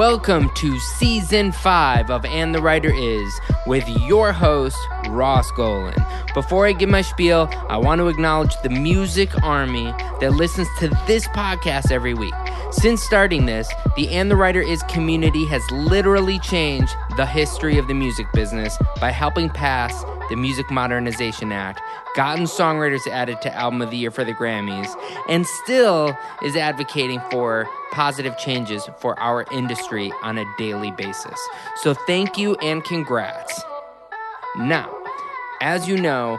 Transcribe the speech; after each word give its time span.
Welcome 0.00 0.48
to 0.54 0.78
season 0.78 1.52
five 1.52 2.10
of 2.10 2.24
And 2.24 2.54
the 2.54 2.62
Writer 2.62 2.90
Is 2.90 3.38
with 3.66 3.86
your 3.86 4.32
host, 4.32 4.78
Ross 5.10 5.50
Golan. 5.50 5.94
Before 6.32 6.66
I 6.66 6.72
give 6.72 6.88
my 6.88 7.02
spiel, 7.02 7.50
I 7.68 7.76
want 7.76 7.98
to 7.98 8.08
acknowledge 8.08 8.54
the 8.62 8.70
music 8.70 9.42
army 9.42 9.92
that 10.20 10.30
listens 10.30 10.68
to 10.78 10.88
this 11.06 11.28
podcast 11.28 11.92
every 11.92 12.14
week. 12.14 12.32
Since 12.72 13.02
starting 13.02 13.44
this, 13.44 13.70
the 13.94 14.08
And 14.08 14.30
the 14.30 14.36
Writer 14.36 14.62
Is 14.62 14.82
community 14.84 15.44
has 15.48 15.70
literally 15.70 16.38
changed 16.38 16.94
the 17.18 17.26
history 17.26 17.76
of 17.76 17.86
the 17.86 17.92
music 17.92 18.32
business 18.32 18.78
by 19.02 19.10
helping 19.10 19.50
pass 19.50 20.02
the 20.30 20.36
Music 20.36 20.70
Modernization 20.70 21.52
Act, 21.52 21.80
gotten 22.16 22.44
songwriters 22.44 23.06
added 23.06 23.42
to 23.42 23.54
Album 23.54 23.82
of 23.82 23.90
the 23.90 23.96
Year 23.96 24.10
for 24.10 24.24
the 24.24 24.32
Grammys, 24.32 24.94
and 25.28 25.46
still 25.46 26.16
is 26.42 26.56
advocating 26.56 27.20
for 27.30 27.68
positive 27.92 28.38
changes 28.38 28.88
for 28.98 29.18
our 29.20 29.44
industry 29.52 30.12
on 30.22 30.38
a 30.38 30.44
daily 30.56 30.92
basis. 30.92 31.38
So 31.82 31.92
thank 31.92 32.38
you 32.38 32.54
and 32.56 32.82
congrats. 32.84 33.62
Now, 34.56 34.96
as 35.60 35.88
you 35.88 35.96
know, 35.96 36.38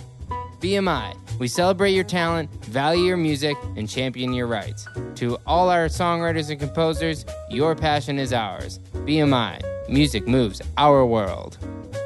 BMI. 0.60 1.16
We 1.38 1.50
celebrate 1.50 1.92
your 1.92 2.06
talent, 2.06 2.50
value 2.66 3.04
your 3.04 3.18
music, 3.18 3.58
and 3.76 3.90
champion 3.90 4.34
your 4.34 4.48
rights. 4.48 4.88
To 5.16 5.38
all 5.46 5.70
our 5.70 5.88
songwriters 5.88 6.50
and 6.50 6.60
composers, 6.60 7.26
your 7.50 7.76
passion 7.76 8.20
is 8.20 8.32
ours. 8.32 8.80
BMI. 8.94 9.62
Music 9.90 10.28
moves 10.28 10.62
our 10.78 11.06
world. 11.06 11.58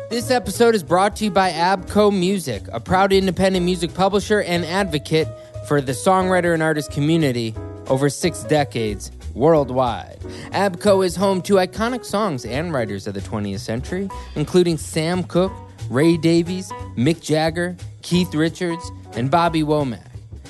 This 0.09 0.31
episode 0.31 0.73
is 0.73 0.81
brought 0.83 1.15
to 1.17 1.25
you 1.25 1.31
by 1.31 1.51
ABKCO 1.51 2.17
Music, 2.17 2.63
a 2.73 2.79
proud 2.79 3.13
independent 3.13 3.63
music 3.63 3.93
publisher 3.93 4.41
and 4.41 4.65
advocate 4.65 5.27
for 5.67 5.79
the 5.79 5.91
songwriter 5.91 6.55
and 6.55 6.63
artist 6.63 6.91
community 6.91 7.53
over 7.87 8.09
six 8.09 8.43
decades 8.45 9.11
worldwide. 9.35 10.19
ABKCO 10.51 11.05
is 11.05 11.15
home 11.15 11.43
to 11.43 11.53
iconic 11.55 12.03
songs 12.03 12.45
and 12.45 12.73
writers 12.73 13.05
of 13.05 13.13
the 13.13 13.21
20th 13.21 13.59
century, 13.59 14.09
including 14.35 14.77
Sam 14.77 15.23
Cooke, 15.23 15.53
Ray 15.91 16.17
Davies, 16.17 16.71
Mick 16.97 17.21
Jagger, 17.21 17.77
Keith 18.01 18.33
Richards, 18.33 18.91
and 19.13 19.29
Bobby 19.31 19.61
Womack. 19.63 20.05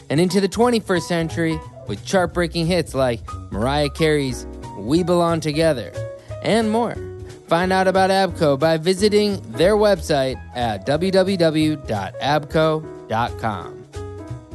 And 0.10 0.20
into 0.20 0.42
the 0.42 0.50
21st 0.50 1.02
century 1.02 1.60
with 1.88 2.04
chart 2.06 2.34
breaking 2.34 2.66
hits 2.66 2.94
like 2.94 3.22
Mariah 3.52 3.90
Carey's 3.90 4.46
We 4.78 5.04
Belong 5.04 5.40
Together 5.40 5.92
and 6.44 6.72
more. 6.72 6.96
Find 7.48 7.74
out 7.74 7.88
about 7.88 8.10
ABKCO 8.12 8.60
by 8.60 8.78
visiting 8.78 9.42
their 9.52 9.76
website 9.76 10.40
at 10.56 10.86
www.abkco.com. 10.86 11.80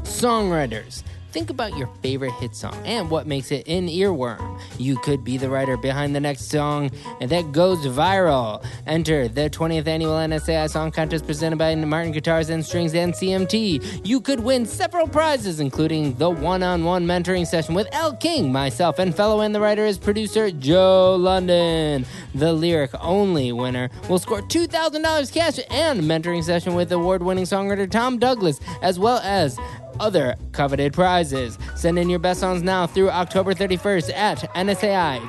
Songwriters. 0.04 1.02
Think 1.34 1.50
about 1.50 1.76
your 1.76 1.88
favorite 2.00 2.30
hit 2.34 2.54
song 2.54 2.80
and 2.86 3.10
what 3.10 3.26
makes 3.26 3.50
it 3.50 3.66
an 3.66 3.88
earworm. 3.88 4.60
You 4.78 4.96
could 4.98 5.24
be 5.24 5.36
the 5.36 5.50
writer 5.50 5.76
behind 5.76 6.14
the 6.14 6.20
next 6.20 6.48
song 6.48 6.92
that 7.20 7.50
goes 7.50 7.84
viral. 7.88 8.64
Enter 8.86 9.26
the 9.26 9.50
20th 9.50 9.88
annual 9.88 10.12
NSAI 10.12 10.70
Song 10.70 10.92
Contest 10.92 11.26
presented 11.26 11.56
by 11.56 11.74
Martin 11.74 12.12
Guitars 12.12 12.50
and 12.50 12.64
Strings 12.64 12.94
and 12.94 13.12
CMT. 13.12 14.06
You 14.06 14.20
could 14.20 14.38
win 14.38 14.64
several 14.64 15.08
prizes, 15.08 15.58
including 15.58 16.14
the 16.18 16.30
one 16.30 16.62
on 16.62 16.84
one 16.84 17.04
mentoring 17.04 17.48
session 17.48 17.74
with 17.74 17.88
Elle 17.90 18.14
King, 18.14 18.52
myself, 18.52 19.00
and 19.00 19.12
fellow 19.12 19.40
and 19.40 19.52
the 19.52 19.60
writer 19.60 19.84
is 19.84 19.98
producer 19.98 20.52
Joe 20.52 21.16
London. 21.16 22.06
The 22.36 22.52
lyric 22.52 22.92
only 23.00 23.50
winner 23.50 23.90
will 24.08 24.20
score 24.20 24.40
$2,000 24.40 25.32
cash 25.32 25.58
and 25.68 26.00
mentoring 26.02 26.44
session 26.44 26.76
with 26.76 26.92
award 26.92 27.24
winning 27.24 27.44
songwriter 27.44 27.90
Tom 27.90 28.20
Douglas, 28.20 28.60
as 28.82 29.00
well 29.00 29.18
as 29.24 29.58
other 30.00 30.34
coveted 30.52 30.92
prizes. 30.92 31.58
Send 31.74 31.98
in 31.98 32.08
your 32.10 32.18
best 32.18 32.40
songs 32.40 32.62
now 32.62 32.86
through 32.86 33.10
October 33.10 33.54
31st 33.54 34.14
at 34.14 34.38
nsai.cmt.com. 34.54 35.24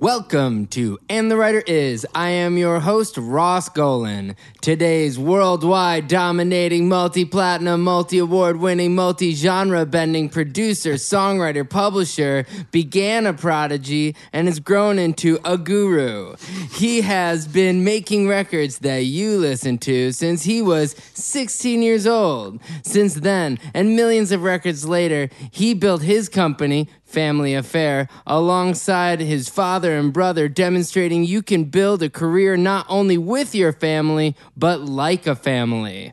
Welcome 0.00 0.68
to 0.68 1.00
And 1.08 1.28
the 1.28 1.36
Writer 1.36 1.60
Is. 1.66 2.06
I 2.14 2.30
am 2.30 2.56
your 2.56 2.78
host, 2.78 3.16
Ross 3.18 3.68
Golan. 3.68 4.36
Today's 4.60 5.18
worldwide 5.18 6.06
dominating, 6.06 6.88
multi 6.88 7.24
platinum, 7.24 7.82
multi 7.82 8.18
award 8.18 8.58
winning, 8.58 8.94
multi 8.94 9.34
genre 9.34 9.84
bending 9.86 10.28
producer, 10.28 10.92
songwriter, 10.92 11.68
publisher 11.68 12.46
began 12.70 13.26
a 13.26 13.32
prodigy 13.32 14.14
and 14.32 14.46
has 14.46 14.60
grown 14.60 15.00
into 15.00 15.40
a 15.44 15.58
guru. 15.58 16.36
He 16.70 17.00
has 17.00 17.48
been 17.48 17.82
making 17.82 18.28
records 18.28 18.78
that 18.78 18.98
you 18.98 19.36
listen 19.36 19.78
to 19.78 20.12
since 20.12 20.44
he 20.44 20.62
was 20.62 20.94
16 21.14 21.82
years 21.82 22.06
old. 22.06 22.60
Since 22.84 23.14
then, 23.14 23.58
and 23.74 23.96
millions 23.96 24.30
of 24.30 24.44
records 24.44 24.88
later, 24.88 25.28
he 25.50 25.74
built 25.74 26.02
his 26.02 26.28
company, 26.28 26.88
family 27.08 27.54
affair 27.54 28.06
alongside 28.26 29.20
his 29.20 29.48
father 29.48 29.96
and 29.96 30.12
brother, 30.12 30.48
demonstrating 30.48 31.24
you 31.24 31.42
can 31.42 31.64
build 31.64 32.02
a 32.02 32.10
career 32.10 32.56
not 32.56 32.86
only 32.88 33.16
with 33.16 33.54
your 33.54 33.72
family, 33.72 34.36
but 34.56 34.80
like 34.82 35.26
a 35.26 35.34
family. 35.34 36.12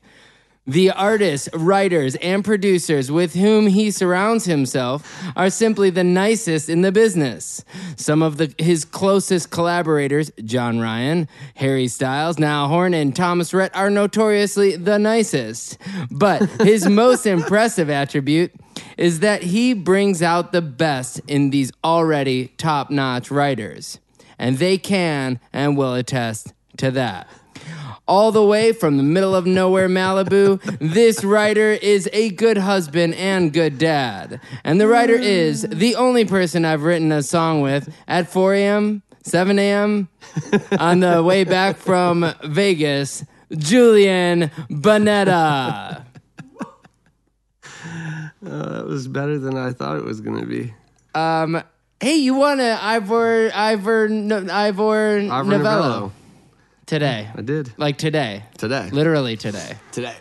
The 0.67 0.89
artists, 0.89 1.47
writers, 1.53 2.15
and 2.15 2.43
producers 2.43 3.11
with 3.11 3.35
whom 3.35 3.67
he 3.67 3.91
surrounds 3.91 4.45
himself 4.45 5.23
are 5.35 5.51
simply 5.51 5.91
the 5.91 6.03
nicest 6.03 6.69
in 6.69 6.81
the 6.81 6.91
business. 6.91 7.63
Some 7.97 8.23
of 8.23 8.37
the, 8.37 8.53
his 8.57 8.83
closest 8.83 9.51
collaborators, 9.51 10.31
John 10.43 10.79
Ryan, 10.79 11.27
Harry 11.55 11.87
Styles, 11.87 12.39
Niall 12.39 12.67
Horan, 12.67 12.95
and 12.95 13.15
Thomas 13.15 13.53
Rhett, 13.53 13.75
are 13.75 13.91
notoriously 13.91 14.75
the 14.75 14.97
nicest. 14.97 15.77
But 16.09 16.41
his 16.61 16.89
most 16.89 17.27
impressive 17.27 17.91
attribute 17.91 18.51
is 18.97 19.19
that 19.19 19.43
he 19.43 19.73
brings 19.73 20.23
out 20.23 20.51
the 20.51 20.63
best 20.63 21.21
in 21.27 21.51
these 21.51 21.71
already 21.83 22.47
top 22.57 22.89
notch 22.89 23.29
writers. 23.29 23.99
And 24.39 24.57
they 24.57 24.79
can 24.79 25.39
and 25.53 25.77
will 25.77 25.93
attest 25.93 26.53
to 26.77 26.89
that. 26.91 27.27
All 28.07 28.31
the 28.31 28.45
way 28.45 28.71
from 28.71 28.97
the 28.97 29.03
middle 29.03 29.35
of 29.35 29.47
nowhere, 29.47 29.89
Malibu, 29.89 30.61
this 30.79 31.23
writer 31.23 31.71
is 31.71 32.07
a 32.13 32.29
good 32.29 32.57
husband 32.57 33.15
and 33.15 33.51
good 33.51 33.79
dad. 33.79 34.39
And 34.63 34.79
the 34.79 34.87
writer 34.87 35.15
is 35.15 35.63
the 35.63 35.95
only 35.95 36.23
person 36.23 36.65
I've 36.65 36.83
written 36.83 37.11
a 37.11 37.23
song 37.23 37.61
with 37.61 37.91
at 38.07 38.29
4 38.29 38.53
a.m., 38.53 39.01
7 39.23 39.57
a.m., 39.57 40.07
on 40.79 40.99
the 40.99 41.23
way 41.23 41.45
back 41.45 41.77
from 41.77 42.31
Vegas, 42.43 43.23
Julian 43.51 44.51
Bunetta. 44.69 46.03
Uh, 46.61 48.29
that 48.43 48.85
was 48.85 49.07
better 49.07 49.39
than 49.39 49.57
I 49.57 49.71
thought 49.71 49.97
it 49.97 50.03
was 50.05 50.21
going 50.21 50.39
to 50.39 50.45
be. 50.45 50.75
Um, 51.15 51.63
hey, 51.99 52.17
you 52.17 52.35
won 52.35 52.59
a 52.59 52.77
Ivor 52.81 53.51
Ivor 53.53 54.09
no, 54.09 54.45
Ivor, 54.51 55.21
Ivor 55.21 55.21
Novello 55.21 55.57
Novello. 55.57 56.11
Today. 56.85 57.29
I 57.35 57.41
did. 57.41 57.73
Like 57.77 57.97
today. 57.97 58.43
Today. 58.57 58.89
Literally 58.91 59.37
today. 59.37 59.77
Today. 59.91 60.15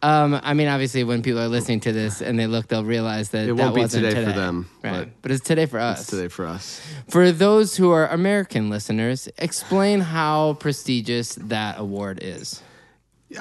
Um, 0.00 0.38
I 0.42 0.54
mean, 0.54 0.68
obviously, 0.68 1.02
when 1.02 1.22
people 1.22 1.40
are 1.40 1.48
listening 1.48 1.80
to 1.80 1.92
this 1.92 2.22
and 2.22 2.38
they 2.38 2.46
look, 2.46 2.68
they'll 2.68 2.84
realize 2.84 3.30
that 3.30 3.44
It 3.44 3.46
that 3.48 3.54
won't 3.56 3.74
be 3.74 3.80
wasn't 3.80 4.04
today 4.04 4.14
today 4.14 4.32
for 4.32 4.38
them, 4.38 4.70
right? 4.84 4.92
but 5.06 5.22
But, 5.22 5.30
it's 5.32 5.44
today 5.44 5.66
for 5.66 5.80
us. 5.80 6.00
It's 6.02 6.10
today 6.10 6.28
for 6.28 6.46
us. 6.46 6.80
For 7.08 7.32
those 7.32 7.76
who 7.76 7.90
are 7.90 8.06
American 8.06 8.70
listeners, 8.70 9.28
explain 9.38 10.00
how 10.00 10.54
prestigious 10.54 11.34
that 11.34 11.80
award 11.80 12.20
is. 12.22 12.62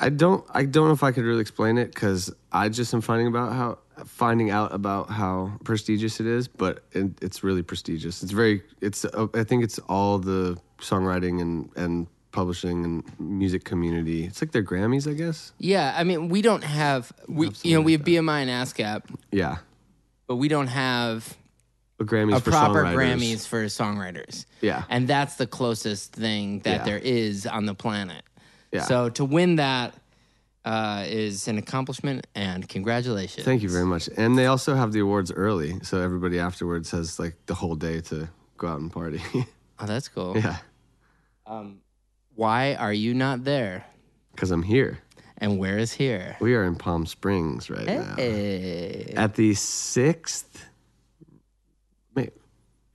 I 0.02 0.10
don't. 0.10 0.44
I 0.52 0.66
don't 0.66 0.88
know 0.88 0.94
if 0.94 1.04
I 1.04 1.12
could 1.12 1.24
really 1.26 1.42
explain 1.42 1.78
it 1.78 1.94
because 1.94 2.34
I 2.52 2.70
just 2.70 2.94
am 2.94 3.02
finding 3.02 3.28
about 3.28 3.54
how 3.54 3.78
finding 4.06 4.50
out 4.50 4.74
about 4.74 5.10
how 5.10 5.54
prestigious 5.64 6.20
it 6.20 6.26
is. 6.26 6.48
But 6.48 6.84
it, 6.92 7.12
it's 7.22 7.44
really 7.44 7.62
prestigious. 7.64 8.24
It's 8.24 8.32
very. 8.32 8.64
It's. 8.82 9.06
Uh, 9.06 9.28
I 9.36 9.44
think 9.44 9.64
it's 9.64 9.78
all 9.88 10.18
the 10.18 10.58
songwriting 10.80 11.40
and 11.40 11.70
and 11.76 12.08
publishing 12.38 12.86
and 12.86 13.04
music 13.20 13.64
community. 13.64 14.24
It's 14.26 14.44
like 14.44 14.52
their 14.52 14.64
Grammys, 14.64 15.10
I 15.10 15.14
guess. 15.16 15.54
Yeah, 15.58 15.96
I 15.98 16.04
mean, 16.04 16.30
we 16.30 16.44
don't 16.44 16.64
have 16.64 17.12
we 17.28 17.50
you 17.64 17.74
know 17.76 17.82
we 17.82 17.94
have 17.94 18.02
BMI 18.04 18.44
and 18.46 18.52
ASCAP, 18.52 19.02
Yeah, 19.32 19.58
but 20.28 20.36
we 20.36 20.48
don't 20.48 20.68
have 20.68 21.36
but 21.98 22.06
Grammys 22.06 22.36
a 22.38 22.40
for 22.42 22.52
proper 22.52 22.84
songwriters. 22.84 22.96
Grammys 22.96 23.48
for 23.48 23.66
songwriters. 23.66 24.46
Yeah. 24.62 24.84
and 24.88 25.08
that's 25.08 25.36
the 25.38 25.48
closest 25.48 26.14
thing 26.14 26.60
that 26.60 26.78
Yeah. 26.82 26.84
there 26.86 27.00
is 27.00 27.48
on 27.48 27.66
the 27.66 27.74
planet. 27.74 28.22
Yeah. 28.72 28.84
So 28.84 29.10
to 29.10 29.26
win 29.26 29.56
that 29.56 29.96
uh, 30.64 31.06
is 31.08 31.48
an 31.48 31.58
accomplishment, 31.58 32.28
and 32.36 32.68
congratulations. 32.70 33.46
Thank 33.46 33.64
you 33.64 33.70
very 33.70 33.86
much. 33.86 34.10
And 34.16 34.38
they 34.38 34.46
also 34.46 34.76
have 34.76 34.92
the 34.92 35.00
awards 35.00 35.32
early, 35.32 35.80
so 35.82 36.02
everybody 36.02 36.38
afterwards 36.40 36.92
has 36.92 37.18
like 37.18 37.36
the 37.48 37.56
whole 37.56 37.76
day 37.76 38.02
to 38.02 38.28
go 38.58 38.68
out 38.68 38.80
and 38.80 38.92
party. 38.92 39.22
Oh, 39.80 39.86
that's 39.86 40.08
cool. 40.10 40.36
yeah, 40.36 40.58
Why 42.38 42.76
are 42.76 42.94
you 42.94 43.14
not 43.14 43.44
there? 43.44 43.84
because 44.38 44.52
I'm 44.52 44.62
here. 44.62 45.00
And 45.40 45.58
where 45.58 45.80
is 45.80 45.92
here? 45.92 46.38
We 46.40 46.54
are 46.54 46.64
in 46.64 46.76
Palm 46.76 47.08
Springs 47.08 47.72
right 47.72 47.88
now. 47.88 48.16
At 49.16 49.34
the 49.34 49.56
sixth. 49.56 50.64
Wait, 52.14 52.34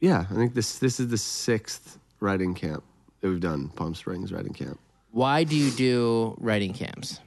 yeah, 0.00 0.27
I 0.31 0.35
think 0.35 0.55
this 0.55 0.79
this 0.79 1.00
is 1.00 1.09
the 1.09 1.19
sixth 1.19 1.99
writing 2.21 2.55
camp 2.55 2.85
that 3.21 3.29
we've 3.29 3.41
done. 3.41 3.69
Palm 3.71 3.97
Springs 3.97 4.33
writing 4.33 4.53
camp. 4.53 4.79
Why 5.11 5.43
do 5.43 5.56
you 5.56 5.73
do 5.73 6.37
writing 6.38 6.73
camps? 6.73 7.19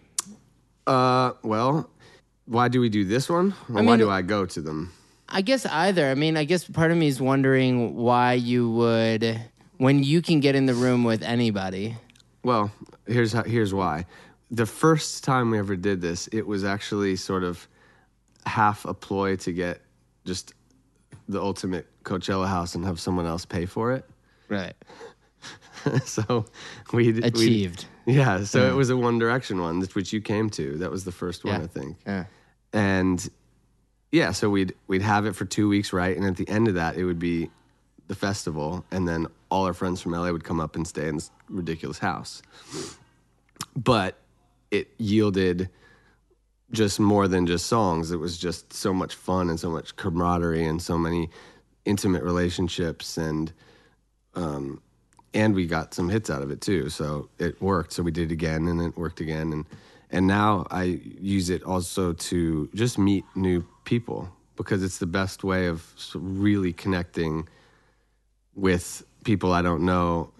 Uh, 0.87 1.33
well, 1.43 1.89
why 2.45 2.69
do 2.69 2.79
we 2.79 2.87
do 2.87 3.03
this 3.03 3.29
one? 3.29 3.53
Or 3.67 3.75
why 3.75 3.81
mean- 3.81 3.99
do 3.99 4.09
I 4.09 4.21
go 4.21 4.45
to 4.45 4.61
them? 4.61 4.93
I 5.27 5.41
guess 5.41 5.65
either. 5.65 6.09
I 6.09 6.15
mean, 6.15 6.37
I 6.37 6.45
guess 6.45 6.63
part 6.63 6.91
of 6.91 6.97
me 6.97 7.07
is 7.07 7.19
wondering 7.19 7.95
why 7.95 8.33
you 8.33 8.69
would, 8.69 9.41
when 9.77 10.03
you 10.03 10.21
can 10.21 10.39
get 10.39 10.55
in 10.55 10.67
the 10.67 10.75
room 10.75 11.03
with 11.03 11.23
anybody. 11.23 11.97
Well, 12.45 12.71
here's 13.07 13.33
how, 13.33 13.41
here's 13.41 13.73
why. 13.73 14.05
The 14.51 14.67
first 14.67 15.23
time 15.23 15.49
we 15.49 15.57
ever 15.57 15.75
did 15.75 15.99
this, 15.99 16.27
it 16.27 16.45
was 16.45 16.63
actually 16.63 17.15
sort 17.15 17.43
of 17.43 17.67
half 18.45 18.85
a 18.85 18.93
ploy 18.93 19.35
to 19.37 19.51
get 19.51 19.81
just 20.25 20.53
the 21.27 21.41
ultimate 21.41 21.87
Coachella 22.03 22.47
house 22.47 22.75
and 22.75 22.85
have 22.85 22.99
someone 22.99 23.25
else 23.25 23.45
pay 23.45 23.65
for 23.65 23.93
it. 23.93 24.05
Right. 24.47 24.75
so 26.05 26.45
we 26.93 27.19
Achieved. 27.23 27.85
Yeah, 28.05 28.43
so 28.43 28.67
it 28.67 28.73
mm. 28.73 28.77
was 28.77 28.91
a 28.91 28.97
One 28.97 29.17
Direction 29.17 29.59
one, 29.59 29.81
which 29.93 30.13
you 30.13 30.21
came 30.21 30.51
to. 30.51 30.77
That 30.77 30.91
was 30.91 31.03
the 31.03 31.11
first 31.11 31.45
one, 31.45 31.55
Yeah. 31.55 31.63
I 31.63 31.67
think. 31.67 31.97
Yeah. 32.05 32.25
And 32.73 33.27
yeah, 34.11 34.33
so 34.33 34.51
we'd 34.51 34.75
we'd 34.85 35.01
have 35.01 35.25
it 35.25 35.35
for 35.35 35.45
two 35.45 35.67
weeks, 35.67 35.91
right? 35.91 36.15
And 36.15 36.27
at 36.27 36.37
the 36.37 36.47
end 36.47 36.67
of 36.67 36.75
that, 36.75 36.95
it 36.95 37.05
would 37.05 37.17
be 37.17 37.49
the 38.07 38.15
festival, 38.15 38.85
and 38.91 39.07
then 39.07 39.27
all 39.49 39.65
our 39.65 39.73
friends 39.73 40.01
from 40.01 40.11
LA 40.11 40.31
would 40.31 40.43
come 40.43 40.59
up 40.59 40.75
and 40.75 40.87
stay 40.87 41.07
in 41.07 41.15
this 41.15 41.31
ridiculous 41.49 41.99
house. 41.99 42.41
But 43.75 44.17
it 44.71 44.89
yielded 44.97 45.69
just 46.71 46.99
more 46.99 47.27
than 47.27 47.45
just 47.45 47.67
songs. 47.67 48.11
It 48.11 48.17
was 48.17 48.37
just 48.37 48.73
so 48.73 48.93
much 48.93 49.15
fun 49.15 49.49
and 49.49 49.59
so 49.59 49.69
much 49.69 49.95
camaraderie 49.95 50.65
and 50.65 50.81
so 50.81 50.97
many 50.97 51.29
intimate 51.85 52.23
relationships 52.23 53.17
and 53.17 53.53
um, 54.35 54.81
and 55.33 55.53
we 55.53 55.67
got 55.67 55.93
some 55.93 56.09
hits 56.09 56.29
out 56.29 56.41
of 56.41 56.49
it 56.49 56.61
too. 56.61 56.89
So 56.89 57.29
it 57.39 57.61
worked. 57.61 57.93
So 57.93 58.03
we 58.03 58.11
did 58.11 58.31
it 58.31 58.33
again, 58.33 58.67
and 58.67 58.81
it 58.81 58.97
worked 58.97 59.19
again, 59.19 59.51
and 59.53 59.65
and 60.11 60.27
now 60.27 60.65
I 60.71 60.99
use 61.19 61.49
it 61.49 61.63
also 61.63 62.13
to 62.13 62.69
just 62.73 62.97
meet 62.97 63.25
new 63.35 63.65
people 63.83 64.29
because 64.55 64.83
it's 64.83 64.97
the 64.97 65.05
best 65.05 65.43
way 65.43 65.67
of 65.67 65.85
really 66.13 66.71
connecting 66.71 67.47
with 68.55 69.03
people 69.23 69.51
I 69.51 69.61
don't 69.61 69.81
know 69.83 70.31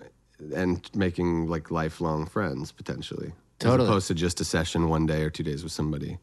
and 0.55 0.87
making 0.93 1.47
like 1.47 1.71
lifelong 1.71 2.25
friends 2.25 2.71
potentially. 2.71 3.33
Totally. 3.59 3.83
As 3.83 3.89
opposed 3.89 4.07
to 4.07 4.13
just 4.13 4.41
a 4.41 4.45
session 4.45 4.89
one 4.89 5.05
day 5.05 5.23
or 5.23 5.29
two 5.29 5.43
days 5.43 5.63
with 5.63 5.71
somebody. 5.71 6.17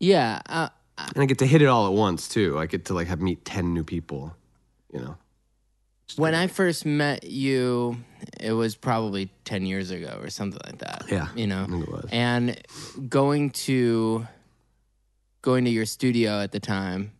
Yeah. 0.00 0.40
Uh, 0.46 0.68
And 0.98 1.22
I 1.22 1.26
get 1.26 1.38
to 1.38 1.46
hit 1.46 1.62
it 1.62 1.66
all 1.66 1.86
at 1.86 1.92
once 1.92 2.28
too. 2.28 2.58
I 2.58 2.66
get 2.66 2.84
to 2.86 2.94
like 2.94 3.06
have 3.06 3.20
meet 3.20 3.44
10 3.44 3.72
new 3.72 3.84
people, 3.84 4.34
you 4.92 5.00
know. 5.00 5.16
when 6.16 6.34
I 6.34 6.48
first 6.48 6.84
met 6.84 7.24
you, 7.24 7.96
it 8.40 8.52
was 8.52 8.74
probably 8.76 9.30
10 9.44 9.64
years 9.64 9.90
ago 9.90 10.18
or 10.20 10.28
something 10.28 10.60
like 10.66 10.78
that. 10.78 11.04
Yeah, 11.08 11.28
You 11.36 11.46
know? 11.46 11.64
It 11.64 11.88
was. 11.88 12.08
And 12.12 12.60
going 13.08 13.50
to 13.66 14.26
going 15.40 15.64
to 15.64 15.70
your 15.70 15.86
studio 15.86 16.40
at 16.40 16.52
the 16.52 16.60
time, 16.60 17.12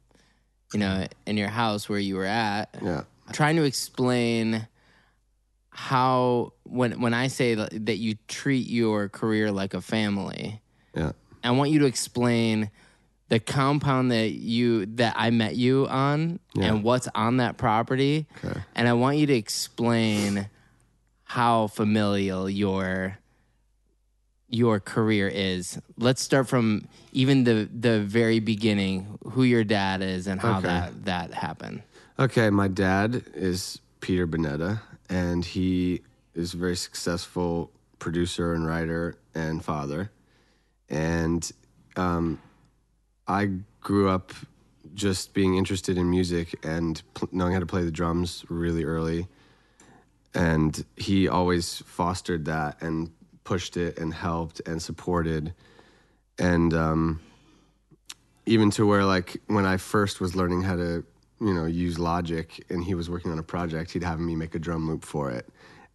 you 0.73 0.79
know, 0.81 1.07
in 1.27 1.37
your 1.37 1.49
house 1.49 1.89
where 1.89 1.99
you 1.99 2.17
were 2.17 2.27
at, 2.27 2.69
Yeah. 2.83 3.03
Trying 3.33 3.57
to 3.57 3.65
explain 3.65 4.67
how 5.71 6.53
when 6.65 7.01
when 7.01 7.15
I 7.15 7.29
say 7.29 7.55
that 7.55 7.97
you 7.99 8.17
treat 8.29 8.67
your 8.69 9.09
career 9.09 9.51
like 9.51 9.75
a 9.75 9.81
family, 9.81 10.61
Yeah. 10.95 11.13
I 11.43 11.51
want 11.53 11.71
you 11.71 11.81
to 11.81 11.87
explain 11.87 12.71
the 13.29 13.41
compound 13.41 14.11
that 14.13 14.33
you 14.33 14.87
that 14.97 15.15
I 15.17 15.31
met 15.31 15.57
you 15.57 15.87
on 15.89 16.39
Yeah. 16.55 16.67
and 16.67 16.85
what's 16.85 17.09
on 17.15 17.39
that 17.39 17.57
property. 17.57 18.27
Okay. 18.45 18.61
And 18.75 18.87
I 18.89 18.93
want 18.93 19.17
you 19.17 19.27
to 19.27 19.35
explain 19.35 20.49
how 21.25 21.69
familial 21.69 22.49
your 22.51 23.19
your 24.49 24.79
career 24.81 25.31
is. 25.33 25.79
Let's 25.97 26.21
start 26.21 26.47
from 26.47 26.87
even 27.13 27.45
the 27.45 27.67
the 27.73 28.01
very 28.03 28.39
beginning, 28.41 29.19
who 29.33 29.43
your 29.45 29.65
dad 29.65 30.03
is 30.03 30.27
and 30.27 30.39
how 30.39 30.59
Okay. 30.59 30.67
that 30.69 31.05
that 31.07 31.33
happened. 31.33 31.83
Okay, 32.23 32.51
my 32.51 32.69
dad 32.69 33.25
is 33.35 33.81
Peter 34.01 34.29
Bunetta, 34.29 34.81
and 35.09 35.45
he 35.45 36.03
is 36.37 36.55
a 36.55 36.57
very 36.57 36.77
successful 36.77 37.73
producer 37.99 38.55
and 38.55 38.65
writer 38.65 39.17
and 39.35 39.65
father. 39.65 40.09
And 40.89 41.51
um, 41.97 42.41
I 43.27 43.51
grew 43.81 44.09
up 44.09 44.33
just 44.95 45.35
being 45.35 45.57
interested 45.57 45.99
in 45.99 46.09
music 46.09 46.55
and 46.65 47.03
pl- 47.15 47.29
knowing 47.33 47.55
how 47.55 47.59
to 47.59 47.67
play 47.67 47.83
the 47.83 47.91
drums 47.91 48.45
really 48.49 48.85
early. 48.85 49.27
And 50.33 50.85
he 50.97 51.27
always 51.27 51.79
fostered 51.79 52.45
that 52.45 52.81
and 52.81 53.11
pushed 53.43 53.77
it 53.77 53.99
and 53.99 54.15
helped 54.15 54.61
and 54.65 54.81
supported. 54.81 55.55
And 56.39 56.73
um, 56.73 57.21
even 58.47 58.71
to 58.71 58.87
where 58.87 59.05
like 59.05 59.39
when 59.49 59.67
I 59.67 59.77
first 59.77 60.21
was 60.21 60.37
learning 60.37 60.63
how 60.63 60.77
to, 60.77 61.05
you 61.43 61.53
know, 61.53 61.67
use 61.67 61.99
Logic 61.99 62.65
and 62.71 62.85
he 62.85 62.95
was 62.95 63.11
working 63.11 63.33
on 63.33 63.39
a 63.39 63.43
project, 63.43 63.91
he'd 63.91 64.05
have 64.05 64.21
me 64.21 64.37
make 64.37 64.55
a 64.55 64.59
drum 64.59 64.89
loop 64.89 65.05
for 65.05 65.31
it. 65.31 65.49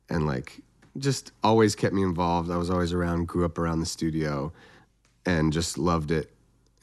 And 0.10 0.26
like 0.28 0.62
just 0.98 1.32
always 1.44 1.76
kept 1.76 1.94
me 1.94 2.04
involved. 2.04 2.52
I 2.52 2.58
was 2.58 2.70
always 2.70 2.92
around, 2.92 3.28
grew 3.28 3.46
up 3.46 3.58
around 3.58 3.80
the 3.80 3.86
studio 3.86 4.52
and 5.26 5.54
just 5.54 5.78
loved 5.78 6.12
it 6.12 6.32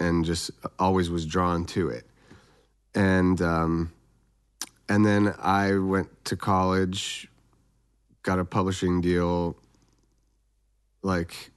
and 0.01 0.25
just 0.25 0.51
always 0.79 1.11
was 1.11 1.27
drawn 1.27 1.65
to 1.67 1.91
it. 1.91 2.07
And 2.95 3.41
um 3.43 3.93
and 4.89 5.05
then 5.05 5.35
I 5.39 5.77
went 5.77 6.25
to 6.27 6.37
college, 6.37 7.29
got 8.23 8.39
a 8.39 8.45
publishing 8.45 9.01
deal 9.01 9.57
like 11.03 11.51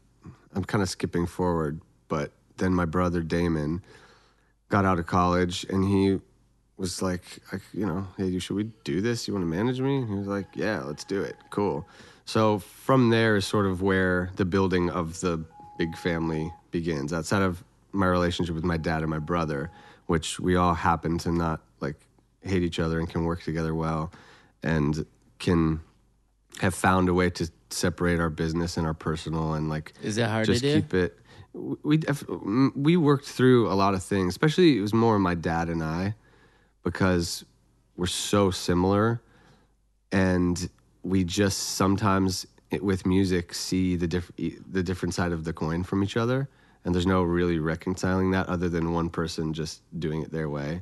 I'm 0.54 0.64
kind 0.64 0.82
of 0.82 0.90
skipping 0.90 1.26
forward, 1.26 1.82
but 2.10 2.32
then 2.58 2.74
my 2.74 2.86
brother 2.86 3.22
Damon 3.22 3.82
got 4.70 4.84
out 4.84 5.00
of 5.00 5.06
college 5.06 5.66
and 5.70 5.86
he 5.86 6.20
was 6.78 7.02
like, 7.02 7.24
I, 7.52 7.58
you 7.74 7.86
know, 7.86 8.08
hey, 8.18 8.38
should 8.40 8.56
we 8.56 8.66
do 8.84 9.02
this? 9.02 9.28
You 9.28 9.34
want 9.34 9.44
to 9.44 9.50
manage 9.50 9.82
me? 9.82 10.06
He 10.06 10.14
was 10.14 10.28
like, 10.28 10.48
yeah, 10.54 10.82
let's 10.84 11.04
do 11.04 11.22
it. 11.22 11.36
Cool. 11.50 11.88
So 12.26 12.60
from 12.60 13.10
there 13.10 13.36
is 13.36 13.46
sort 13.46 13.66
of 13.66 13.82
where 13.82 14.32
the 14.36 14.46
building 14.46 14.90
of 14.90 15.20
the 15.22 15.44
big 15.78 15.98
family 15.98 16.52
begins. 16.72 17.14
Outside 17.14 17.42
of 17.42 17.64
my 17.92 18.06
relationship 18.06 18.54
with 18.54 18.64
my 18.64 18.78
dad 18.78 19.02
and 19.02 19.10
my 19.10 19.20
brother, 19.20 19.72
which 20.06 20.40
we 20.40 20.56
all 20.56 20.74
happen 20.74 21.18
to 21.20 21.32
not 21.32 21.62
like 21.80 21.96
hate 22.42 22.64
each 22.64 22.80
other 22.80 23.00
and 23.00 23.10
can 23.10 23.24
work 23.24 23.42
together 23.44 23.74
well 23.74 24.12
and 24.64 25.06
can 25.40 25.80
have 26.60 26.74
found 26.74 27.10
a 27.10 27.14
way 27.14 27.30
to 27.30 27.50
separate 27.70 28.20
our 28.20 28.30
business 28.30 28.78
and 28.78 28.88
our 28.88 28.94
personal 28.94 29.54
and 29.54 29.70
like 29.70 29.94
Is 30.02 30.16
that 30.16 30.30
hard 30.30 30.46
to 30.46 30.54
just 30.54 30.64
do? 30.64 30.82
keep 30.82 30.94
it 30.94 31.18
we 31.54 32.00
we 32.76 32.98
worked 32.98 33.26
through 33.26 33.72
a 33.72 33.74
lot 33.74 33.94
of 33.94 34.04
things. 34.04 34.34
Especially 34.34 34.78
it 34.78 34.82
was 34.82 34.94
more 34.94 35.18
my 35.20 35.34
dad 35.36 35.70
and 35.70 35.84
I 35.84 36.16
because 36.84 37.46
we're 37.96 38.06
so 38.08 38.52
similar, 38.52 39.22
and 40.12 40.70
we 41.04 41.24
just 41.24 41.76
sometimes 41.76 42.48
with 42.82 43.06
music 43.06 43.54
see 43.54 43.96
the 43.96 44.08
diff- 44.08 44.32
the 44.36 44.84
different 44.84 45.14
side 45.14 45.32
of 45.32 45.44
the 45.44 45.54
coin 45.54 45.84
from 45.84 46.04
each 46.04 46.18
other, 46.18 46.50
and 46.84 46.94
there's 46.94 47.06
no 47.06 47.24
really 47.24 47.60
reconciling 47.60 48.32
that 48.32 48.48
other 48.48 48.70
than 48.70 48.94
one 48.94 49.10
person 49.10 49.54
just 49.54 49.82
doing 50.00 50.22
it 50.22 50.32
their 50.32 50.50
way. 50.50 50.82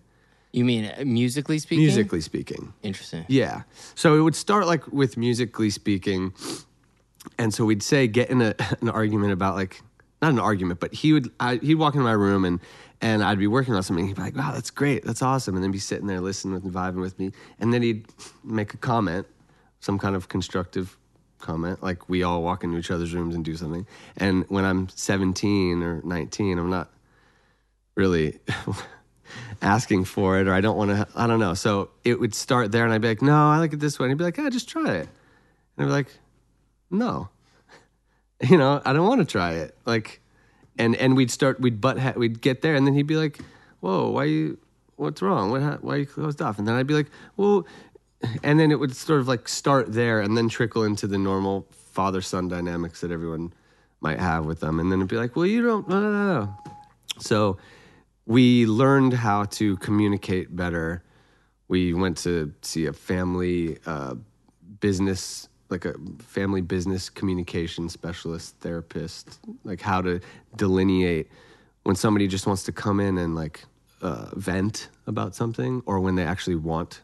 You 0.55 0.63
mean 0.63 0.85
uh, 0.85 1.03
musically 1.05 1.59
speaking? 1.59 1.83
Musically 1.83 2.21
speaking. 2.21 2.73
Interesting. 2.81 3.25
Yeah. 3.27 3.63
So 3.93 4.17
it 4.17 4.21
would 4.21 4.35
start 4.35 4.67
like 4.67 4.87
with 4.87 5.17
musically 5.17 5.69
speaking. 5.69 6.33
And 7.37 7.53
so 7.53 7.65
we'd 7.65 7.83
say 7.83 8.07
get 8.07 8.29
in 8.29 8.41
a, 8.41 8.55
an 8.81 8.87
argument 8.89 9.33
about 9.33 9.55
like 9.55 9.81
not 10.21 10.31
an 10.31 10.39
argument, 10.39 10.79
but 10.79 10.93
he 10.93 11.11
would 11.11 11.29
I, 11.41 11.57
he'd 11.57 11.75
walk 11.75 11.93
into 11.93 12.05
my 12.05 12.13
room 12.13 12.45
and 12.45 12.61
and 13.05 13.23
I'd 13.23 13.37
be 13.37 13.45
working 13.45 13.75
on 13.75 13.83
something. 13.83 14.07
He'd 14.07 14.15
be 14.15 14.21
like, 14.23 14.35
"Wow, 14.35 14.51
that's 14.51 14.71
great, 14.71 15.05
that's 15.05 15.21
awesome," 15.21 15.53
and 15.53 15.63
then 15.63 15.69
be 15.69 15.77
sitting 15.77 16.07
there 16.07 16.19
listening 16.19 16.55
with 16.55 16.63
me, 16.65 16.71
vibing 16.71 17.01
with 17.01 17.19
me, 17.19 17.31
and 17.59 17.71
then 17.71 17.83
he'd 17.83 18.07
make 18.43 18.73
a 18.73 18.77
comment, 18.77 19.27
some 19.79 19.99
kind 19.99 20.15
of 20.15 20.27
constructive 20.27 20.97
comment, 21.37 21.83
like 21.83 22.09
we 22.09 22.23
all 22.23 22.41
walk 22.41 22.63
into 22.63 22.77
each 22.79 22.89
other's 22.89 23.13
rooms 23.13 23.35
and 23.35 23.45
do 23.45 23.55
something. 23.55 23.85
And 24.17 24.43
when 24.49 24.65
I'm 24.65 24.89
17 24.89 25.83
or 25.83 26.01
19, 26.03 26.57
I'm 26.57 26.71
not 26.71 26.89
really 27.93 28.39
asking 29.61 30.05
for 30.05 30.39
it 30.39 30.47
or 30.47 30.53
I 30.53 30.61
don't 30.61 30.75
want 30.75 30.89
to, 30.89 31.07
I 31.15 31.27
don't 31.27 31.39
know. 31.39 31.53
So 31.53 31.91
it 32.03 32.19
would 32.19 32.33
start 32.33 32.71
there 32.71 32.83
and 32.83 32.91
I'd 32.91 33.01
be 33.01 33.09
like, 33.09 33.21
no, 33.21 33.35
I 33.35 33.59
like 33.59 33.73
it 33.73 33.79
this 33.79 33.99
way. 33.99 34.05
And 34.05 34.11
he'd 34.11 34.17
be 34.17 34.23
like, 34.23 34.37
yeah, 34.37 34.49
just 34.49 34.67
try 34.67 34.95
it. 34.95 35.07
And 35.77 35.85
I'd 35.85 35.85
be 35.85 35.91
like, 35.91 36.07
no, 36.89 37.29
you 38.49 38.57
know, 38.57 38.81
I 38.83 38.93
don't 38.93 39.07
want 39.07 39.21
to 39.21 39.25
try 39.25 39.51
it. 39.53 39.77
Like, 39.85 40.21
and, 40.77 40.95
and 40.95 41.15
we'd 41.15 41.31
start, 41.31 41.59
we'd 41.59 41.79
butt, 41.81 41.99
ha- 41.99 42.13
we'd 42.15 42.41
get 42.41 42.61
there 42.61 42.75
and 42.75 42.85
then 42.85 42.93
he'd 42.93 43.07
be 43.07 43.15
like, 43.15 43.39
whoa, 43.79 44.09
why 44.09 44.25
you, 44.25 44.57
what's 44.95 45.21
wrong? 45.21 45.51
What, 45.51 45.61
ha- 45.61 45.77
why 45.81 45.97
you 45.97 46.05
closed 46.05 46.41
off? 46.41 46.59
And 46.59 46.67
then 46.67 46.75
I'd 46.75 46.87
be 46.87 46.93
like, 46.93 47.07
well, 47.37 47.65
and 48.43 48.59
then 48.59 48.71
it 48.71 48.79
would 48.79 48.95
sort 48.95 49.19
of 49.19 49.27
like 49.27 49.47
start 49.47 49.93
there 49.93 50.19
and 50.21 50.37
then 50.37 50.49
trickle 50.49 50.83
into 50.83 51.07
the 51.07 51.17
normal 51.17 51.67
father 51.71 52.21
son 52.21 52.47
dynamics 52.47 53.01
that 53.01 53.11
everyone 53.11 53.53
might 54.01 54.19
have 54.19 54.45
with 54.45 54.59
them. 54.59 54.79
And 54.79 54.91
then 54.91 54.99
it'd 54.99 55.09
be 55.09 55.17
like, 55.17 55.35
well, 55.35 55.45
you 55.45 55.61
don't, 55.61 55.87
no, 55.87 56.01
no, 56.01 56.11
no, 56.11 56.41
no. 56.41 56.55
So 57.19 57.57
we 58.25 58.65
learned 58.65 59.13
how 59.13 59.45
to 59.45 59.77
communicate 59.77 60.55
better. 60.55 61.03
We 61.67 61.93
went 61.93 62.17
to 62.19 62.53
see 62.61 62.85
a 62.87 62.93
family 62.93 63.77
uh, 63.85 64.15
business, 64.79 65.47
like 65.69 65.85
a 65.85 65.95
family 66.19 66.61
business 66.61 67.09
communication 67.09 67.89
specialist, 67.89 68.55
therapist, 68.59 69.39
like 69.63 69.81
how 69.81 70.01
to 70.01 70.19
delineate 70.55 71.27
when 71.83 71.95
somebody 71.95 72.27
just 72.27 72.45
wants 72.47 72.63
to 72.63 72.71
come 72.71 72.99
in 72.99 73.17
and 73.17 73.35
like 73.35 73.65
uh, 74.01 74.29
vent 74.35 74.89
about 75.07 75.35
something 75.35 75.81
or 75.85 75.99
when 75.99 76.15
they 76.15 76.23
actually 76.23 76.55
want 76.55 77.01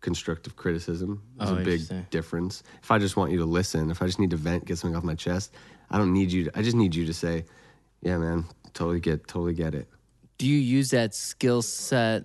constructive 0.00 0.54
criticism. 0.56 1.22
There's 1.38 1.50
Oh, 1.50 1.56
a 1.56 1.64
big 1.64 2.10
difference. 2.10 2.62
If 2.82 2.90
I 2.90 2.98
just 2.98 3.16
want 3.16 3.32
you 3.32 3.38
to 3.38 3.44
listen, 3.46 3.90
if 3.90 4.02
I 4.02 4.06
just 4.06 4.18
need 4.20 4.30
to 4.30 4.36
vent, 4.36 4.64
get 4.66 4.78
something 4.78 4.96
off 4.96 5.02
my 5.04 5.14
chest, 5.14 5.52
I 5.90 5.98
don't 5.98 6.12
need 6.12 6.30
you. 6.30 6.44
To, 6.44 6.58
I 6.58 6.62
just 6.62 6.76
need 6.76 6.94
you 6.94 7.06
to 7.06 7.14
say, 7.14 7.44
"Yeah, 8.02 8.18
man, 8.18 8.44
totally 8.74 9.00
get, 9.00 9.26
totally 9.26 9.54
get 9.54 9.74
it." 9.74 9.88
Do 10.38 10.46
you 10.46 10.58
use 10.58 10.90
that 10.90 11.14
skill 11.14 11.62
set 11.62 12.24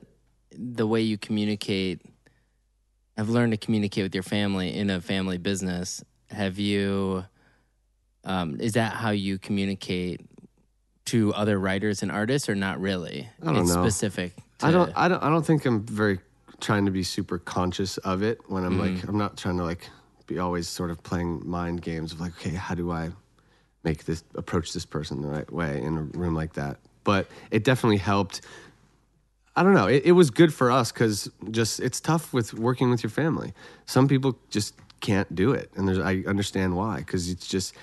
the 0.51 0.86
way 0.88 1.01
you 1.01 1.17
communicate? 1.17 2.01
I've 3.20 3.28
learned 3.28 3.52
to 3.52 3.58
communicate 3.58 4.04
with 4.04 4.16
your 4.16 4.24
family 4.24 4.74
in 4.74 4.90
a 4.90 5.02
family 5.02 5.38
business. 5.38 6.02
Have 6.32 6.58
you? 6.58 7.26
Um, 8.24 8.62
is 8.62 8.74
that 8.74 8.94
how 8.94 9.10
you 9.10 9.38
communicate 9.38 10.22
to 11.06 11.34
other 11.34 11.60
writers 11.60 12.02
and 12.02 12.14
artists, 12.14 12.48
or 12.48 12.56
not 12.56 12.80
really? 12.80 13.28
I 13.42 13.46
don't 13.48 13.58
it's 13.58 13.76
know. 13.76 13.84
Specific. 13.84 14.38
To, 14.60 14.68
I 14.68 14.72
don't. 14.72 14.94
I 14.96 15.10
don't. 15.10 15.22
I 15.22 15.28
don't 15.28 15.46
think 15.46 15.66
I'm 15.66 15.86
very 15.86 16.20
trying 16.62 16.86
to 16.86 16.92
be 16.92 17.04
super 17.04 17.38
conscious 17.38 17.98
of 17.98 18.24
it 18.24 18.40
when 18.48 18.64
I'm 18.64 18.80
like. 18.80 19.06
I'm 19.06 19.18
not 19.18 19.36
trying 19.36 19.58
to 19.58 19.66
like 19.66 19.90
be 20.26 20.40
always 20.40 20.70
sort 20.70 20.90
of 20.90 21.04
playing 21.04 21.42
mind 21.46 21.82
games 21.82 22.14
of 22.14 22.22
like, 22.22 22.32
okay, 22.40 22.56
how 22.56 22.74
do 22.74 22.90
I 22.90 23.10
make 23.84 24.06
this 24.06 24.24
approach 24.36 24.72
this 24.72 24.86
person 24.86 25.22
the 25.22 25.28
right 25.28 25.52
way 25.52 25.82
in 25.82 25.98
a 25.98 26.04
room 26.18 26.36
like 26.36 26.54
that? 26.54 26.78
But 27.04 27.28
it 27.52 27.66
definitely 27.66 27.98
helped. 27.98 28.42
I 29.60 29.63
don't 29.63 29.74
know. 29.74 29.88
It, 29.88 30.04
it 30.06 30.12
was 30.13 30.32
good 30.32 30.54
for 30.54 30.72
us 30.72 30.89
because 30.89 31.30
just 31.51 31.82
it's 31.82 32.00
tough 32.00 32.32
with 32.32 32.54
working 32.54 32.89
with 32.89 33.04
your 33.04 33.10
family. 33.10 33.54
Some 33.88 34.08
people 34.08 34.39
just 34.50 34.74
can't 35.01 35.36
do 35.36 35.51
it, 35.51 35.70
and 35.75 35.86
there's 35.86 36.00
I 36.00 36.24
understand 36.25 36.78
why 36.78 37.00
because 37.00 37.30
it's 37.30 37.46
just 37.46 37.75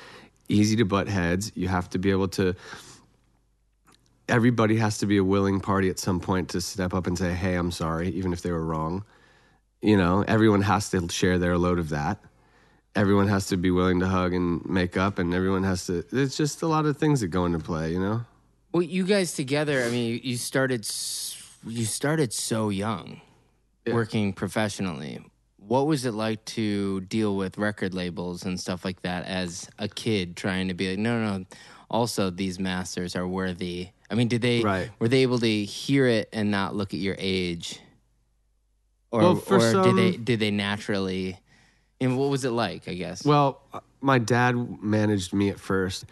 easy 0.48 0.74
to 0.76 0.86
butt 0.86 1.06
heads. 1.06 1.52
You 1.54 1.68
have 1.68 1.90
to 1.90 1.98
be 1.98 2.10
able 2.10 2.28
to 2.28 2.56
everybody 4.26 4.76
has 4.76 4.96
to 4.98 5.06
be 5.06 5.18
a 5.18 5.24
willing 5.24 5.60
party 5.60 5.90
at 5.90 5.98
some 5.98 6.18
point 6.18 6.48
to 6.50 6.62
step 6.62 6.94
up 6.94 7.06
and 7.06 7.18
say, 7.18 7.34
"Hey, 7.34 7.56
I'm 7.56 7.70
sorry," 7.70 8.08
even 8.08 8.32
if 8.32 8.40
they 8.40 8.52
were 8.52 8.64
wrong. 8.64 9.04
You 9.82 9.98
know, 9.98 10.24
everyone 10.26 10.62
has 10.62 10.88
to 10.90 11.06
share 11.10 11.38
their 11.38 11.58
load 11.58 11.78
of 11.78 11.90
that. 11.90 12.24
Everyone 12.94 13.28
has 13.28 13.48
to 13.48 13.58
be 13.58 13.70
willing 13.70 14.00
to 14.00 14.06
hug 14.06 14.32
and 14.32 14.64
make 14.64 14.96
up, 14.96 15.18
and 15.18 15.34
everyone 15.34 15.64
has 15.64 15.84
to. 15.88 16.06
There's 16.10 16.38
just 16.38 16.62
a 16.62 16.66
lot 16.68 16.86
of 16.86 16.96
things 16.96 17.20
that 17.20 17.28
go 17.28 17.44
into 17.44 17.58
play, 17.58 17.92
you 17.92 18.00
know. 18.00 18.24
Well, 18.72 18.82
you 18.82 19.04
guys 19.04 19.34
together. 19.34 19.84
I 19.84 19.90
mean, 19.90 20.22
you 20.24 20.38
started. 20.38 20.86
You 21.66 21.84
started 21.84 22.32
so 22.32 22.68
young, 22.68 23.20
working 23.86 24.32
professionally. 24.32 25.20
What 25.58 25.88
was 25.88 26.04
it 26.04 26.14
like 26.14 26.44
to 26.46 27.00
deal 27.02 27.36
with 27.36 27.58
record 27.58 27.92
labels 27.92 28.44
and 28.44 28.58
stuff 28.58 28.84
like 28.84 29.02
that 29.02 29.26
as 29.26 29.68
a 29.78 29.88
kid, 29.88 30.36
trying 30.36 30.68
to 30.68 30.74
be 30.74 30.90
like, 30.90 30.98
no, 30.98 31.38
no. 31.38 31.44
Also, 31.90 32.30
these 32.30 32.58
masters 32.60 33.16
are 33.16 33.26
worthy. 33.26 33.88
I 34.10 34.14
mean, 34.14 34.28
did 34.28 34.42
they? 34.42 34.62
Right. 34.62 34.90
Were 35.00 35.08
they 35.08 35.22
able 35.22 35.40
to 35.40 35.64
hear 35.64 36.06
it 36.06 36.28
and 36.32 36.50
not 36.50 36.76
look 36.76 36.94
at 36.94 37.00
your 37.00 37.16
age? 37.18 37.80
Or, 39.10 39.20
Well, 39.20 39.36
for 39.36 39.56
or 39.56 39.82
did 39.82 39.96
they? 39.96 40.16
Did 40.16 40.40
they 40.40 40.50
naturally? 40.50 41.38
And 42.00 42.16
what 42.16 42.30
was 42.30 42.44
it 42.44 42.50
like? 42.50 42.88
I 42.88 42.94
guess. 42.94 43.24
Well, 43.24 43.60
uh, 43.72 43.80
my 44.00 44.18
dad 44.18 44.82
managed 44.82 45.32
me 45.32 45.48
at 45.48 45.58
first, 45.58 46.04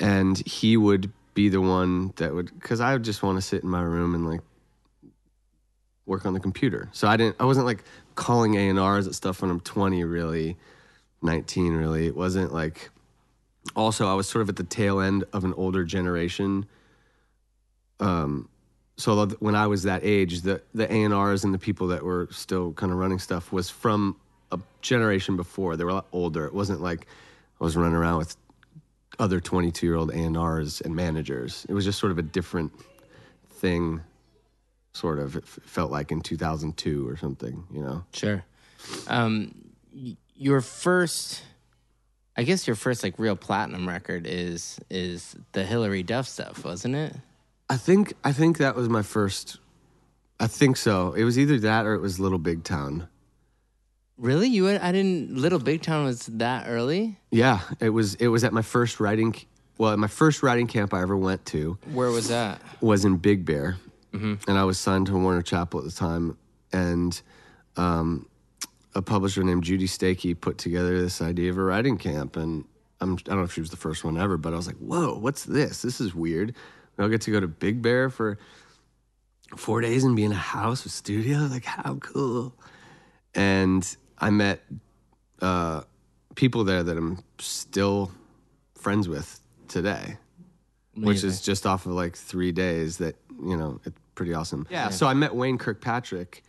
and 0.00 0.36
he 0.46 0.76
would 0.76 1.10
be 1.34 1.48
the 1.48 1.60
one 1.60 2.12
that 2.16 2.34
would, 2.34 2.52
because 2.58 2.80
I 2.80 2.92
would 2.94 3.04
just 3.04 3.22
want 3.22 3.36
to 3.36 3.42
sit 3.42 3.62
in 3.62 3.68
my 3.68 3.82
room 3.82 4.14
and 4.14 4.28
like 4.28 4.40
work 6.08 6.26
on 6.26 6.34
the 6.34 6.40
computer. 6.40 6.88
So 6.92 7.06
I 7.06 7.16
didn't, 7.16 7.36
I 7.38 7.44
wasn't 7.44 7.66
like 7.66 7.84
calling 8.14 8.56
A 8.56 8.68
and 8.68 8.78
R's 8.78 9.06
at 9.06 9.14
stuff 9.14 9.42
when 9.42 9.50
I'm 9.50 9.60
20, 9.60 10.02
really, 10.04 10.56
19, 11.22 11.74
really. 11.74 12.06
It 12.06 12.16
wasn't 12.16 12.52
like. 12.52 12.90
Also, 13.76 14.08
I 14.08 14.14
was 14.14 14.26
sort 14.26 14.42
of 14.42 14.48
at 14.48 14.56
the 14.56 14.64
tail 14.64 14.98
end 14.98 15.24
of 15.32 15.44
an 15.44 15.52
older 15.54 15.84
generation. 15.84 16.66
Um, 18.00 18.48
so 18.96 19.26
when 19.40 19.54
I 19.54 19.66
was 19.66 19.82
that 19.84 20.04
age, 20.04 20.40
the 20.40 20.62
the 20.74 20.90
A 20.92 21.02
and 21.02 21.12
R's 21.14 21.44
and 21.44 21.52
the 21.52 21.58
people 21.58 21.88
that 21.88 22.02
were 22.02 22.28
still 22.30 22.72
kind 22.72 22.90
of 22.90 22.98
running 22.98 23.18
stuff 23.18 23.52
was 23.52 23.68
from 23.68 24.16
a 24.50 24.58
generation 24.80 25.36
before. 25.36 25.76
They 25.76 25.84
were 25.84 25.90
a 25.90 25.94
lot 25.94 26.06
older. 26.12 26.46
It 26.46 26.54
wasn't 26.54 26.80
like 26.80 27.06
I 27.60 27.64
was 27.64 27.76
running 27.76 27.94
around 27.94 28.18
with 28.18 28.36
other 29.18 29.40
22 29.40 29.86
year 29.86 29.96
old 29.96 30.10
A 30.10 30.18
and 30.18 30.36
R's 30.36 30.80
and 30.80 30.94
managers. 30.94 31.66
It 31.68 31.74
was 31.74 31.84
just 31.84 31.98
sort 31.98 32.12
of 32.12 32.18
a 32.18 32.22
different 32.22 32.72
thing. 33.50 34.00
Sort 34.98 35.20
of, 35.20 35.36
it 35.36 35.44
f- 35.44 35.60
felt 35.62 35.92
like 35.92 36.10
in 36.10 36.20
2002 36.22 37.08
or 37.08 37.16
something. 37.16 37.62
You 37.72 37.82
know. 37.82 38.04
Sure. 38.12 38.44
Um, 39.06 39.54
y- 39.94 40.16
your 40.34 40.60
first, 40.60 41.42
I 42.36 42.42
guess 42.42 42.66
your 42.66 42.74
first 42.76 43.02
like 43.04 43.14
real 43.18 43.36
platinum 43.36 43.88
record 43.88 44.26
is 44.26 44.80
is 44.90 45.36
the 45.52 45.62
Hilary 45.64 46.02
Duff 46.02 46.26
stuff, 46.26 46.64
wasn't 46.64 46.96
it? 46.96 47.14
I 47.70 47.76
think 47.76 48.14
I 48.24 48.32
think 48.32 48.58
that 48.58 48.74
was 48.74 48.88
my 48.88 49.02
first. 49.02 49.58
I 50.40 50.46
think 50.48 50.76
so. 50.76 51.12
It 51.12 51.22
was 51.24 51.38
either 51.38 51.58
that 51.60 51.86
or 51.86 51.94
it 51.94 52.00
was 52.00 52.18
Little 52.18 52.38
Big 52.38 52.64
Town. 52.64 53.06
Really? 54.16 54.48
You? 54.48 54.68
I 54.68 54.90
didn't. 54.90 55.36
Little 55.36 55.60
Big 55.60 55.82
Town 55.82 56.04
was 56.06 56.26
that 56.26 56.66
early. 56.68 57.18
Yeah, 57.30 57.60
it 57.78 57.90
was. 57.90 58.14
It 58.16 58.28
was 58.28 58.42
at 58.42 58.52
my 58.52 58.62
first 58.62 58.98
writing. 58.98 59.34
Well, 59.78 59.92
at 59.92 59.98
my 60.00 60.08
first 60.08 60.42
writing 60.42 60.66
camp 60.66 60.92
I 60.92 61.02
ever 61.02 61.16
went 61.16 61.44
to 61.46 61.78
Where 61.92 62.10
was 62.10 62.28
that? 62.30 62.60
was 62.80 63.04
in 63.04 63.16
Big 63.18 63.44
Bear, 63.44 63.76
and 64.12 64.58
I 64.58 64.64
was 64.64 64.78
signed 64.78 65.06
to 65.06 65.12
Warner 65.12 65.42
Chappell 65.42 65.80
at 65.80 65.84
the 65.84 65.92
time, 65.92 66.36
and 66.72 67.20
um, 67.76 68.26
a 68.94 69.02
publisher 69.02 69.42
named 69.42 69.64
Judy 69.64 69.86
Stakee 69.86 70.34
put 70.38 70.58
together 70.58 71.00
this 71.00 71.20
idea 71.20 71.50
of 71.50 71.58
a 71.58 71.62
writing 71.62 71.98
camp, 71.98 72.36
and 72.36 72.64
I'm, 73.00 73.14
I 73.14 73.16
don't 73.16 73.38
know 73.38 73.42
if 73.42 73.52
she 73.52 73.60
was 73.60 73.70
the 73.70 73.76
first 73.76 74.04
one 74.04 74.18
ever, 74.18 74.36
but 74.36 74.52
I 74.52 74.56
was 74.56 74.66
like, 74.66 74.76
"Whoa, 74.76 75.18
what's 75.18 75.44
this? 75.44 75.82
This 75.82 76.00
is 76.00 76.14
weird." 76.14 76.54
We 76.96 77.04
all 77.04 77.10
get 77.10 77.20
to 77.22 77.30
go 77.30 77.40
to 77.40 77.48
Big 77.48 77.80
Bear 77.80 78.10
for 78.10 78.38
four 79.56 79.80
days 79.80 80.04
and 80.04 80.16
be 80.16 80.24
in 80.24 80.32
a 80.32 80.34
house 80.34 80.84
with 80.84 80.92
studio. 80.92 81.38
Like, 81.38 81.64
how 81.64 81.96
cool! 81.96 82.54
And 83.34 83.96
I 84.18 84.30
met 84.30 84.62
uh, 85.40 85.82
people 86.34 86.64
there 86.64 86.82
that 86.82 86.96
I'm 86.96 87.22
still 87.38 88.10
friends 88.74 89.08
with 89.08 89.40
today 89.68 90.16
which 91.02 91.24
is 91.24 91.40
just 91.40 91.66
off 91.66 91.86
of 91.86 91.92
like 91.92 92.16
three 92.16 92.52
days 92.52 92.98
that 92.98 93.16
you 93.42 93.56
know 93.56 93.80
it's 93.84 93.98
pretty 94.14 94.34
awesome 94.34 94.66
yeah, 94.70 94.88
so 94.88 95.06
i 95.06 95.14
met 95.14 95.34
wayne 95.34 95.58
kirkpatrick 95.58 96.42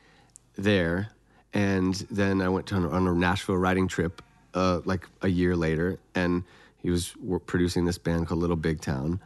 there 0.55 1.10
and 1.53 1.96
then 2.12 2.41
i 2.41 2.50
went 2.50 2.65
to 2.65 2.75
on 2.75 3.08
a 3.08 3.13
nashville 3.13 3.58
writing 3.58 3.88
trip 3.88 4.22
uh, 4.55 4.81
like 4.86 5.05
a 5.22 5.27
year 5.27 5.55
later 5.55 6.00
and 6.15 6.43
he 6.77 6.89
was 6.89 7.13
producing 7.46 7.86
this 7.86 8.00
band 8.00 8.25
called 8.27 8.39
little 8.39 8.55
big 8.55 8.81
town 8.81 9.19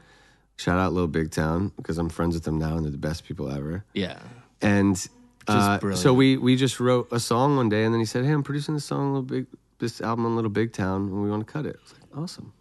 Shout 0.55 0.77
out 0.77 0.93
Little 0.93 1.08
Big 1.08 1.32
Town 1.32 1.72
because 1.75 1.98
I'm 1.98 2.10
friends 2.10 2.36
with 2.36 2.43
them 2.43 2.60
now 2.60 2.75
and 2.75 2.86
they're 2.86 2.91
the 2.91 2.98
best 2.98 3.25
people 3.25 3.50
ever. 3.50 3.84
Yeah. 3.93 4.20
And 4.62 4.96
uh, 5.48 5.93
so 5.96 6.13
we 6.13 6.38
we 6.38 6.55
just 6.55 6.79
wrote 6.79 7.08
a 7.12 7.20
song 7.20 7.58
one 7.58 7.70
day, 7.70 7.84
and 7.84 7.93
then 7.93 8.00
he 8.00 8.05
said, 8.05 8.24
"Hey, 8.24 8.32
I'm 8.32 8.43
producing 8.43 8.75
this 8.75 8.86
song, 8.86 9.13
Little 9.13 9.24
Big, 9.24 9.48
this 9.79 10.00
album 10.00 10.25
on 10.25 10.36
Little 10.36 10.51
Big 10.51 10.72
Town, 10.72 11.10
and 11.10 11.24
we 11.24 11.29
want 11.29 11.46
to 11.46 11.51
cut 11.51 11.65
it." 11.65 11.75
I 11.77 11.82
was 11.82 11.93
like, 11.93 12.24
"Awesome!" 12.24 12.53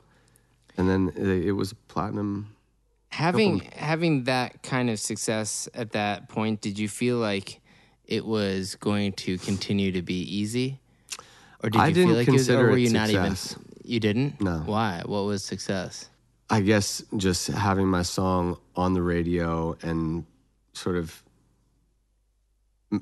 And 0.77 0.89
then 0.89 1.13
it, 1.15 1.47
it 1.47 1.53
was 1.53 1.75
platinum. 1.87 2.57
Having 3.12 3.61
having 3.76 4.25
that 4.25 4.62
kind 4.62 4.88
of 4.88 4.99
success 4.99 5.69
at 5.75 5.92
that 5.92 6.28
point, 6.28 6.61
did 6.62 6.78
you 6.78 6.88
feel 6.88 7.19
like 7.19 7.61
it 8.07 8.25
was 8.25 8.75
going 8.76 9.12
to 9.12 9.37
continue 9.38 9.92
to 9.92 10.02
be 10.02 10.23
easy, 10.23 10.81
or 11.62 11.69
did 11.69 11.78
you 11.78 11.85
I 11.85 11.92
feel 11.92 12.07
didn't 12.07 12.14
like 12.16 12.28
it 12.28 12.33
was, 12.33 12.50
or 12.50 12.71
were 12.71 12.78
it 12.78 12.81
you 12.81 12.90
not 12.90 13.09
success. 13.09 13.52
even? 13.52 13.64
You 13.85 14.00
didn't. 14.00 14.40
No. 14.40 14.62
Why? 14.64 15.02
What 15.04 15.25
was 15.25 15.45
success? 15.45 16.09
I 16.49 16.61
guess 16.62 17.02
just 17.16 17.49
having 17.49 17.87
my 17.87 18.02
song 18.02 18.59
on 18.76 18.95
the 18.95 19.02
radio 19.02 19.76
and 19.83 20.25
sort 20.73 20.97
of 20.97 21.23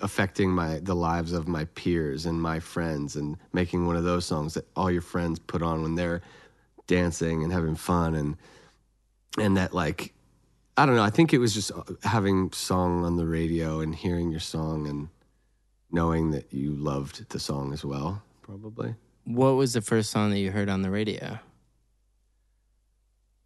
affecting 0.02 0.50
my 0.50 0.80
the 0.80 0.94
lives 0.94 1.32
of 1.32 1.48
my 1.48 1.64
peers 1.76 2.26
and 2.26 2.40
my 2.40 2.60
friends 2.60 3.16
and 3.16 3.36
making 3.52 3.86
one 3.86 3.96
of 3.96 4.04
those 4.04 4.24
songs 4.24 4.54
that 4.54 4.66
all 4.76 4.90
your 4.90 5.02
friends 5.02 5.38
put 5.38 5.62
on 5.62 5.82
when 5.82 5.94
they're 5.94 6.20
dancing 6.86 7.42
and 7.42 7.52
having 7.52 7.74
fun 7.76 8.14
and 8.14 8.36
and 9.38 9.56
that 9.56 9.72
like 9.72 10.12
I 10.76 10.86
don't 10.86 10.96
know 10.96 11.02
I 11.02 11.10
think 11.10 11.32
it 11.32 11.38
was 11.38 11.54
just 11.54 11.70
having 12.02 12.52
song 12.52 13.04
on 13.04 13.16
the 13.16 13.26
radio 13.26 13.80
and 13.80 13.94
hearing 13.94 14.30
your 14.30 14.40
song 14.40 14.86
and 14.86 15.08
knowing 15.90 16.30
that 16.32 16.52
you 16.52 16.72
loved 16.72 17.28
the 17.30 17.38
song 17.40 17.72
as 17.72 17.84
well 17.84 18.22
probably 18.42 18.94
What 19.24 19.52
was 19.52 19.72
the 19.72 19.80
first 19.82 20.10
song 20.10 20.30
that 20.30 20.38
you 20.38 20.50
heard 20.50 20.68
on 20.68 20.82
the 20.82 20.90
radio? 20.90 21.38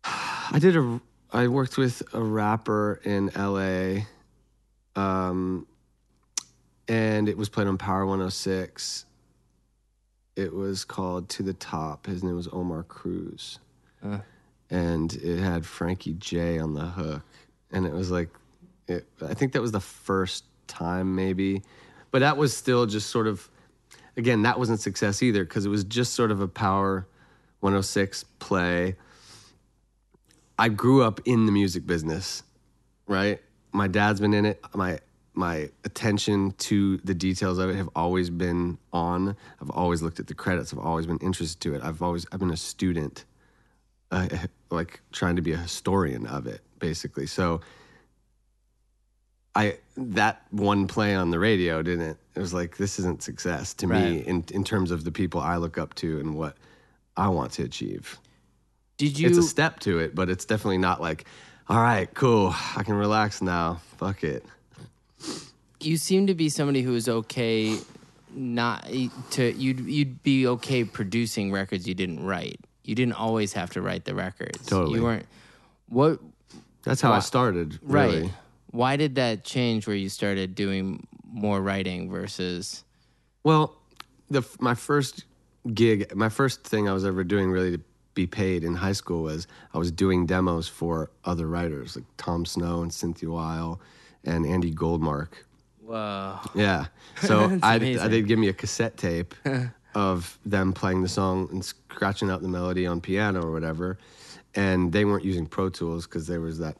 I 0.04 0.58
did 0.58 0.76
a. 0.76 1.00
I 1.32 1.48
worked 1.48 1.76
with 1.78 2.02
a 2.12 2.22
rapper 2.22 3.00
in 3.02 3.30
L.A. 3.34 4.06
Um, 4.94 5.66
and 6.86 7.28
it 7.28 7.36
was 7.36 7.48
played 7.48 7.66
on 7.66 7.76
Power 7.78 8.04
106. 8.06 9.06
It 10.36 10.52
was 10.52 10.84
called 10.84 11.28
"To 11.30 11.42
the 11.42 11.54
Top." 11.54 12.06
His 12.06 12.22
name 12.22 12.36
was 12.36 12.48
Omar 12.52 12.82
Cruz, 12.84 13.58
Uh. 14.04 14.18
And 14.74 15.12
it 15.14 15.38
had 15.38 15.64
Frankie 15.64 16.14
J 16.14 16.58
on 16.58 16.74
the 16.74 16.84
hook, 16.84 17.22
and 17.70 17.86
it 17.86 17.92
was 17.92 18.10
like, 18.10 18.28
it, 18.88 19.06
I 19.22 19.32
think 19.32 19.52
that 19.52 19.62
was 19.62 19.70
the 19.70 19.78
first 19.80 20.44
time 20.66 21.14
maybe, 21.14 21.62
but 22.10 22.18
that 22.18 22.36
was 22.36 22.56
still 22.56 22.84
just 22.84 23.10
sort 23.10 23.28
of, 23.28 23.48
again, 24.16 24.42
that 24.42 24.58
wasn't 24.58 24.80
success 24.80 25.22
either 25.22 25.44
because 25.44 25.64
it 25.64 25.68
was 25.68 25.84
just 25.84 26.14
sort 26.14 26.32
of 26.32 26.40
a 26.40 26.48
Power 26.48 27.06
106 27.60 28.24
play. 28.40 28.96
I 30.58 30.70
grew 30.70 31.04
up 31.04 31.20
in 31.24 31.46
the 31.46 31.52
music 31.52 31.86
business, 31.86 32.42
right? 33.06 33.40
My 33.70 33.86
dad's 33.86 34.18
been 34.18 34.34
in 34.34 34.44
it. 34.44 34.60
My 34.74 34.98
my 35.36 35.68
attention 35.84 36.52
to 36.52 36.96
the 36.98 37.14
details 37.14 37.58
of 37.58 37.70
it 37.70 37.76
have 37.76 37.90
always 37.94 38.28
been 38.28 38.78
on. 38.92 39.36
I've 39.60 39.70
always 39.70 40.02
looked 40.02 40.18
at 40.18 40.26
the 40.26 40.34
credits. 40.34 40.72
I've 40.72 40.78
always 40.80 41.06
been 41.06 41.18
interested 41.18 41.60
to 41.60 41.74
it. 41.74 41.82
I've 41.82 42.02
always 42.02 42.26
I've 42.32 42.40
been 42.40 42.50
a 42.50 42.56
student, 42.56 43.24
like 44.70 45.00
trying 45.12 45.36
to 45.36 45.42
be 45.42 45.52
a 45.52 45.56
historian 45.56 46.26
of 46.26 46.46
it, 46.46 46.60
basically. 46.78 47.26
So 47.26 47.60
I 49.54 49.78
that 49.96 50.42
one 50.50 50.86
play 50.86 51.14
on 51.14 51.30
the 51.30 51.38
radio 51.38 51.82
didn't. 51.82 52.18
It 52.34 52.40
was 52.40 52.52
like 52.52 52.76
this 52.76 52.98
isn't 52.98 53.22
success 53.22 53.74
to 53.74 53.86
me 53.86 54.18
in 54.26 54.44
in 54.50 54.64
terms 54.64 54.90
of 54.90 55.04
the 55.04 55.12
people 55.12 55.40
I 55.40 55.56
look 55.56 55.78
up 55.78 55.94
to 55.96 56.18
and 56.18 56.34
what 56.34 56.56
I 57.16 57.28
want 57.28 57.52
to 57.52 57.62
achieve 57.62 58.18
Did 58.96 59.18
you? 59.18 59.28
it's 59.28 59.38
a 59.38 59.42
step 59.42 59.78
to 59.80 59.98
it, 60.00 60.14
but 60.14 60.28
it's 60.28 60.44
definitely 60.44 60.78
not 60.78 61.00
like, 61.00 61.26
all 61.68 61.80
right, 61.80 62.12
cool, 62.14 62.52
I 62.76 62.82
can 62.82 62.94
relax 62.94 63.40
now. 63.40 63.80
Fuck 63.98 64.24
it. 64.24 64.44
you 65.80 65.96
seem 65.96 66.26
to 66.26 66.34
be 66.34 66.48
somebody 66.48 66.82
who 66.82 66.94
is 66.94 67.08
okay 67.08 67.78
not 68.34 68.88
to 69.30 69.52
you'd 69.52 69.80
you'd 69.80 70.22
be 70.24 70.46
okay 70.48 70.82
producing 70.82 71.52
records 71.52 71.86
you 71.86 71.94
didn't 71.94 72.24
write. 72.24 72.58
You 72.84 72.94
didn't 72.94 73.14
always 73.14 73.52
have 73.54 73.70
to 73.70 73.82
write 73.82 74.04
the 74.04 74.14
records. 74.14 74.64
Totally. 74.66 74.98
You 74.98 75.04
weren't 75.04 75.26
what 75.88 76.20
That's 76.82 77.00
how 77.00 77.10
Why- 77.10 77.16
I 77.16 77.20
started. 77.20 77.78
right. 77.82 78.30
Why 78.70 78.96
did 78.96 79.14
that 79.14 79.44
change 79.44 79.86
where 79.86 79.94
you 79.96 80.08
started 80.08 80.54
doing 80.54 81.06
more 81.24 81.60
writing 81.62 82.10
versus 82.10 82.84
Well, 83.44 83.76
the 84.30 84.42
my 84.60 84.74
first 84.74 85.24
gig, 85.72 86.14
my 86.14 86.28
first 86.28 86.64
thing 86.64 86.88
I 86.88 86.92
was 86.92 87.04
ever 87.04 87.22
doing 87.24 87.50
really 87.50 87.72
to 87.76 87.80
be 88.14 88.26
paid 88.26 88.64
in 88.64 88.74
high 88.74 88.92
school 88.92 89.22
was 89.22 89.46
I 89.72 89.78
was 89.78 89.90
doing 89.90 90.26
demos 90.26 90.68
for 90.68 91.10
other 91.24 91.46
writers 91.46 91.96
like 91.96 92.04
Tom 92.16 92.44
Snow 92.46 92.82
and 92.82 92.92
Cynthia 92.92 93.30
Weil 93.30 93.80
and 94.24 94.44
Andy 94.46 94.72
Goldmark. 94.74 95.28
Wow. 95.82 96.40
Yeah. 96.54 96.86
So 97.22 97.58
I 97.62 97.76
amazing. 97.76 98.10
they'd 98.10 98.26
give 98.26 98.38
me 98.40 98.48
a 98.48 98.52
cassette 98.52 98.96
tape 98.96 99.34
of 99.94 100.38
them 100.44 100.72
playing 100.72 101.02
the 101.02 101.08
song 101.08 101.48
and 101.52 101.64
scratching 101.64 102.30
out 102.30 102.42
the 102.42 102.48
melody 102.48 102.86
on 102.86 103.00
piano 103.00 103.42
or 103.42 103.52
whatever, 103.52 103.98
and 104.54 104.92
they 104.92 105.04
weren't 105.04 105.24
using 105.24 105.46
Pro 105.46 105.68
Tools 105.68 106.06
because 106.06 106.26
there 106.26 106.40
was 106.40 106.58
that 106.58 106.76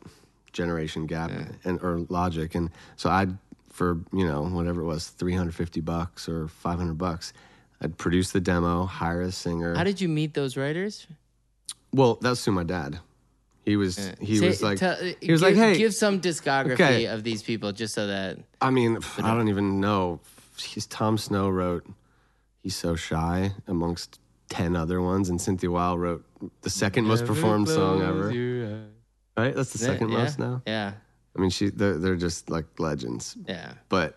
generation 0.53 1.07
gap 1.07 1.31
and 1.65 1.81
or 1.83 2.07
Logic, 2.09 2.55
and 2.55 2.71
so 2.97 3.11
I'd 3.11 3.37
for 3.71 3.99
you 4.13 4.27
know 4.27 4.43
whatever 4.43 4.81
it 4.83 4.85
was, 4.87 5.09
three 5.09 5.35
hundred 5.35 5.55
fifty 5.55 5.81
bucks 5.81 6.29
or 6.29 6.49
five 6.49 6.79
hundred 6.79 6.99
bucks, 6.99 7.33
I'd 7.81 7.97
produce 7.99 8.31
the 8.33 8.41
demo, 8.41 8.85
hire 8.87 9.23
a 9.23 9.33
singer. 9.33 9.75
How 9.75 9.85
did 9.85 10.01
you 10.01 10.09
meet 10.09 10.35
those 10.35 10.57
writers? 10.57 11.07
well, 11.93 12.17
that 12.23 12.31
was 12.31 12.45
through 12.45 12.55
my 12.55 12.65
dad. 12.65 12.99
He 13.65 13.77
was 13.77 14.11
he 14.21 14.37
Say- 14.39 14.47
was 14.49 14.63
like 14.63 14.79
tell- 14.79 14.97
he 15.21 15.33
was 15.33 15.41
give, 15.41 15.57
like 15.57 15.57
hey 15.57 15.79
give 15.79 15.95
some 15.95 16.21
discography 16.21 16.73
Okay. 16.73 17.05
of 17.07 17.23
these 17.25 17.43
people 17.43 17.73
just 17.73 17.95
so 17.95 18.07
that 18.09 18.39
I 18.61 18.71
mean, 18.71 18.99
I 19.19 19.35
don't 19.35 19.49
even 19.49 19.81
know. 19.81 20.21
He's 20.59 20.87
Tom 20.87 21.17
Snow 21.19 21.49
wrote 21.49 21.85
"He's 22.65 22.75
So 22.75 22.97
Shy" 22.97 23.53
amongst 23.69 24.19
ten 24.49 24.75
other 24.75 25.03
ones, 25.03 25.29
and 25.29 25.39
Cynthia 25.39 25.71
Weil 25.71 25.99
wrote 25.99 26.25
the 26.63 26.71
second 26.71 27.05
most 27.05 27.27
performed 27.27 27.69
song 27.69 28.01
ever. 28.03 28.29
Right? 29.37 29.55
That's 29.55 29.73
the 29.73 29.79
second 29.79 30.09
yeah, 30.09 30.19
most 30.19 30.39
now. 30.39 30.63
Yeah. 30.67 30.95
I 31.37 31.41
mean, 31.41 31.51
she 31.51 31.69
they're, 31.69 31.99
they're 31.99 32.17
just 32.17 32.49
like 32.49 32.65
legends. 32.79 33.37
Yeah. 33.47 33.75
But 33.91 34.17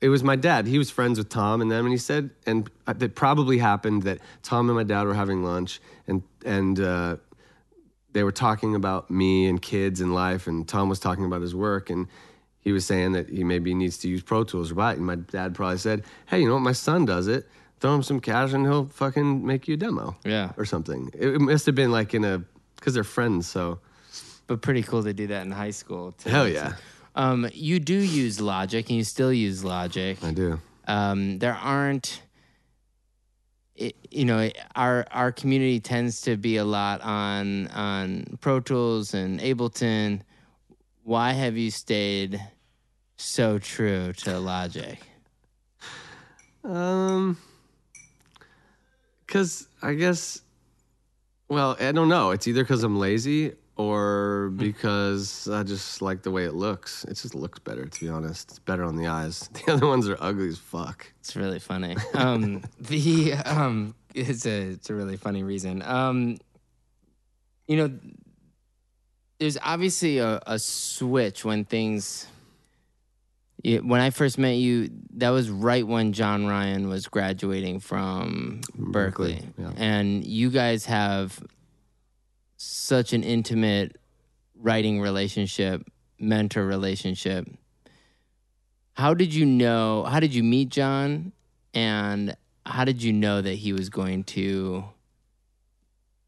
it 0.00 0.10
was 0.10 0.22
my 0.22 0.36
dad. 0.36 0.68
He 0.68 0.78
was 0.78 0.90
friends 0.90 1.18
with 1.18 1.28
Tom 1.28 1.60
and 1.60 1.70
them, 1.70 1.84
and 1.84 1.92
he 1.92 1.98
said, 1.98 2.30
and 2.46 2.70
it 3.00 3.16
probably 3.16 3.58
happened 3.58 4.04
that 4.04 4.18
Tom 4.44 4.68
and 4.68 4.76
my 4.76 4.84
dad 4.84 5.04
were 5.06 5.14
having 5.14 5.42
lunch, 5.42 5.80
and 6.06 6.22
and 6.44 6.78
uh, 6.78 7.16
they 8.12 8.22
were 8.22 8.32
talking 8.32 8.76
about 8.76 9.10
me 9.10 9.48
and 9.48 9.60
kids 9.60 10.00
and 10.00 10.14
life, 10.14 10.46
and 10.46 10.68
Tom 10.68 10.88
was 10.88 11.00
talking 11.00 11.24
about 11.24 11.42
his 11.42 11.54
work, 11.54 11.90
and 11.90 12.06
he 12.60 12.70
was 12.70 12.86
saying 12.86 13.12
that 13.12 13.28
he 13.28 13.42
maybe 13.42 13.74
needs 13.74 13.98
to 13.98 14.08
use 14.08 14.22
Pro 14.22 14.44
Tools 14.44 14.70
or 14.70 14.76
what, 14.76 14.96
and 14.98 15.04
my 15.04 15.16
dad 15.16 15.54
probably 15.54 15.78
said, 15.78 16.04
"Hey, 16.26 16.40
you 16.40 16.46
know 16.46 16.54
what? 16.54 16.62
My 16.62 16.72
son 16.72 17.04
does 17.06 17.26
it. 17.26 17.48
Throw 17.82 17.96
him 17.96 18.02
some 18.04 18.20
cash, 18.20 18.52
and 18.52 18.64
he'll 18.64 18.86
fucking 18.86 19.44
make 19.44 19.66
you 19.66 19.74
a 19.74 19.76
demo." 19.76 20.16
Yeah. 20.24 20.52
or 20.56 20.64
something. 20.64 21.10
It, 21.12 21.34
it 21.34 21.40
must 21.40 21.66
have 21.66 21.74
been 21.74 21.90
like 21.90 22.14
in 22.14 22.24
a 22.24 22.42
because 22.76 22.94
they're 22.94 23.02
friends, 23.04 23.48
so 23.48 23.80
But 24.46 24.62
pretty 24.62 24.82
cool 24.82 25.02
to 25.02 25.12
do 25.12 25.26
that 25.26 25.44
in 25.44 25.50
high 25.50 25.72
school. 25.72 26.12
Too. 26.12 26.30
hell 26.30 26.46
yeah, 26.48 26.74
Um, 27.16 27.48
you 27.52 27.80
do 27.80 27.94
use 27.94 28.40
Logic, 28.40 28.88
and 28.88 28.96
you 28.98 29.04
still 29.04 29.32
use 29.32 29.64
Logic. 29.64 30.16
I 30.22 30.32
do. 30.32 30.60
Um, 30.86 31.38
there 31.38 31.54
aren't, 31.54 32.22
it, 33.74 33.94
you 34.10 34.24
know, 34.26 34.50
our 34.76 35.04
our 35.10 35.32
community 35.32 35.80
tends 35.80 36.22
to 36.22 36.36
be 36.36 36.56
a 36.58 36.64
lot 36.64 37.00
on 37.02 37.66
on 37.68 38.38
Pro 38.40 38.60
Tools 38.60 39.12
and 39.14 39.40
Ableton. 39.40 40.20
Why 41.04 41.32
have 41.32 41.56
you 41.56 41.70
stayed 41.72 42.40
so 43.16 43.58
true 43.58 44.12
to 44.24 44.38
Logic? 44.38 44.98
Um, 46.64 47.36
because 49.32 49.66
I 49.80 49.94
guess, 49.94 50.42
well, 51.48 51.74
I 51.80 51.90
don't 51.92 52.10
know. 52.10 52.32
It's 52.32 52.46
either 52.46 52.64
because 52.64 52.84
I'm 52.84 52.98
lazy 52.98 53.52
or 53.76 54.52
because 54.56 55.48
I 55.48 55.62
just 55.62 56.02
like 56.02 56.22
the 56.22 56.30
way 56.30 56.44
it 56.44 56.52
looks. 56.52 57.04
It 57.04 57.14
just 57.14 57.34
looks 57.34 57.58
better, 57.58 57.86
to 57.86 58.00
be 58.00 58.10
honest. 58.10 58.50
It's 58.50 58.58
better 58.58 58.84
on 58.84 58.96
the 58.96 59.06
eyes. 59.06 59.48
The 59.64 59.72
other 59.72 59.86
ones 59.86 60.06
are 60.06 60.18
ugly 60.20 60.48
as 60.48 60.58
fuck. 60.58 61.10
It's 61.20 61.34
really 61.34 61.60
funny. 61.60 61.96
Um, 62.12 62.62
the 62.78 63.32
um, 63.32 63.94
it's 64.14 64.44
a 64.44 64.72
it's 64.72 64.90
a 64.90 64.94
really 64.94 65.16
funny 65.16 65.42
reason. 65.42 65.80
Um, 65.80 66.36
you 67.66 67.78
know, 67.78 67.98
there's 69.38 69.56
obviously 69.62 70.18
a, 70.18 70.42
a 70.46 70.58
switch 70.58 71.42
when 71.42 71.64
things. 71.64 72.26
Yeah, 73.62 73.78
when 73.78 74.00
I 74.00 74.10
first 74.10 74.38
met 74.38 74.56
you, 74.56 74.90
that 75.14 75.30
was 75.30 75.48
right 75.48 75.86
when 75.86 76.12
John 76.12 76.46
Ryan 76.46 76.88
was 76.88 77.06
graduating 77.06 77.78
from 77.78 78.60
Berklee, 78.76 79.40
Berklee, 79.40 79.52
yeah. 79.56 79.72
and 79.76 80.26
you 80.26 80.50
guys 80.50 80.86
have 80.86 81.38
such 82.56 83.12
an 83.12 83.22
intimate 83.22 84.00
writing 84.56 85.00
relationship, 85.00 85.82
mentor 86.18 86.66
relationship. 86.66 87.48
How 88.94 89.14
did 89.14 89.32
you 89.32 89.46
know? 89.46 90.04
How 90.04 90.18
did 90.18 90.34
you 90.34 90.42
meet 90.42 90.68
John? 90.68 91.32
And 91.72 92.36
how 92.66 92.84
did 92.84 93.02
you 93.02 93.12
know 93.12 93.40
that 93.40 93.54
he 93.54 93.72
was 93.72 93.88
going 93.88 94.24
to 94.24 94.84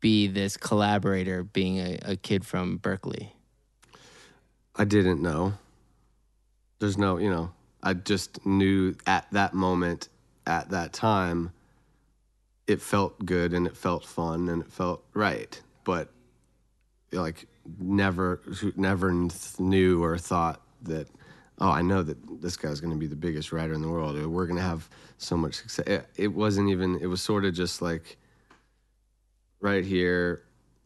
be 0.00 0.26
this 0.26 0.56
collaborator, 0.56 1.42
being 1.42 1.78
a, 1.78 1.98
a 2.02 2.16
kid 2.16 2.46
from 2.46 2.78
Berklee? 2.78 3.30
I 4.76 4.84
didn't 4.84 5.22
know. 5.22 5.54
There's 6.78 6.98
no, 6.98 7.18
you 7.18 7.30
know, 7.30 7.52
I 7.82 7.94
just 7.94 8.44
knew 8.46 8.94
at 9.06 9.26
that 9.32 9.54
moment, 9.54 10.08
at 10.46 10.70
that 10.70 10.92
time, 10.92 11.52
it 12.66 12.80
felt 12.80 13.24
good 13.24 13.52
and 13.52 13.66
it 13.66 13.76
felt 13.76 14.04
fun 14.04 14.48
and 14.48 14.62
it 14.62 14.72
felt 14.72 15.04
right. 15.12 15.60
But 15.84 16.10
like 17.12 17.46
never, 17.78 18.40
never 18.76 19.28
knew 19.58 20.02
or 20.02 20.18
thought 20.18 20.60
that, 20.82 21.08
oh, 21.58 21.70
I 21.70 21.82
know 21.82 22.02
that 22.02 22.16
this 22.40 22.56
guy's 22.56 22.80
going 22.80 22.92
to 22.92 22.98
be 22.98 23.06
the 23.06 23.16
biggest 23.16 23.52
writer 23.52 23.74
in 23.74 23.82
the 23.82 23.88
world. 23.88 24.16
Or 24.16 24.28
we're 24.28 24.46
going 24.46 24.58
to 24.58 24.62
have 24.62 24.88
so 25.18 25.36
much 25.36 25.54
success. 25.56 25.86
It, 25.86 26.06
it 26.16 26.28
wasn't 26.28 26.70
even. 26.70 26.98
It 27.00 27.06
was 27.06 27.20
sort 27.20 27.44
of 27.44 27.54
just 27.54 27.80
like 27.82 28.16
right 29.60 29.84
here. 29.84 30.44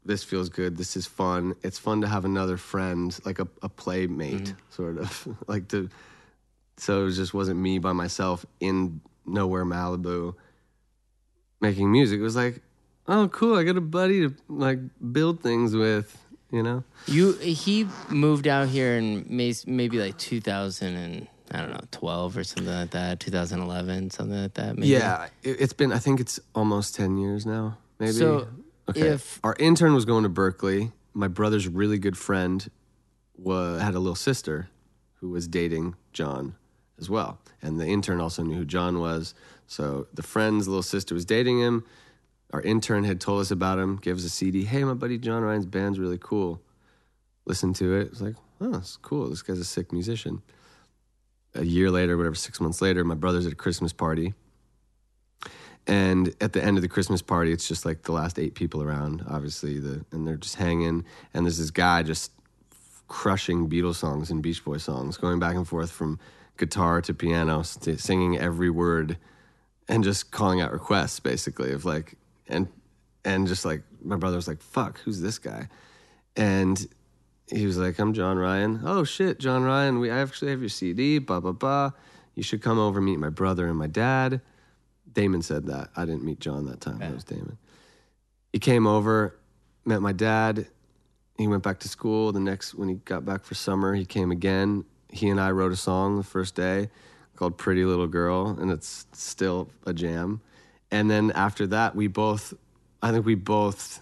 This 0.08 0.24
feels 0.24 0.48
good. 0.48 0.78
This 0.78 0.96
is 0.96 1.04
fun. 1.04 1.54
It's 1.62 1.78
fun 1.78 2.00
to 2.00 2.08
have 2.08 2.24
another 2.24 2.56
friend, 2.56 3.14
like 3.26 3.40
a, 3.40 3.48
a 3.60 3.68
playmate, 3.68 4.44
mm-hmm. 4.44 4.70
sort 4.70 4.96
of 4.96 5.28
like 5.46 5.68
to. 5.68 5.90
So 6.78 7.08
it 7.08 7.10
just 7.10 7.34
wasn't 7.34 7.60
me 7.60 7.78
by 7.78 7.92
myself 7.92 8.46
in 8.58 9.02
nowhere 9.26 9.66
Malibu 9.66 10.34
making 11.60 11.92
music. 11.92 12.20
It 12.20 12.22
was 12.22 12.36
like, 12.36 12.62
oh, 13.06 13.28
cool. 13.28 13.58
I 13.58 13.64
got 13.64 13.76
a 13.76 13.82
buddy 13.82 14.26
to 14.26 14.34
like 14.48 14.78
build 15.12 15.42
things 15.42 15.76
with. 15.76 16.16
You 16.50 16.62
know. 16.62 16.84
You 17.06 17.32
he 17.34 17.86
moved 18.08 18.48
out 18.48 18.68
here 18.68 18.96
in 18.96 19.26
maybe 19.28 19.98
like 20.00 20.16
2000 20.16 20.96
and 20.96 21.26
I 21.50 21.58
don't 21.58 21.72
know 21.72 21.84
12 21.90 22.38
or 22.38 22.44
something 22.44 22.72
like 22.72 22.92
that. 22.92 23.20
2011, 23.20 24.08
something 24.08 24.40
like 24.40 24.54
that. 24.54 24.78
Maybe. 24.78 24.88
Yeah, 24.88 25.26
it, 25.42 25.60
it's 25.60 25.74
been. 25.74 25.92
I 25.92 25.98
think 25.98 26.18
it's 26.18 26.40
almost 26.54 26.94
10 26.94 27.18
years 27.18 27.44
now. 27.44 27.76
Maybe. 27.98 28.12
So 28.12 28.48
okay. 28.90 29.08
if 29.08 29.40
our 29.44 29.56
intern 29.58 29.94
was 29.94 30.04
going 30.04 30.24
to 30.24 30.30
Berklee, 30.30 30.92
my 31.14 31.28
brother's 31.28 31.68
really 31.68 31.98
good 31.98 32.16
friend 32.16 32.70
was, 33.36 33.80
had 33.80 33.94
a 33.94 33.98
little 33.98 34.14
sister 34.14 34.68
who 35.14 35.30
was 35.30 35.48
dating 35.48 35.96
John 36.12 36.54
as 36.98 37.08
well, 37.08 37.38
and 37.62 37.78
the 37.78 37.86
intern 37.86 38.20
also 38.20 38.42
knew 38.42 38.56
who 38.56 38.64
John 38.64 39.00
was. 39.00 39.34
So 39.66 40.06
the 40.12 40.22
friend's 40.22 40.66
little 40.68 40.82
sister 40.82 41.14
was 41.14 41.24
dating 41.24 41.60
him. 41.60 41.84
Our 42.52 42.62
intern 42.62 43.04
had 43.04 43.20
told 43.20 43.40
us 43.40 43.50
about 43.50 43.78
him, 43.78 43.96
gave 43.96 44.16
us 44.16 44.24
a 44.24 44.30
CD. 44.30 44.64
Hey, 44.64 44.82
my 44.84 44.94
buddy 44.94 45.18
John 45.18 45.42
Ryan's 45.42 45.66
band's 45.66 45.98
really 45.98 46.18
cool. 46.18 46.62
Listen 47.44 47.72
to 47.74 47.94
it. 47.94 48.08
It's 48.08 48.20
like, 48.20 48.36
oh, 48.60 48.76
it's 48.76 48.96
cool. 48.96 49.28
This 49.28 49.42
guy's 49.42 49.58
a 49.58 49.64
sick 49.64 49.92
musician. 49.92 50.42
A 51.54 51.64
year 51.64 51.90
later, 51.90 52.16
whatever, 52.16 52.34
six 52.34 52.60
months 52.60 52.80
later, 52.80 53.04
my 53.04 53.14
brother's 53.14 53.46
at 53.46 53.52
a 53.52 53.56
Christmas 53.56 53.92
party. 53.92 54.34
And 55.88 56.34
at 56.40 56.52
the 56.52 56.62
end 56.62 56.76
of 56.76 56.82
the 56.82 56.88
Christmas 56.88 57.22
party, 57.22 57.50
it's 57.50 57.66
just 57.66 57.86
like 57.86 58.02
the 58.02 58.12
last 58.12 58.38
eight 58.38 58.54
people 58.54 58.82
around, 58.82 59.24
obviously, 59.26 59.78
the, 59.78 60.04
and 60.12 60.26
they're 60.26 60.36
just 60.36 60.56
hanging. 60.56 61.04
And 61.32 61.46
there's 61.46 61.58
this 61.58 61.70
guy 61.70 62.02
just 62.02 62.30
crushing 63.08 63.70
Beatles 63.70 63.96
songs 63.96 64.30
and 64.30 64.42
Beach 64.42 64.62
Boy 64.62 64.76
songs, 64.76 65.16
going 65.16 65.38
back 65.38 65.56
and 65.56 65.66
forth 65.66 65.90
from 65.90 66.20
guitar 66.58 67.00
to 67.00 67.14
piano, 67.14 67.62
singing 67.62 68.38
every 68.38 68.68
word 68.68 69.16
and 69.88 70.04
just 70.04 70.30
calling 70.30 70.60
out 70.60 70.72
requests 70.72 71.18
basically 71.18 71.72
of 71.72 71.84
like 71.84 72.14
and 72.46 72.68
and 73.24 73.46
just 73.46 73.64
like 73.64 73.82
my 74.02 74.16
brother 74.16 74.36
was 74.36 74.46
like 74.46 74.60
fuck 74.60 74.98
who's 75.00 75.20
this 75.20 75.38
guy? 75.38 75.68
And 76.36 76.86
he 77.50 77.64
was 77.64 77.78
like 77.78 77.98
i'm 77.98 78.12
john 78.12 78.36
ryan. 78.36 78.80
Oh 78.84 79.04
shit 79.04 79.40
john 79.40 79.62
ryan 79.62 79.98
we 79.98 80.10
I 80.10 80.18
actually 80.18 80.50
have 80.50 80.60
your 80.60 80.68
cd 80.68 81.18
blah 81.18 81.40
blah 81.40 81.52
blah. 81.52 81.92
You 82.34 82.42
should 82.42 82.62
come 82.62 82.78
over 82.78 83.00
meet 83.00 83.18
my 83.18 83.30
brother 83.30 83.66
and 83.66 83.78
my 83.78 83.86
dad 83.86 84.40
damon 85.18 85.42
said 85.42 85.66
that 85.66 85.88
i 85.96 86.04
didn't 86.04 86.22
meet 86.24 86.40
john 86.40 86.66
that 86.66 86.80
time 86.80 86.98
yeah. 87.00 87.08
it 87.08 87.14
was 87.14 87.24
damon 87.24 87.58
he 88.52 88.58
came 88.58 88.86
over 88.86 89.38
met 89.84 90.00
my 90.00 90.12
dad 90.12 90.66
he 91.36 91.46
went 91.46 91.62
back 91.62 91.78
to 91.78 91.88
school 91.88 92.32
the 92.32 92.40
next 92.40 92.74
when 92.74 92.88
he 92.88 92.94
got 92.96 93.24
back 93.24 93.44
for 93.44 93.54
summer 93.54 93.94
he 93.94 94.04
came 94.04 94.30
again 94.30 94.84
he 95.10 95.28
and 95.28 95.40
i 95.40 95.50
wrote 95.50 95.72
a 95.72 95.76
song 95.76 96.16
the 96.16 96.22
first 96.22 96.54
day 96.54 96.88
called 97.38 97.56
Pretty 97.56 97.84
Little 97.84 98.08
Girl, 98.08 98.58
and 98.60 98.68
it's 98.68 99.06
still 99.12 99.70
a 99.86 99.94
jam. 99.94 100.40
And 100.90 101.08
then 101.08 101.30
after 101.30 101.68
that, 101.68 101.94
we 101.94 102.08
both, 102.08 102.52
I 103.00 103.12
think 103.12 103.24
we 103.24 103.36
both, 103.36 104.00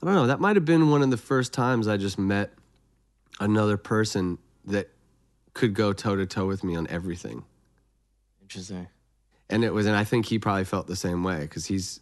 I 0.00 0.06
don't 0.06 0.14
know, 0.14 0.26
that 0.28 0.38
might 0.38 0.54
have 0.54 0.64
been 0.64 0.90
one 0.90 1.02
of 1.02 1.10
the 1.10 1.16
first 1.16 1.52
times 1.52 1.88
I 1.88 1.96
just 1.96 2.16
met 2.16 2.52
another 3.40 3.76
person 3.76 4.38
that 4.66 4.90
could 5.52 5.74
go 5.74 5.92
toe 5.92 6.14
to 6.14 6.26
toe 6.26 6.46
with 6.46 6.62
me 6.62 6.76
on 6.76 6.86
everything. 6.86 7.42
Interesting. 8.40 8.86
And 9.50 9.64
it 9.64 9.72
was, 9.72 9.86
and 9.86 9.94
I 9.94 10.04
think 10.04 10.26
he 10.26 10.38
probably 10.38 10.64
felt 10.64 10.86
the 10.86 10.96
same 10.96 11.22
way 11.22 11.40
because 11.40 11.66
he's, 11.66 12.00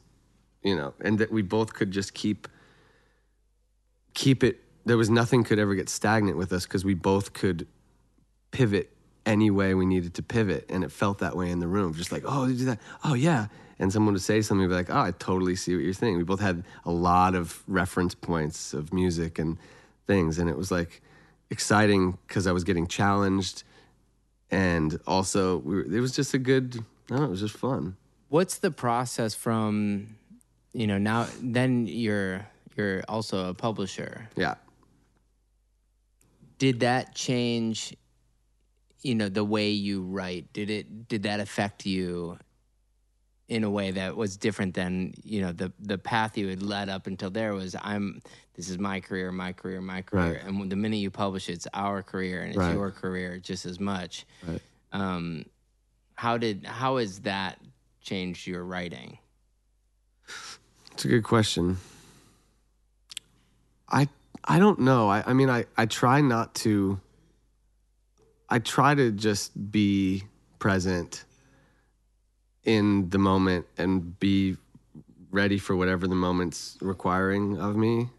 you 0.62 0.76
know, 0.76 0.94
and 1.00 1.18
that 1.18 1.32
we 1.32 1.42
both 1.42 1.74
could 1.74 1.90
just 1.90 2.14
keep, 2.14 2.46
keep 4.14 4.44
it. 4.44 4.60
There 4.84 4.96
was 4.96 5.10
nothing 5.10 5.44
could 5.44 5.58
ever 5.58 5.74
get 5.74 5.88
stagnant 5.88 6.36
with 6.36 6.52
us 6.52 6.64
because 6.64 6.84
we 6.84 6.94
both 6.94 7.32
could 7.32 7.66
pivot 8.52 8.90
any 9.24 9.50
way 9.50 9.74
we 9.74 9.86
needed 9.86 10.14
to 10.14 10.22
pivot. 10.22 10.66
And 10.68 10.84
it 10.84 10.92
felt 10.92 11.18
that 11.18 11.36
way 11.36 11.50
in 11.50 11.58
the 11.58 11.68
room, 11.68 11.94
just 11.94 12.12
like, 12.12 12.24
oh, 12.26 12.46
you 12.46 12.56
do 12.56 12.64
that. 12.66 12.80
Oh, 13.04 13.14
yeah. 13.14 13.46
And 13.78 13.92
someone 13.92 14.14
would 14.14 14.22
say 14.22 14.42
something, 14.42 14.68
be 14.68 14.74
like, 14.74 14.90
oh, 14.90 15.00
I 15.00 15.10
totally 15.12 15.56
see 15.56 15.74
what 15.74 15.84
you're 15.84 15.92
saying. 15.92 16.16
We 16.16 16.24
both 16.24 16.40
had 16.40 16.64
a 16.84 16.90
lot 16.90 17.34
of 17.34 17.62
reference 17.66 18.14
points 18.14 18.74
of 18.74 18.92
music 18.92 19.38
and 19.38 19.58
things. 20.06 20.38
And 20.38 20.48
it 20.48 20.56
was 20.56 20.70
like 20.70 21.02
exciting 21.50 22.18
because 22.26 22.46
I 22.46 22.52
was 22.52 22.64
getting 22.64 22.86
challenged. 22.86 23.64
And 24.50 25.00
also, 25.06 25.58
we 25.58 25.76
were, 25.76 25.82
it 25.84 26.00
was 26.00 26.12
just 26.12 26.34
a 26.34 26.38
good, 26.38 26.84
I 27.10 27.22
it 27.22 27.30
was 27.30 27.40
just 27.40 27.56
fun. 27.56 27.96
What's 28.28 28.58
the 28.58 28.70
process 28.70 29.34
from, 29.34 30.16
you 30.72 30.86
know, 30.86 30.98
now, 30.98 31.26
then 31.40 31.86
you're, 31.86 32.46
you're 32.76 33.02
also 33.08 33.50
a 33.50 33.54
publisher. 33.54 34.28
Yeah. 34.36 34.54
Did 36.58 36.80
that 36.80 37.14
change 37.14 37.94
you 39.02 39.14
know 39.14 39.28
the 39.28 39.44
way 39.44 39.70
you 39.70 40.02
write 40.02 40.52
did 40.52 40.70
it 40.70 41.08
did 41.08 41.24
that 41.24 41.40
affect 41.40 41.84
you 41.84 42.38
in 43.48 43.64
a 43.64 43.70
way 43.70 43.90
that 43.90 44.16
was 44.16 44.36
different 44.36 44.74
than 44.74 45.12
you 45.24 45.40
know 45.40 45.52
the 45.52 45.72
the 45.80 45.98
path 45.98 46.38
you 46.38 46.48
had 46.48 46.62
led 46.62 46.88
up 46.88 47.06
until 47.06 47.30
there 47.30 47.52
was 47.52 47.76
i'm 47.82 48.20
this 48.54 48.68
is 48.68 48.78
my 48.78 49.00
career 49.00 49.30
my 49.32 49.52
career 49.52 49.80
my 49.80 50.00
career 50.00 50.34
right. 50.34 50.44
and 50.44 50.70
the 50.70 50.76
minute 50.76 50.96
you 50.96 51.10
publish 51.10 51.48
it, 51.48 51.54
it's 51.54 51.68
our 51.74 52.02
career 52.02 52.42
and 52.42 52.50
it's 52.50 52.58
right. 52.58 52.72
your 52.72 52.90
career 52.90 53.38
just 53.38 53.66
as 53.66 53.78
much 53.78 54.24
right. 54.46 54.62
um, 54.92 55.44
how 56.22 56.38
did 56.38 56.64
how 56.64 56.98
has 56.98 57.18
that 57.22 57.58
changed 58.00 58.46
your 58.46 58.62
writing? 58.62 59.18
It's 60.92 61.04
a 61.04 61.08
good 61.08 61.24
question. 61.24 61.78
I 63.88 64.08
i 64.44 64.60
don't 64.60 64.78
know. 64.78 65.08
I 65.08 65.24
i 65.26 65.32
mean 65.32 65.50
i 65.50 65.64
i 65.76 65.84
try 65.86 66.20
not 66.20 66.54
to 66.62 67.00
I 68.48 68.60
try 68.60 68.94
to 68.94 69.10
just 69.10 69.72
be 69.72 70.22
present 70.60 71.24
in 72.62 73.10
the 73.10 73.18
moment 73.18 73.66
and 73.76 74.16
be 74.20 74.58
ready 75.32 75.58
for 75.58 75.74
whatever 75.74 76.06
the 76.06 76.14
moment's 76.14 76.78
requiring 76.80 77.58
of 77.58 77.74
me 77.74 78.10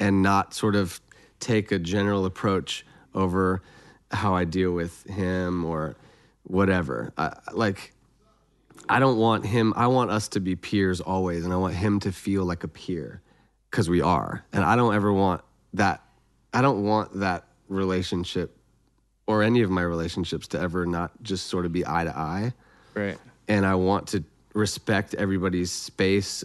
and 0.00 0.22
not 0.22 0.54
sort 0.54 0.74
of 0.74 1.02
take 1.38 1.70
a 1.70 1.78
general 1.78 2.24
approach 2.24 2.86
over 3.14 3.60
how 4.10 4.34
I 4.34 4.44
deal 4.44 4.72
with 4.72 5.04
him 5.04 5.62
or 5.62 5.96
whatever. 6.46 7.12
I, 7.16 7.36
like, 7.52 7.92
I 8.88 8.98
don't 8.98 9.18
want 9.18 9.44
him, 9.44 9.72
I 9.76 9.88
want 9.88 10.10
us 10.10 10.28
to 10.28 10.40
be 10.40 10.56
peers 10.56 11.00
always, 11.00 11.44
and 11.44 11.52
I 11.52 11.56
want 11.56 11.74
him 11.74 12.00
to 12.00 12.12
feel 12.12 12.44
like 12.44 12.64
a 12.64 12.68
peer 12.68 13.20
because 13.70 13.90
we 13.90 14.00
are. 14.00 14.44
And 14.52 14.64
I 14.64 14.76
don't 14.76 14.94
ever 14.94 15.12
want 15.12 15.42
that, 15.74 16.02
I 16.52 16.62
don't 16.62 16.84
want 16.84 17.20
that 17.20 17.44
relationship 17.68 18.56
or 19.26 19.42
any 19.42 19.62
of 19.62 19.70
my 19.70 19.82
relationships 19.82 20.46
to 20.48 20.60
ever 20.60 20.86
not 20.86 21.10
just 21.22 21.48
sort 21.48 21.66
of 21.66 21.72
be 21.72 21.84
eye 21.86 22.04
to 22.04 22.16
eye. 22.16 22.52
Right. 22.94 23.18
And 23.48 23.66
I 23.66 23.74
want 23.74 24.08
to 24.08 24.22
respect 24.54 25.14
everybody's 25.14 25.72
space 25.72 26.44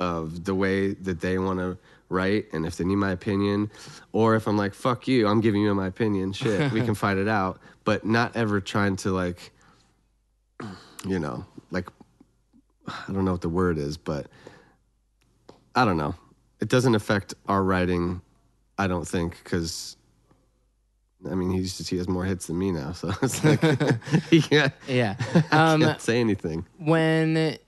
of 0.00 0.44
the 0.44 0.54
way 0.54 0.94
that 0.94 1.20
they 1.20 1.38
want 1.38 1.58
to 1.60 1.78
write 2.08 2.46
and 2.52 2.64
if 2.64 2.76
they 2.76 2.84
need 2.84 2.96
my 2.96 3.10
opinion 3.10 3.70
or 4.12 4.34
if 4.34 4.46
I'm 4.46 4.56
like 4.56 4.74
fuck 4.74 5.06
you, 5.08 5.26
I'm 5.26 5.40
giving 5.40 5.62
you 5.62 5.74
my 5.74 5.86
opinion, 5.86 6.32
shit, 6.32 6.72
we 6.72 6.80
can 6.82 6.94
fight 7.04 7.18
it 7.18 7.28
out, 7.28 7.60
but 7.84 8.04
not 8.04 8.36
ever 8.36 8.60
trying 8.60 8.96
to 8.96 9.10
like 9.12 9.52
you 11.06 11.18
know, 11.18 11.44
like 11.70 11.88
I 12.86 13.12
don't 13.12 13.24
know 13.24 13.32
what 13.32 13.42
the 13.42 13.48
word 13.48 13.78
is, 13.78 13.96
but 13.96 14.26
I 15.74 15.84
don't 15.84 15.96
know. 15.96 16.14
It 16.60 16.68
doesn't 16.68 16.94
affect 16.94 17.34
our 17.46 17.62
writing 17.62 18.22
I 18.78 18.86
don't 18.86 19.06
think 19.06 19.42
cuz 19.44 19.96
I 21.28 21.34
mean, 21.34 21.50
he's 21.50 21.76
just, 21.76 21.90
he 21.90 21.96
has 21.96 22.08
more 22.08 22.24
hits 22.24 22.46
than 22.46 22.58
me 22.58 22.70
now, 22.70 22.92
so 22.92 23.12
it's 23.22 23.42
like 23.44 23.60
can't. 24.50 24.72
Yeah, 24.86 25.16
um, 25.50 25.80
can't 25.80 26.00
say 26.00 26.20
anything. 26.20 26.64
When 26.78 27.58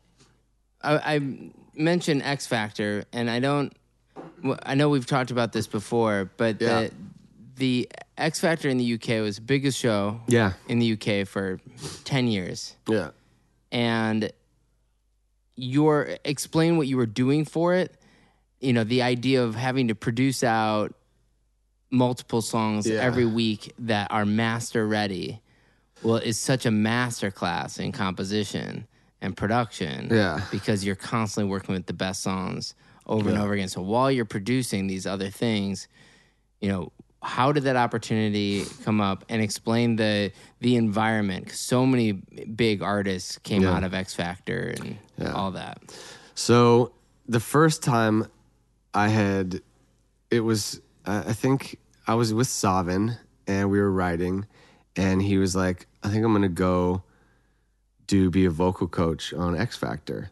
I, 0.83 1.14
I 1.16 1.50
mentioned 1.74 2.22
X 2.22 2.46
Factor, 2.46 3.05
and 3.12 3.29
I 3.29 3.40
don't. 3.40 3.72
I 4.62 4.74
know 4.74 4.88
we've 4.88 5.07
talked 5.07 5.31
about 5.31 5.53
this 5.53 5.66
before, 5.66 6.31
but 6.37 6.61
yeah. 6.61 6.83
the 6.83 6.90
the 7.57 7.88
X 8.16 8.40
Factor 8.40 8.68
in 8.68 8.79
the 8.79 8.94
UK 8.94 9.20
was 9.20 9.37
the 9.37 9.42
biggest 9.42 9.79
show. 9.79 10.20
Yeah. 10.29 10.53
in 10.68 10.79
the 10.79 10.92
UK 10.92 11.26
for 11.26 11.61
ten 12.05 12.26
years. 12.26 12.76
Yeah, 12.88 13.11
and 13.70 14.33
your 15.57 16.16
explain 16.24 16.76
what 16.76 16.87
you 16.87 16.96
were 16.96 17.07
doing 17.07 17.44
for 17.44 17.74
it. 17.74 17.94
You 18.61 18.72
know, 18.72 18.85
the 18.85 19.03
idea 19.03 19.42
of 19.42 19.55
having 19.55 19.88
to 19.88 19.94
produce 19.94 20.42
out 20.42 20.94
multiple 21.90 22.42
songs 22.42 22.87
Yeah. 22.87 23.00
every 23.00 23.26
week 23.26 23.72
that 23.81 24.11
are 24.11 24.24
master 24.24 24.87
ready. 24.87 25.40
Well, 26.03 26.16
it's 26.16 26.38
such 26.38 26.66
a 26.66 26.70
master 26.70 27.31
class 27.31 27.79
in 27.79 27.92
composition 27.92 28.87
and 29.20 29.37
production. 29.37 30.09
Yeah. 30.11 30.40
Because 30.50 30.85
you're 30.85 30.96
constantly 30.96 31.50
working 31.50 31.74
with 31.74 31.87
the 31.87 31.92
best 31.92 32.22
songs 32.22 32.74
over 33.11 33.29
and 33.29 33.37
over 33.38 33.53
again. 33.53 33.68
So 33.68 33.83
while 33.83 34.11
you're 34.11 34.25
producing 34.25 34.87
these 34.87 35.07
other 35.07 35.29
things, 35.29 35.88
you 36.61 36.68
know, 36.68 36.92
how 37.23 37.53
did 37.53 37.64
that 37.64 37.77
opportunity 37.77 38.64
come 38.83 39.01
up 39.01 39.25
and 39.29 39.42
explain 39.42 39.96
the 39.96 40.33
the 40.61 40.77
environment? 40.77 41.49
'Cause 41.49 41.59
so 41.59 41.85
many 41.85 42.12
big 42.12 42.81
artists 42.83 43.37
came 43.38 43.62
Yeah. 43.62 43.75
out 43.75 43.85
of 43.85 43.92
X 43.92 44.14
Factor 44.14 44.73
and 44.79 44.96
Yeah. 45.18 45.33
all 45.33 45.51
that. 45.51 45.83
So 46.35 46.92
the 47.29 47.40
first 47.40 47.83
time 47.83 48.27
I 48.94 49.09
had, 49.09 49.61
it 50.31 50.40
was 50.40 50.81
I 51.05 51.18
I 51.18 51.33
think 51.35 51.79
I 52.07 52.14
was 52.14 52.33
with 52.33 52.49
Savan 52.49 53.16
and 53.46 53.70
we 53.70 53.79
were 53.81 53.90
writing, 53.92 54.46
and 54.96 55.20
he 55.20 55.37
was 55.37 55.55
like, 55.57 55.87
"I 56.03 56.09
think 56.09 56.25
I'm 56.25 56.33
gonna 56.33 56.49
go 56.49 57.03
do 58.07 58.31
be 58.31 58.44
a 58.46 58.51
vocal 58.51 58.88
coach 58.88 59.33
on 59.35 59.57
X 59.57 59.77
Factor," 59.77 60.31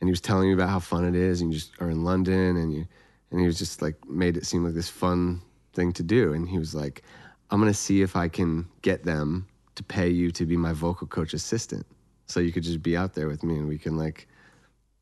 and 0.00 0.08
he 0.08 0.12
was 0.12 0.20
telling 0.20 0.48
me 0.48 0.54
about 0.54 0.68
how 0.68 0.78
fun 0.78 1.04
it 1.04 1.14
is, 1.14 1.40
and 1.40 1.52
you 1.52 1.58
just 1.58 1.72
are 1.80 1.90
in 1.90 2.04
London, 2.04 2.56
and 2.56 2.72
you, 2.72 2.86
and 3.30 3.40
he 3.40 3.46
was 3.46 3.58
just 3.58 3.82
like 3.82 3.96
made 4.08 4.36
it 4.36 4.46
seem 4.46 4.64
like 4.64 4.74
this 4.74 4.88
fun 4.88 5.40
thing 5.72 5.92
to 5.92 6.02
do, 6.02 6.32
and 6.32 6.48
he 6.48 6.58
was 6.58 6.74
like, 6.74 7.02
"I'm 7.50 7.60
gonna 7.60 7.74
see 7.74 8.02
if 8.02 8.16
I 8.16 8.28
can 8.28 8.68
get 8.82 9.04
them 9.04 9.46
to 9.74 9.82
pay 9.82 10.08
you 10.08 10.30
to 10.32 10.46
be 10.46 10.56
my 10.56 10.72
vocal 10.72 11.06
coach 11.06 11.34
assistant, 11.34 11.86
so 12.26 12.40
you 12.40 12.52
could 12.52 12.62
just 12.62 12.82
be 12.82 12.96
out 12.96 13.14
there 13.14 13.28
with 13.28 13.42
me, 13.42 13.56
and 13.56 13.68
we 13.68 13.78
can 13.78 13.96
like." 13.96 14.28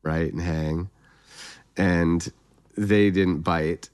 write 0.05 0.31
and 0.31 0.41
hang. 0.41 0.89
And 1.75 2.31
they 2.77 3.09
didn't 3.09 3.41
bite 3.41 3.89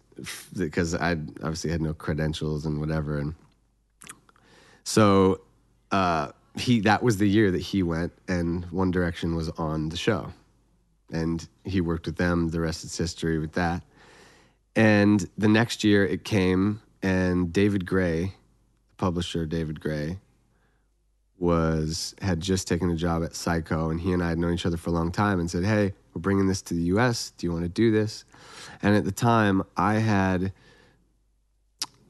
because 0.55 0.93
I 0.93 1.13
obviously 1.13 1.71
had 1.71 1.81
no 1.81 1.93
credentials 1.93 2.65
and 2.65 2.79
whatever. 2.79 3.17
And 3.17 3.33
so 4.83 5.41
uh, 5.91 6.31
he 6.55 6.81
that 6.81 7.01
was 7.01 7.17
the 7.17 7.27
year 7.27 7.49
that 7.49 7.61
he 7.61 7.81
went, 7.81 8.13
and 8.27 8.65
One 8.65 8.91
Direction 8.91 9.35
was 9.35 9.49
on 9.51 9.89
the 9.89 9.97
show, 9.97 10.31
and 11.11 11.47
he 11.63 11.81
worked 11.81 12.05
with 12.05 12.17
them. 12.17 12.49
The 12.49 12.59
rest 12.59 12.83
is 12.83 12.97
history 12.97 13.37
with 13.37 13.53
that. 13.53 13.83
And 14.75 15.27
the 15.37 15.47
next 15.47 15.83
year 15.83 16.05
it 16.05 16.23
came, 16.23 16.81
and 17.03 17.51
David 17.51 17.85
Gray, 17.85 18.33
the 18.89 18.95
publisher 18.97 19.45
David 19.45 19.81
Gray, 19.81 20.19
was 21.37 22.13
had 22.21 22.39
just 22.39 22.67
taken 22.67 22.89
a 22.89 22.95
job 22.95 23.23
at 23.23 23.31
Syco, 23.31 23.89
and 23.89 23.99
he 23.99 24.13
and 24.13 24.23
I 24.23 24.29
had 24.29 24.37
known 24.37 24.53
each 24.53 24.65
other 24.65 24.77
for 24.77 24.91
a 24.91 24.93
long 24.93 25.11
time, 25.11 25.39
and 25.39 25.49
said, 25.49 25.65
"Hey, 25.65 25.93
we're 26.13 26.21
bringing 26.21 26.47
this 26.47 26.61
to 26.63 26.73
the 26.73 26.83
U.S. 26.83 27.31
Do 27.31 27.47
you 27.47 27.51
want 27.51 27.63
to 27.63 27.69
do 27.69 27.91
this?" 27.91 28.25
And 28.81 28.95
at 28.95 29.03
the 29.03 29.11
time, 29.11 29.63
I 29.75 29.95
had 29.95 30.53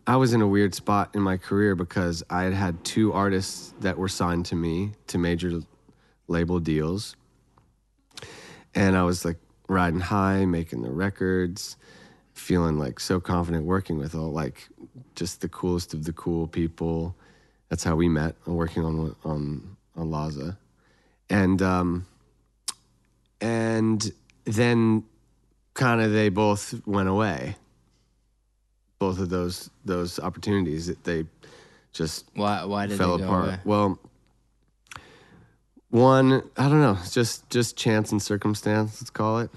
I 0.05 0.17
was 0.17 0.33
in 0.33 0.41
a 0.41 0.47
weird 0.47 0.73
spot 0.73 1.11
in 1.15 1.21
my 1.21 1.37
career 1.37 1.75
because 1.75 2.23
I 2.29 2.43
had 2.43 2.53
had 2.53 2.83
two 2.83 3.13
artists 3.13 3.73
that 3.79 3.97
were 3.97 4.09
signed 4.09 4.45
to 4.47 4.55
me 4.55 4.91
to 5.07 5.17
major 5.17 5.61
label 6.27 6.59
deals, 6.59 7.15
and 8.75 8.95
I 8.97 9.03
was 9.03 9.25
like 9.25 9.37
riding 9.67 9.99
high, 9.99 10.45
making 10.45 10.81
the 10.81 10.91
records, 10.91 11.77
feeling 12.33 12.77
like 12.77 12.99
so 12.99 13.19
confident 13.19 13.65
working 13.65 13.97
with 13.97 14.15
all 14.15 14.31
like 14.31 14.67
just 15.15 15.41
the 15.41 15.49
coolest 15.49 15.93
of 15.93 16.03
the 16.05 16.13
cool 16.13 16.47
people. 16.47 17.15
That's 17.69 17.83
how 17.83 17.95
we 17.95 18.09
met, 18.09 18.35
working 18.45 18.83
on 18.83 19.15
on 19.23 19.77
on 19.95 20.09
Laza, 20.09 20.57
and 21.29 21.61
um, 21.61 22.05
and 23.39 24.11
then 24.45 25.03
kind 25.73 26.01
of 26.01 26.11
they 26.11 26.29
both 26.29 26.81
went 26.85 27.09
away. 27.09 27.55
Both 28.99 29.19
of 29.19 29.29
those 29.29 29.69
those 29.85 30.19
opportunities 30.19 30.87
that 30.87 31.03
they 31.03 31.25
just 31.93 32.25
Why 32.35 32.65
why 32.65 32.87
did 32.87 32.97
fell 32.97 33.17
they 33.17 33.23
go 33.23 33.29
apart. 33.29 33.45
away? 33.47 33.59
Well, 33.63 33.99
one, 35.91 36.49
I 36.57 36.69
don't 36.69 36.81
know, 36.81 36.97
it's 36.99 37.13
just 37.13 37.49
just 37.49 37.77
chance 37.77 38.11
and 38.11 38.21
circumstance, 38.21 39.01
let's 39.01 39.09
call 39.09 39.39
it. 39.39 39.51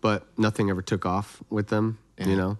But 0.00 0.26
nothing 0.38 0.68
ever 0.68 0.82
took 0.82 1.06
off 1.06 1.42
with 1.48 1.68
them, 1.68 1.98
you 2.18 2.36
know. 2.36 2.58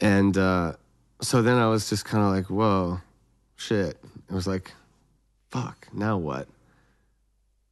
And 0.00 0.36
uh, 0.38 0.74
so 1.20 1.42
then 1.42 1.58
I 1.58 1.68
was 1.68 1.88
just 1.88 2.04
kind 2.04 2.24
of 2.24 2.30
like, 2.30 2.48
whoa, 2.48 3.00
shit. 3.56 3.98
It 4.28 4.34
was 4.34 4.46
like, 4.46 4.72
fuck, 5.50 5.88
now 5.92 6.16
what? 6.16 6.48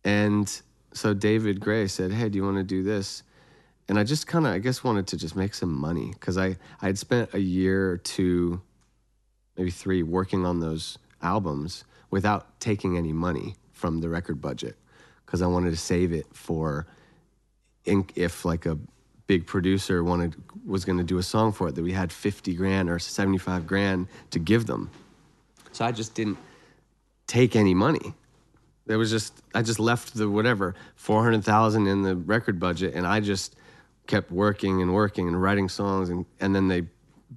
And 0.04 0.48
so 0.92 1.14
David 1.14 1.60
Gray 1.60 1.86
said, 1.86 2.12
hey, 2.12 2.28
do 2.28 2.36
you 2.36 2.44
want 2.44 2.56
to 2.58 2.64
do 2.64 2.82
this? 2.82 3.22
And 3.88 3.98
I 3.98 4.04
just 4.04 4.26
kind 4.26 4.46
of, 4.46 4.52
I 4.52 4.58
guess, 4.58 4.82
wanted 4.82 5.06
to 5.08 5.16
just 5.16 5.36
make 5.36 5.54
some 5.54 5.72
money 5.72 6.10
because 6.12 6.36
I 6.36 6.56
I 6.82 6.86
had 6.86 6.98
spent 6.98 7.34
a 7.34 7.40
year 7.40 7.90
or 7.90 7.98
two 7.98 8.60
maybe 9.56 9.70
three 9.70 10.02
working 10.02 10.44
on 10.44 10.58
those 10.58 10.98
albums 11.22 11.84
without 12.10 12.60
taking 12.60 12.96
any 12.96 13.12
money 13.12 13.54
from 13.76 14.00
the 14.00 14.08
record 14.08 14.40
budget 14.40 14.74
because 15.24 15.42
I 15.42 15.46
wanted 15.46 15.70
to 15.70 15.76
save 15.76 16.12
it 16.12 16.26
for 16.32 16.86
in, 17.84 18.06
if 18.14 18.44
like 18.44 18.64
a 18.64 18.78
big 19.26 19.46
producer 19.46 20.02
wanted 20.02 20.34
was 20.64 20.84
going 20.84 20.96
to 20.98 21.04
do 21.04 21.18
a 21.18 21.22
song 21.22 21.52
for 21.52 21.68
it 21.68 21.74
that 21.74 21.82
we 21.82 21.92
had 21.92 22.10
50 22.10 22.54
grand 22.54 22.88
or 22.88 22.98
75 22.98 23.66
grand 23.66 24.08
to 24.30 24.38
give 24.38 24.66
them. 24.66 24.90
So 25.72 25.84
I 25.84 25.92
just 25.92 26.14
didn't 26.14 26.38
take 27.26 27.54
any 27.54 27.74
money. 27.74 28.14
There 28.86 28.96
was 28.96 29.10
just 29.10 29.42
I 29.54 29.60
just 29.60 29.78
left 29.78 30.14
the 30.14 30.30
whatever 30.30 30.74
400,000 30.94 31.86
in 31.86 32.02
the 32.02 32.16
record 32.16 32.58
budget 32.58 32.94
and 32.94 33.06
I 33.06 33.20
just 33.20 33.56
kept 34.06 34.30
working 34.30 34.80
and 34.80 34.94
working 34.94 35.28
and 35.28 35.40
writing 35.40 35.68
songs 35.68 36.08
and 36.08 36.24
and 36.40 36.54
then 36.54 36.68
they 36.68 36.84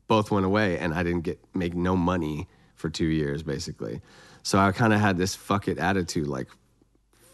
both 0.08 0.32
went 0.32 0.46
away 0.46 0.78
and 0.78 0.94
I 0.94 1.04
didn't 1.04 1.24
get 1.24 1.40
make 1.54 1.76
no 1.76 1.98
money 1.98 2.48
for 2.76 2.90
2 2.90 3.06
years 3.06 3.44
basically. 3.44 4.00
So 4.44 4.58
I 4.58 4.72
kind 4.72 4.94
of 4.94 5.00
had 5.00 5.18
this 5.18 5.36
fuck 5.36 5.68
it 5.68 5.78
attitude 5.78 6.28
like 6.28 6.48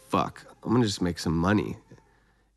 fuck, 0.08 0.46
I'm 0.62 0.70
going 0.70 0.82
to 0.82 0.88
just 0.88 1.02
make 1.02 1.18
some 1.18 1.36
money. 1.36 1.76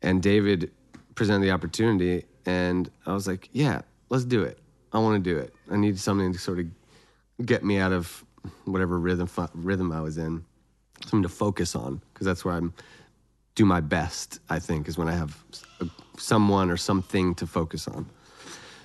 And 0.02 0.22
David 0.22 0.70
presented 1.14 1.44
the 1.44 1.50
opportunity 1.50 2.24
and 2.46 2.90
I 3.06 3.12
was 3.12 3.26
like, 3.26 3.48
yeah, 3.52 3.82
let's 4.08 4.24
do 4.24 4.42
it. 4.42 4.58
I 4.92 4.98
want 4.98 5.22
to 5.22 5.30
do 5.30 5.38
it. 5.38 5.54
I 5.70 5.76
need 5.76 5.98
something 5.98 6.32
to 6.32 6.38
sort 6.38 6.58
of 6.58 6.66
get 7.44 7.64
me 7.64 7.78
out 7.78 7.92
of 7.92 8.24
whatever 8.64 8.98
rhythm 8.98 9.28
rhythm 9.54 9.92
I 9.92 10.00
was 10.00 10.18
in, 10.18 10.44
something 11.02 11.22
to 11.22 11.28
focus 11.28 11.76
on 11.76 12.00
because 12.12 12.26
that's 12.26 12.44
where 12.44 12.54
I'm 12.54 12.72
do 13.54 13.64
my 13.64 13.80
best. 13.80 14.40
I 14.48 14.58
think 14.58 14.88
is 14.88 14.96
when 14.96 15.08
I 15.08 15.12
have 15.12 15.36
someone 16.16 16.70
or 16.70 16.76
something 16.76 17.34
to 17.36 17.46
focus 17.46 17.86
on. 17.86 18.06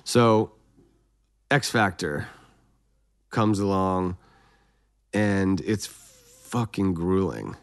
So, 0.04 0.52
X 1.50 1.70
Factor 1.70 2.28
comes 3.30 3.58
along, 3.58 4.16
and 5.16 5.62
it's 5.62 5.86
fucking 5.86 6.92
grueling. 6.92 7.56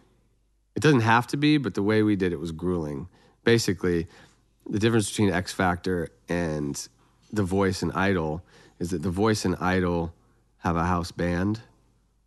It 0.76 0.82
doesn't 0.82 1.02
have 1.02 1.28
to 1.28 1.38
be, 1.38 1.60
but 1.60 1.76
the 1.76 1.84
way 1.84 2.02
we 2.02 2.16
did 2.16 2.34
it 2.34 2.40
was 2.40 2.52
grueling. 2.52 3.08
Basically, 3.44 4.08
the 4.68 4.80
difference 4.80 5.10
between 5.12 5.30
X 5.32 5.54
Factor 5.54 6.10
and 6.28 6.88
The 7.32 7.44
Voice 7.44 7.84
and 7.84 7.92
Idol 7.92 8.44
is 8.80 8.90
that 8.90 9.04
The 9.04 9.12
Voice 9.12 9.46
and 9.46 9.56
Idol 9.58 10.16
have 10.60 10.76
a 10.76 10.86
house 10.86 11.12
band, 11.12 11.62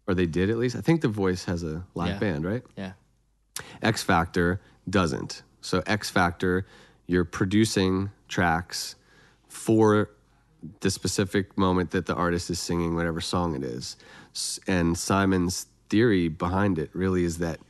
or 0.07 0.15
they 0.15 0.27
did 0.27 0.49
at 0.49 0.59
least. 0.59 0.77
I 0.77 0.81
think 0.81 1.01
The 1.01 1.09
Voice 1.09 1.47
has 1.47 1.65
a 1.65 1.85
live 1.97 2.11
Yeah. 2.11 2.19
band, 2.21 2.45
right? 2.45 2.63
Yeah. 2.77 2.93
X 3.83 4.05
Factor 4.05 4.61
doesn't. 4.89 5.43
So 5.61 5.83
X 5.87 6.09
Factor, 6.09 6.67
you're 7.09 7.25
producing 7.25 8.11
tracks 8.29 8.95
for 9.49 10.11
the 10.81 10.91
specific 10.91 11.59
moment 11.59 11.91
that 11.91 12.07
the 12.07 12.15
artist 12.15 12.49
is 12.49 12.61
singing 12.61 12.95
whatever 12.95 13.21
song 13.21 13.57
it 13.57 13.65
is. 13.65 13.97
And 14.67 14.97
Simon's 14.97 15.67
theory 15.89 16.29
behind 16.29 16.79
it 16.79 16.91
really 16.93 17.25
is 17.25 17.39
that 17.39 17.61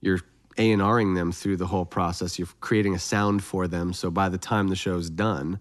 you're 0.00 0.20
A&Ring 0.58 1.14
them 1.14 1.32
through 1.32 1.56
the 1.56 1.66
whole 1.66 1.84
process. 1.84 2.38
You're 2.38 2.48
creating 2.60 2.94
a 2.94 2.98
sound 2.98 3.44
for 3.44 3.68
them. 3.68 3.92
So 3.92 4.10
by 4.10 4.28
the 4.28 4.38
time 4.38 4.68
the 4.68 4.76
show's 4.76 5.10
done, 5.10 5.60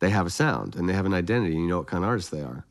they 0.00 0.10
have 0.10 0.26
a 0.26 0.30
sound 0.30 0.76
and 0.76 0.88
they 0.88 0.92
have 0.92 1.06
an 1.06 1.14
identity. 1.14 1.52
And 1.54 1.62
you 1.62 1.68
know 1.68 1.78
what 1.78 1.86
kind 1.86 2.04
of 2.04 2.08
artist 2.08 2.30
they 2.30 2.40
are. 2.40 2.64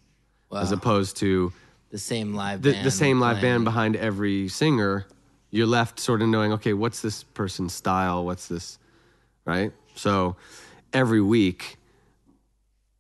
As 0.52 0.72
opposed 0.72 1.18
to 1.18 1.54
The 1.92 2.00
same 2.00 2.34
live 2.34 2.64
the, 2.64 2.72
the 2.84 2.92
same 2.92 3.20
live 3.20 3.40
playing. 3.40 3.56
band 3.56 3.66
behind 3.66 3.96
every 3.96 4.48
singer, 4.48 5.06
you're 5.52 5.68
left 5.68 6.00
sort 6.00 6.22
of 6.22 6.30
knowing, 6.30 6.54
okay, 6.54 6.74
what's 6.74 7.02
this 7.02 7.24
person's 7.24 7.74
style? 7.74 8.26
What's 8.26 8.48
this, 8.48 8.80
right? 9.46 9.72
So 9.96 10.36
every 10.92 11.22
week, 11.22 11.78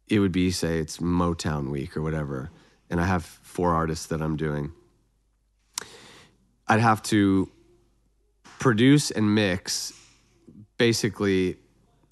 it 0.08 0.19
would 0.19 0.32
be, 0.32 0.52
say, 0.52 0.80
it's 0.80 0.98
Motown 0.98 1.69
week 1.69 1.95
or 1.98 2.02
whatever, 2.02 2.52
and 2.89 2.99
I 2.99 3.06
have 3.06 3.23
four 3.23 3.73
artists 3.73 4.08
that 4.08 4.21
I'm 4.21 4.36
doing. 4.36 4.71
I'd 6.67 6.80
have 6.80 7.02
to 7.04 7.49
produce 8.60 9.12
and 9.12 9.34
mix 9.34 9.93
basically, 10.78 11.58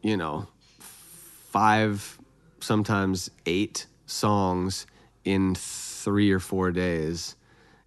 you 0.01 0.17
know, 0.17 0.47
five, 0.79 2.17
sometimes 2.59 3.29
eight 3.45 3.85
songs 4.05 4.87
in 5.23 5.55
three 5.55 6.31
or 6.31 6.39
four 6.39 6.71
days. 6.71 7.35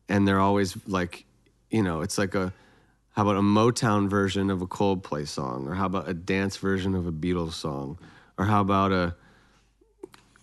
And 0.08 0.26
they're 0.26 0.40
always 0.40 0.76
like, 0.86 1.24
you 1.70 1.82
know, 1.82 2.00
it's 2.02 2.18
like 2.18 2.34
a, 2.34 2.52
how 3.12 3.22
about 3.22 3.36
a 3.36 3.42
Motown 3.42 4.08
version 4.08 4.50
of 4.50 4.62
a 4.62 4.66
Coldplay 4.66 5.26
song? 5.26 5.68
Or 5.68 5.74
how 5.74 5.86
about 5.86 6.08
a 6.08 6.14
dance 6.14 6.56
version 6.56 6.94
of 6.94 7.06
a 7.06 7.12
Beatles 7.12 7.52
song? 7.52 7.98
Or 8.38 8.44
how 8.44 8.60
about 8.60 8.92
a, 8.92 9.14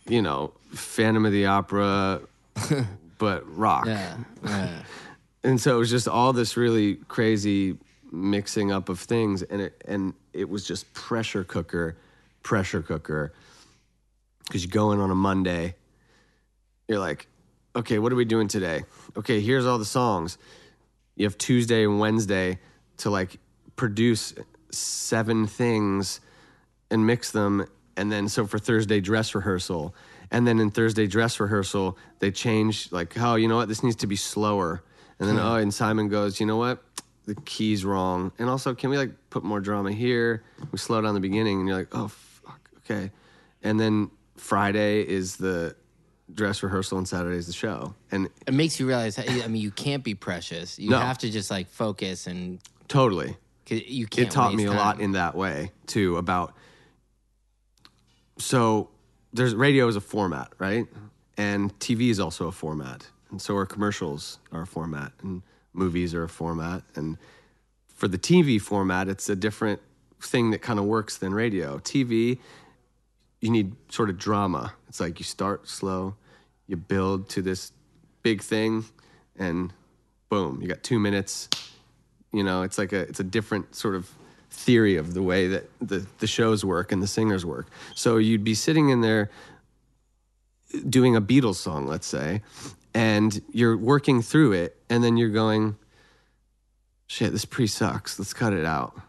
you 0.08 0.22
know, 0.22 0.54
Phantom 0.72 1.26
of 1.26 1.32
the 1.32 1.46
Opera, 1.46 2.22
but 3.18 3.44
rock. 3.58 3.86
Yeah. 3.86 4.18
yeah. 4.44 4.70
And 5.44 5.62
so 5.62 5.78
it 5.78 5.80
was 5.80 5.90
just 5.90 6.10
all 6.10 6.34
this 6.34 6.58
really 6.58 6.96
crazy 7.08 7.78
mixing 8.12 8.72
up 8.72 8.90
of 8.90 9.00
things, 9.00 9.44
and 9.44 9.62
it 9.62 9.82
and 9.88 10.14
it 10.34 10.50
was 10.50 10.68
just 10.68 10.92
pressure 10.94 11.44
cooker, 11.46 11.96
pressure 12.44 12.82
cooker. 12.82 13.32
Because 14.46 14.66
you 14.66 14.70
go 14.70 14.92
in 14.92 15.00
on 15.00 15.10
a 15.10 15.16
Monday, 15.16 15.76
you're 16.88 17.00
like, 17.00 17.28
okay, 17.78 18.00
what 18.00 18.12
are 18.12 18.16
we 18.16 18.26
doing 18.26 18.48
today? 18.48 18.84
Okay, 19.16 19.40
here's 19.40 19.66
all 19.66 19.78
the 19.78 19.86
songs. 19.86 20.38
You 21.16 21.26
have 21.26 21.38
Tuesday 21.38 21.84
and 21.84 22.00
Wednesday 22.00 22.60
to 22.98 23.10
like 23.10 23.40
produce 23.76 24.34
seven 24.72 25.48
things 25.48 26.20
and 26.90 27.06
mix 27.06 27.32
them. 27.32 27.68
And 27.98 28.12
then 28.12 28.30
so 28.30 28.46
for 28.46 28.60
Thursday 28.60 29.02
dress 29.02 29.34
rehearsal. 29.36 29.94
And 30.32 30.46
then 30.48 30.60
in 30.60 30.70
Thursday 30.70 31.08
dress 31.08 31.40
rehearsal, 31.40 31.98
they 32.20 32.32
change 32.32 32.92
like, 32.92 33.18
oh, 33.20 33.36
you 33.36 33.48
know 33.48 33.56
what? 33.58 33.68
This 33.68 33.82
needs 33.84 33.96
to 33.98 34.08
be 34.08 34.16
slower. 34.16 34.84
And 35.20 35.28
then, 35.28 35.38
hmm. 35.38 35.42
oh, 35.42 35.56
and 35.56 35.74
Simon 35.74 36.08
goes, 36.10 36.40
you 36.40 36.46
know 36.46 36.58
what? 36.58 36.84
The 37.26 37.36
key's 37.36 37.84
wrong. 37.84 38.32
And 38.38 38.50
also, 38.50 38.74
can 38.76 38.90
we 38.92 38.98
like 38.98 39.12
put 39.32 39.44
more 39.44 39.60
drama 39.60 39.92
here? 39.92 40.44
We 40.72 40.78
slow 40.78 41.02
down 41.02 41.14
the 41.16 41.20
beginning 41.20 41.60
and 41.60 41.68
you're 41.68 41.78
like, 41.78 41.88
oh, 41.92 42.08
fuck, 42.08 42.70
okay. 42.80 43.12
And 43.64 43.80
then 43.80 44.12
Friday 44.38 45.02
is 45.02 45.38
the 45.38 45.76
dress 46.34 46.62
rehearsal 46.62 47.00
and 47.00 47.08
Saturday 47.08 47.38
is 47.38 47.48
the 47.48 47.54
show. 47.54 47.96
And 48.12 48.30
It 48.46 48.54
makes 48.54 48.80
you 48.80 48.88
realize. 48.88 49.18
I 49.18 49.48
mean, 49.48 49.62
you 49.62 49.72
can't 49.72 50.04
be 50.04 50.14
precious. 50.14 50.78
You 50.78 50.92
No. 50.92 51.00
have 51.00 51.18
to 51.20 51.32
just 51.32 51.50
like 51.50 51.68
focus 51.68 52.28
and 52.28 52.60
totally. 52.88 53.38
'cause 53.66 53.82
you 53.86 54.06
can't. 54.08 54.28
it 54.28 54.32
taught 54.32 54.54
me 54.54 54.66
a 54.66 54.72
lot 54.72 54.94
time. 54.96 55.02
in 55.02 55.12
that 55.14 55.36
way 55.36 55.72
too 55.88 56.16
about 56.18 56.54
so 58.38 58.90
there's 59.34 59.56
radio 59.56 59.88
is 59.88 59.96
a 59.96 60.02
format 60.02 60.52
right? 60.58 60.88
And 61.38 61.78
tv 61.80 62.10
is 62.10 62.20
also 62.20 62.48
a 62.48 62.52
format. 62.52 63.08
And 63.30 63.42
so 63.42 63.56
are 63.56 63.66
commercials 63.66 64.40
are 64.52 64.62
a 64.62 64.68
format 64.68 65.12
and 65.22 65.42
movies 65.74 66.14
are 66.14 66.24
a 66.24 66.30
format. 66.30 66.84
And 66.96 67.18
for 67.88 68.08
the 68.08 68.18
tv 68.18 68.60
format 68.62 69.08
it's 69.08 69.30
a 69.30 69.36
different 69.36 69.82
thing 70.20 70.52
that 70.52 70.62
kind 70.62 70.80
of 70.80 70.86
works 70.86 71.18
than 71.18 71.34
radio. 71.34 71.80
Tv 71.80 72.40
you 73.40 73.52
need 73.52 73.76
sort 73.90 74.10
of 74.10 74.18
drama. 74.18 74.74
It's 74.88 75.00
like 75.00 75.20
you 75.20 75.26
start 75.26 75.68
slow 75.68 76.16
you 76.68 76.76
build 76.76 77.30
to 77.30 77.42
this 77.42 77.72
big 78.24 78.42
thing 78.42 78.84
and 79.38 79.72
boom 80.30 80.62
you 80.62 80.68
got 80.68 80.84
two 80.84 81.00
minutes. 81.00 81.50
You 82.32 82.44
know 82.44 82.64
it's 82.64 82.78
like 82.78 82.94
a 82.94 83.02
it's 83.02 83.20
a 83.20 83.24
different 83.24 83.76
sort 83.76 83.96
of 83.96 84.12
theory 84.58 84.98
of 84.98 85.14
the 85.14 85.22
way 85.22 85.48
that 85.48 85.70
the, 85.80 86.06
the 86.18 86.26
shows 86.26 86.66
work 86.66 86.92
and 86.92 87.02
the 87.02 87.08
singers 87.08 87.46
work. 87.46 87.68
So 87.96 88.18
you'd 88.18 88.44
be 88.44 88.56
sitting 88.56 88.90
in 88.90 89.02
there 89.02 89.30
doing 90.90 91.16
a 91.16 91.22
beatles 91.22 91.56
song 91.56 91.88
let's 91.88 92.06
say 92.06 92.42
and 92.94 93.42
you're 93.54 93.78
working 93.78 94.22
through 94.22 94.52
it 94.52 94.76
and 94.90 95.04
then 95.04 95.16
you're 95.16 95.30
going 95.30 95.78
shit 97.06 97.32
this 97.32 97.46
pre 97.46 97.68
sucks. 97.68 98.20
Let's 98.20 98.34
cut 98.34 98.52
it 98.52 98.66
out. 98.66 99.00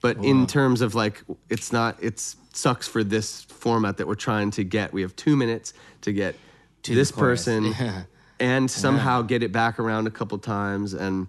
But 0.00 0.24
in 0.24 0.46
terms 0.46 0.80
of 0.80 0.94
like 0.94 1.22
it's 1.50 1.72
not 1.72 1.98
it's 2.00 2.36
sucks 2.52 2.88
for 2.88 3.04
this 3.04 3.42
format 3.42 3.98
that 3.98 4.06
we're 4.06 4.14
trying 4.14 4.50
to 4.52 4.64
get. 4.64 4.92
We 4.92 5.02
have 5.02 5.14
two 5.16 5.36
minutes 5.36 5.74
to 6.02 6.12
get 6.12 6.36
To 6.84 6.94
this 6.94 7.12
person 7.12 7.74
and 8.40 8.70
somehow 8.70 9.22
get 9.22 9.42
it 9.42 9.52
back 9.52 9.78
around 9.78 10.06
a 10.06 10.10
couple 10.10 10.38
times 10.38 10.94
and 10.94 11.26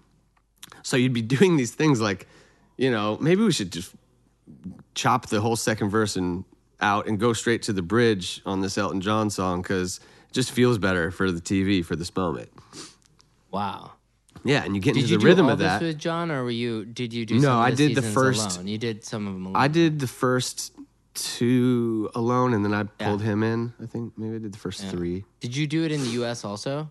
so 0.83 0.97
you'd 0.97 1.13
be 1.13 1.21
doing 1.37 1.57
these 1.57 1.71
things 1.71 1.99
like, 1.99 2.27
you 2.77 2.91
know, 2.91 3.17
maybe 3.21 3.43
we 3.43 3.51
should 3.51 3.71
just 3.71 3.93
chop 4.95 5.27
the 5.27 5.41
whole 5.41 5.55
second 5.55 5.89
verse 5.89 6.15
and 6.15 6.43
out 6.79 7.07
and 7.07 7.19
go 7.19 7.33
straight 7.33 7.61
to 7.63 7.73
the 7.73 7.81
bridge 7.81 8.41
on 8.45 8.61
this 8.61 8.77
Elton 8.77 9.01
John 9.01 9.29
song 9.29 9.61
because 9.61 9.97
it 10.29 10.33
just 10.33 10.51
feels 10.51 10.77
better 10.77 11.11
for 11.11 11.31
the 11.31 11.41
TV 11.41 11.85
for 11.85 11.95
this 11.95 12.13
moment. 12.15 12.49
Wow. 13.51 13.93
Yeah, 14.43 14.63
and 14.63 14.75
you 14.75 14.81
get 14.81 14.95
Did 14.95 15.03
into 15.03 15.13
you 15.13 15.35
the 15.35 15.43
all 15.43 15.49
of 15.51 15.59
that. 15.59 15.79
this 15.81 15.87
with 15.89 15.99
John, 15.99 16.31
or 16.31 16.43
were 16.43 16.49
you? 16.49 16.83
Did 16.85 17.13
you 17.13 17.25
do? 17.27 17.35
No, 17.35 17.41
some 17.41 17.51
of 17.59 17.59
I 17.65 17.71
did 17.71 17.95
the 17.95 18.01
first- 18.01 18.55
Alone? 18.57 18.67
You 18.67 18.77
did 18.79 19.03
some 19.05 19.27
of 19.27 19.33
them 19.33 19.45
alone. 19.45 19.55
I 19.55 19.67
did 19.67 19.99
the 19.99 20.07
first 20.07 20.73
two 21.13 22.09
alone, 22.15 22.53
and 22.53 22.65
then 22.65 22.73
I 22.73 22.83
pulled 22.83 23.21
him 23.21 23.43
in. 23.43 23.73
I 23.81 23.85
think 23.85 24.17
maybe 24.17 24.35
I 24.35 24.39
did 24.39 24.53
the 24.53 24.57
first 24.57 24.85
three. 24.87 25.25
Did 25.41 25.55
you 25.55 25.67
do 25.67 25.83
it 25.83 25.91
in 25.91 26.01
the 26.01 26.09
U.S. 26.11 26.43
also? 26.43 26.89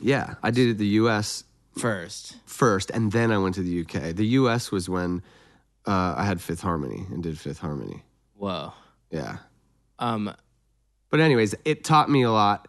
Yeah, 0.00 0.36
I 0.42 0.50
did 0.50 0.68
it 0.70 0.78
the 0.78 0.86
U.S. 1.02 1.44
First. 1.76 2.36
first, 2.46 2.90
and 2.90 3.12
then 3.12 3.30
I 3.30 3.38
went 3.38 3.54
to 3.56 3.62
the 3.62 3.70
U.K. 3.70 4.12
The 4.12 4.26
U.S. 4.26 4.72
was 4.72 4.88
when 4.88 5.22
uh, 5.86 6.14
I 6.16 6.24
had 6.24 6.40
Fifth 6.40 6.60
Harmony 6.60 7.06
and 7.10 7.22
did 7.22 7.38
Fifth 7.38 7.58
Harmony. 7.58 8.02
Whoa. 8.34 8.72
Yeah. 9.10 9.38
Um. 9.98 10.34
But 11.10 11.20
anyways, 11.20 11.54
it 11.64 11.84
taught 11.84 12.10
me 12.10 12.22
a 12.22 12.30
lot 12.30 12.68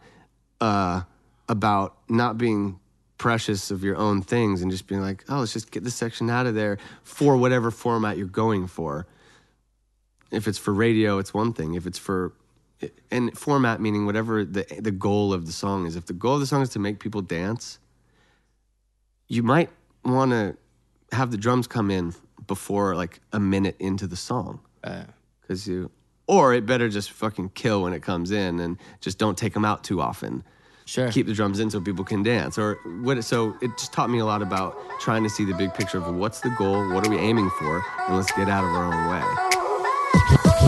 uh, 0.61 1.01
about 1.47 1.97
not 2.07 2.37
being 2.37 2.79
precious 3.17 3.69
of 3.69 3.83
your 3.83 3.97
own 3.97 4.21
things 4.21 4.61
and 4.61 4.71
just 4.71 4.87
being 4.87 5.01
like, 5.01 5.25
oh, 5.27 5.39
let's 5.39 5.53
just 5.53 5.71
get 5.71 5.83
this 5.83 5.95
section 5.95 6.29
out 6.29 6.45
of 6.45 6.55
there 6.55 6.77
for 7.03 7.35
whatever 7.35 7.69
format 7.69 8.17
you're 8.17 8.27
going 8.27 8.65
for. 8.67 9.05
If 10.31 10.47
it's 10.47 10.57
for 10.57 10.73
radio, 10.73 11.17
it's 11.17 11.33
one 11.33 11.53
thing. 11.53 11.73
If 11.73 11.85
it's 11.85 11.99
for 11.99 12.33
and 13.11 13.37
format 13.37 13.81
meaning 13.81 14.05
whatever 14.05 14.45
the 14.45 14.65
the 14.79 14.91
goal 14.91 15.33
of 15.33 15.45
the 15.45 15.51
song 15.51 15.85
is. 15.85 15.95
If 15.95 16.05
the 16.05 16.13
goal 16.13 16.35
of 16.35 16.39
the 16.39 16.47
song 16.47 16.61
is 16.61 16.69
to 16.69 16.79
make 16.79 16.99
people 16.99 17.21
dance, 17.21 17.79
you 19.29 19.43
might 19.43 19.69
want 20.03 20.31
to 20.31 20.57
have 21.11 21.31
the 21.31 21.37
drums 21.37 21.67
come 21.67 21.89
in 21.89 22.13
before 22.47 22.95
like 22.95 23.21
a 23.31 23.39
minute 23.39 23.75
into 23.79 24.07
the 24.07 24.17
song. 24.17 24.59
Uh, 24.83 25.03
because 25.41 25.67
you 25.67 25.89
or 26.27 26.53
it 26.53 26.65
better 26.65 26.89
just 26.89 27.11
fucking 27.11 27.49
kill 27.49 27.83
when 27.83 27.93
it 27.93 28.03
comes 28.03 28.29
in 28.29 28.59
and 28.59 28.77
just 28.99 29.17
don't 29.17 29.37
take 29.37 29.53
them 29.53 29.65
out 29.65 29.83
too 29.83 30.01
often. 30.01 30.43
Sure. 30.85 31.11
keep 31.11 31.27
the 31.27 31.35
drums 31.35 31.59
in 31.59 31.69
so 31.69 31.79
people 31.79 32.03
can 32.03 32.23
dance 32.23 32.57
or 32.57 32.79
what 33.03 33.23
so 33.23 33.55
it 33.61 33.69
just 33.77 33.93
taught 33.93 34.09
me 34.09 34.17
a 34.17 34.25
lot 34.25 34.41
about 34.41 34.75
trying 34.99 35.21
to 35.21 35.29
see 35.29 35.45
the 35.45 35.53
big 35.53 35.71
picture 35.75 35.99
of 35.99 36.15
what's 36.15 36.41
the 36.41 36.49
goal 36.57 36.91
what 36.91 37.05
are 37.05 37.11
we 37.11 37.17
aiming 37.17 37.47
for 37.59 37.83
and 38.07 38.17
let's 38.17 38.31
get 38.31 38.49
out 38.49 38.63
of 38.63 38.71
our 38.71 38.91
own 38.91 39.11
way 39.11 40.67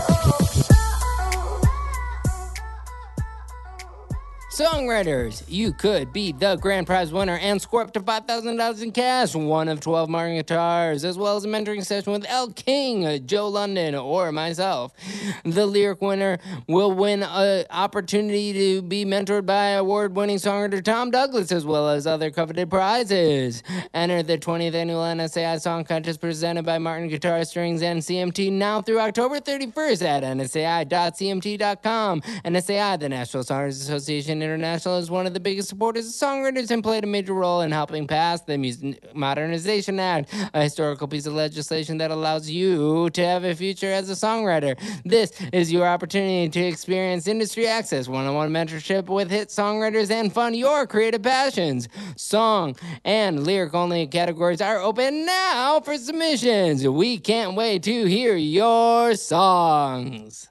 Songwriters, 4.52 5.42
you 5.48 5.72
could 5.72 6.12
be 6.12 6.30
the 6.30 6.56
grand 6.56 6.86
prize 6.86 7.10
winner 7.10 7.38
and 7.38 7.60
score 7.62 7.80
up 7.80 7.94
to 7.94 8.00
$5,000 8.00 8.82
in 8.82 8.92
cash, 8.92 9.34
one 9.34 9.66
of 9.66 9.80
12 9.80 10.10
Martin 10.10 10.36
guitars, 10.36 11.06
as 11.06 11.16
well 11.16 11.38
as 11.38 11.46
a 11.46 11.48
mentoring 11.48 11.82
session 11.82 12.12
with 12.12 12.26
Elle 12.28 12.52
King, 12.52 13.26
Joe 13.26 13.48
London, 13.48 13.94
or 13.94 14.30
myself. 14.30 14.92
The 15.44 15.64
lyric 15.64 16.02
winner 16.02 16.38
will 16.68 16.92
win 16.92 17.22
an 17.22 17.64
opportunity 17.70 18.52
to 18.52 18.82
be 18.82 19.06
mentored 19.06 19.46
by 19.46 19.68
award 19.68 20.14
winning 20.14 20.36
songwriter 20.36 20.84
Tom 20.84 21.10
Douglas, 21.10 21.50
as 21.50 21.64
well 21.64 21.88
as 21.88 22.06
other 22.06 22.30
coveted 22.30 22.68
prizes. 22.68 23.62
Enter 23.94 24.22
the 24.22 24.36
20th 24.36 24.74
annual 24.74 25.00
NSAI 25.00 25.62
Song 25.62 25.82
Contest 25.84 26.20
presented 26.20 26.66
by 26.66 26.76
Martin 26.76 27.08
Guitar 27.08 27.42
Strings 27.46 27.80
and 27.80 28.02
CMT 28.02 28.52
now 28.52 28.82
through 28.82 29.00
October 29.00 29.40
31st 29.40 30.02
at 30.02 30.22
nsai.cmt.com. 30.24 32.20
NSAI, 32.20 33.00
the 33.00 33.08
National 33.08 33.44
Songwriters 33.44 33.80
Association 33.80 34.41
International, 34.42 34.98
is 34.98 35.10
one 35.10 35.26
of 35.26 35.34
the 35.34 35.40
biggest 35.40 35.68
supporters 35.68 36.06
of 36.06 36.12
songwriters 36.12 36.70
and 36.70 36.82
played 36.82 37.04
a 37.04 37.06
major 37.06 37.32
role 37.32 37.62
in 37.62 37.72
helping 37.72 38.06
pass 38.06 38.42
the 38.42 38.58
Mus- 38.58 38.82
Modernization 39.14 39.98
Act, 39.98 40.32
a 40.52 40.62
historical 40.62 41.08
piece 41.08 41.26
of 41.26 41.34
legislation 41.34 41.98
that 41.98 42.10
allows 42.10 42.50
you 42.50 43.08
to 43.10 43.24
have 43.24 43.44
a 43.44 43.54
future 43.54 43.90
as 43.90 44.10
a 44.10 44.14
songwriter. 44.14 44.78
This 45.04 45.32
is 45.52 45.72
your 45.72 45.86
opportunity 45.86 46.48
to 46.48 46.60
experience 46.60 47.26
industry 47.26 47.66
access, 47.66 48.08
one 48.08 48.26
on 48.26 48.34
one 48.34 48.50
mentorship 48.50 49.06
with 49.06 49.30
hit 49.30 49.48
songwriters, 49.48 50.10
and 50.10 50.32
fund 50.32 50.56
your 50.56 50.86
creative 50.86 51.22
passions. 51.22 51.88
Song 52.16 52.76
and 53.04 53.44
lyric 53.46 53.74
only 53.74 54.06
categories 54.06 54.60
are 54.60 54.78
open 54.78 55.24
now 55.24 55.80
for 55.80 55.96
submissions. 55.96 56.86
We 56.86 57.18
can't 57.18 57.54
wait 57.54 57.82
to 57.84 58.04
hear 58.04 58.36
your 58.36 59.14
songs. 59.14 60.48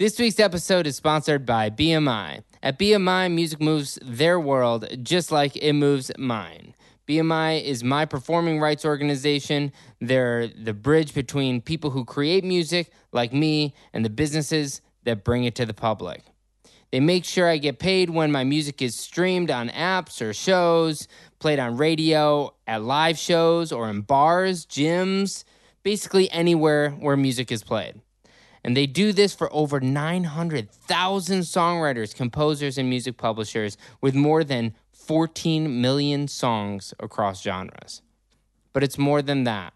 This 0.00 0.18
week's 0.18 0.40
episode 0.40 0.86
is 0.86 0.96
sponsored 0.96 1.44
by 1.44 1.68
BMI. 1.68 2.42
At 2.62 2.78
BMI, 2.78 3.32
music 3.32 3.58
moves 3.58 3.98
their 4.02 4.38
world 4.38 4.86
just 5.02 5.32
like 5.32 5.56
it 5.56 5.72
moves 5.72 6.10
mine. 6.18 6.74
BMI 7.08 7.62
is 7.64 7.82
my 7.82 8.04
performing 8.04 8.60
rights 8.60 8.84
organization. 8.84 9.72
They're 9.98 10.46
the 10.46 10.74
bridge 10.74 11.14
between 11.14 11.62
people 11.62 11.88
who 11.90 12.04
create 12.04 12.44
music, 12.44 12.92
like 13.12 13.32
me, 13.32 13.74
and 13.94 14.04
the 14.04 14.10
businesses 14.10 14.82
that 15.04 15.24
bring 15.24 15.44
it 15.44 15.54
to 15.54 15.64
the 15.64 15.72
public. 15.72 16.22
They 16.92 17.00
make 17.00 17.24
sure 17.24 17.48
I 17.48 17.56
get 17.56 17.78
paid 17.78 18.10
when 18.10 18.30
my 18.30 18.44
music 18.44 18.82
is 18.82 18.94
streamed 18.94 19.50
on 19.50 19.70
apps 19.70 20.20
or 20.20 20.34
shows, 20.34 21.08
played 21.38 21.58
on 21.58 21.78
radio, 21.78 22.52
at 22.66 22.82
live 22.82 23.16
shows, 23.16 23.72
or 23.72 23.88
in 23.88 24.02
bars, 24.02 24.66
gyms, 24.66 25.44
basically 25.82 26.30
anywhere 26.30 26.90
where 26.90 27.16
music 27.16 27.50
is 27.50 27.62
played. 27.62 28.02
And 28.62 28.76
they 28.76 28.86
do 28.86 29.12
this 29.12 29.34
for 29.34 29.52
over 29.52 29.80
900,000 29.80 31.40
songwriters, 31.40 32.14
composers, 32.14 32.76
and 32.76 32.88
music 32.88 33.16
publishers 33.16 33.76
with 34.00 34.14
more 34.14 34.44
than 34.44 34.74
14 34.92 35.80
million 35.80 36.28
songs 36.28 36.92
across 37.00 37.42
genres. 37.42 38.02
But 38.72 38.82
it's 38.84 38.98
more 38.98 39.22
than 39.22 39.44
that. 39.44 39.72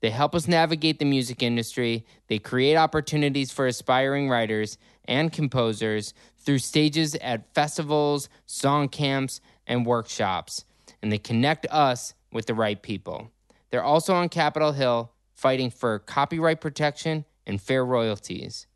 They 0.00 0.10
help 0.10 0.34
us 0.34 0.46
navigate 0.46 0.98
the 0.98 1.04
music 1.04 1.42
industry. 1.42 2.04
They 2.28 2.38
create 2.38 2.76
opportunities 2.76 3.50
for 3.50 3.66
aspiring 3.66 4.28
writers 4.28 4.76
and 5.06 5.32
composers 5.32 6.12
through 6.38 6.58
stages 6.58 7.14
at 7.16 7.54
festivals, 7.54 8.28
song 8.44 8.88
camps, 8.88 9.40
and 9.66 9.86
workshops. 9.86 10.64
And 11.02 11.10
they 11.10 11.18
connect 11.18 11.66
us 11.70 12.14
with 12.32 12.46
the 12.46 12.54
right 12.54 12.80
people. 12.80 13.30
They're 13.70 13.82
also 13.82 14.14
on 14.14 14.28
Capitol 14.28 14.72
Hill 14.72 15.12
fighting 15.34 15.70
for 15.70 15.98
copyright 16.00 16.60
protection 16.60 17.24
and 17.46 17.60
fair 17.60 17.84
royalties. 17.84 18.66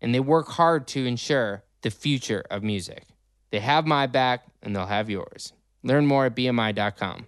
And 0.00 0.14
they 0.14 0.20
work 0.20 0.48
hard 0.48 0.86
to 0.88 1.06
ensure 1.06 1.64
the 1.82 1.90
future 1.90 2.44
of 2.50 2.62
music. 2.62 3.04
They 3.50 3.60
have 3.60 3.86
my 3.86 4.06
back 4.06 4.44
and 4.62 4.74
they'll 4.74 4.86
have 4.86 5.08
yours. 5.10 5.52
Learn 5.82 6.06
more 6.06 6.26
at 6.26 6.34
BMI.com. 6.34 7.26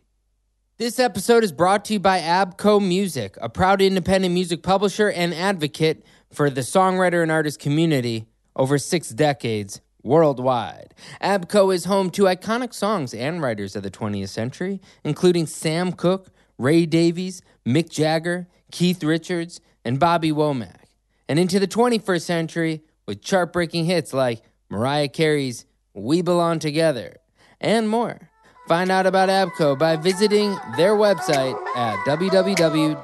This 0.79 0.99
episode 0.99 1.43
is 1.43 1.53
brought 1.53 1.87
to 1.87 1.95
you 1.95 2.01
by 2.01 2.21
ABKCO 2.21 2.87
Music, 2.87 3.39
a 3.41 3.49
proud 3.49 3.81
independent 3.81 4.35
music 4.35 4.63
publisher 4.63 5.11
and 5.11 5.33
advocate 5.33 6.05
for 6.31 6.51
the 6.51 6.61
songwriter 6.61 7.23
and 7.23 7.33
artist 7.33 7.61
community 7.61 8.27
over 8.55 8.77
six 8.77 9.09
decades 9.11 9.81
worldwide. 10.03 10.95
ABKCO 11.23 11.75
is 11.75 11.85
home 11.85 12.11
to 12.11 12.23
iconic 12.25 12.75
songs 12.75 13.15
and 13.15 13.43
writers 13.43 13.77
of 13.77 13.83
the 13.83 13.91
20th 13.91 14.29
century, 14.29 14.81
including 15.05 15.47
Sam 15.47 15.93
Cooke, 15.93 16.29
Ray 16.59 16.87
Davies, 16.87 17.43
Mick 17.67 17.91
Jagger, 17.91 18.47
Keith 18.71 19.03
Richards, 19.03 19.61
and 19.85 19.99
Bobby 19.99 20.31
Womack. 20.31 20.86
And 21.29 21.39
into 21.39 21.59
the 21.59 21.67
21st 21.67 22.23
century 22.23 22.83
with 23.07 23.23
chart 23.23 23.53
breaking 23.53 23.87
hits 23.87 24.13
like 24.15 24.43
Mariah 24.71 25.09
Carey's 25.09 25.67
We 25.95 26.23
Belong 26.23 26.59
Together 26.59 27.17
and 27.61 27.89
more. 27.89 28.31
Find 28.69 28.91
out 28.91 29.07
about 29.07 29.29
ABKCO 29.29 29.79
by 29.79 29.97
visiting 29.97 30.57
their 30.77 30.97
website 30.97 31.55
at 31.77 31.97
www.abkco.com. 32.07 32.97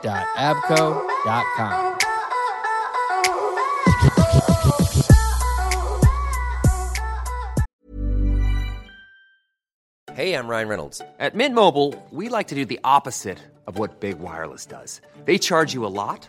Hey, 10.15 10.35
I'm 10.35 10.47
Ryan 10.47 10.69
Reynolds. 10.69 11.01
At 11.19 11.35
Mint 11.35 11.55
Mobile, 11.55 11.95
we 12.11 12.29
like 12.29 12.49
to 12.49 12.55
do 12.55 12.67
the 12.67 12.79
opposite 12.85 13.39
of 13.67 13.79
what 13.79 14.01
Big 14.01 14.19
Wireless 14.19 14.67
does. 14.67 15.01
They 15.25 15.39
charge 15.39 15.73
you 15.73 15.87
a 15.87 15.95
lot, 16.03 16.29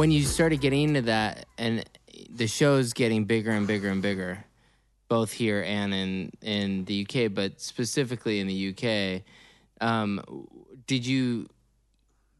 When 0.00 0.10
you 0.10 0.22
started 0.24 0.62
getting 0.62 0.88
into 0.88 1.02
that 1.02 1.44
and 1.58 1.84
the 2.34 2.46
show's 2.46 2.94
getting 2.94 3.26
bigger 3.26 3.50
and 3.50 3.66
bigger 3.66 3.90
and 3.90 4.00
bigger 4.00 4.42
both 5.08 5.30
here 5.30 5.62
and 5.62 5.92
in 5.92 6.32
in 6.40 6.84
the 6.86 7.06
UK 7.06 7.30
but 7.34 7.60
specifically 7.60 8.40
in 8.40 8.46
the 8.46 8.58
UK 8.70 9.22
um, 9.86 10.22
did 10.86 11.04
you 11.04 11.46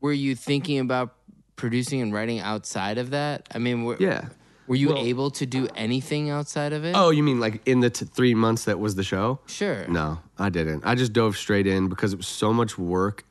were 0.00 0.12
you 0.14 0.34
thinking 0.34 0.78
about 0.78 1.16
producing 1.56 2.00
and 2.00 2.14
writing 2.14 2.40
outside 2.40 2.96
of 2.96 3.10
that 3.10 3.46
I 3.54 3.58
mean 3.58 3.84
were, 3.84 3.98
Yeah. 4.00 4.28
were 4.66 4.76
you 4.76 4.88
Well- 4.94 5.04
able 5.04 5.30
to 5.32 5.44
do 5.44 5.68
anything 5.76 6.30
outside 6.30 6.72
of 6.72 6.82
it 6.86 6.94
Oh, 6.96 7.10
you 7.10 7.22
mean 7.22 7.40
like 7.40 7.60
in 7.66 7.80
the 7.80 7.90
t- 7.90 8.06
three 8.06 8.34
months 8.34 8.64
that 8.64 8.78
was 8.80 8.94
the 8.94 9.04
show? 9.04 9.40
sure 9.46 9.86
No, 9.86 10.20
I 10.38 10.48
didn't. 10.48 10.82
I 10.86 10.94
just 10.94 11.12
dove 11.12 11.36
straight 11.36 11.66
in 11.66 11.90
because 11.90 12.14
it 12.14 12.16
was 12.16 12.26
so 12.26 12.54
much 12.54 12.78
work. 12.78 13.26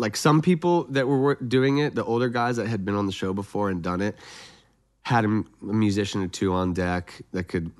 Like 0.00 0.16
some 0.16 0.40
people 0.40 0.84
that 0.84 1.06
were 1.06 1.34
doing 1.34 1.76
it, 1.76 1.94
the 1.94 2.04
older 2.04 2.30
guys 2.30 2.56
that 2.56 2.66
had 2.66 2.86
been 2.86 2.94
on 2.94 3.04
the 3.04 3.12
show 3.12 3.34
before 3.34 3.68
and 3.68 3.82
done 3.82 4.00
it, 4.00 4.16
had 5.02 5.26
a 5.26 5.44
musician 5.60 6.22
or 6.22 6.28
two 6.28 6.54
on 6.54 6.72
deck 6.72 7.20
that 7.32 7.44
could 7.44 7.70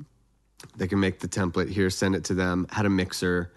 they 0.76 0.86
could 0.86 0.98
make 0.98 1.20
the 1.20 1.28
template 1.28 1.70
here, 1.70 1.88
send 1.88 2.14
it 2.14 2.24
to 2.24 2.34
them. 2.34 2.66
Had 2.70 2.84
a 2.84 2.90
mixer, 2.90 3.50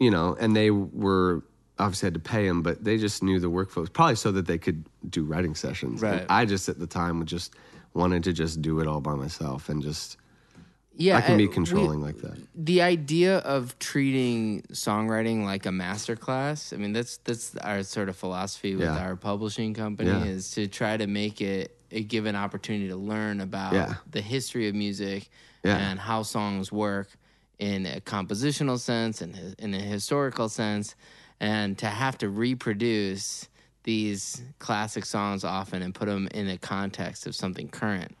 you 0.00 0.10
know, 0.10 0.34
and 0.40 0.56
they 0.56 0.70
were 0.70 1.44
obviously 1.78 2.06
had 2.06 2.14
to 2.14 2.20
pay 2.20 2.48
them, 2.48 2.62
but 2.62 2.82
they 2.82 2.96
just 2.96 3.22
knew 3.22 3.38
the 3.38 3.50
workflows 3.50 3.92
probably 3.92 4.16
so 4.16 4.32
that 4.32 4.46
they 4.46 4.58
could 4.58 4.84
do 5.08 5.22
writing 5.24 5.54
sessions. 5.54 6.02
And 6.02 6.12
Right. 6.12 6.26
I 6.30 6.46
just 6.46 6.70
at 6.70 6.78
the 6.78 6.86
time 6.86 7.18
would 7.18 7.28
just 7.28 7.54
wanted 7.92 8.24
to 8.24 8.32
just 8.32 8.62
do 8.62 8.80
it 8.80 8.86
all 8.86 9.02
by 9.02 9.14
myself 9.14 9.68
and 9.68 9.82
just 9.82 10.16
yeah 11.00 11.16
I 11.16 11.20
can 11.22 11.36
be 11.38 11.44
uh, 11.44 11.48
we- 11.48 11.54
controlling 11.54 12.00
like 12.02 12.18
that. 12.18 12.36
the 12.54 12.82
idea 12.82 13.38
of 13.38 13.78
treating 13.78 14.62
songwriting 14.72 15.44
like 15.44 15.64
a 15.66 15.72
master 15.72 16.16
class 16.16 16.72
i 16.72 16.76
mean 16.76 16.92
that's 16.92 17.18
that's 17.18 17.56
our 17.58 17.82
sort 17.84 18.08
of 18.08 18.16
philosophy 18.16 18.74
with 18.74 18.84
Yeah. 18.84 18.98
our 19.06 19.16
publishing 19.16 19.72
company 19.74 20.10
Yeah. 20.10 20.24
is 20.24 20.50
to 20.52 20.66
try 20.66 20.96
to 20.96 21.06
make 21.06 21.40
it 21.40 21.74
a 21.90 22.02
give 22.02 22.26
an 22.26 22.36
opportunity 22.36 22.88
to 22.88 22.96
learn 22.96 23.40
about 23.40 23.72
Yeah. 23.72 23.94
the 24.10 24.20
history 24.20 24.68
of 24.68 24.74
music 24.74 25.30
and 25.64 25.98
how 25.98 26.22
songs 26.22 26.72
work 26.72 27.08
in 27.58 27.84
a 27.86 28.00
compositional 28.00 28.78
sense 28.78 29.20
and 29.22 29.54
in 29.58 29.74
a 29.74 29.80
historical 29.80 30.48
sense 30.48 30.94
and 31.40 31.76
to 31.78 31.86
have 31.86 32.16
to 32.18 32.28
reproduce 32.28 33.48
these 33.84 34.42
classic 34.58 35.04
songs 35.04 35.44
often 35.44 35.82
and 35.82 35.94
put 35.94 36.06
them 36.06 36.28
in 36.34 36.48
a 36.48 36.58
context 36.58 37.26
of 37.26 37.34
something 37.34 37.68
current 37.68 38.16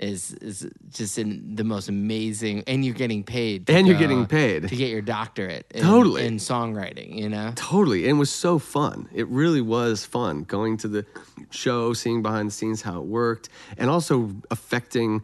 is 0.00 0.32
is 0.40 0.66
just 0.88 1.18
in 1.18 1.54
the 1.56 1.62
most 1.64 1.88
amazing 1.88 2.64
and 2.66 2.84
you're 2.84 2.94
getting 2.94 3.22
paid 3.22 3.68
And 3.68 3.86
you're 3.86 3.96
go- 3.96 4.00
getting 4.00 4.26
paid. 4.26 4.66
to 4.68 4.74
get 4.76 4.88
your 4.90 5.02
doctorate 5.02 5.66
in, 5.74 5.82
Totally. 5.82 6.24
in 6.26 6.36
songwriting 6.38 7.18
you 7.18 7.28
know 7.28 7.52
Totally. 7.54 8.04
And 8.08 8.16
it 8.16 8.18
was 8.18 8.30
so 8.30 8.58
fun. 8.58 9.08
It 9.12 9.28
really 9.28 9.60
was 9.60 10.04
fun 10.06 10.44
going 10.44 10.78
to 10.78 10.88
the 10.88 11.04
show, 11.50 11.92
seeing 11.92 12.22
behind 12.22 12.48
the 12.48 12.52
scenes 12.52 12.80
how 12.82 12.98
it 13.00 13.06
worked, 13.06 13.48
and 13.76 13.90
also 13.90 14.30
affecting 14.50 15.22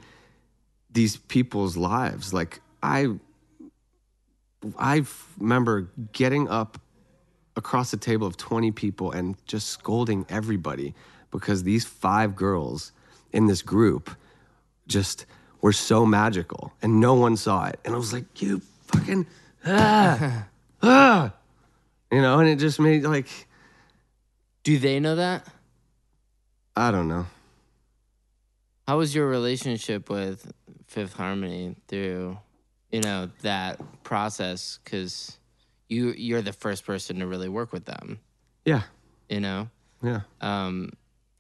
these 0.93 1.17
people's 1.17 1.77
lives. 1.77 2.33
Like 2.35 2.61
i 2.83 3.09
i 4.79 5.03
remember 5.39 5.89
getting 6.13 6.49
up 6.49 6.79
across 7.57 7.93
a 7.93 7.97
table 7.97 8.27
of 8.27 8.37
20 8.37 8.71
people 8.73 9.11
and 9.13 9.37
just 9.47 9.69
scolding 9.69 10.27
everybody 10.29 10.95
because 11.31 11.63
these 11.63 11.85
five 11.85 12.37
girls 12.37 12.93
in 13.33 13.47
this 13.47 13.63
group 13.63 14.11
just 14.87 15.27
were 15.61 15.73
so 15.73 16.07
magical 16.07 16.73
and 16.83 17.01
no 17.01 17.15
one 17.15 17.37
saw 17.37 17.67
it. 17.67 17.81
And 17.85 17.95
I 17.95 17.99
was 17.99 18.13
like, 18.13 18.41
you 18.43 18.61
fucking 18.87 19.27
ah, 19.67 20.47
ah. 20.83 21.33
You 22.13 22.23
know, 22.23 22.39
and 22.39 22.49
it 22.49 22.57
just 22.57 22.79
made 22.79 23.03
like 23.05 23.29
do 24.63 24.79
they 24.79 25.01
know 25.01 25.17
that 25.17 25.47
I 26.77 26.91
don't 26.91 27.09
know. 27.09 27.27
how 28.87 28.99
was 28.99 29.15
your 29.15 29.27
relationship 29.29 30.09
with 30.11 30.53
fifth 30.87 31.15
harmony 31.15 31.75
through 31.89 32.39
you 32.93 33.01
know 33.01 33.31
that 33.43 33.81
process 34.05 34.79
because 34.85 35.39
you 35.89 36.13
you're 36.17 36.43
the 36.43 36.53
first 36.53 36.85
person 36.87 37.19
to 37.19 37.27
really 37.27 37.49
work 37.49 37.73
with 37.73 37.85
them 37.85 38.19
Yeah. 38.65 38.83
you 39.29 39.41
know 39.41 39.69
Yeah. 40.03 40.21
um, 40.41 40.93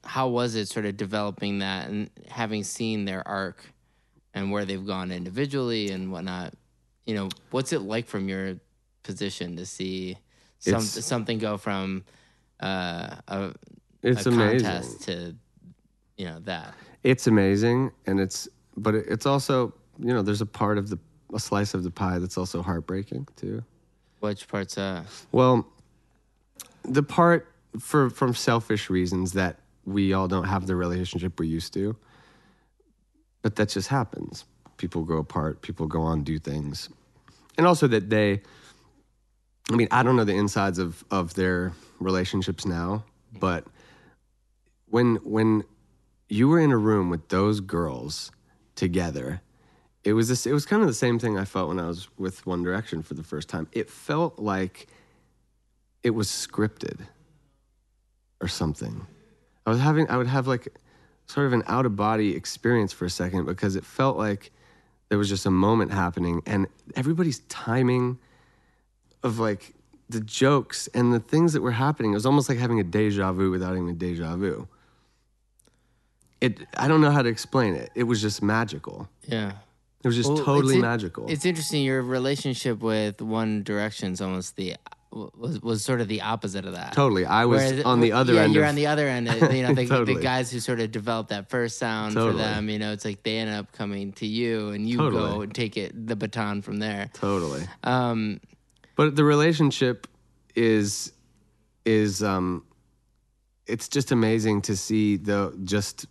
how 0.07 0.29
was 0.29 0.55
it 0.55 0.69
sort 0.69 0.87
of 0.87 0.97
developing 0.97 1.59
that 1.59 1.89
and 1.89 2.09
having 2.29 2.65
seen 2.65 3.05
their 3.05 3.27
arc 3.27 3.65
and 4.35 4.51
where 4.51 4.65
they've 4.65 4.87
gone 4.87 5.11
individually 5.11 5.91
and 5.91 6.11
whatnot? 6.13 6.55
You 7.07 7.15
know, 7.15 7.29
what's 7.51 7.73
it 7.73 7.81
like 7.83 8.07
from 8.07 8.29
your 8.29 8.57
position 9.03 9.57
to 9.57 9.67
see 9.67 10.17
some, 10.59 10.81
something 10.81 11.39
go 11.39 11.57
from 11.59 12.05
uh, 12.61 13.17
a, 13.29 13.53
It's 14.03 14.27
a 14.27 14.31
amazing. 14.31 14.61
contest 14.71 15.03
to 15.03 15.35
you 16.17 16.27
know 16.27 16.39
that? 16.41 16.75
It's 17.03 17.27
amazing 17.27 17.91
and 18.07 18.19
it's 18.21 18.49
but 18.77 18.95
it- 18.95 19.07
it's 19.09 19.27
also, 19.27 19.73
you 19.99 20.13
know, 20.15 20.23
there's 20.23 20.41
a 20.41 20.47
part 20.47 20.79
of 20.79 20.89
the 20.89 20.99
a 21.35 21.41
slice 21.41 21.75
of 21.75 21.83
the 21.83 21.91
pie 21.91 22.19
that's 22.19 22.39
also 22.39 22.63
heartbreaking 22.63 23.27
too. 23.37 23.63
Which 24.21 24.47
part's 24.49 24.79
uh? 24.79 25.05
Well, 25.33 25.67
the 26.85 27.03
part 27.03 27.53
for 27.81 28.11
from 28.11 28.35
selfish 28.35 28.89
reasons 28.89 29.33
that 29.33 29.59
we 29.87 30.13
all 30.13 30.29
don't 30.29 30.45
have 30.45 30.67
the 30.67 30.77
relationship 30.77 31.39
we 31.39 31.47
used 31.47 31.73
to. 31.75 31.97
But 33.43 33.57
that 33.57 33.69
just 33.69 33.89
happens. 33.89 34.45
People 34.77 35.05
grow 35.05 35.19
apart, 35.19 35.63
people 35.63 35.87
go 35.87 36.03
on, 36.03 36.25
do 36.25 36.39
things. 36.39 36.91
And 37.57 37.67
also 37.67 37.87
that 37.87 38.11
they, 38.11 38.43
I 39.71 39.77
mean, 39.77 39.89
I 39.91 40.03
don't 40.03 40.17
know 40.17 40.25
the 40.25 40.35
insides 40.35 40.79
of, 40.79 41.05
of 41.11 41.35
their 41.35 41.73
relationships 42.01 42.67
now, 42.67 43.05
but 43.39 43.65
when, 44.87 45.17
when 45.17 45.65
you 46.29 46.49
were 46.49 46.61
in 46.61 46.73
a 46.73 46.77
room 46.77 47.09
with 47.09 47.29
those 47.29 47.61
girls 47.61 48.33
together, 48.75 49.41
it 50.05 50.13
was 50.13 50.29
this, 50.29 50.47
it 50.47 50.53
was 50.53 50.67
kind 50.67 50.83
of 50.83 50.89
the 50.89 50.95
same 50.95 51.19
thing 51.19 51.39
I 51.39 51.45
felt 51.45 51.69
when 51.69 51.81
I 51.81 51.87
was 51.87 52.09
with 52.19 52.47
One 52.47 52.63
Direction 52.63 53.03
for 53.03 53.15
the 53.15 53.25
first 53.25 53.49
time. 53.49 53.69
It 53.73 53.89
felt 53.89 54.39
like 54.39 54.89
it 56.03 56.11
was 56.11 56.29
scripted 56.29 57.01
or 58.41 58.49
something. 58.49 59.07
I 59.67 59.71
was 59.71 59.81
having, 59.81 60.09
I 60.09 60.17
would 60.17 60.29
have 60.29 60.47
like 60.47 60.69
sort 61.27 61.47
of 61.47 61.53
an 61.53 61.65
out 61.67 61.87
of 61.87 61.97
body 61.97 62.37
experience 62.37 62.93
for 62.93 63.05
a 63.05 63.11
second 63.11 63.47
because 63.47 63.77
it 63.77 63.85
felt 63.85 64.17
like 64.17 64.53
there 65.09 65.19
was 65.19 65.29
just 65.29 65.45
a 65.45 65.51
moment 65.51 65.93
happening 65.93 66.43
and 66.47 66.67
everybody's 66.95 67.41
timing 67.41 68.19
of 69.23 69.39
like 69.39 69.75
the 70.09 70.21
jokes 70.21 70.89
and 70.95 71.13
the 71.13 71.19
things 71.21 71.53
that 71.53 71.63
were 71.63 71.73
happening. 71.73 72.13
It 72.13 72.15
was 72.15 72.27
almost 72.27 72.49
like 72.49 72.59
having 72.59 72.79
a 72.79 72.85
deja 72.85 73.33
vu 73.33 73.51
without 73.51 73.69
having 73.69 73.89
a 73.91 73.93
deja 73.93 74.37
vu. 74.37 74.69
It, 76.41 76.61
I 76.77 76.87
don't 76.87 77.01
know 77.01 77.11
how 77.11 77.23
to 77.23 77.29
explain 77.29 77.75
it. 77.75 77.91
It 77.95 78.05
was 78.05 78.23
just 78.23 78.43
magical. 78.43 79.09
Yeah. 79.27 79.53
It 80.05 80.07
was 80.07 80.15
just 80.15 80.29
Well, 80.29 80.45
totally 80.45 80.77
it's 80.77 80.83
magical. 80.83 81.27
It's 81.29 81.45
interesting. 81.45 81.83
Your 81.83 82.03
relationship 82.03 82.81
with 82.81 83.21
One 83.21 83.65
Direction's 83.65 84.21
almost 84.21 84.55
the 84.55 84.77
was 85.37 85.61
was 85.63 85.85
sort 85.85 86.01
of 86.01 86.09
the 86.09 86.21
opposite 86.23 86.65
of 86.67 86.73
that. 86.75 86.93
Totally. 86.93 87.25
I 87.25 87.45
was 87.45 87.63
Whereas- 87.63 87.85
on 87.85 88.01
the 88.01 88.13
other 88.13 88.35
yeah, 88.35 88.43
end 88.43 88.55
you're 88.55 88.65
of- 88.65 88.69
on 88.71 88.75
the 88.75 88.87
other 88.87 89.09
end. 89.09 89.29
Of, 89.29 89.53
you 89.55 89.63
know, 89.63 89.75
the, 89.81 90.05
the 90.05 90.21
guys 90.21 90.51
who 90.51 90.61
sort 90.61 90.81
of 90.81 90.91
developed 90.93 91.31
that 91.31 91.49
first 91.51 91.79
sound 91.79 92.15
for 92.15 92.33
them. 92.33 92.69
You 92.69 92.79
know, 92.79 92.93
it's 92.93 93.05
like 93.05 93.23
they 93.23 93.39
end 93.39 93.51
up 93.51 93.73
coming 93.73 94.13
to 94.15 94.27
you, 94.27 94.71
and 94.71 94.89
you 94.89 94.99
go 94.99 95.41
and 95.43 95.55
take 95.55 95.77
it 95.77 96.07
the 96.07 96.17
baton 96.17 96.63
from 96.63 96.77
there. 96.79 97.11
totally. 97.15 97.63
Um, 97.85 98.41
But 98.97 99.17
the 99.17 99.25
relationship 99.25 100.07
is 100.55 101.13
is 101.85 102.23
um 102.23 102.65
it's 103.67 103.89
just 103.89 104.11
amazing 104.13 104.63
to 104.63 104.77
see 104.77 105.17
the 105.17 105.57
just 105.65 106.07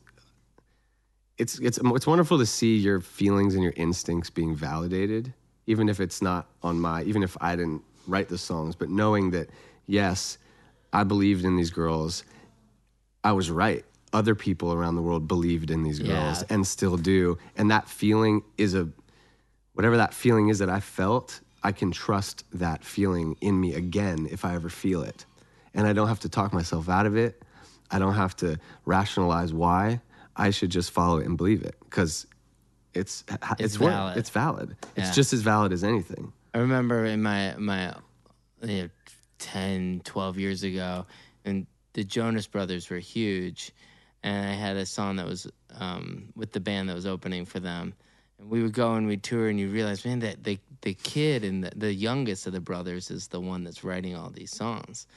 it's 1.38 1.60
it's 1.60 1.80
it's 1.84 2.08
wonderful 2.08 2.38
to 2.38 2.46
see 2.46 2.78
your 2.78 3.00
feelings 3.02 3.56
and 3.56 3.64
your 3.64 3.74
instincts 3.76 4.30
being 4.30 4.56
validated 4.56 5.34
even 5.68 5.90
if 5.90 6.00
it's 6.00 6.22
not 6.22 6.48
on 6.64 6.80
my 6.80 7.02
even 7.04 7.24
if 7.24 7.36
I 7.42 7.56
didn't 7.56 7.82
write 8.08 8.30
the 8.30 8.38
songs 8.38 8.76
but 8.76 8.90
knowing 8.90 9.32
that 9.32 9.50
yes 9.88 10.38
I 10.94 11.04
believed 11.04 11.44
in 11.46 11.56
these 11.58 11.70
girls 11.72 12.24
I 13.24 13.32
was 13.34 13.50
right 13.52 13.84
other 14.14 14.36
people 14.36 14.72
around 14.72 14.96
the 14.96 15.02
world 15.02 15.28
believed 15.28 15.70
in 15.72 15.84
these 15.84 16.00
girls 16.00 16.42
Yeah. 16.42 16.54
and 16.54 16.66
still 16.66 16.98
do 16.98 17.38
and 17.58 17.70
that 17.72 17.90
feeling 17.90 18.44
is 18.58 18.74
a 18.76 18.88
whatever 19.74 19.98
that 19.98 20.14
feeling 20.14 20.48
is 20.48 20.60
that 20.60 20.70
I 20.70 20.80
felt, 20.80 21.42
I 21.62 21.74
can 21.74 21.92
trust 21.92 22.46
that 22.54 22.86
feeling 22.86 23.36
in 23.42 23.60
me 23.60 23.74
again 23.74 24.26
if 24.32 24.46
I 24.46 24.56
ever 24.56 24.70
feel 24.70 25.02
it. 25.02 25.26
And 25.74 25.86
I 25.86 25.92
don't 25.92 26.08
have 26.08 26.22
to 26.22 26.30
talk 26.30 26.54
myself 26.54 26.88
out 26.88 27.06
of 27.06 27.18
it. 27.18 27.44
I 27.92 28.00
don't 28.00 28.14
have 28.14 28.38
to 28.38 28.58
rationalize 28.86 29.52
why. 29.52 30.00
I 30.34 30.52
should 30.52 30.70
just 30.70 30.92
follow 30.92 31.18
it 31.18 31.26
and 31.26 31.36
believe 31.36 31.62
it 31.64 31.76
because 31.82 32.26
it's 32.94 33.26
it's 33.30 33.60
It's 33.60 33.76
valid. 33.76 34.18
It's 34.18 34.30
valid. 34.30 34.78
Yeah. 34.96 35.08
It's 35.08 35.14
just 35.16 35.34
as 35.34 35.42
valid 35.42 35.74
as 35.74 35.84
anything. 35.84 36.32
I 36.56 36.60
remember 36.60 37.04
in 37.04 37.22
my 37.22 37.54
my 37.58 37.94
you 38.64 38.84
know, 38.84 38.90
10, 39.40 40.02
12 40.06 40.40
years 40.40 40.64
ago, 40.64 41.06
and 41.44 41.68
the 41.92 42.06
Jonas 42.06 42.48
Brothers 42.48 42.90
were 42.90 42.98
huge, 42.98 43.74
and 44.24 44.48
I 44.48 44.54
had 44.54 44.78
a 44.78 44.86
song 44.86 45.18
that 45.18 45.26
was 45.26 45.52
um, 45.78 46.30
with 46.34 46.54
the 46.54 46.62
band 46.62 46.88
that 46.88 46.96
was 46.96 47.06
opening 47.06 47.44
for 47.44 47.60
them, 47.60 47.94
and 48.40 48.50
we 48.50 48.64
would 48.64 48.72
go 48.72 48.94
and 48.94 49.06
we'd 49.06 49.22
tour, 49.22 49.50
and 49.50 49.60
you 49.60 49.70
realize, 49.70 50.06
man, 50.06 50.20
that 50.20 50.46
the 50.46 50.58
the 50.82 50.94
kid 50.94 51.44
and 51.44 51.62
the, 51.62 51.72
the 51.76 51.94
youngest 51.94 52.48
of 52.48 52.54
the 52.54 52.62
brothers 52.62 53.12
is 53.12 53.28
the 53.28 53.42
one 53.42 53.66
that's 53.66 53.84
writing 53.84 54.16
all 54.16 54.30
these 54.30 54.56
songs, 54.56 55.08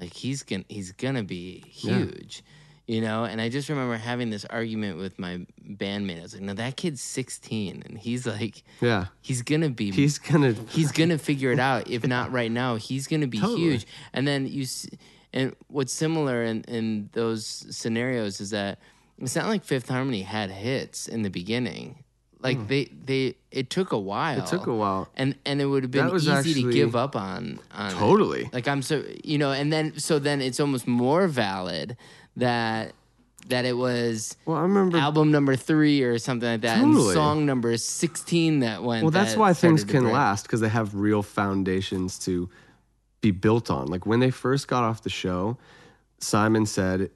like 0.00 0.12
he's 0.12 0.44
gonna 0.44 0.64
he's 0.68 0.92
gonna 0.92 1.24
be 1.24 1.58
huge. 1.66 2.44
You 2.86 3.00
know, 3.00 3.24
and 3.24 3.40
I 3.40 3.48
just 3.48 3.70
remember 3.70 3.96
having 3.96 4.28
this 4.28 4.44
argument 4.44 4.98
with 4.98 5.18
my 5.18 5.46
bandmate. 5.66 6.18
I 6.18 6.22
was 6.22 6.34
like, 6.34 6.42
"No, 6.42 6.52
that 6.52 6.76
kid's 6.76 7.00
16, 7.00 7.82
and 7.86 7.96
he's 7.96 8.26
like, 8.26 8.62
Yeah. 8.82 9.06
he's 9.22 9.40
gonna 9.40 9.70
be 9.70 9.90
He's 9.90 10.18
gonna 10.18 10.54
he's 10.68 10.92
gonna 10.92 11.16
figure 11.16 11.50
it 11.50 11.58
out. 11.58 11.88
If 11.88 12.06
not 12.06 12.30
right 12.30 12.50
now, 12.50 12.76
he's 12.76 13.06
gonna 13.06 13.26
be 13.26 13.40
Totally. 13.40 13.60
huge. 13.60 13.86
And 14.12 14.28
then 14.28 14.46
you, 14.46 14.66
and 15.32 15.56
what's 15.68 15.94
similar 15.94 16.42
in 16.44 16.62
in 16.64 17.08
those 17.12 17.46
scenarios 17.46 18.40
is 18.42 18.50
that 18.50 18.78
it's 19.18 19.34
not 19.34 19.46
like 19.46 19.64
Fifth 19.64 19.88
Harmony 19.88 20.20
had 20.20 20.50
hits 20.50 21.08
in 21.08 21.22
the 21.22 21.30
beginning. 21.30 22.04
Like 22.40 22.58
hmm. 22.58 22.66
they 22.66 22.84
they 22.84 23.36
it 23.50 23.70
took 23.70 23.92
a 23.92 23.98
while. 23.98 24.38
It 24.38 24.46
took 24.46 24.66
a 24.66 24.74
while. 24.74 25.08
and 25.16 25.34
and 25.46 25.62
it 25.62 25.64
would 25.64 25.84
have 25.84 25.90
been 25.90 26.14
easy 26.14 26.62
to 26.62 26.70
give 26.70 26.94
up 26.94 27.16
on. 27.16 27.60
on 27.72 27.92
it. 27.92 27.94
Totally. 27.94 28.50
Like 28.52 28.68
I'm 28.68 28.82
so 28.82 29.02
you 29.24 29.38
know, 29.38 29.52
and 29.52 29.72
then 29.72 29.98
so 29.98 30.18
then 30.18 30.42
it's 30.42 30.60
almost 30.60 30.86
more 30.86 31.26
valid 31.26 31.96
that 32.36 32.92
that 33.48 33.64
it 33.64 33.76
was 33.76 34.36
Well, 34.46 34.56
I 34.56 34.62
remember 34.62 34.98
album 34.98 35.30
number 35.30 35.56
three 35.56 36.02
or 36.02 36.18
something 36.18 36.48
like 36.48 36.62
that, 36.62 36.78
and 36.78 36.96
song 37.12 37.46
number 37.46 37.76
sixteen 37.76 38.60
that 38.60 38.82
went. 38.82 39.02
Well, 39.02 39.10
that's 39.10 39.34
that 39.34 39.40
why 39.40 39.52
things 39.52 39.84
can 39.84 40.10
last 40.10 40.44
because 40.44 40.60
they 40.60 40.68
have 40.68 40.94
real 40.94 41.22
foundations 41.22 42.18
to 42.20 42.48
be 43.20 43.30
built 43.30 43.70
on. 43.70 43.86
Like 43.86 44.06
when 44.06 44.20
they 44.20 44.30
first 44.30 44.68
got 44.68 44.84
off 44.84 45.02
the 45.02 45.10
show, 45.10 45.58
Simon 46.18 46.66
said, 46.66 47.10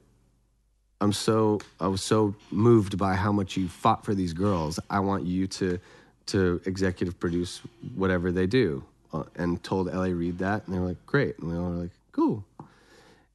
"I'm 1.01 1.13
so 1.13 1.59
I 1.79 1.87
was 1.87 2.01
so 2.01 2.35
moved 2.51 2.97
by 2.97 3.15
how 3.15 3.31
much 3.31 3.57
you 3.57 3.67
fought 3.67 4.05
for 4.05 4.13
these 4.13 4.33
girls. 4.33 4.79
I 4.89 4.99
want 4.99 5.25
you 5.25 5.47
to 5.47 5.79
to 6.27 6.61
executive 6.65 7.19
produce 7.19 7.61
whatever 7.95 8.31
they 8.31 8.47
do." 8.47 8.83
Uh, 9.11 9.23
and 9.35 9.63
told 9.63 9.87
LA 9.87 10.11
Reid 10.11 10.37
that, 10.37 10.67
and 10.67 10.75
they 10.75 10.79
were 10.79 10.85
like, 10.89 11.05
"Great," 11.07 11.39
and 11.39 11.49
we 11.51 11.57
all 11.57 11.71
were 11.71 11.81
like, 11.81 11.91
"Cool." 12.11 12.43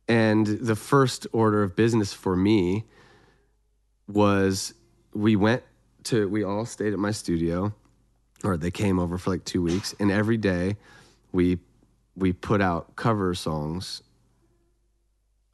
And 0.09 0.46
the 0.46 0.76
first 0.76 1.26
order 1.32 1.62
of 1.62 1.74
business 1.76 2.12
for 2.12 2.36
me 2.36 2.84
was 4.07 4.74
we 5.14 5.36
went 5.36 5.62
to 6.05 6.28
we 6.28 6.44
all 6.44 6.66
stayed 6.66 6.92
at 6.92 6.98
my 6.98 7.11
studio 7.11 7.72
or 8.42 8.57
they 8.59 8.70
came 8.70 8.98
over 8.98 9.16
for 9.16 9.30
like 9.30 9.44
two 9.44 9.62
weeks. 9.62 9.94
And 9.98 10.11
every 10.11 10.36
day 10.36 10.76
we 11.32 11.59
we 12.16 12.32
put 12.32 12.61
out 12.61 12.96
cover 12.96 13.34
songs. 13.34 14.02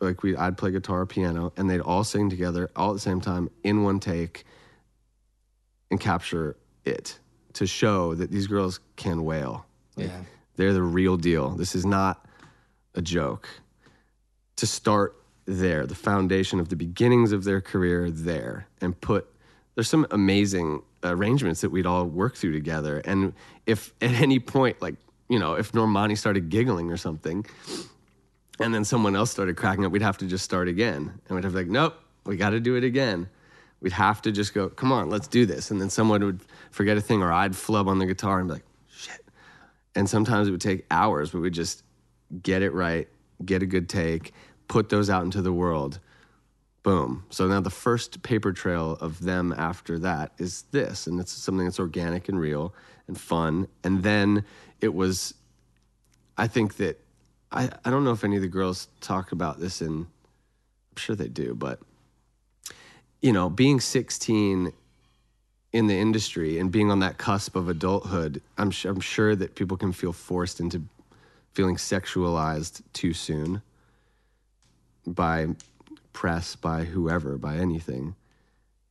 Like 0.01 0.22
we 0.22 0.34
i'd 0.36 0.57
play 0.57 0.70
guitar 0.70 1.01
or 1.03 1.07
piano 1.07 1.53
and 1.57 1.68
they'd 1.68 1.80
all 1.80 2.05
sing 2.05 2.30
together 2.30 2.70
all 2.74 2.90
at 2.90 2.94
the 2.94 3.01
same 3.01 3.20
time 3.20 3.51
in 3.62 3.82
one 3.84 4.01
take 4.01 4.44
and 5.90 6.01
capture 6.01 6.57
it 6.84 7.18
to 7.53 7.66
show 7.66 8.14
that 8.14 8.30
these 8.30 8.46
girls 8.46 8.80
can 8.96 9.24
wail. 9.24 9.66
Like 9.96 10.07
Yeah. 10.09 10.22
they're 10.57 10.72
the 10.72 10.82
real 10.82 11.16
deal. 11.16 11.51
This 11.51 11.74
is 11.74 11.84
not 11.84 12.26
a 12.94 13.03
joke 13.03 13.48
to 14.61 14.66
start 14.66 15.16
there, 15.46 15.86
the 15.86 15.94
foundation 15.94 16.61
of 16.61 16.68
the 16.68 16.76
beginnings 16.76 17.32
of 17.32 17.44
their 17.44 17.61
career 17.61 18.11
there, 18.11 18.66
and 18.80 18.98
put 19.00 19.26
there's 19.74 19.88
some 19.88 20.06
amazing 20.11 20.82
arrangements 21.02 21.61
that 21.62 21.70
we'd 21.70 21.86
all 21.86 22.04
work 22.04 22.36
through 22.36 22.52
together. 22.52 23.00
And 23.04 23.32
if 23.66 23.94
at 24.02 24.11
any 24.11 24.38
point, 24.38 24.82
like, 24.82 24.96
you 25.28 25.38
know, 25.38 25.54
if 25.54 25.72
Normani 25.72 26.18
started 26.18 26.50
giggling 26.50 26.90
or 26.90 26.96
something, 26.96 27.46
and 28.58 28.74
then 28.74 28.84
someone 28.84 29.16
else 29.16 29.30
started 29.30 29.56
cracking 29.56 29.84
up, 29.84 29.92
we'd 29.92 30.02
have 30.02 30.18
to 30.18 30.26
just 30.26 30.44
start 30.44 30.68
again. 30.68 31.18
And 31.26 31.34
we'd 31.34 31.44
have 31.44 31.52
to 31.52 31.58
like, 31.58 31.68
nope, 31.68 31.94
we 32.26 32.36
got 32.36 32.50
to 32.50 32.61
do 32.61 32.74
it 32.76 32.84
again. 32.84 33.28
We'd 33.80 33.92
have 33.92 34.20
to 34.22 34.32
just 34.32 34.52
go, 34.52 34.68
come 34.68 34.92
on, 34.92 35.08
let's 35.08 35.28
do 35.28 35.46
this. 35.46 35.70
And 35.70 35.80
then 35.80 35.88
someone 35.88 36.22
would 36.24 36.40
forget 36.70 36.98
a 36.98 37.00
thing, 37.00 37.22
or 37.22 37.32
I'd 37.32 37.56
flub 37.56 37.88
on 37.88 37.98
the 37.98 38.06
guitar 38.06 38.40
and 38.40 38.48
be 38.48 38.54
like, 38.54 38.64
shit. 38.88 39.24
And 39.94 40.11
sometimes 40.11 40.48
it 40.48 40.50
would 40.50 40.61
take 40.61 40.84
hours, 40.90 41.30
but 41.30 41.40
we'd 41.40 41.54
just 41.54 41.82
get 42.42 42.61
it 42.61 42.74
right, 42.74 43.08
get 43.42 43.62
a 43.62 43.66
good 43.66 43.88
take, 43.88 44.34
put 44.70 44.88
those 44.88 45.10
out 45.10 45.24
into 45.24 45.42
the 45.42 45.52
world. 45.52 45.98
Boom. 46.84 47.24
So 47.28 47.48
now 47.48 47.60
the 47.60 47.70
first 47.70 48.22
paper 48.22 48.52
trail 48.52 48.92
of 49.00 49.20
them 49.20 49.52
after 49.58 49.98
that 49.98 50.32
is 50.38 50.62
this, 50.70 51.08
and 51.08 51.18
it's 51.20 51.32
something 51.32 51.66
that's 51.66 51.80
organic 51.80 52.28
and 52.28 52.38
real 52.38 52.72
and 53.08 53.20
fun. 53.20 53.66
And 53.82 54.04
then 54.04 54.44
it 54.80 54.94
was, 54.94 55.34
I 56.38 56.46
think 56.46 56.76
that, 56.76 57.00
I, 57.50 57.68
I 57.84 57.90
don't 57.90 58.04
know 58.04 58.12
if 58.12 58.22
any 58.22 58.36
of 58.36 58.42
the 58.42 58.48
girls 58.48 58.86
talk 59.00 59.32
about 59.32 59.58
this 59.58 59.82
in, 59.82 59.88
I'm 59.88 60.96
sure 60.96 61.16
they 61.16 61.28
do, 61.28 61.52
but, 61.52 61.80
you 63.20 63.32
know, 63.32 63.50
being 63.50 63.80
16 63.80 64.72
in 65.72 65.86
the 65.88 65.98
industry 65.98 66.60
and 66.60 66.70
being 66.70 66.92
on 66.92 67.00
that 67.00 67.18
cusp 67.18 67.56
of 67.56 67.68
adulthood, 67.68 68.40
I'm, 68.56 68.70
su- 68.70 68.88
I'm 68.88 69.00
sure 69.00 69.34
that 69.34 69.56
people 69.56 69.76
can 69.76 69.90
feel 69.90 70.12
forced 70.12 70.60
into 70.60 70.82
feeling 71.54 71.74
sexualized 71.74 72.82
too 72.92 73.12
soon 73.12 73.62
by 75.07 75.48
press, 76.12 76.57
by 76.57 76.84
whoever, 76.84 77.38
by 77.38 77.57
anything, 77.57 78.14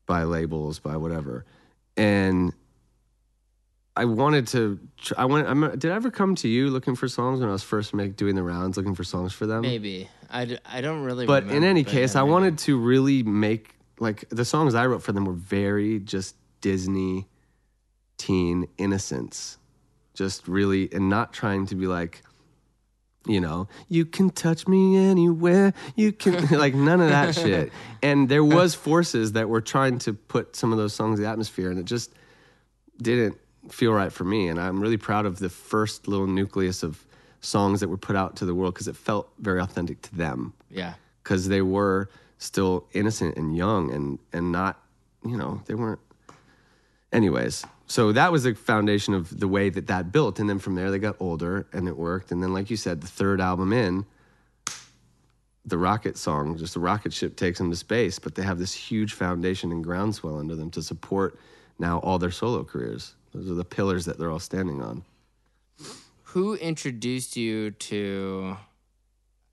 by 0.05 0.23
labels, 0.23 0.79
by 0.79 0.97
whatever. 0.97 1.45
And 1.97 2.53
I 3.95 4.05
wanted 4.05 4.47
to. 4.47 4.79
I 5.17 5.25
went. 5.25 5.47
I'm, 5.47 5.77
did 5.77 5.91
I 5.91 5.95
ever 5.95 6.09
come 6.09 6.35
to 6.35 6.47
you 6.47 6.69
looking 6.69 6.95
for 6.95 7.07
songs 7.09 7.41
when 7.41 7.49
I 7.49 7.51
was 7.51 7.63
first 7.63 7.93
make, 7.93 8.15
doing 8.15 8.35
the 8.35 8.43
rounds, 8.43 8.77
looking 8.77 8.95
for 8.95 9.03
songs 9.03 9.33
for 9.33 9.45
them? 9.45 9.61
Maybe 9.61 10.09
I, 10.29 10.45
d- 10.45 10.57
I 10.65 10.79
don't 10.79 11.03
really. 11.03 11.25
But 11.25 11.47
in 11.47 11.63
any 11.63 11.83
but 11.83 11.91
case, 11.91 12.15
I 12.15 12.21
maybe. 12.21 12.31
wanted 12.31 12.57
to 12.59 12.79
really 12.79 13.23
make 13.23 13.75
like 13.99 14.23
the 14.29 14.45
songs 14.45 14.73
I 14.73 14.85
wrote 14.85 15.03
for 15.03 15.11
them 15.11 15.25
were 15.25 15.33
very 15.33 15.99
just 15.99 16.35
Disney 16.61 17.27
teen 18.17 18.67
innocence. 18.77 19.57
Just 20.13 20.47
really 20.47 20.89
and 20.93 21.09
not 21.09 21.33
trying 21.33 21.65
to 21.67 21.75
be 21.75 21.87
like 21.87 22.21
you 23.27 23.39
know, 23.41 23.67
you 23.89 24.05
can 24.05 24.29
touch 24.29 24.67
me 24.67 24.97
anywhere. 24.97 25.73
You 25.95 26.11
can 26.11 26.47
like 26.57 26.73
none 26.73 27.01
of 27.01 27.09
that 27.09 27.35
shit. 27.41 27.71
And 28.01 28.29
there 28.29 28.43
was 28.43 28.75
forces 28.75 29.33
that 29.33 29.49
were 29.49 29.61
trying 29.61 29.99
to 29.99 30.13
put 30.13 30.55
some 30.55 30.71
of 30.71 30.77
those 30.77 30.93
songs 30.93 31.19
in 31.19 31.23
the 31.25 31.29
atmosphere 31.29 31.69
and 31.69 31.79
it 31.79 31.85
just 31.85 32.11
didn't 33.01 33.37
feel 33.69 33.91
right 33.93 34.11
for 34.11 34.23
me. 34.23 34.47
And 34.47 34.59
I'm 34.59 34.79
really 34.81 34.97
proud 34.97 35.25
of 35.25 35.39
the 35.39 35.49
first 35.49 36.07
little 36.07 36.27
nucleus 36.27 36.81
of 36.83 37.05
songs 37.41 37.79
that 37.81 37.87
were 37.89 37.97
put 37.97 38.15
out 38.15 38.35
to 38.37 38.45
the 38.45 38.55
world 38.55 38.73
because 38.73 38.87
it 38.87 38.95
felt 38.95 39.29
very 39.39 39.59
authentic 39.61 40.01
to 40.03 40.15
them 40.15 40.53
Yeah. 40.69 40.93
because 41.23 41.47
they 41.49 41.61
were 41.61 42.09
still 42.37 42.85
innocent 42.93 43.35
and 43.37 43.55
young 43.55 43.91
and 43.91 44.17
and 44.33 44.51
not 44.51 44.81
you 45.25 45.35
know 45.37 45.61
they 45.65 45.73
weren't 45.75 45.99
anyways 47.11 47.65
so 47.89 48.11
that 48.11 48.31
was 48.31 48.43
the 48.43 48.53
foundation 48.53 49.15
of 49.15 49.39
the 49.39 49.47
way 49.47 49.69
that 49.69 49.87
that 49.87 50.11
built. 50.11 50.39
And 50.39 50.47
then 50.47 50.59
from 50.59 50.75
there 50.75 50.91
they 50.91 50.99
got 50.99 51.15
older 51.19 51.65
and 51.73 51.87
it 51.87 51.97
worked. 51.97 52.31
And 52.31 52.41
then 52.41 52.53
like 52.53 52.69
you 52.69 52.77
said 52.77 53.01
the 53.01 53.07
third 53.07 53.41
album 53.41 53.73
in 53.73 54.05
the 55.65 55.77
rocket 55.77 56.17
song 56.17 56.57
just 56.57 56.75
the 56.75 56.79
rocket 56.79 57.13
ship 57.13 57.35
takes 57.35 57.59
them 57.59 57.69
to 57.69 57.75
space 57.75 58.17
but 58.17 58.33
they 58.33 58.41
have 58.41 58.57
this 58.57 58.73
huge 58.73 59.13
foundation 59.13 59.71
and 59.71 59.83
groundswell 59.83 60.39
under 60.39 60.55
them 60.55 60.71
to 60.71 60.81
support 60.81 61.37
now 61.79 61.99
all 61.99 62.19
their 62.19 62.31
solo 62.31 62.63
careers. 62.63 63.15
Those 63.33 63.49
are 63.49 63.55
the 63.55 63.65
pillars 63.65 64.05
that 64.05 64.19
they're 64.19 64.31
all 64.31 64.39
standing 64.39 64.81
on. 64.81 65.03
Who 66.23 66.55
introduced 66.55 67.35
you 67.37 67.71
to? 67.71 68.57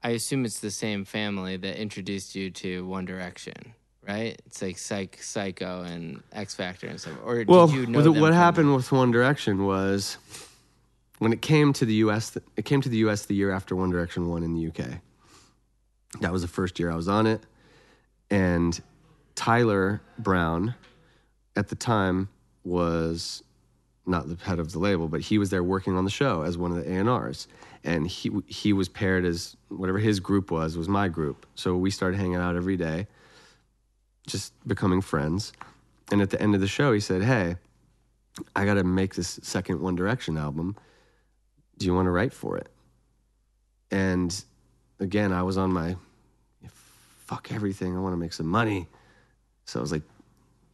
I 0.02 0.10
assume 0.10 0.44
it's 0.44 0.60
the 0.60 0.70
same 0.70 1.04
family 1.04 1.56
that 1.56 1.80
introduced 1.80 2.34
you 2.34 2.50
to 2.50 2.86
One 2.86 3.06
Direction, 3.06 3.74
right? 4.06 4.40
It's 4.46 4.62
like 4.62 4.78
Psych, 4.78 5.18
Syco, 5.18 5.84
and 5.86 6.22
X 6.32 6.54
Factor 6.54 6.86
and 6.86 7.00
stuff. 7.00 7.14
Or 7.24 7.38
did 7.38 7.48
Well, 7.48 7.70
you 7.70 7.86
know 7.86 8.12
what, 8.12 8.32
happened 8.32 8.74
with 8.74 8.92
One 8.92 9.10
Direction 9.10 9.64
was 9.64 10.18
when 11.18 11.32
it 11.32 11.42
came 11.42 11.72
to 11.74 11.84
the 11.84 11.94
U.S. 11.94 12.36
It 12.56 12.64
came 12.64 12.80
to 12.80 12.88
the 12.88 12.98
U.S. 12.98 13.26
the 13.26 13.34
year 13.34 13.50
after 13.50 13.74
One 13.74 13.90
Direction 13.90 14.28
won 14.28 14.42
in 14.42 14.54
the 14.54 14.60
U.K. 14.60 15.00
That 16.20 16.32
was 16.32 16.42
the 16.42 16.48
first 16.48 16.78
year 16.78 16.90
I 16.90 16.96
was 16.96 17.08
on 17.08 17.26
it, 17.26 17.42
and 18.30 18.80
Tyler 19.34 20.00
Brown, 20.18 20.74
at 21.56 21.68
the 21.68 21.76
time, 21.76 22.28
was 22.64 23.42
not 24.06 24.28
the 24.28 24.36
head 24.44 24.58
of 24.58 24.72
the 24.72 24.78
label, 24.78 25.08
but 25.08 25.20
he 25.20 25.36
was 25.36 25.50
there 25.50 25.64
working 25.64 25.96
on 25.96 26.04
the 26.04 26.10
show 26.10 26.42
as 26.42 26.56
one 26.56 26.70
of 26.70 26.82
the 26.82 26.98
A&Rs. 27.00 27.48
And 27.84 28.06
he 28.06 28.30
he 28.46 28.72
was 28.72 28.88
paired 28.88 29.24
as 29.24 29.56
whatever 29.68 29.98
his 29.98 30.18
group 30.20 30.50
was 30.50 30.76
was 30.76 30.88
my 30.88 31.08
group. 31.08 31.46
So 31.54 31.76
we 31.76 31.90
started 31.90 32.18
hanging 32.18 32.36
out 32.36 32.56
every 32.56 32.76
day, 32.76 33.06
just 34.26 34.52
becoming 34.66 35.00
friends. 35.00 35.52
And 36.12 36.20
at 36.22 36.30
the 36.30 36.40
end 36.40 36.54
of 36.54 36.60
the 36.60 36.68
show, 36.68 36.92
he 36.92 37.00
said, 37.00 37.22
"Hey, 37.22 37.56
I 38.54 38.64
got 38.64 38.74
to 38.74 38.84
make 38.84 39.14
this 39.14 39.40
second 39.42 39.80
One 39.80 39.96
Direction 39.96 40.36
album. 40.36 40.76
Do 41.78 41.86
you 41.86 41.94
want 41.94 42.06
to 42.06 42.10
write 42.10 42.32
for 42.32 42.56
it?" 42.56 42.68
And 43.90 44.44
again, 45.00 45.32
I 45.32 45.42
was 45.42 45.56
on 45.58 45.72
my 45.72 45.96
fuck 47.26 47.50
everything. 47.52 47.96
I 47.96 48.00
want 48.00 48.12
to 48.12 48.16
make 48.18 48.32
some 48.32 48.46
money. 48.46 48.88
So 49.64 49.80
I 49.80 49.82
was 49.82 49.92
like, 49.92 50.02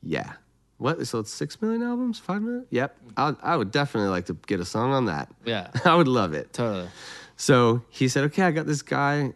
"Yeah." 0.02 0.32
What? 0.78 1.06
So 1.06 1.20
it's 1.20 1.32
six 1.32 1.62
million 1.62 1.82
albums, 1.82 2.18
five 2.18 2.42
million? 2.42 2.66
Yep. 2.70 2.96
I, 3.16 3.34
I 3.40 3.56
would 3.56 3.70
definitely 3.70 4.10
like 4.10 4.26
to 4.26 4.34
get 4.48 4.58
a 4.58 4.64
song 4.64 4.92
on 4.92 5.04
that. 5.06 5.28
Yeah, 5.44 5.70
I 5.84 5.94
would 5.94 6.08
love 6.08 6.32
it. 6.34 6.52
totally. 6.52 6.88
So 7.36 7.82
he 7.88 8.08
said, 8.08 8.24
"Okay, 8.24 8.42
I 8.42 8.50
got 8.50 8.66
this 8.66 8.82
guy 8.82 9.32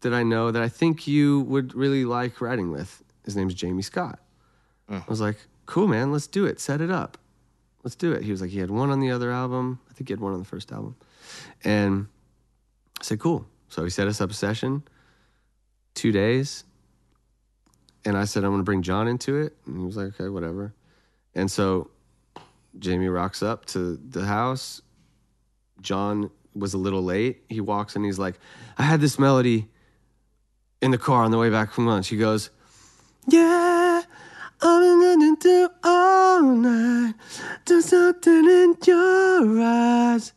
that 0.00 0.14
I 0.14 0.22
know 0.22 0.50
that 0.52 0.62
I 0.62 0.68
think 0.68 1.06
you 1.08 1.40
would 1.42 1.74
really 1.74 2.04
like 2.04 2.40
writing 2.40 2.70
with. 2.70 3.02
His 3.28 3.36
name's 3.36 3.54
Jamie 3.54 3.82
Scott." 3.82 4.18
Hmm. 4.88 4.96
I 4.96 5.08
was 5.08 5.20
like, 5.20 5.36
"Cool, 5.66 5.86
man. 5.86 6.10
Let's 6.10 6.26
do 6.26 6.46
it. 6.46 6.58
Set 6.58 6.80
it 6.80 6.90
up. 6.90 7.18
Let's 7.84 7.96
do 7.96 8.12
it." 8.12 8.22
He 8.22 8.30
was 8.30 8.40
like, 8.40 8.50
"He 8.50 8.58
had 8.58 8.70
one 8.70 8.90
on 8.90 9.00
the 9.00 9.10
other 9.10 9.30
album. 9.30 9.80
I 9.90 9.92
think 9.92 10.08
he 10.08 10.12
had 10.12 10.20
one 10.20 10.32
on 10.32 10.38
the 10.38 10.44
first 10.44 10.72
album." 10.72 10.96
And 11.62 12.08
I 13.00 13.04
said, 13.04 13.20
"Cool." 13.20 13.46
So 13.68 13.84
he 13.84 13.90
set 13.90 14.08
us 14.08 14.20
up 14.20 14.30
a 14.30 14.34
session. 14.34 14.82
Two 15.94 16.12
days. 16.12 16.64
And 18.04 18.16
I 18.16 18.24
said, 18.24 18.44
I'm 18.44 18.50
going 18.50 18.60
to 18.60 18.64
bring 18.64 18.82
John 18.82 19.08
into 19.08 19.36
it. 19.36 19.56
And 19.66 19.78
he 19.78 19.84
was 19.84 19.96
like, 19.96 20.18
okay, 20.18 20.28
whatever. 20.28 20.72
And 21.34 21.50
so 21.50 21.90
Jamie 22.78 23.08
rocks 23.08 23.42
up 23.42 23.66
to 23.66 23.96
the 23.96 24.24
house. 24.24 24.80
John 25.80 26.30
was 26.54 26.74
a 26.74 26.78
little 26.78 27.02
late. 27.02 27.42
He 27.48 27.60
walks 27.60 27.96
and 27.96 28.04
he's 28.04 28.18
like, 28.18 28.38
I 28.78 28.82
had 28.82 29.00
this 29.00 29.18
melody 29.18 29.68
in 30.80 30.90
the 30.90 30.98
car 30.98 31.24
on 31.24 31.30
the 31.30 31.38
way 31.38 31.50
back 31.50 31.72
from 31.72 31.86
lunch. 31.86 32.08
He 32.08 32.16
goes, 32.16 32.50
Yeah, 33.30 34.02
I've 34.62 34.82
been 34.82 35.38
gonna 35.42 35.70
all 35.84 36.42
night. 36.42 37.14
There's 37.66 37.84
something 37.86 38.32
in 38.46 38.76
your 38.86 39.62
eyes 39.62 40.32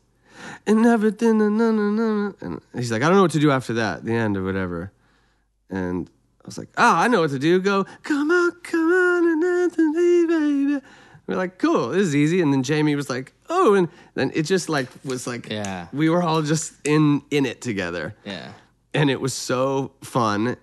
and 0.68 0.86
everything. 0.86 1.38
No, 1.38 1.48
no, 1.50 1.72
no, 1.72 1.90
no. 1.92 2.36
And 2.42 2.62
he's 2.76 2.92
like, 2.92 3.02
I 3.02 3.08
don't 3.08 3.16
know 3.16 3.22
what 3.22 3.32
to 3.32 3.40
do 3.40 3.50
after 3.52 3.74
that, 3.76 4.04
the 4.04 4.14
end 4.14 4.36
or 4.36 4.44
whatever. 4.44 4.92
And 5.70 6.10
I 6.44 6.48
was 6.48 6.58
like, 6.58 6.68
Oh, 6.78 6.96
I 6.96 7.08
know 7.08 7.22
what 7.22 7.30
to 7.32 7.40
do. 7.40 7.62
Go, 7.62 7.86
come 8.04 8.30
on, 8.30 8.52
come 8.62 8.92
on, 8.92 9.26
and 9.28 9.44
Anthony, 9.44 10.26
baby. 10.28 10.86
We're 11.28 11.38
like, 11.38 11.60
cool, 11.60 11.90
this 11.90 12.08
is 12.08 12.16
easy. 12.16 12.42
And 12.42 12.52
then 12.52 12.62
Jamie 12.64 12.96
was 12.96 13.10
like, 13.10 13.32
oh, 13.50 13.76
and 13.76 13.88
then 14.16 14.32
it 14.36 14.44
just 14.44 14.68
like 14.68 14.90
was 15.06 15.28
like, 15.28 15.48
Yeah. 15.50 15.88
we 15.94 16.10
were 16.10 16.22
all 16.22 16.42
just 16.42 16.74
in 16.86 17.22
in 17.32 17.46
it 17.46 17.62
together, 17.62 18.16
Yeah. 18.26 18.52
and 18.94 19.10
it 19.10 19.22
was 19.22 19.34
so 19.34 19.94
fun. 20.04 20.58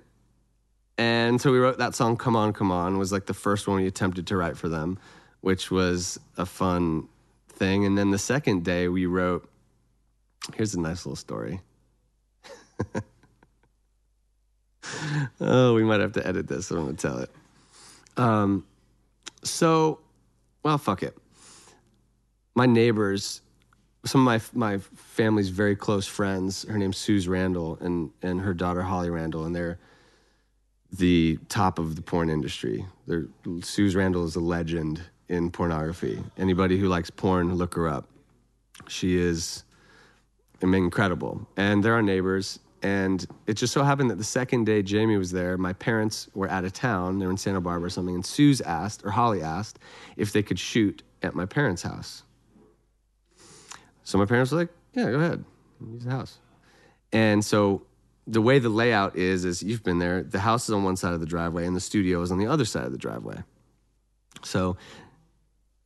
And 0.99 1.41
so 1.41 1.53
we 1.53 1.59
wrote 1.59 1.79
that 1.79 1.95
song, 1.95 2.17
"Come 2.17 2.35
On, 2.35 2.53
Come 2.53 2.73
On," 2.73 2.99
was 2.99 3.13
like 3.13 3.27
the 3.27 3.35
first 3.35 3.69
one 3.69 3.77
we 3.77 3.87
attempted 3.87 4.27
to 4.27 4.37
write 4.37 4.57
for 4.57 4.69
them, 4.69 4.99
which 5.41 5.71
was 5.71 6.19
a 6.37 6.45
fun 6.45 7.07
thing. 7.49 7.87
And 7.87 7.97
then 7.97 8.11
the 8.11 8.19
second 8.19 8.65
day 8.65 8.89
we 8.89 9.07
wrote. 9.07 9.49
Here's 10.55 10.75
a 10.75 10.81
nice 10.81 11.05
little 11.05 11.17
story. 11.17 11.61
oh, 15.41 15.75
we 15.75 15.85
might 15.85 16.01
have 16.01 16.13
to 16.13 16.27
edit 16.27 16.49
this. 16.49 16.71
I'm 16.71 16.79
gonna 16.79 16.95
tell 16.95 17.19
it. 17.19 17.31
Um, 18.17 18.65
so, 19.43 20.01
well, 20.63 20.79
fuck 20.79 21.03
it. 21.03 21.17
My 22.55 22.67
neighbors, 22.67 23.43
some 24.05 24.27
of 24.27 24.55
my 24.55 24.77
my 24.77 24.79
family's 24.79 25.51
very 25.51 25.77
close 25.77 26.07
friends. 26.07 26.65
Her 26.69 26.79
name's 26.79 26.97
Suze 26.97 27.29
Randall, 27.29 27.79
and 27.81 28.11
and 28.23 28.41
her 28.41 28.55
daughter 28.55 28.83
Holly 28.83 29.11
Randall, 29.11 29.45
and 29.45 29.55
they're 29.55 29.79
the 30.93 31.39
top 31.49 31.79
of 31.79 31.97
the 31.97 32.03
porn 32.03 32.31
industry. 32.31 32.85
They're, 33.07 33.27
Suze 33.63 33.95
Randall 33.95 34.25
is 34.25 34.37
a 34.37 34.41
legend 34.41 35.03
in 35.29 35.51
pornography. 35.51 36.23
Anybody 36.39 36.79
who 36.79 36.89
likes 36.89 37.11
porn, 37.11 37.55
look 37.55 37.75
her 37.75 37.89
up. 37.89 38.09
She 38.89 39.17
is 39.17 39.65
incredible. 40.63 41.47
And 41.57 41.85
they're 41.85 41.95
our 41.95 42.03
neighbors. 42.03 42.61
And 42.83 43.27
it 43.47 43.55
just 43.55 43.73
so 43.73 43.83
happened 43.83 44.11
that 44.11 44.19
the 44.19 44.25
second 44.25 44.65
day 44.65 44.83
Jamie 44.83 45.17
was 45.17 45.31
there, 45.31 45.59
my 45.59 45.73
parents 45.75 46.29
were 46.35 46.49
out 46.49 46.65
of 46.65 46.73
town. 46.73 47.19
They 47.19 47.27
were 47.27 47.33
in 47.33 47.37
Santa 47.37 47.61
Barbara 47.61 47.89
or 47.89 47.91
something. 47.91 48.15
And 48.15 48.25
Suze 48.25 48.61
asked, 48.61 49.05
or 49.05 49.11
Holly 49.11 49.43
asked, 49.43 49.81
if 50.17 50.33
they 50.33 50.43
could 50.43 50.59
shoot 50.59 51.03
at 51.23 51.35
my 51.35 51.45
parents' 51.45 51.83
house. 51.83 52.23
So 54.05 54.17
my 54.17 54.27
parents 54.27 54.53
were 54.53 54.59
like, 54.59 54.69
yeah, 54.95 55.11
go 55.11 55.19
ahead. 55.19 55.45
Use 55.93 56.05
the 56.05 56.11
house. 56.11 56.39
And 57.13 57.45
so 57.45 57.83
the 58.29 58.43
way 58.43 58.59
the 58.59 58.69
layout 58.69 59.17
is, 59.17 59.47
is 59.47 59.63
you've 59.63 59.83
been 59.83 59.99
there, 59.99 60.23
the 60.23 60.41
house 60.41 60.69
is 60.69 60.75
on 60.75 60.85
one 60.85 60.97
side 60.97 61.15
of 61.15 61.21
the 61.21 61.27
driveway 61.27 61.67
and 61.67 61.75
the 61.75 61.81
studio 61.81 62.21
is 62.21 62.31
on 62.31 62.39
the 62.39 62.47
other 62.47 62.67
side 62.67 62.85
of 62.85 62.93
the 62.93 62.99
driveway. 62.99 63.43
So 64.45 64.77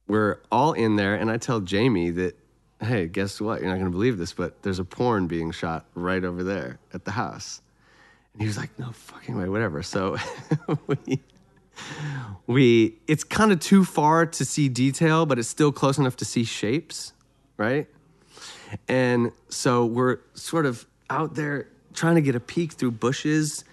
we're 0.09 0.41
all 0.51 0.73
in 0.73 0.97
there, 0.97 1.15
and 1.15 1.31
I 1.31 1.37
tell 1.39 1.61
Jamie 1.61 2.11
that, 2.11 2.37
hey, 2.81 3.07
guess 3.07 3.41
what? 3.41 3.61
You're 3.61 3.71
not 3.71 3.79
gonna 3.79 3.91
believe 3.91 4.19
this, 4.19 4.33
but 4.33 4.61
there's 4.63 4.81
a 4.81 4.85
porn 4.85 5.29
being 5.29 5.53
shot 5.53 5.87
right 5.95 6.23
over 6.23 6.43
there 6.43 6.81
at 6.93 7.05
the 7.05 7.13
house. 7.13 7.63
And 8.33 8.43
he 8.43 8.49
was 8.49 8.57
like, 8.57 8.77
no 8.79 8.91
fucking 8.91 9.37
way, 9.37 9.49
whatever. 9.49 9.83
So 9.83 10.17
we, 10.89 11.21
we, 12.49 12.99
it's 13.07 13.23
kind 13.23 13.53
of 13.53 13.61
too 13.61 13.85
far 13.85 14.27
to 14.27 14.45
see 14.45 14.69
detail, 14.69 15.27
but 15.27 15.39
it's 15.39 15.49
still 15.49 15.71
close 15.71 15.97
enough 15.97 16.17
to 16.17 16.25
see 16.25 16.43
shapes, 16.43 17.13
right? 17.57 17.87
And 18.89 19.31
so 19.49 19.85
we're 19.85 20.19
sort 20.35 20.67
of 20.67 20.87
out 21.09 21.37
there 21.37 21.69
trying 21.95 22.15
to 22.17 22.21
get 22.23 22.35
a 22.35 22.41
peek 22.41 22.73
through 22.73 22.93
bushes, 22.93 23.65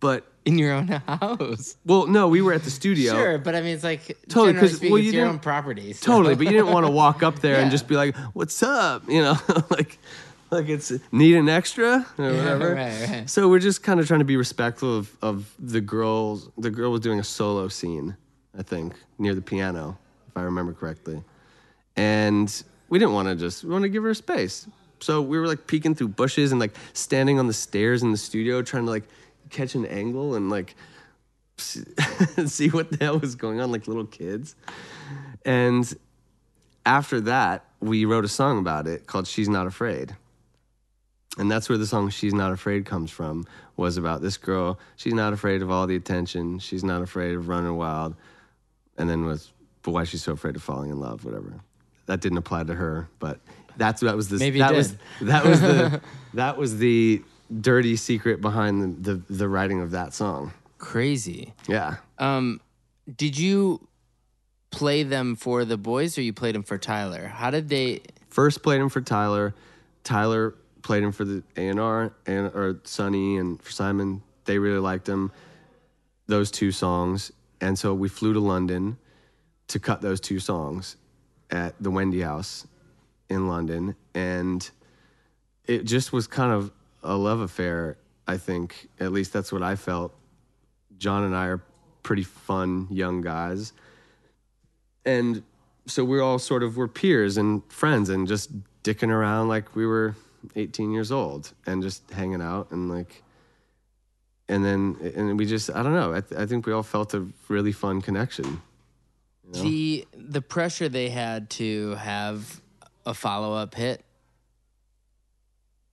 but 0.00 0.26
In 0.44 0.58
your 0.58 0.72
own 0.74 0.88
house. 1.08 1.76
well, 1.86 2.06
no, 2.06 2.28
we 2.28 2.42
were 2.42 2.52
at 2.52 2.62
the 2.64 2.70
studio. 2.70 3.12
Sure, 3.14 3.38
but 3.38 3.54
I 3.54 3.60
mean, 3.62 3.74
it's 3.74 3.84
like 3.84 4.06
Totally, 4.28 4.52
generally 4.52 4.68
'cause, 4.68 4.76
speaking, 4.76 4.92
well, 4.92 4.98
it's 5.02 5.12
you 5.12 5.18
your 5.20 5.28
own 5.28 5.38
property. 5.38 5.92
so- 5.94 6.06
Totally, 6.06 6.34
but 6.34 6.44
you 6.46 6.52
didn't 6.52 6.68
want 6.72 6.84
to 6.86 6.92
walk 6.92 7.22
up 7.22 7.38
there 7.40 7.60
and 7.60 7.70
just 7.76 7.88
be 7.88 7.96
like, 7.96 8.14
"What's 8.34 8.62
up?" 8.62 9.08
You 9.08 9.22
know, 9.22 9.36
like, 9.70 9.98
like 10.50 10.68
it's 10.68 10.92
need 11.12 11.36
an 11.36 11.48
extra 11.48 12.06
or 12.18 12.24
whatever. 12.32 12.74
right, 12.74 13.08
right. 13.10 13.30
So 13.30 13.48
we're 13.48 13.58
just 13.58 13.82
kind 13.82 13.98
of 14.00 14.06
trying 14.06 14.20
to 14.20 14.24
be 14.26 14.36
respectful 14.36 14.98
of 14.98 15.16
of 15.22 15.50
the 15.58 15.80
girls. 15.80 16.50
The 16.58 16.70
girl 16.70 16.90
was 16.92 17.00
doing 17.00 17.18
a 17.18 17.24
solo 17.24 17.68
scene, 17.68 18.16
I 18.58 18.62
think, 18.62 18.94
near 19.18 19.34
the 19.34 19.42
piano, 19.42 19.96
if 20.28 20.36
I 20.36 20.42
remember 20.42 20.72
correctly, 20.74 21.22
and 21.96 22.62
we 22.90 22.98
didn't 22.98 23.14
want 23.14 23.28
to 23.28 23.34
just 23.36 23.64
we 23.64 23.70
want 23.70 23.82
to 23.84 23.88
give 23.88 24.02
her 24.02 24.14
space. 24.14 24.66
So 25.04 25.20
we 25.20 25.38
were 25.38 25.46
like 25.46 25.66
peeking 25.66 25.94
through 25.94 26.08
bushes 26.08 26.50
and 26.50 26.58
like 26.58 26.74
standing 26.94 27.38
on 27.38 27.46
the 27.46 27.52
stairs 27.52 28.02
in 28.02 28.10
the 28.10 28.16
studio 28.16 28.62
trying 28.62 28.86
to 28.86 28.90
like 28.90 29.04
catch 29.50 29.74
an 29.74 29.84
angle 29.84 30.34
and 30.34 30.48
like 30.48 30.74
see 31.58 32.70
what 32.70 32.90
the 32.90 32.96
hell 33.04 33.18
was 33.18 33.34
going 33.34 33.60
on 33.60 33.70
like 33.70 33.86
little 33.86 34.06
kids. 34.06 34.56
And 35.44 35.94
after 36.86 37.20
that, 37.20 37.66
we 37.80 38.06
wrote 38.06 38.24
a 38.24 38.28
song 38.28 38.58
about 38.58 38.86
it 38.86 39.06
called 39.06 39.26
She's 39.26 39.46
Not 39.46 39.66
Afraid. 39.66 40.16
And 41.36 41.50
that's 41.50 41.68
where 41.68 41.76
the 41.76 41.86
song 41.86 42.08
She's 42.08 42.32
Not 42.32 42.52
Afraid 42.52 42.86
comes 42.86 43.10
from, 43.10 43.46
was 43.76 43.98
about 43.98 44.22
this 44.22 44.38
girl. 44.38 44.78
She's 44.96 45.12
not 45.12 45.34
afraid 45.34 45.60
of 45.60 45.70
all 45.70 45.86
the 45.86 45.96
attention. 45.96 46.60
She's 46.60 46.82
not 46.82 47.02
afraid 47.02 47.34
of 47.34 47.48
running 47.48 47.76
wild. 47.76 48.14
And 48.96 49.10
then 49.10 49.26
was, 49.26 49.52
but 49.82 49.90
why 49.90 50.04
she's 50.04 50.22
so 50.22 50.32
afraid 50.32 50.56
of 50.56 50.62
falling 50.62 50.88
in 50.88 50.98
love, 50.98 51.26
whatever. 51.26 51.60
That 52.06 52.22
didn't 52.22 52.38
apply 52.38 52.64
to 52.64 52.74
her, 52.74 53.08
but 53.18 53.38
that's 53.76 54.00
that 54.02 54.16
was 54.16 54.28
the 54.28 54.38
Maybe 54.38 54.58
that 54.58 54.72
was 54.74 54.96
that 55.22 55.44
was 55.44 55.60
the 55.60 56.00
that 56.34 56.56
was 56.56 56.78
the 56.78 57.22
dirty 57.60 57.96
secret 57.96 58.40
behind 58.40 59.04
the, 59.04 59.14
the 59.14 59.34
the 59.34 59.48
writing 59.48 59.80
of 59.80 59.92
that 59.92 60.14
song. 60.14 60.52
Crazy. 60.78 61.54
Yeah. 61.68 61.96
Um, 62.18 62.60
did 63.16 63.38
you 63.38 63.86
play 64.70 65.02
them 65.02 65.36
for 65.36 65.64
the 65.64 65.76
boys 65.76 66.18
or 66.18 66.22
you 66.22 66.32
played 66.32 66.54
them 66.54 66.62
for 66.62 66.78
Tyler? 66.78 67.26
How 67.26 67.50
did 67.50 67.68
they? 67.68 68.02
First 68.28 68.62
played 68.62 68.80
them 68.80 68.88
for 68.88 69.00
Tyler. 69.00 69.54
Tyler 70.02 70.54
played 70.82 71.02
him 71.02 71.12
for 71.12 71.24
the 71.24 71.42
A 71.56 71.68
and 71.68 71.80
R 71.80 72.12
and 72.26 72.46
or 72.48 72.80
Sonny 72.84 73.36
and 73.36 73.62
for 73.62 73.70
Simon. 73.72 74.22
They 74.44 74.58
really 74.58 74.80
liked 74.80 75.08
him. 75.08 75.32
Those 76.26 76.50
two 76.50 76.72
songs, 76.72 77.32
and 77.60 77.78
so 77.78 77.92
we 77.92 78.08
flew 78.08 78.32
to 78.32 78.40
London 78.40 78.96
to 79.68 79.78
cut 79.78 80.00
those 80.00 80.20
two 80.20 80.40
songs 80.40 80.96
at 81.50 81.74
the 81.80 81.90
Wendy 81.90 82.22
House 82.22 82.66
in 83.28 83.48
London, 83.48 83.96
and 84.14 84.68
it 85.66 85.84
just 85.84 86.12
was 86.12 86.26
kind 86.26 86.52
of 86.52 86.70
a 87.02 87.16
love 87.16 87.40
affair. 87.40 87.96
I 88.26 88.38
think, 88.38 88.88
at 88.98 89.12
least 89.12 89.32
that's 89.32 89.52
what 89.52 89.62
I 89.62 89.76
felt. 89.76 90.14
John 90.98 91.24
and 91.24 91.36
I 91.36 91.46
are 91.46 91.62
pretty 92.02 92.22
fun 92.22 92.88
young 92.90 93.20
guys, 93.20 93.72
and 95.04 95.42
so 95.86 96.04
we're 96.04 96.22
all 96.22 96.38
sort 96.38 96.62
of 96.62 96.76
we're 96.76 96.88
peers 96.88 97.36
and 97.36 97.62
friends 97.70 98.08
and 98.08 98.26
just 98.26 98.50
dicking 98.82 99.10
around 99.10 99.48
like 99.48 99.74
we 99.76 99.86
were 99.86 100.14
18 100.56 100.92
years 100.92 101.10
old 101.12 101.52
and 101.66 101.82
just 101.82 102.10
hanging 102.10 102.40
out 102.42 102.70
and 102.70 102.88
like 102.88 103.22
and 104.48 104.64
then 104.64 104.96
and 105.14 105.38
we 105.38 105.46
just 105.46 105.70
i 105.70 105.82
don't 105.82 105.94
know 105.94 106.12
i, 106.14 106.20
th- 106.20 106.38
I 106.40 106.46
think 106.46 106.66
we 106.66 106.72
all 106.72 106.82
felt 106.82 107.14
a 107.14 107.26
really 107.48 107.72
fun 107.72 108.02
connection 108.02 108.60
The 109.52 110.06
the 110.14 110.40
pressure 110.42 110.88
they 110.88 111.08
had 111.10 111.50
to 111.50 111.94
have 111.96 112.60
a 113.06 113.14
follow 113.14 113.54
up 113.54 113.74
hit, 113.74 114.04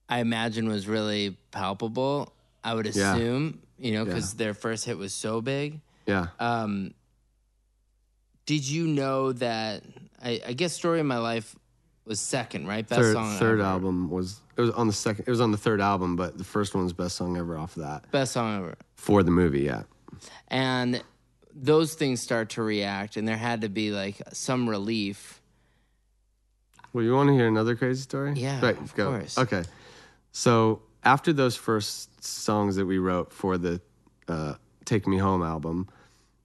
I 0.09 0.19
imagine 0.19 0.67
was 0.67 0.87
really 0.87 1.37
palpable. 1.51 2.33
I 2.63 2.73
would 2.73 2.85
Yeah. 2.93 3.15
assume, 3.15 3.61
you 3.77 3.93
know, 3.93 4.05
because 4.05 4.33
their 4.33 4.53
first 4.53 4.85
hit 4.85 4.97
was 4.97 5.13
so 5.13 5.41
big. 5.41 5.81
yeah 6.07 6.27
Um, 6.39 6.93
did 8.45 8.67
you 8.67 8.87
know 8.87 9.31
that? 9.33 9.83
I, 10.21 10.41
I 10.47 10.53
guess 10.53 10.73
"Story 10.73 10.99
of 10.99 11.05
My 11.05 11.19
Life" 11.19 11.55
was 12.05 12.19
second, 12.19 12.67
right? 12.67 12.87
Best 12.87 12.99
third, 13.01 13.13
song. 13.13 13.37
third 13.37 13.59
ever. 13.59 13.69
album 13.69 14.09
was 14.09 14.39
it 14.57 14.61
was 14.61 14.71
on 14.71 14.87
the 14.87 14.93
second 14.93 15.25
it 15.27 15.29
was 15.31 15.39
on 15.41 15.51
the 15.51 15.57
third 15.57 15.79
album 15.79 16.15
but 16.15 16.37
the 16.37 16.43
first 16.43 16.73
one 16.75 16.83
was 16.83 16.91
best 16.93 17.15
song 17.15 17.37
ever 17.37 17.57
off 17.57 17.77
of 17.77 17.83
that 17.83 18.11
Best 18.11 18.33
song 18.33 18.57
ever. 18.57 18.75
for 18.95 19.23
the 19.23 19.31
movie 19.31 19.61
yeah 19.61 19.83
and 20.49 21.01
those 21.53 21.93
things 21.93 22.21
start 22.21 22.49
to 22.51 22.61
react, 22.63 23.17
and 23.17 23.27
there 23.27 23.37
had 23.37 23.61
to 23.61 23.69
be 23.69 23.91
like 23.91 24.21
some 24.33 24.69
relief. 24.69 25.40
Well 26.93 27.03
you 27.03 27.13
want 27.13 27.27
to 27.29 27.33
hear 27.33 27.47
another 27.47 27.75
crazy 27.75 28.01
story 28.01 28.33
Yeah, 28.33 28.59
right 28.61 28.77
of 28.79 28.93
go 28.95 29.05
course. 29.11 29.37
okay 29.37 29.63
so 30.31 30.81
after 31.03 31.33
those 31.33 31.55
first 31.55 32.23
songs 32.23 32.75
that 32.75 32.85
we 32.85 32.97
wrote 32.97 33.31
for 33.33 33.57
the 33.57 33.81
uh, 34.27 34.55
take 34.85 35.07
me 35.07 35.17
home 35.17 35.41
album 35.43 35.87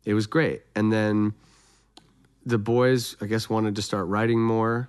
it 0.04 0.14
was 0.14 0.26
great 0.26 0.62
and 0.74 0.92
then 0.92 1.34
the 2.44 2.58
boys 2.58 3.16
i 3.20 3.26
guess 3.26 3.48
wanted 3.50 3.74
to 3.76 3.82
start 3.82 4.06
writing 4.06 4.40
more 4.40 4.88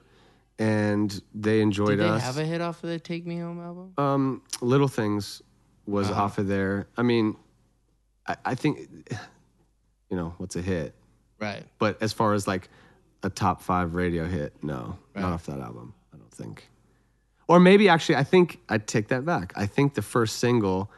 and 0.60 1.22
they 1.36 1.62
enjoyed 1.62 2.00
us. 2.00 2.06
Did 2.06 2.06
they 2.06 2.10
us 2.16 2.22
have 2.24 2.38
a 2.40 2.46
hit 2.46 2.62
off 2.62 2.84
of 2.84 2.90
the 2.90 2.98
"Take 3.00 3.28
Me 3.28 3.38
Home" 3.38 3.60
album? 3.60 3.94
um, 4.00 4.42
little 4.62 4.88
things 4.88 5.44
was 5.86 6.10
Uh-huh. 6.10 6.24
off 6.24 6.38
of 6.38 6.48
there 6.48 6.88
i 6.98 7.02
mean 7.04 7.36
I, 8.28 8.36
I 8.46 8.56
think 8.56 8.80
you 10.10 10.18
know 10.18 10.34
what's 10.38 10.56
a 10.56 10.62
hit 10.62 10.94
Right. 11.40 11.64
but 11.78 12.02
as 12.02 12.14
far 12.14 12.34
as 12.34 12.48
like 12.48 12.68
a 13.24 13.30
top 13.30 13.62
five 13.62 13.96
radio 13.96 14.26
hit 14.26 14.54
no 14.64 14.98
Right. 15.16 15.22
not 15.22 15.34
off 15.34 15.46
that 15.48 15.60
album 15.60 15.94
i 16.14 16.18
don't 16.18 16.32
think 16.32 16.70
or 17.48 17.60
maybe 17.60 17.90
actually 17.90 18.16
i 18.16 18.24
think 18.24 18.60
i 18.70 18.78
take 18.78 19.08
that 19.10 19.26
back 19.26 19.54
i 19.56 19.66
think 19.66 19.94
the 19.96 20.02
first 20.02 20.38
single 20.38 20.92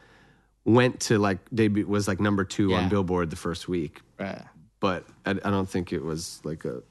went 0.64 1.00
to 1.00 1.18
like 1.18 1.38
debut 1.54 1.86
was 1.86 2.06
like 2.06 2.20
number 2.20 2.44
two 2.44 2.68
Yeah. 2.70 2.78
on 2.82 2.88
billboard 2.88 3.30
the 3.30 3.36
first 3.36 3.68
week 3.68 4.02
Right. 4.18 4.42
but 4.80 5.04
i, 5.26 5.30
I 5.30 5.34
don't 5.50 5.68
think 5.68 5.92
it 5.92 6.02
was 6.04 6.40
like 6.44 6.64
a 6.64 6.82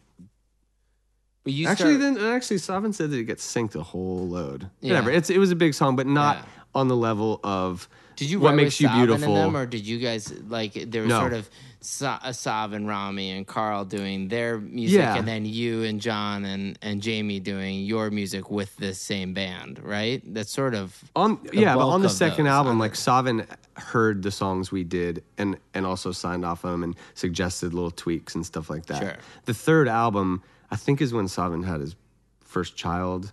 But 1.43 1.53
you 1.53 1.67
actually 1.67 1.97
start, 1.99 2.15
then 2.15 2.33
actually 2.33 2.57
Savan 2.57 2.93
said 2.93 3.11
that 3.11 3.17
it 3.17 3.23
gets 3.25 3.45
synced 3.55 3.75
a 3.75 3.83
whole 3.83 4.27
load 4.27 4.69
Yeah. 4.81 4.93
whatever 4.93 5.11
it's 5.11 5.29
it 5.29 5.37
was 5.37 5.51
a 5.51 5.55
big 5.55 5.73
song 5.73 5.95
but 5.95 6.07
not 6.07 6.37
Yeah. 6.37 6.43
on 6.75 6.87
the 6.87 6.95
level 6.95 7.39
of 7.43 7.87
Did 8.19 8.29
you 8.29 8.39
what 8.39 8.53
makes 8.55 8.79
you 8.79 8.89
beautiful 8.89 9.33
them, 9.33 9.55
or 9.57 9.65
did 9.65 9.85
you 9.87 9.97
guys 9.99 10.31
like 10.47 10.73
there 10.73 11.01
was 11.03 11.09
No. 11.09 11.19
sort 11.19 11.33
of 11.33 11.49
Sa- 11.81 12.19
uh, 12.21 12.33
Sav 12.33 12.73
and 12.73 12.85
Rami 12.89 13.31
and 13.31 13.47
Carl 13.47 13.85
doing 13.85 14.27
their 14.27 14.59
music, 14.59 14.97
Yeah. 14.99 15.15
and 15.17 15.25
then 15.25 15.45
you 15.45 15.83
and 15.83 16.01
John 16.01 16.43
and 16.43 16.77
and 16.81 17.01
Jamie 17.01 17.39
doing 17.39 17.85
your 17.85 18.11
music 18.11 18.51
with 18.51 18.75
the 18.75 18.93
same 18.93 19.33
band, 19.33 19.79
right? 19.81 20.21
That's 20.33 20.51
sort 20.51 20.75
of 20.75 21.01
on 21.15 21.39
yeah, 21.53 21.75
but 21.75 21.87
on 21.87 22.01
the 22.01 22.09
second 22.09 22.45
those, 22.45 22.51
album, 22.51 22.79
like 22.79 22.95
Savan 22.95 23.45
heard 23.77 24.23
the 24.23 24.31
songs 24.31 24.73
we 24.73 24.83
did 24.83 25.23
and 25.37 25.57
and 25.73 25.85
also 25.85 26.11
signed 26.11 26.43
off 26.43 26.65
on 26.65 26.71
them 26.71 26.83
and 26.83 26.95
suggested 27.13 27.73
little 27.73 27.91
tweaks 27.91 28.35
and 28.35 28.45
stuff 28.45 28.69
like 28.69 28.85
that. 28.87 29.01
Sure. 29.01 29.15
The 29.45 29.53
third 29.53 29.87
album, 29.87 30.43
I 30.69 30.75
think, 30.75 30.99
is 31.01 31.13
when 31.13 31.29
Savan 31.29 31.63
had 31.63 31.79
his 31.79 31.95
first 32.41 32.75
child, 32.75 33.31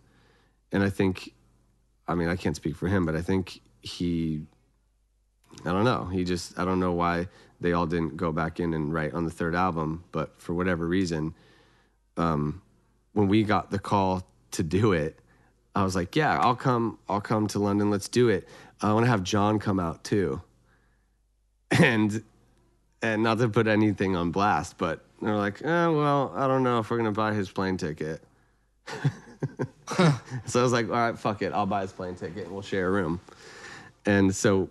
and 0.70 0.84
I 0.84 0.90
think, 0.90 1.32
I 2.06 2.14
mean, 2.14 2.28
I 2.28 2.36
can't 2.36 2.54
speak 2.54 2.76
for 2.76 2.86
him, 2.86 3.04
but 3.04 3.16
I 3.16 3.22
think 3.22 3.60
he, 3.80 4.42
I 5.64 5.72
don't 5.72 5.84
know, 5.84 6.04
he 6.06 6.24
just 6.24 6.58
I 6.58 6.64
don't 6.64 6.80
know 6.80 6.92
why 6.92 7.28
they 7.60 7.72
all 7.72 7.86
didn't 7.86 8.16
go 8.16 8.32
back 8.32 8.60
in 8.60 8.74
and 8.74 8.92
write 8.92 9.14
on 9.14 9.24
the 9.24 9.30
third 9.30 9.54
album, 9.54 10.04
but 10.12 10.40
for 10.40 10.54
whatever 10.54 10.86
reason, 10.86 11.34
um, 12.16 12.62
when 13.12 13.28
we 13.28 13.42
got 13.42 13.70
the 13.70 13.78
call 13.78 14.26
to 14.52 14.62
do 14.62 14.92
it, 14.92 15.18
I 15.74 15.82
was 15.84 15.94
like, 15.94 16.16
"Yeah, 16.16 16.38
I'll 16.38 16.56
come. 16.56 16.98
I'll 17.08 17.20
come 17.20 17.46
to 17.48 17.58
London. 17.58 17.90
Let's 17.90 18.08
do 18.08 18.28
it. 18.28 18.48
I 18.80 18.92
want 18.92 19.04
to 19.04 19.10
have 19.10 19.22
John 19.22 19.58
come 19.58 19.80
out 19.80 20.04
too." 20.04 20.42
And 21.82 22.22
and 23.02 23.22
not 23.24 23.38
to 23.38 23.48
put 23.48 23.66
anything 23.66 24.14
on 24.14 24.30
blast, 24.30 24.78
but 24.78 25.04
they're 25.20 25.36
like, 25.36 25.62
"Eh, 25.62 25.86
well, 25.88 26.32
I 26.36 26.46
don't 26.46 26.62
know 26.62 26.78
if 26.78 26.90
we're 26.90 26.96
gonna 26.96 27.12
buy 27.12 27.34
his 27.34 27.50
plane 27.50 27.76
ticket." 27.76 28.22
so 30.46 30.60
I 30.60 30.62
was 30.62 30.72
like, 30.72 30.86
"All 30.86 30.94
right, 30.94 31.18
fuck 31.18 31.42
it. 31.42 31.52
I'll 31.52 31.66
buy 31.66 31.82
his 31.82 31.92
plane 31.92 32.14
ticket 32.14 32.44
and 32.44 32.52
we'll 32.52 32.62
share 32.62 32.86
a 32.86 32.90
room." 32.90 33.20
And 34.06 34.34
so 34.34 34.70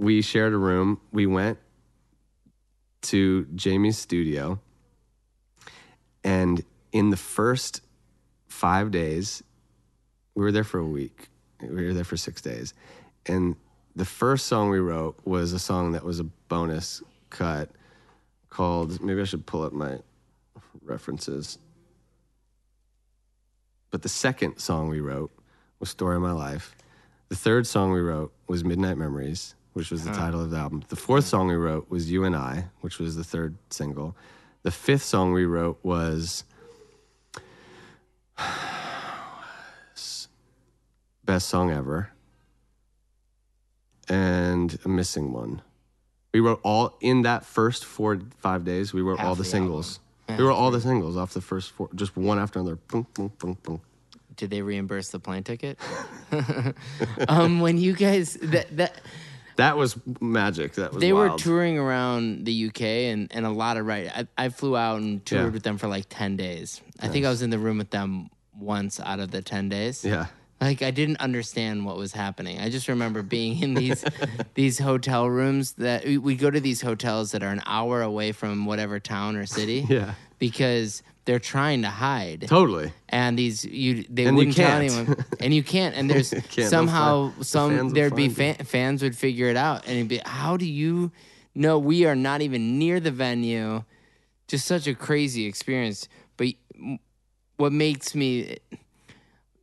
we 0.00 0.22
shared 0.22 0.54
a 0.54 0.56
room. 0.56 0.98
We 1.12 1.26
went 1.26 1.58
to 3.02 3.44
Jamie's 3.54 3.98
studio, 3.98 4.58
and 6.24 6.64
in 6.90 7.10
the 7.10 7.18
first 7.18 7.82
five 8.48 8.90
days, 8.90 9.42
we 10.34 10.42
were 10.42 10.52
there 10.52 10.64
for 10.64 10.78
a 10.78 10.86
week. 10.86 11.28
We 11.60 11.84
were 11.84 11.92
there 11.92 12.04
for 12.04 12.16
six 12.16 12.40
days. 12.40 12.72
And 13.26 13.56
the 13.94 14.06
first 14.06 14.46
song 14.46 14.70
we 14.70 14.78
wrote 14.78 15.18
was 15.26 15.52
a 15.52 15.58
song 15.58 15.92
that 15.92 16.02
was 16.02 16.18
a 16.18 16.24
bonus 16.24 17.02
cut 17.28 17.68
called, 18.48 19.02
maybe 19.02 19.20
I 19.20 19.24
should 19.24 19.44
pull 19.44 19.62
up 19.62 19.74
my 19.74 19.98
references. 20.82 21.58
But 23.90 24.00
the 24.00 24.08
second 24.08 24.58
song 24.58 24.88
we 24.88 25.00
wrote 25.00 25.30
was 25.78 25.90
Story 25.90 26.16
of 26.16 26.22
My 26.22 26.32
Life. 26.32 26.74
The 27.28 27.36
third 27.36 27.66
song 27.66 27.92
we 27.92 28.00
wrote 28.00 28.32
was 28.46 28.64
Midnight 28.64 28.96
Memories, 28.96 29.54
which 29.72 29.90
was 29.90 30.04
the 30.04 30.12
title 30.12 30.40
of 30.42 30.50
the 30.50 30.56
album. 30.56 30.82
The 30.88 30.96
fourth 30.96 31.24
song 31.24 31.48
we 31.48 31.54
wrote 31.54 31.90
was 31.90 32.10
You 32.10 32.24
and 32.24 32.34
I, 32.36 32.66
which 32.80 32.98
was 32.98 33.16
the 33.16 33.24
third 33.24 33.56
single. 33.70 34.16
The 34.62 34.70
fifth 34.70 35.04
song 35.04 35.32
we 35.32 35.44
wrote 35.44 35.78
was 35.82 36.44
Best 41.24 41.48
Song 41.48 41.70
Ever. 41.70 42.10
And 44.08 44.78
a 44.84 44.88
missing 44.88 45.32
one. 45.32 45.62
We 46.34 46.40
wrote 46.40 46.60
all 46.64 46.96
in 47.00 47.22
that 47.22 47.44
first 47.44 47.84
four 47.84 48.20
five 48.38 48.64
days. 48.64 48.92
We 48.92 49.02
wrote 49.02 49.18
Half 49.18 49.26
all 49.26 49.34
the 49.34 49.42
the 49.42 49.48
singles. 49.48 50.00
album. 50.28 50.38
We 50.42 50.48
wrote 50.48 50.56
all 50.56 50.70
the 50.70 50.80
singles 50.80 51.16
off 51.16 51.32
the 51.32 51.40
first 51.40 51.70
four, 51.72 51.88
just 51.94 52.16
one 52.16 52.38
after 52.38 52.58
another. 52.60 52.76
Boom, 52.76 53.06
boom, 53.14 53.32
boom, 53.38 53.58
boom. 53.62 53.80
Did 54.36 54.50
they 54.50 54.62
reimburse 54.62 55.10
the 55.10 55.18
plane 55.18 55.42
ticket? 55.42 55.78
um, 57.28 57.60
when 57.60 57.78
you 57.78 57.94
guys 57.94 58.34
that 58.42 58.76
that 58.76 59.00
that 59.56 59.76
was 59.76 59.96
magic. 60.20 60.72
That 60.74 60.92
was 60.92 61.00
they 61.00 61.12
were 61.12 61.30
touring 61.36 61.78
around 61.78 62.44
the 62.46 62.66
UK 62.68 62.80
and, 62.82 63.28
and 63.32 63.44
a 63.46 63.50
lot 63.50 63.76
of 63.76 63.86
right. 63.86 64.08
I, 64.14 64.26
I 64.46 64.48
flew 64.48 64.76
out 64.76 65.00
and 65.00 65.24
toured 65.24 65.44
Yeah. 65.46 65.48
with 65.50 65.62
them 65.62 65.78
for 65.78 65.88
like 65.88 66.06
ten 66.08 66.36
days. 66.36 66.80
I 67.00 67.08
think 67.08 67.24
I 67.26 67.30
was 67.30 67.42
in 67.42 67.50
the 67.50 67.58
room 67.58 67.78
with 67.78 67.90
them 67.90 68.30
once 68.58 69.00
out 69.00 69.20
of 69.20 69.30
the 69.30 69.42
ten 69.42 69.68
days. 69.68 70.04
Yeah. 70.04 70.26
Like 70.60 70.82
I 70.82 70.90
didn't 70.90 71.16
understand 71.20 71.86
what 71.86 71.96
was 71.96 72.12
happening. 72.12 72.60
I 72.60 72.68
just 72.68 72.86
remember 72.88 73.22
being 73.22 73.62
in 73.62 73.74
these 73.74 74.04
these 74.54 74.78
hotel 74.78 75.26
rooms 75.28 75.72
that 75.72 76.04
we 76.04 76.18
we 76.18 76.34
go 76.36 76.50
to 76.50 76.60
these 76.60 76.82
hotels 76.82 77.32
that 77.32 77.42
are 77.42 77.48
an 77.50 77.62
hour 77.64 78.02
away 78.02 78.32
from 78.32 78.66
whatever 78.66 79.00
town 79.00 79.36
or 79.36 79.46
city. 79.46 79.86
Yeah. 79.88 80.14
Because 80.38 81.02
they're 81.24 81.38
trying 81.38 81.82
to 81.82 81.88
hide. 81.90 82.46
Totally. 82.48 82.92
And 83.08 83.38
these 83.38 83.64
you 83.64 84.04
they 84.08 84.24
And 84.26 84.36
wouldn't 84.36 84.56
tell 84.56 84.80
can't. 84.80 84.92
anyone. 84.98 85.24
And 85.40 85.54
you 85.54 85.62
can't. 85.62 85.94
And 85.96 86.10
there's 86.10 86.30
Can't. 86.50 86.68
Somehow 86.70 87.32
the 87.38 87.44
some 87.44 87.90
there'd 87.90 88.16
be 88.16 88.28
fan, 88.28 88.54
fans 88.56 89.02
would 89.02 89.16
figure 89.16 89.46
it 89.48 89.56
out 89.56 89.86
and 89.86 89.96
it'd 89.96 90.08
be 90.08 90.20
how 90.24 90.56
do 90.56 90.66
you 90.66 91.12
know 91.54 91.78
we 91.78 92.06
are 92.06 92.16
not 92.16 92.40
even 92.42 92.78
near 92.78 93.00
the 93.00 93.10
venue? 93.10 93.84
Just 94.48 94.66
such 94.66 94.86
a 94.86 94.94
crazy 94.94 95.46
experience. 95.46 96.08
But 96.36 96.48
what 97.56 97.72
makes 97.72 98.14
me 98.14 98.56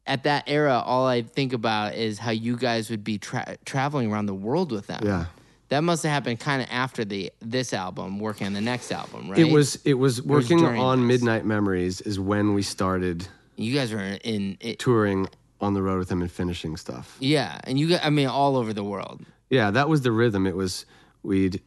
at 0.06 0.24
that 0.24 0.44
era, 0.48 0.82
all 0.86 1.06
I 1.06 1.22
think 1.24 1.52
about 1.52 1.96
is 1.96 2.20
how 2.20 2.32
you 2.32 2.56
guys 2.56 2.90
would 2.90 3.04
be 3.04 3.18
tra- 3.18 3.58
traveling 3.66 4.10
around 4.12 4.28
the 4.28 4.34
world 4.34 4.72
with 4.72 4.88
them. 4.88 5.02
Yeah. 5.04 5.26
That 5.70 5.84
must 5.84 6.04
have 6.04 6.12
happened 6.12 6.40
kind 6.40 6.62
of 6.62 6.68
after 6.72 7.04
the 7.04 7.32
this 7.42 7.74
album, 7.74 8.20
working 8.20 8.48
on 8.48 8.54
the 8.54 8.62
next 8.62 8.92
album, 8.92 9.30
right? 9.30 9.40
It 9.40 9.52
was 9.52 9.76
it 9.84 9.96
was 9.96 10.22
was 10.22 10.28
working 10.28 10.60
during 10.60 10.80
on 10.80 11.00
this? 11.08 11.20
Midnight 11.20 11.46
Memories 11.46 12.00
is 12.02 12.20
when 12.20 12.54
we 12.54 12.62
started 12.62 13.28
You 13.58 13.74
guys 13.74 13.92
were 13.92 14.18
in 14.24 14.58
it, 14.62 14.80
touring 14.80 15.28
on 15.60 15.74
the 15.74 15.82
road 15.82 16.00
with 16.00 16.10
him 16.10 16.22
and 16.22 16.32
finishing 16.32 16.78
stuff. 16.78 17.18
yeah, 17.20 17.60
and 17.66 17.78
you 17.80 17.90
got 17.90 18.06
I 18.06 18.10
mean 18.10 18.28
all 18.28 18.56
over 18.56 18.74
the 18.74 18.84
world. 18.84 19.26
Yeah, 19.50 19.72
that 19.72 19.90
was 19.90 20.02
the 20.02 20.12
rhythm. 20.12 20.48
It 20.48 20.56
was 20.56 20.86
we'd 21.24 21.62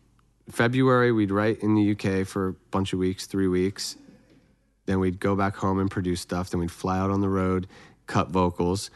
February 0.51 1.13
we'd 1.13 1.31
write 1.31 1.61
in 1.61 1.75
the 1.75 1.93
UK 1.93 2.27
for 2.27 2.49
a 2.49 2.53
bunch 2.71 2.93
of 2.93 2.99
weeks, 2.99 3.27
three 3.27 3.49
weeks. 3.49 3.97
Then 4.87 4.99
we'd 4.99 5.21
go 5.21 5.37
back 5.37 5.57
home 5.57 5.79
and 5.79 5.91
produce 5.91 6.21
stuff. 6.21 6.51
Then 6.51 6.61
we'd 6.61 6.71
fly 6.73 6.99
out 6.99 7.11
on 7.11 7.21
the 7.21 7.29
road, 7.29 7.69
cut 8.07 8.31
vocals. 8.31 8.91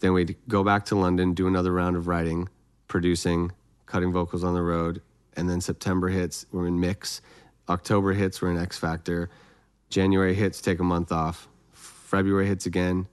Then 0.00 0.12
we'd 0.12 0.36
go 0.48 0.62
back 0.64 0.84
to 0.86 0.94
London, 0.96 1.34
do 1.34 1.46
another 1.46 1.72
round 1.72 1.96
of 1.96 2.06
writing, 2.08 2.48
producing, 2.88 3.52
cutting 3.94 4.12
vocals 4.12 4.42
on 4.42 4.54
the 4.54 4.62
road. 4.62 5.00
And 5.36 5.48
then 5.48 5.60
September 5.60 6.08
hits, 6.08 6.46
we're 6.50 6.66
in 6.66 6.80
mix. 6.80 7.20
October 7.68 8.12
hits, 8.12 8.42
we're 8.42 8.50
in 8.50 8.58
X 8.58 8.76
Factor. 8.76 9.30
January 9.88 10.34
hits, 10.34 10.60
take 10.60 10.80
a 10.80 10.82
month 10.82 11.12
off. 11.12 11.46
February 11.72 12.48
hits 12.48 12.66
again, 12.66 13.06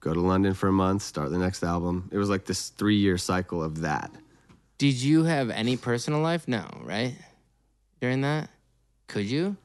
go 0.00 0.14
to 0.14 0.20
London 0.20 0.54
for 0.54 0.68
a 0.68 0.72
month, 0.72 1.02
start 1.02 1.30
the 1.30 1.36
next 1.36 1.62
album. 1.62 2.08
It 2.10 2.16
was 2.16 2.30
like 2.30 2.46
this 2.46 2.70
three 2.70 2.96
year 2.96 3.18
cycle 3.18 3.62
of 3.62 3.82
that. 3.82 4.10
Did 4.78 4.94
you 4.94 5.24
have 5.24 5.50
any 5.50 5.76
personal 5.76 6.20
life? 6.20 6.48
No, 6.48 6.64
right? 6.82 7.14
During 8.00 8.22
that, 8.22 8.48
could 9.08 9.26
you? 9.26 9.56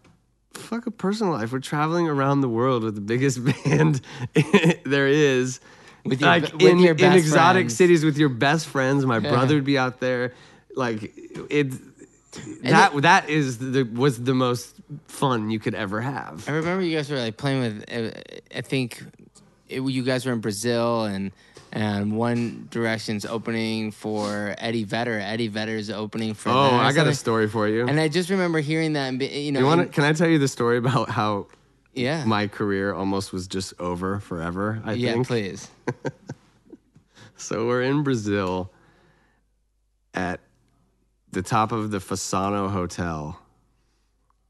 fuck 0.53 0.85
a 0.87 0.91
personal 0.91 1.33
life. 1.33 1.51
We're 1.53 1.59
traveling 1.59 2.07
around 2.09 2.41
the 2.41 2.49
world 2.49 2.83
with 2.83 2.95
the 2.95 3.01
biggest 3.01 3.39
band 3.63 4.01
there 4.85 5.07
is. 5.07 5.61
With 6.03 6.19
your- 6.19 6.29
like 6.29 6.51
with 6.53 6.61
in, 6.63 6.79
your 6.79 6.95
in 6.95 7.13
exotic 7.13 7.61
friends. 7.65 7.77
cities 7.77 8.03
with 8.03 8.17
your 8.17 8.29
best 8.29 8.65
friends. 8.67 9.05
My 9.05 9.19
brother 9.19 9.55
would 9.55 9.63
be 9.63 9.77
out 9.77 9.99
there. 10.01 10.33
Like 10.77 11.11
it 11.49 11.73
that 12.63 13.01
that 13.01 13.29
is 13.29 13.57
the 13.57 13.83
was 13.83 14.23
the 14.23 14.35
most 14.35 14.75
fun 15.07 15.49
you 15.49 15.59
could 15.59 15.73
ever 15.73 16.01
have. 16.01 16.47
I 16.47 16.51
remember 16.51 16.83
you 16.83 16.95
guys 16.95 17.09
were 17.09 17.17
like 17.17 17.35
playing 17.37 17.61
with. 17.61 17.85
uh, 17.91 18.19
I 18.55 18.61
think 18.61 19.03
it, 19.67 19.81
you 19.81 20.03
guys 20.03 20.25
were 20.25 20.33
in 20.33 20.39
Brazil 20.39 21.05
and 21.05 21.31
and 21.73 22.15
One 22.15 22.67
Direction's 22.69 23.25
opening 23.25 23.91
for 23.91 24.55
Eddie 24.59 24.83
Vedder. 24.83 25.19
Eddie 25.19 25.47
Vedder's 25.47 25.89
opening 25.89 26.35
for. 26.35 26.49
Oh, 26.49 26.75
I 26.75 26.93
got 26.93 27.07
a 27.07 27.15
story 27.15 27.47
for 27.47 27.67
you. 27.67 27.87
And 27.87 27.99
I 27.99 28.07
just 28.07 28.29
remember 28.29 28.59
hearing 28.59 28.93
that 28.93 29.07
and 29.07 29.19
be, 29.19 29.25
you 29.25 29.51
know. 29.51 29.59
you 29.59 29.65
want 29.65 29.79
to? 29.79 29.83
and- 29.85 29.93
Can 29.93 30.03
I 30.03 30.13
tell 30.13 30.29
you 30.29 30.37
the 30.37 30.47
story 30.47 30.77
about 30.77 31.09
how 31.09 31.47
yeah. 31.93 32.23
my 32.23 32.47
career 32.47 32.93
almost 32.93 33.33
was 33.33 33.47
just 33.47 33.73
over 33.79 34.19
forever? 34.19 34.81
I 34.85 34.93
yeah, 34.93 35.13
think. 35.13 35.27
please. 35.27 35.69
So 37.37 37.67
we're 37.67 37.83
in 37.83 38.01
Brazil 38.01 38.71
at 40.13 40.39
the 41.37 41.43
top 41.43 41.71
of 41.71 41.91
the 41.91 41.99
Fasano 41.99 42.67
Hotel, 42.67 43.39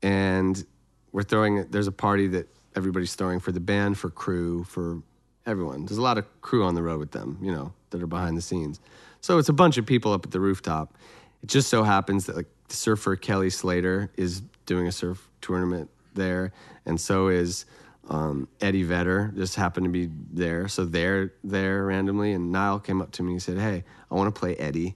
and 0.01 0.65
we're 1.11 1.23
throwing. 1.23 1.69
There's 1.69 1.87
a 1.87 1.91
party 1.91 2.27
that 2.27 2.47
everybody's 2.77 3.13
throwing 3.13 3.41
for 3.41 3.51
the 3.51 3.59
band, 3.59 3.97
for 3.97 4.09
crew, 4.09 4.63
for 4.63 5.01
everyone. 5.45 5.85
There's 5.85 5.97
a 5.97 6.01
lot 6.01 6.17
of 6.17 6.25
crew 6.39 6.63
on 6.63 6.75
the 6.75 6.81
road 6.81 6.99
with 6.99 7.11
them, 7.11 7.39
you 7.41 7.51
know, 7.51 7.73
that 7.89 8.01
are 8.01 8.07
behind 8.07 8.37
the 8.37 8.41
scenes. 8.41 8.79
So 9.19 9.37
it's 9.37 9.49
a 9.49 9.53
bunch 9.53 9.77
of 9.77 9.85
people 9.85 10.13
up 10.13 10.25
at 10.25 10.31
the 10.31 10.39
rooftop. 10.39 10.95
It 11.43 11.49
just 11.49 11.67
so 11.67 11.83
happens 11.83 12.27
that 12.27 12.37
like 12.37 12.47
surfer 12.69 13.17
Kelly 13.17 13.49
Slater 13.49 14.09
is 14.15 14.41
doing 14.65 14.87
a 14.87 14.91
surf 14.93 15.27
tournament 15.41 15.89
there, 16.13 16.53
and 16.85 17.01
so 17.01 17.27
is 17.27 17.65
um, 18.07 18.47
Eddie 18.61 18.83
Vedder. 18.83 19.33
Just 19.35 19.55
happened 19.55 19.87
to 19.87 19.91
be 19.91 20.09
there, 20.31 20.69
so 20.69 20.85
they're 20.85 21.33
there 21.43 21.83
randomly. 21.83 22.31
And 22.31 22.53
Niall 22.53 22.79
came 22.79 23.01
up 23.01 23.11
to 23.11 23.23
me 23.23 23.33
and 23.33 23.43
said, 23.43 23.57
"Hey, 23.57 23.83
I 24.09 24.15
want 24.15 24.33
to 24.33 24.39
play 24.39 24.55
Eddie 24.55 24.95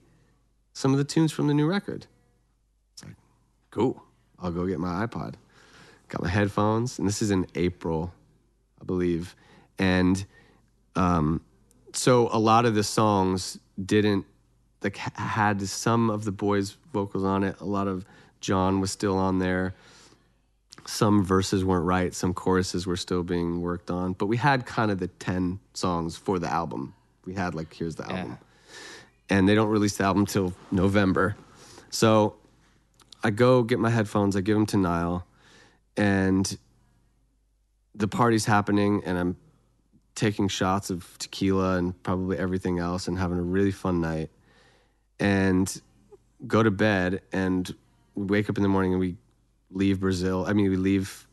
some 0.72 0.92
of 0.92 0.98
the 0.98 1.04
tunes 1.04 1.32
from 1.32 1.46
the 1.46 1.54
new 1.54 1.66
record." 1.66 2.06
It's 2.94 3.04
like, 3.04 3.16
cool. 3.70 4.02
I'll 4.38 4.52
go 4.52 4.66
get 4.66 4.80
my 4.80 5.06
iPod. 5.06 5.34
Got 6.08 6.22
my 6.22 6.28
headphones, 6.28 6.98
and 6.98 7.08
this 7.08 7.22
is 7.22 7.30
in 7.30 7.46
April, 7.54 8.12
I 8.80 8.84
believe, 8.84 9.34
and 9.78 10.24
um, 10.94 11.40
so 11.94 12.28
a 12.32 12.38
lot 12.38 12.64
of 12.64 12.74
the 12.74 12.84
songs 12.84 13.58
didn't 13.82 14.26
like 14.82 14.96
had 14.96 15.62
some 15.62 16.10
of 16.10 16.24
the 16.24 16.32
boys' 16.32 16.76
vocals 16.92 17.24
on 17.24 17.44
it. 17.44 17.60
A 17.60 17.64
lot 17.64 17.88
of 17.88 18.04
John 18.40 18.80
was 18.80 18.90
still 18.90 19.16
on 19.16 19.38
there. 19.38 19.74
Some 20.84 21.24
verses 21.24 21.64
weren't 21.64 21.84
right. 21.84 22.12
Some 22.12 22.34
choruses 22.34 22.86
were 22.86 22.96
still 22.96 23.22
being 23.22 23.60
worked 23.60 23.90
on. 23.90 24.14
But 24.14 24.26
we 24.26 24.36
had 24.36 24.66
kind 24.66 24.90
of 24.90 24.98
the 24.98 25.06
ten 25.06 25.60
songs 25.74 26.16
for 26.16 26.38
the 26.38 26.48
album. 26.48 26.94
We 27.24 27.34
had 27.34 27.54
like 27.54 27.72
here's 27.72 27.94
the 27.94 28.04
album, 28.10 28.38
and 29.32 29.48
they 29.48 29.54
don't 29.54 29.70
release 29.70 29.96
the 29.96 30.04
album 30.04 30.26
till 30.26 30.52
November. 30.70 31.34
So 31.88 32.36
I 33.24 33.30
go 33.30 33.62
get 33.62 33.78
my 33.78 33.88
headphones. 33.88 34.36
I 34.36 34.42
give 34.42 34.54
them 34.54 34.66
to 34.66 34.76
Niall, 34.76 35.26
and 35.96 36.58
the 37.94 38.08
party's 38.08 38.44
happening, 38.44 39.02
and 39.06 39.16
I'm 39.18 39.36
taking 40.14 40.48
shots 40.48 40.90
of 40.90 41.16
tequila 41.18 41.78
and 41.78 42.00
probably 42.02 42.36
everything 42.36 42.78
else 42.78 43.08
and 43.08 43.18
having 43.18 43.38
a 43.38 43.42
really 43.42 43.70
fun 43.70 44.02
night 44.02 44.28
and 45.18 45.80
go 46.46 46.62
to 46.62 46.70
bed 46.70 47.22
and 47.32 47.74
we 48.14 48.26
wake 48.26 48.50
up 48.50 48.58
in 48.58 48.62
the 48.62 48.68
morning 48.68 48.92
and 48.92 49.00
we 49.00 49.16
leave 49.70 50.00
Brazil. 50.00 50.44
I 50.46 50.52
mean, 50.52 50.68
we 50.68 50.76
leave 50.76 51.26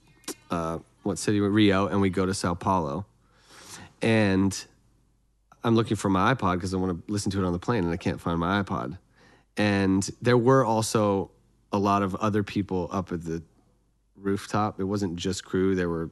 uh, 0.49 0.79
what 1.03 1.17
city? 1.17 1.41
Rio, 1.41 1.87
and 1.87 1.99
we 1.99 2.09
go 2.09 2.25
to 2.25 2.33
Sao 2.33 2.53
Paulo. 2.53 3.05
And 4.01 4.57
I'm 5.63 5.75
looking 5.75 5.97
for 5.97 6.09
my 6.09 6.33
iPod 6.33 6.55
because 6.55 6.73
I 6.73 6.77
want 6.77 7.05
to 7.05 7.11
listen 7.11 7.31
to 7.31 7.43
it 7.43 7.45
on 7.45 7.53
the 7.53 7.59
plane, 7.59 7.83
and 7.83 7.93
I 7.93 7.97
can't 7.97 8.19
find 8.19 8.39
my 8.39 8.61
iPod. 8.63 8.97
And 9.57 10.09
there 10.21 10.37
were 10.37 10.63
also 10.63 11.31
a 11.71 11.77
lot 11.77 12.01
of 12.01 12.15
other 12.15 12.43
people 12.43 12.89
up 12.91 13.11
at 13.11 13.23
the 13.23 13.43
rooftop. 14.15 14.79
It 14.79 14.85
wasn't 14.85 15.15
just 15.15 15.43
crew. 15.43 15.75
There 15.75 15.89
were 15.89 16.09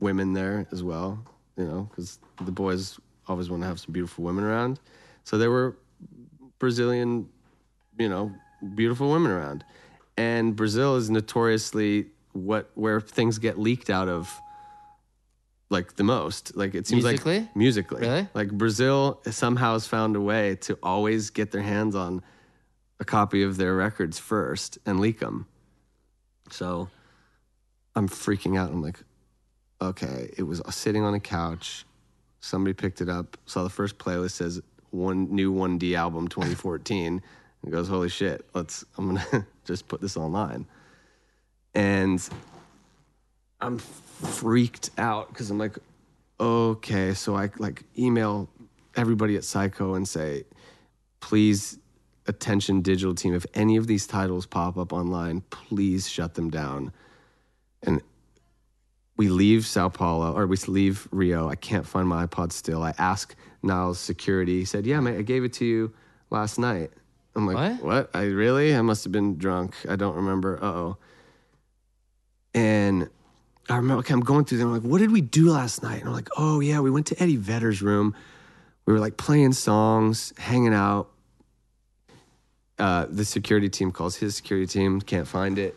women 0.00 0.32
there 0.32 0.66
as 0.72 0.82
well, 0.82 1.24
you 1.56 1.64
know, 1.64 1.88
because 1.90 2.18
the 2.44 2.52
boys 2.52 2.98
always 3.28 3.50
want 3.50 3.62
to 3.62 3.66
have 3.66 3.80
some 3.80 3.92
beautiful 3.92 4.24
women 4.24 4.44
around. 4.44 4.80
So 5.24 5.38
there 5.38 5.50
were 5.50 5.76
Brazilian, 6.58 7.28
you 7.98 8.08
know, 8.08 8.32
beautiful 8.74 9.10
women 9.10 9.30
around. 9.30 9.64
And 10.16 10.54
Brazil 10.54 10.96
is 10.96 11.10
notoriously 11.10 12.06
what 12.32 12.70
where 12.74 13.00
things 13.00 13.38
get 13.38 13.58
leaked 13.58 13.90
out 13.90 14.08
of 14.08 14.40
like 15.72 15.96
the 15.96 16.04
most. 16.04 16.56
Like 16.56 16.74
it 16.74 16.86
seems 16.86 17.04
Musically? 17.04 17.40
like 17.40 17.56
musically. 17.56 18.00
Really? 18.02 18.28
Like 18.34 18.52
Brazil 18.52 19.20
somehow 19.28 19.72
has 19.72 19.86
found 19.86 20.14
a 20.14 20.20
way 20.20 20.56
to 20.56 20.78
always 20.82 21.30
get 21.30 21.50
their 21.50 21.62
hands 21.62 21.96
on 21.96 22.22
a 23.00 23.04
copy 23.04 23.42
of 23.42 23.56
their 23.56 23.74
records 23.74 24.18
first 24.18 24.78
and 24.86 25.00
leak 25.00 25.18
them. 25.18 25.46
So 26.50 26.88
I'm 27.96 28.08
freaking 28.08 28.58
out. 28.58 28.70
I'm 28.70 28.82
like, 28.82 29.00
okay, 29.80 30.30
it 30.36 30.44
was 30.44 30.62
sitting 30.70 31.02
on 31.02 31.14
a 31.14 31.20
couch. 31.20 31.84
Somebody 32.40 32.74
picked 32.74 33.00
it 33.00 33.08
up, 33.08 33.36
saw 33.46 33.62
the 33.62 33.70
first 33.70 33.98
playlist 33.98 34.32
says 34.32 34.60
one 34.90 35.34
new 35.34 35.52
1D 35.52 35.94
album 35.96 36.28
2014 36.28 37.22
and 37.62 37.72
goes, 37.72 37.88
holy 37.88 38.08
shit, 38.08 38.44
let's, 38.54 38.84
I'm 38.98 39.14
gonna 39.14 39.46
just 39.64 39.88
put 39.88 40.00
this 40.00 40.16
online. 40.16 40.66
And 41.74 42.28
I'm 43.62 43.78
freaked 43.78 44.90
out 44.98 45.28
because 45.28 45.50
I'm 45.50 45.58
like, 45.58 45.78
okay, 46.40 47.14
so 47.14 47.36
I 47.36 47.50
like 47.58 47.84
email 47.96 48.48
everybody 48.96 49.36
at 49.36 49.42
Syco 49.42 49.96
and 49.96 50.06
say, 50.06 50.44
please, 51.20 51.78
attention 52.26 52.82
digital 52.82 53.14
team, 53.14 53.34
if 53.34 53.46
any 53.54 53.76
of 53.76 53.86
these 53.86 54.06
titles 54.06 54.46
pop 54.46 54.76
up 54.76 54.92
online, 54.92 55.42
please 55.50 56.08
shut 56.08 56.34
them 56.34 56.50
down. 56.50 56.92
And 57.84 58.02
we 59.16 59.28
leave 59.28 59.64
Sao 59.66 59.88
Paulo 59.88 60.32
or 60.36 60.46
we 60.46 60.56
leave 60.66 61.06
Rio. 61.12 61.48
I 61.48 61.54
can't 61.54 61.86
find 61.86 62.08
my 62.08 62.26
iPod 62.26 62.50
still. 62.52 62.82
I 62.82 62.94
ask 62.98 63.34
Niall's 63.62 64.00
security. 64.00 64.58
He 64.58 64.64
said, 64.64 64.86
Yeah, 64.86 65.00
mate, 65.00 65.18
I 65.18 65.22
gave 65.22 65.44
it 65.44 65.52
to 65.54 65.64
you 65.64 65.92
last 66.30 66.58
night. 66.58 66.90
I'm 67.36 67.46
like, 67.46 67.80
What? 67.80 67.84
what? 67.84 68.10
I 68.14 68.24
really? 68.24 68.74
I 68.74 68.82
must 68.82 69.04
have 69.04 69.12
been 69.12 69.38
drunk. 69.38 69.74
I 69.88 69.96
don't 69.96 70.16
remember. 70.16 70.58
Uh 70.62 70.66
oh. 70.66 70.96
And 72.54 73.08
I 73.68 73.76
remember, 73.76 74.00
okay, 74.00 74.12
I'm 74.12 74.20
going 74.20 74.44
through 74.44 74.58
them. 74.58 74.68
I'm 74.68 74.74
like, 74.74 74.82
what 74.82 74.98
did 74.98 75.12
we 75.12 75.20
do 75.20 75.50
last 75.50 75.82
night? 75.82 76.00
And 76.00 76.08
I'm 76.08 76.14
like, 76.14 76.28
oh, 76.36 76.60
yeah, 76.60 76.80
we 76.80 76.90
went 76.90 77.06
to 77.08 77.22
Eddie 77.22 77.36
Vedder's 77.36 77.80
room. 77.80 78.14
We 78.86 78.92
were 78.92 78.98
like 78.98 79.16
playing 79.16 79.52
songs, 79.52 80.32
hanging 80.38 80.74
out. 80.74 81.10
Uh, 82.78 83.06
the 83.08 83.24
security 83.24 83.68
team 83.68 83.92
calls 83.92 84.16
his 84.16 84.34
security 84.34 84.66
team, 84.66 85.00
can't 85.00 85.28
find 85.28 85.58
it. 85.58 85.76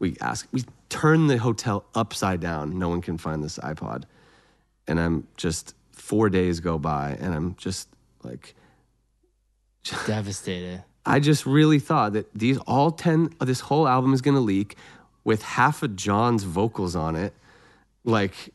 We 0.00 0.16
ask, 0.20 0.48
we 0.50 0.64
turn 0.88 1.28
the 1.28 1.38
hotel 1.38 1.84
upside 1.94 2.40
down. 2.40 2.78
No 2.78 2.88
one 2.88 3.00
can 3.00 3.18
find 3.18 3.44
this 3.44 3.58
iPod. 3.58 4.04
And 4.88 4.98
I'm 4.98 5.28
just, 5.36 5.76
four 5.92 6.28
days 6.28 6.58
go 6.58 6.78
by, 6.78 7.16
and 7.20 7.32
I'm 7.32 7.54
just 7.56 7.88
like, 8.24 8.54
Devastated. 10.06 10.82
I 11.04 11.20
just 11.20 11.46
really 11.46 11.78
thought 11.78 12.12
that 12.12 12.32
these 12.34 12.58
all 12.58 12.90
10 12.90 13.34
of 13.40 13.46
this 13.46 13.60
whole 13.60 13.88
album 13.88 14.12
is 14.12 14.20
going 14.20 14.34
to 14.36 14.40
leak 14.40 14.76
with 15.24 15.42
half 15.42 15.82
of 15.82 15.96
John's 15.96 16.44
vocals 16.44 16.96
on 16.96 17.16
it 17.16 17.34
like 18.04 18.52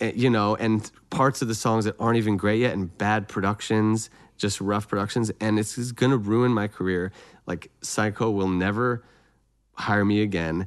eh, 0.00 0.12
you 0.14 0.30
know 0.30 0.56
and 0.56 0.90
parts 1.10 1.42
of 1.42 1.48
the 1.48 1.54
songs 1.54 1.84
that 1.84 1.94
aren't 2.00 2.18
even 2.18 2.36
great 2.36 2.60
yet 2.60 2.72
and 2.72 2.96
bad 2.98 3.28
productions 3.28 4.10
just 4.42 4.60
rough 4.60 4.88
productions. 4.88 5.30
And 5.40 5.58
it's 5.58 5.74
to 6.10 6.18
ruin 6.18 6.52
my 6.52 6.68
career. 6.68 7.12
Like 7.46 7.70
Syco 7.80 8.34
will 8.34 8.48
never 8.48 9.04
hire 9.72 10.04
me 10.04 10.20
again. 10.20 10.66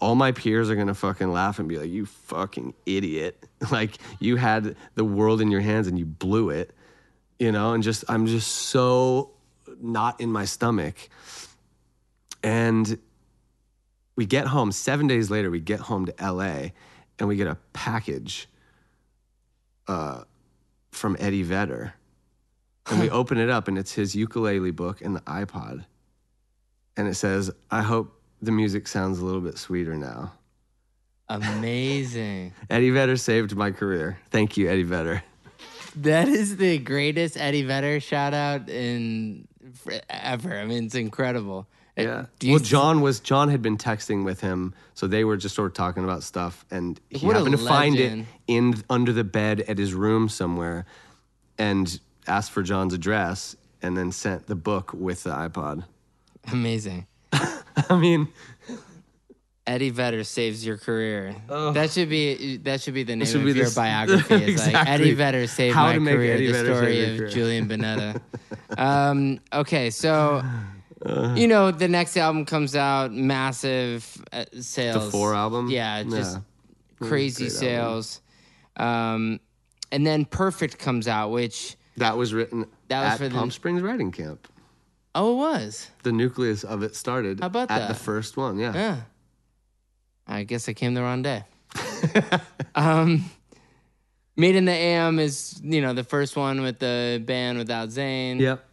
All 0.00 0.16
my 0.16 0.32
peers 0.32 0.68
are 0.68 0.74
to 0.88 0.94
fucking 0.94 1.32
laugh 1.32 1.58
and 1.58 1.68
be 1.68 1.78
like 1.78 1.88
you 1.88 2.04
fucking 2.04 2.74
idiot. 2.84 3.42
Like 3.70 3.96
you 4.20 4.36
had 4.36 4.76
the 4.94 5.06
world 5.06 5.40
in 5.40 5.50
your 5.50 5.62
hands 5.62 5.86
and 5.86 5.98
you 5.98 6.04
blew 6.04 6.50
it 6.50 6.74
you 7.38 7.50
know? 7.50 7.72
And 7.72 7.82
just 7.82 8.04
i'm 8.08 8.26
just 8.26 8.48
so 8.48 9.30
not 9.80 10.20
in 10.20 10.30
my 10.30 10.44
stomach. 10.44 11.08
And 12.42 12.98
we 14.16 14.26
get 14.26 14.46
home 14.46 14.72
seven 14.72 15.06
days 15.06 15.30
later 15.30 15.50
we 15.50 15.60
get 15.60 15.80
home 15.80 16.06
to 16.06 16.14
la 16.32 16.68
and 17.18 17.28
we 17.28 17.36
get 17.36 17.46
a 17.46 17.56
package 17.72 18.48
uh, 19.88 20.22
from 20.90 21.16
eddie 21.18 21.42
vedder 21.42 21.94
and 22.90 23.00
we 23.00 23.10
open 23.20 23.38
it 23.38 23.50
up 23.50 23.68
and 23.68 23.78
it's 23.78 23.92
his 23.92 24.14
ukulele 24.14 24.70
book 24.70 25.00
and 25.00 25.16
the 25.16 25.20
ipod 25.22 25.84
and 26.96 27.08
it 27.08 27.14
says 27.14 27.50
i 27.70 27.82
hope 27.82 28.20
the 28.40 28.52
music 28.52 28.86
sounds 28.86 29.18
a 29.18 29.24
little 29.24 29.40
bit 29.40 29.58
sweeter 29.58 29.96
now 29.96 30.32
Amazing. 31.28 32.52
eddie 32.70 32.90
vedder 32.90 33.16
saved 33.16 33.56
my 33.56 33.70
career 33.70 34.18
thank 34.30 34.56
you 34.56 34.68
eddie 34.68 34.82
vedder 34.82 35.22
that 35.96 36.28
is 36.28 36.56
the 36.56 36.78
greatest 36.78 37.36
Eddie 37.36 37.62
Vedder 37.62 38.00
shout 38.00 38.34
out 38.34 38.68
in 38.68 39.46
ever. 40.10 40.58
I 40.58 40.64
mean, 40.64 40.86
it's 40.86 40.94
incredible. 40.94 41.68
Yeah. 41.96 42.26
Well, 42.44 42.58
John 42.58 43.00
was 43.02 43.20
John 43.20 43.48
had 43.50 43.62
been 43.62 43.76
texting 43.78 44.24
with 44.24 44.40
him, 44.40 44.74
so 44.94 45.06
they 45.06 45.22
were 45.24 45.36
just 45.36 45.54
sort 45.54 45.68
of 45.70 45.74
talking 45.74 46.02
about 46.02 46.22
stuff, 46.24 46.64
and 46.70 46.98
he 47.10 47.24
What 47.26 47.36
a 47.36 47.38
happened 47.40 47.58
to 47.58 47.64
find 47.64 47.96
it 47.96 48.02
legend. 48.02 48.26
in 48.48 48.74
under 48.90 49.12
the 49.12 49.22
bed 49.24 49.60
at 49.68 49.78
his 49.78 49.94
room 49.94 50.28
somewhere, 50.28 50.86
and 51.56 52.00
asked 52.26 52.50
for 52.50 52.62
John's 52.64 52.94
address, 52.94 53.54
and 53.80 53.96
then 53.96 54.10
sent 54.10 54.46
the 54.48 54.56
book 54.56 54.92
with 54.92 55.22
the 55.22 55.30
iPod. 55.30 55.84
Amazing. 56.50 57.06
I 57.32 57.96
mean, 57.96 58.26
Eddie 59.66 59.90
Vedder 59.90 60.24
saves 60.24 60.66
your 60.66 60.76
career. 60.76 61.34
That 61.48 61.90
should 61.90 62.08
be 62.10 62.58
that 62.58 62.80
should 62.82 62.94
be 62.94 63.02
the 63.04 63.16
name 63.16 63.26
should 63.26 63.36
of 63.40 63.46
be 63.46 63.52
your 63.52 63.64
this- 63.66 63.74
biography. 63.74 64.34
It's 64.34 64.42
like 64.42 64.48
Exactly. 64.74 64.92
Eddie 64.94 65.14
Vedder 65.14 65.46
saved 65.46 65.74
How 65.74 65.84
my 65.86 65.92
to 65.94 66.00
make 66.00 66.14
career. 66.16 66.34
Eddie 66.34 66.46
the 66.48 66.52
Vedder 66.52 66.74
story 66.74 66.98
your 67.00 67.10
of 67.12 67.16
career. 67.18 67.30
Julian 67.30 67.68
Bunetta. 67.68 68.20
um, 68.78 69.40
okay, 69.52 69.90
so 69.90 70.42
you 71.36 71.46
know 71.48 71.70
the 71.70 71.88
next 71.88 72.16
album 72.16 72.44
comes 72.44 72.74
out, 72.76 73.12
massive 73.12 74.22
uh, 74.32 74.44
sales. 74.60 75.10
Four 75.10 75.34
album? 75.34 75.68
Yeah, 75.70 76.02
just 76.04 76.36
Yeah. 76.36 77.06
crazy 77.08 77.48
Great 77.48 77.62
album. 77.62 78.02
sales. 78.02 78.20
Um, 78.76 79.40
and 79.92 80.06
then 80.06 80.24
Perfect 80.24 80.78
comes 80.78 81.06
out, 81.06 81.30
which 81.30 81.76
that 81.96 82.16
was 82.16 82.32
written 82.34 82.66
That 82.88 83.04
was 83.04 83.12
at 83.12 83.18
for 83.18 83.28
the- 83.28 83.34
Palm 83.34 83.50
Springs 83.50 83.82
Writing 83.82 84.10
Camp. 84.12 84.48
oh, 85.14 85.32
it 85.32 85.36
was. 85.36 85.90
The 86.02 86.12
nucleus 86.12 86.64
of 86.64 86.82
it 86.82 86.96
started 86.96 87.40
How 87.40 87.46
about 87.46 87.70
at 87.70 87.86
the 87.88 87.94
first 87.94 88.36
one. 88.36 88.58
Yeah. 88.58 88.72
Yeah. 88.74 89.00
I 90.26 90.42
guess 90.44 90.68
I 90.68 90.72
came 90.72 90.94
the 90.94 91.02
wrong 91.02 91.22
day. 91.22 91.44
um, 92.74 93.24
Made 94.36 94.56
in 94.56 94.64
the 94.64 94.72
AM 94.72 95.20
is, 95.20 95.60
you 95.62 95.80
know, 95.80 95.92
the 95.94 96.02
first 96.02 96.34
one 96.34 96.62
with 96.62 96.80
the 96.80 97.22
band 97.24 97.56
without 97.58 97.90
Zayn. 97.90 98.40
Yep. 98.40 98.64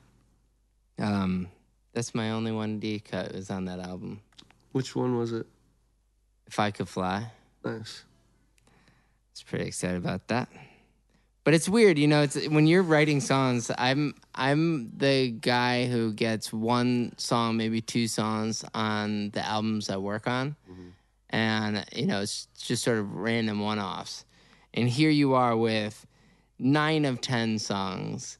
Um, 0.98 1.48
that's 1.94 2.16
my 2.16 2.32
only 2.32 2.52
one 2.52 2.80
D 2.80 3.00
cut 3.00 3.34
was 3.34 3.50
on 3.50 3.66
that 3.66 3.80
album. 3.80 4.22
Which 4.72 4.96
one 4.96 5.18
was 5.18 5.34
it? 5.34 5.46
If 6.48 6.60
I 6.60 6.72
Could 6.72 6.89
Fly. 6.89 7.32
Nice. 7.64 8.04
I 8.68 8.72
was 9.34 9.44
pretty 9.44 9.66
excited 9.66 9.98
about 9.98 10.28
that. 10.28 10.50
But 11.44 11.56
it's 11.56 11.68
weird, 11.68 11.98
you 11.98 12.08
know, 12.08 12.22
it's 12.22 12.48
when 12.50 12.68
you're 12.68 12.84
writing 12.84 13.20
songs, 13.20 13.72
I'm 13.76 14.14
I'm 14.36 14.96
the 14.96 15.32
guy 15.32 15.88
who 15.88 16.14
gets 16.14 16.54
one 16.54 17.14
song, 17.18 17.58
maybe 17.58 17.82
two 17.82 18.08
songs 18.08 18.64
on 18.76 19.32
the 19.32 19.44
albums 19.44 19.89
I 19.89 19.98
work 19.98 20.28
on. 20.28 20.56
Mm-hmm. 20.72 20.89
And 21.30 21.86
you 21.94 22.06
know, 22.06 22.22
it's 22.22 22.48
just 22.58 22.84
sort 22.84 23.00
of 23.00 23.16
random 23.16 23.60
one-offs. 23.60 24.26
And 24.74 24.88
here 24.88 25.10
you 25.10 25.34
are 25.34 25.58
with 25.58 26.06
9 26.60 27.06
of 27.06 27.22
10 27.22 27.58
songs, 27.58 28.38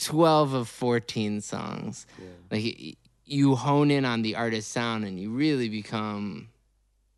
12 0.00 0.54
of 0.54 0.68
14 0.68 1.40
songs. 1.40 2.06
Like 2.50 2.96
you 3.24 3.54
hone 3.54 3.90
in 3.90 4.04
on 4.04 4.22
the 4.22 4.36
artist's 4.36 4.72
sound 4.72 5.04
and 5.04 5.20
you 5.20 5.30
really 5.30 5.68
become 5.68 6.48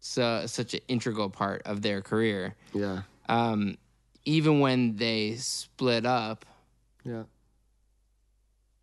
so 0.01 0.45
such 0.47 0.75
an 0.75 0.81
integral 0.89 1.31
part 1.31 1.63
of 1.65 1.81
their 1.83 2.03
career 2.03 2.55
Yeah. 2.75 3.03
um, 3.29 3.79
even 4.25 4.61
when 4.61 4.97
they 4.97 5.37
split 5.37 6.05
up, 6.05 6.45
Yeah. 7.05 7.25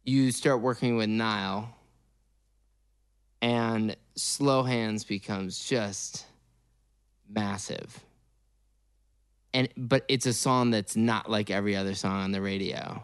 you 0.03 0.31
start 0.31 0.61
working 0.61 0.95
with 0.97 1.09
Niall, 1.09 1.75
and 3.41 3.95
Slow 4.15 4.63
Hands 4.63 5.01
becomes 5.03 5.63
just 5.67 6.25
massive. 7.29 7.99
And 9.53 9.69
but 9.77 10.03
it's 10.07 10.25
a 10.25 10.33
song 10.33 10.71
that's 10.71 10.95
not 10.95 11.29
like 11.29 11.49
every 11.49 11.75
other 11.75 11.95
song 11.95 12.21
on 12.23 12.31
the 12.31 12.41
radio. 12.41 13.03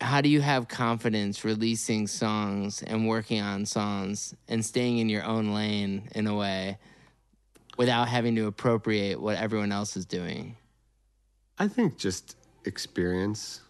How 0.00 0.20
do 0.20 0.28
you 0.28 0.40
have 0.40 0.68
confidence 0.68 1.44
releasing 1.44 2.06
songs 2.06 2.82
and 2.82 3.08
working 3.08 3.40
on 3.40 3.64
songs 3.64 4.34
and 4.48 4.64
staying 4.64 4.98
in 4.98 5.08
your 5.08 5.24
own 5.24 5.54
lane 5.54 6.08
in 6.14 6.26
a 6.26 6.34
way 6.34 6.78
without 7.78 8.08
having 8.08 8.36
to 8.36 8.46
appropriate 8.46 9.20
what 9.20 9.36
everyone 9.36 9.72
else 9.72 9.96
is 9.96 10.04
doing? 10.04 10.56
I 11.58 11.68
think 11.68 11.96
just 11.96 12.36
experience. 12.64 13.62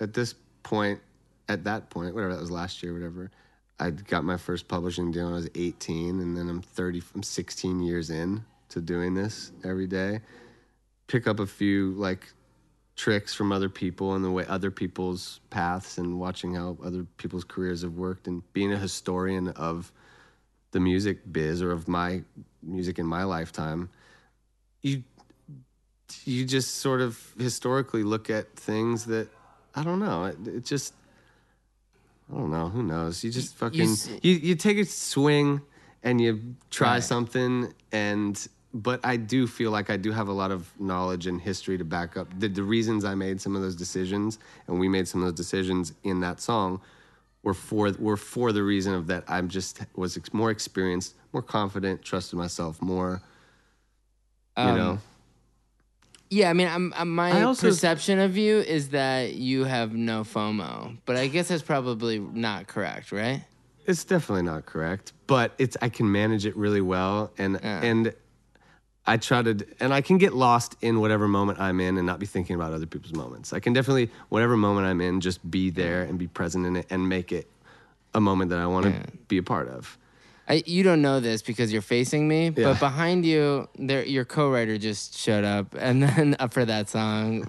At 0.00 0.14
this 0.14 0.34
point, 0.62 1.00
at 1.48 1.64
that 1.64 1.90
point, 1.90 2.14
whatever 2.14 2.34
that 2.34 2.40
was 2.40 2.50
last 2.50 2.82
year, 2.82 2.92
whatever, 2.92 3.30
I 3.78 3.90
got 3.90 4.24
my 4.24 4.36
first 4.36 4.68
publishing 4.68 5.10
deal 5.10 5.24
when 5.24 5.34
I 5.34 5.36
was 5.36 5.50
18, 5.54 6.20
and 6.20 6.36
then 6.36 6.48
I'm 6.48 6.62
30, 6.62 7.02
I'm 7.14 7.22
16 7.22 7.82
years 7.82 8.10
in 8.10 8.44
to 8.70 8.80
doing 8.80 9.14
this 9.14 9.52
every 9.64 9.86
day. 9.86 10.20
Pick 11.08 11.26
up 11.26 11.40
a 11.40 11.46
few 11.46 11.92
like 11.92 12.32
tricks 12.96 13.34
from 13.34 13.52
other 13.52 13.68
people 13.68 14.14
and 14.14 14.24
the 14.24 14.30
way 14.30 14.44
other 14.48 14.70
people's 14.70 15.40
paths 15.50 15.98
and 15.98 16.18
watching 16.18 16.54
how 16.54 16.76
other 16.82 17.04
people's 17.18 17.44
careers 17.44 17.82
have 17.82 17.92
worked 17.94 18.26
and 18.26 18.42
being 18.54 18.72
a 18.72 18.78
historian 18.78 19.48
of 19.48 19.92
the 20.72 20.80
music 20.80 21.18
biz 21.30 21.62
or 21.62 21.72
of 21.72 21.86
my 21.88 22.22
music 22.62 22.98
in 22.98 23.06
my 23.06 23.22
lifetime. 23.24 23.90
You 24.82 25.02
you 26.24 26.44
just 26.44 26.76
sort 26.76 27.00
of 27.00 27.20
historically 27.38 28.02
look 28.02 28.30
at 28.30 28.54
things 28.56 29.04
that 29.06 29.28
I 29.74 29.82
don't 29.82 30.00
know. 30.00 30.24
It, 30.24 30.36
it 30.48 30.64
just 30.64 30.94
I 32.32 32.36
don't 32.38 32.50
know. 32.50 32.68
Who 32.68 32.82
knows? 32.82 33.22
You 33.22 33.30
just 33.30 33.54
fucking 33.56 33.78
you, 33.78 33.84
s- 33.92 34.10
you, 34.22 34.54
take 34.56 34.78
a 34.78 34.84
swing 34.84 35.60
and 36.02 36.20
you 36.20 36.56
try 36.70 36.94
Right. 36.94 37.02
something 37.02 37.72
and 37.92 38.48
but 38.82 39.00
I 39.04 39.16
do 39.16 39.46
feel 39.46 39.70
like 39.70 39.88
I 39.90 39.96
do 39.96 40.12
have 40.12 40.28
a 40.28 40.32
lot 40.32 40.50
of 40.50 40.70
knowledge 40.78 41.26
and 41.26 41.40
history 41.40 41.78
to 41.78 41.84
back 41.84 42.16
up 42.16 42.28
the, 42.38 42.48
the 42.48 42.62
reasons 42.62 43.04
I 43.04 43.14
made 43.14 43.40
some 43.40 43.56
of 43.56 43.62
those 43.62 43.74
decisions 43.76 44.38
and 44.66 44.78
we 44.78 44.88
made 44.88 45.08
some 45.08 45.20
of 45.22 45.26
those 45.28 45.36
decisions 45.36 45.92
in 46.04 46.20
that 46.20 46.40
song 46.40 46.80
were 47.42 47.54
for 47.54 47.92
were 47.98 48.16
for 48.16 48.52
the 48.52 48.62
reason 48.62 48.92
of 48.94 49.06
that 49.06 49.24
I'm 49.28 49.48
just 49.48 49.80
was 49.94 50.16
ex- 50.16 50.32
more 50.34 50.50
experienced, 50.50 51.14
more 51.32 51.42
confident, 51.42 52.02
trusted 52.02 52.38
myself 52.38 52.82
more. 52.82 53.22
You 54.58 54.64
Um, 54.64 54.76
know, 54.76 54.98
Yeah, 56.28 56.50
I 56.50 56.54
mean, 56.54 56.66
I'm, 56.66 56.92
I'm, 56.96 57.14
my 57.14 57.30
I 57.30 57.42
also- 57.42 57.68
perception 57.68 58.18
of 58.18 58.36
you 58.36 58.58
is 58.58 58.88
that 58.90 59.34
you 59.34 59.64
have 59.64 59.94
no 59.94 60.22
FOMO, 60.24 60.98
but 61.06 61.16
I 61.16 61.28
guess 61.28 61.48
that's 61.48 61.62
probably 61.62 62.18
not 62.18 62.66
correct, 62.66 63.12
right? 63.12 63.44
It's 63.86 64.02
definitely 64.02 64.42
not 64.42 64.66
correct, 64.66 65.12
but 65.28 65.52
it's 65.58 65.76
I 65.80 65.88
can 65.88 66.10
manage 66.10 66.44
it 66.46 66.56
really 66.56 66.80
well, 66.80 67.30
and 67.38 67.60
Yeah. 67.62 67.82
and 67.84 68.14
I 69.06 69.16
try 69.18 69.42
to, 69.42 69.64
and 69.80 69.94
I 69.94 70.00
can 70.00 70.18
get 70.18 70.34
lost 70.34 70.76
in 70.82 71.00
whatever 71.00 71.28
moment 71.28 71.60
I'm 71.60 71.80
in 71.80 71.96
and 71.96 72.06
not 72.06 72.18
be 72.18 72.26
thinking 72.26 72.56
about 72.56 72.72
other 72.72 72.86
people's 72.86 73.12
moments. 73.14 73.52
I 73.52 73.60
can 73.60 73.72
definitely, 73.72 74.10
whatever 74.30 74.56
moment 74.56 74.86
I'm 74.86 75.00
in, 75.00 75.20
just 75.20 75.48
be 75.48 75.70
there 75.70 76.02
and 76.02 76.18
be 76.18 76.26
present 76.26 76.66
in 76.66 76.76
it 76.76 76.86
and 76.90 77.08
make 77.08 77.30
it 77.30 77.46
a 78.14 78.20
moment 78.20 78.50
that 78.50 78.58
I 78.58 78.66
want 78.66 78.86
to 78.86 78.92
Yeah. 78.92 79.02
be 79.28 79.38
a 79.38 79.42
part 79.42 79.68
of. 79.68 79.96
I, 80.48 80.62
you 80.64 80.82
don't 80.84 81.02
know 81.02 81.18
this 81.20 81.42
because 81.42 81.72
you're 81.72 81.82
facing 81.82 82.26
me, 82.28 82.46
Yeah. 82.46 82.64
but 82.72 82.78
behind 82.80 83.24
you, 83.26 83.68
there 83.78 84.04
your 84.04 84.24
co-writer 84.24 84.78
just 84.78 85.16
showed 85.18 85.44
up, 85.44 85.74
and 85.78 86.02
then 86.02 86.36
up 86.38 86.52
for 86.52 86.64
that 86.64 86.88
song, 86.88 87.42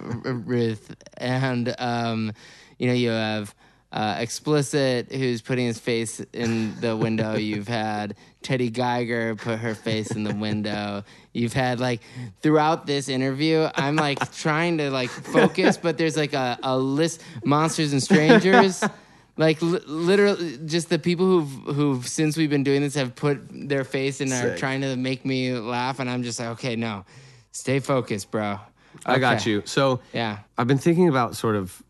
Ruth, 0.45 0.95
and 1.17 1.75
um, 1.79 2.33
you 2.79 2.87
know 2.87 2.93
you 2.93 3.09
have 3.09 3.53
uh, 3.91 4.15
explicit 4.19 5.11
who's 5.11 5.41
putting 5.41 5.65
his 5.65 5.79
face 5.79 6.19
in 6.33 6.79
the 6.81 6.95
window. 6.95 7.35
You've 7.37 7.67
had 7.67 8.15
Teddy 8.41 8.69
Geiger 8.69 9.35
put 9.35 9.59
her 9.59 9.75
face 9.75 10.11
in 10.11 10.23
the 10.23 10.33
window. 10.33 11.03
You've 11.33 11.53
had 11.53 11.79
like 11.79 12.01
throughout 12.41 12.85
this 12.85 13.07
interview, 13.09 13.69
I'm 13.75 13.95
like 13.95 14.31
trying 14.37 14.77
to 14.79 14.89
like 14.91 15.09
focus, 15.09 15.77
but 15.77 15.97
there's 15.97 16.17
like 16.17 16.33
a, 16.33 16.59
a 16.63 16.77
list 16.77 17.21
monsters 17.45 17.93
and 17.93 18.01
strangers. 18.03 18.83
Like 19.39 19.61
li- 19.61 19.81
literally, 19.85 20.57
just 20.65 20.89
the 20.89 20.97
people 20.97 21.27
who've 21.27 21.75
who've 21.75 22.07
since 22.07 22.35
we've 22.37 22.49
been 22.49 22.63
doing 22.63 22.81
this 22.81 22.95
have 22.95 23.13
put 23.15 23.37
their 23.51 23.83
face 23.83 24.19
and 24.19 24.31
are 24.33 24.49
Sick. 24.49 24.57
trying 24.57 24.81
to 24.81 24.95
make 24.95 25.25
me 25.25 25.53
laugh, 25.53 25.99
and 25.99 26.09
I'm 26.09 26.23
just 26.23 26.39
like, 26.39 26.49
okay, 26.57 26.75
no, 26.75 27.05
stay 27.51 27.77
focused, 27.79 28.31
bro. 28.31 28.59
I 29.05 29.19
got 29.19 29.35
Okay. 29.41 29.51
you. 29.51 29.61
So 29.65 29.99
Yeah, 30.11 30.39
I've 30.57 30.65
been 30.65 30.79
thinking 30.79 31.07
about 31.07 31.35
sort 31.35 31.55
of 31.55 31.83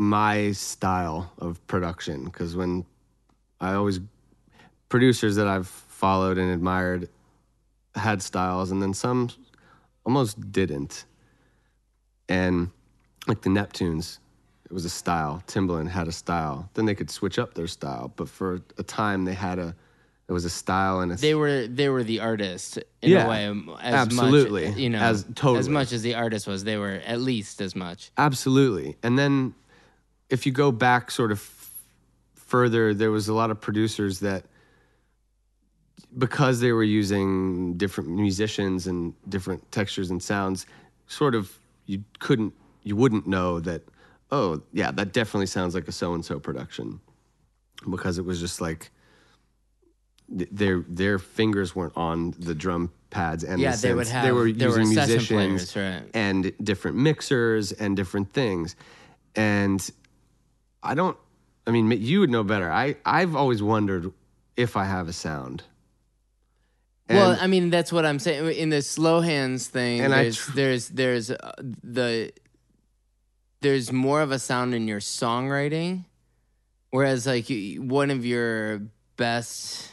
my 0.00 0.52
style 0.52 1.32
of 1.38 1.64
production 1.66 2.24
because 2.24 2.54
when 2.54 2.86
I 3.60 3.74
always 3.74 3.98
producers 4.88 5.34
that 5.36 5.48
I've 5.48 5.66
followed 5.66 6.38
and 6.38 6.52
admired 6.52 7.08
had 7.96 8.22
styles 8.22 8.70
and 8.70 8.80
then 8.80 8.94
some 8.94 9.28
almost 10.06 10.52
didn't. 10.52 11.04
And 12.28 12.70
like 13.26 13.42
the 13.42 13.50
Neptunes, 13.50 14.18
it 14.66 14.72
was 14.72 14.84
a 14.84 14.90
style. 14.90 15.42
Timbaland 15.48 15.88
had 15.88 16.06
a 16.06 16.12
style. 16.12 16.70
Then 16.74 16.84
they 16.86 16.94
could 16.94 17.10
switch 17.10 17.36
up 17.36 17.54
their 17.54 17.66
style, 17.66 18.12
but 18.14 18.28
for 18.28 18.60
a 18.78 18.82
time 18.84 19.24
they 19.24 19.34
had 19.34 19.58
a 19.58 19.74
it 20.28 20.32
was 20.32 20.44
a 20.44 20.50
style 20.50 21.00
and 21.00 21.10
a 21.10 21.16
they 21.16 21.34
were 21.34 21.66
they 21.66 21.88
were 21.88 22.04
the 22.04 22.20
artist 22.20 22.78
in 23.02 23.10
Yeah, 23.10 23.26
a 23.26 23.28
way, 23.28 23.62
as 23.80 23.94
absolutely. 23.94 24.68
much, 24.68 24.78
you 24.78 24.90
know, 24.90 25.00
As- 25.00 25.24
totally. 25.34 25.58
as 25.58 25.68
much 25.68 25.90
as 25.92 26.02
the 26.02 26.14
artist 26.14 26.46
was. 26.46 26.62
They 26.62 26.76
were 26.76 27.00
at 27.04 27.20
least 27.20 27.60
as 27.60 27.74
much. 27.74 28.12
Absolutely. 28.16 28.96
And 29.02 29.18
then 29.18 29.54
if 30.30 30.46
you 30.46 30.52
go 30.52 30.70
back 30.72 31.10
sort 31.10 31.32
of 31.32 31.38
f- 31.38 31.70
further, 32.34 32.94
there 32.94 33.10
was 33.10 33.28
a 33.28 33.34
lot 33.34 33.50
of 33.50 33.60
producers 33.60 34.20
that, 34.20 34.44
because 36.16 36.60
they 36.60 36.72
were 36.72 36.82
using 36.84 37.74
different 37.76 38.10
musicians 38.10 38.86
and 38.86 39.14
different 39.28 39.70
textures 39.72 40.10
and 40.10 40.22
sounds, 40.22 40.66
sort 41.06 41.34
of 41.34 41.58
you 41.86 42.02
couldn't, 42.18 42.54
you 42.82 42.96
wouldn't 42.96 43.26
know 43.26 43.60
that, 43.60 43.82
oh, 44.30 44.62
yeah, 44.72 44.90
that 44.90 45.12
definitely 45.12 45.46
sounds 45.46 45.74
like 45.74 45.88
a 45.88 45.92
so 45.92 46.14
and 46.14 46.24
so 46.24 46.38
production. 46.38 47.00
Because 47.88 48.18
it 48.18 48.24
was 48.24 48.40
just 48.40 48.60
like, 48.60 48.90
th- 50.36 50.48
their 50.52 50.84
their 50.88 51.18
fingers 51.18 51.74
weren't 51.76 51.96
on 51.96 52.32
the 52.38 52.54
drum 52.54 52.90
pads 53.10 53.44
and 53.44 53.60
Yeah, 53.60 53.76
the 53.76 53.82
they 53.88 53.94
would 53.94 54.08
have- 54.08 54.24
they 54.24 54.32
were 54.32 54.40
were 54.40 54.46
using 54.48 54.86
session 54.86 55.36
musicians 55.36 55.72
players, 55.72 55.76
right. 56.02 56.10
and 56.12 56.52
different 56.62 56.96
mixers 56.96 57.72
and 57.72 57.96
different 57.96 58.32
things. 58.32 58.74
And 59.36 59.88
I 60.82 60.94
don't, 60.94 61.16
I 61.66 61.70
mean, 61.70 61.90
you 61.90 62.20
would 62.20 62.30
know 62.30 62.44
better. 62.44 62.70
I, 62.70 62.96
I've 63.04 63.34
always 63.34 63.62
wondered 63.62 64.12
if 64.56 64.76
I 64.76 64.84
have 64.84 65.08
a 65.08 65.12
sound. 65.12 65.62
well, 67.08 67.36
I 67.40 67.46
mean, 67.46 67.70
that's 67.70 67.92
what 67.92 68.04
I'm 68.06 68.18
saying. 68.18 68.52
In 68.56 68.68
the 68.70 68.82
slow 68.82 69.20
hands 69.20 69.66
thing, 69.68 70.00
And 70.00 70.14
I 70.14 70.24
there's 70.24 70.36
tr- 70.38 70.52
there's 70.52 70.88
there's 70.88 71.30
uh, 71.30 71.52
the 71.82 72.32
there's 73.60 73.90
more 73.92 74.20
of 74.20 74.30
a 74.30 74.38
sound 74.38 74.74
in 74.74 74.86
your 74.86 75.00
songwriting, 75.00 76.04
whereas 76.90 77.26
like 77.26 77.48
you- 77.50 77.82
one 77.82 78.10
of 78.10 78.24
your 78.26 78.82
best 79.16 79.90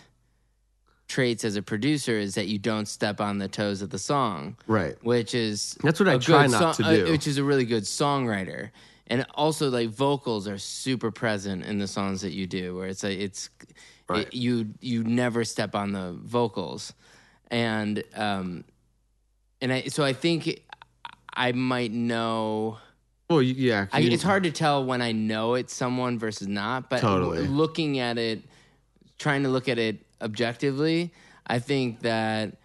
traits 1.08 1.46
as 1.46 1.56
a 1.56 1.62
producer 1.62 2.14
is 2.18 2.36
that 2.36 2.48
you 2.48 2.58
don't 2.60 2.88
step 2.88 3.22
on 3.22 3.38
the 3.38 3.48
toes 3.48 3.82
of 3.82 3.90
the 3.92 3.98
song. 4.00 4.58
Right. 4.68 4.96
which 5.04 5.34
is 5.34 5.78
That's 5.82 6.00
what 6.00 6.10
I 6.10 6.18
try 6.18 6.48
not 6.48 6.76
to 6.76 6.84
uh, 6.86 6.92
do. 7.06 7.12
which 7.12 7.28
is 7.28 7.38
a 7.38 7.44
really 7.44 7.66
good 7.66 7.84
songwriter. 7.84 8.72
And 9.08 9.26
also, 9.36 9.70
like 9.70 9.90
vocals 9.90 10.48
are 10.48 10.58
super 10.58 11.12
present 11.12 11.64
in 11.64 11.78
the 11.78 11.88
songs 11.88 12.22
that 12.22 12.32
you 12.32 12.48
do, 12.48 12.76
where 12.76 12.88
it's 12.88 13.04
like 13.04 13.20
it's 13.20 13.50
Right. 14.08 14.28
it- 14.28 14.34
you 14.34 14.74
you 14.82 15.04
never 15.04 15.44
step 15.44 15.76
on 15.76 15.92
the 15.92 16.14
vocals, 16.24 16.94
and 17.52 18.04
um, 18.16 18.64
and 19.62 19.72
I 19.74 19.84
so 19.84 20.04
I 20.04 20.14
think 20.14 20.62
I 21.34 21.52
might 21.52 21.92
know. 21.92 22.78
Well, 23.30 23.42
yeah. 23.42 23.88
I, 23.92 24.02
it's 24.02 24.22
hard 24.24 24.44
to 24.44 24.52
tell 24.52 24.86
when 24.86 25.02
I 25.02 25.12
know 25.12 25.56
it's 25.56 25.74
someone 25.74 26.20
versus 26.20 26.48
not, 26.48 26.90
but 26.92 27.02
Totally. 27.02 27.48
looking 27.48 27.98
at 27.98 28.20
it, 28.20 28.44
trying 29.18 29.42
to 29.44 29.50
look 29.50 29.68
at 29.68 29.80
it 29.80 30.06
objectively, 30.22 31.12
I 31.48 31.58
think 31.60 32.02
that 32.02 32.58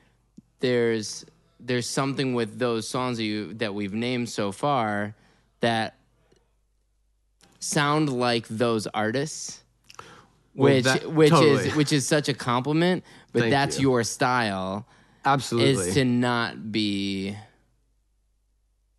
there's 0.60 1.24
there's 1.58 1.88
something 1.88 2.32
with 2.34 2.58
those 2.58 2.86
songs 2.88 3.16
that 3.18 3.24
you 3.24 3.54
that 3.54 3.74
we've 3.74 3.94
named 3.94 4.28
so 4.28 4.52
far 4.52 5.14
that 5.60 5.96
sound 7.60 8.08
like 8.12 8.48
those 8.48 8.86
artists. 8.88 9.62
Well, 10.54 10.74
Which 10.74 10.84
that- 10.84 11.12
which 11.12 11.30
totally. 11.30 11.68
is 11.68 11.74
which 11.76 11.92
is 11.92 12.06
such 12.08 12.28
a 12.28 12.34
compliment, 12.34 13.04
but 13.32 13.40
Thank 13.42 13.50
that's 13.52 13.78
you. 13.78 13.90
your 13.90 14.02
style 14.02 14.86
Absolutely. 15.24 15.88
is 15.88 15.94
to 15.94 16.04
not 16.04 16.72
be 16.72 17.36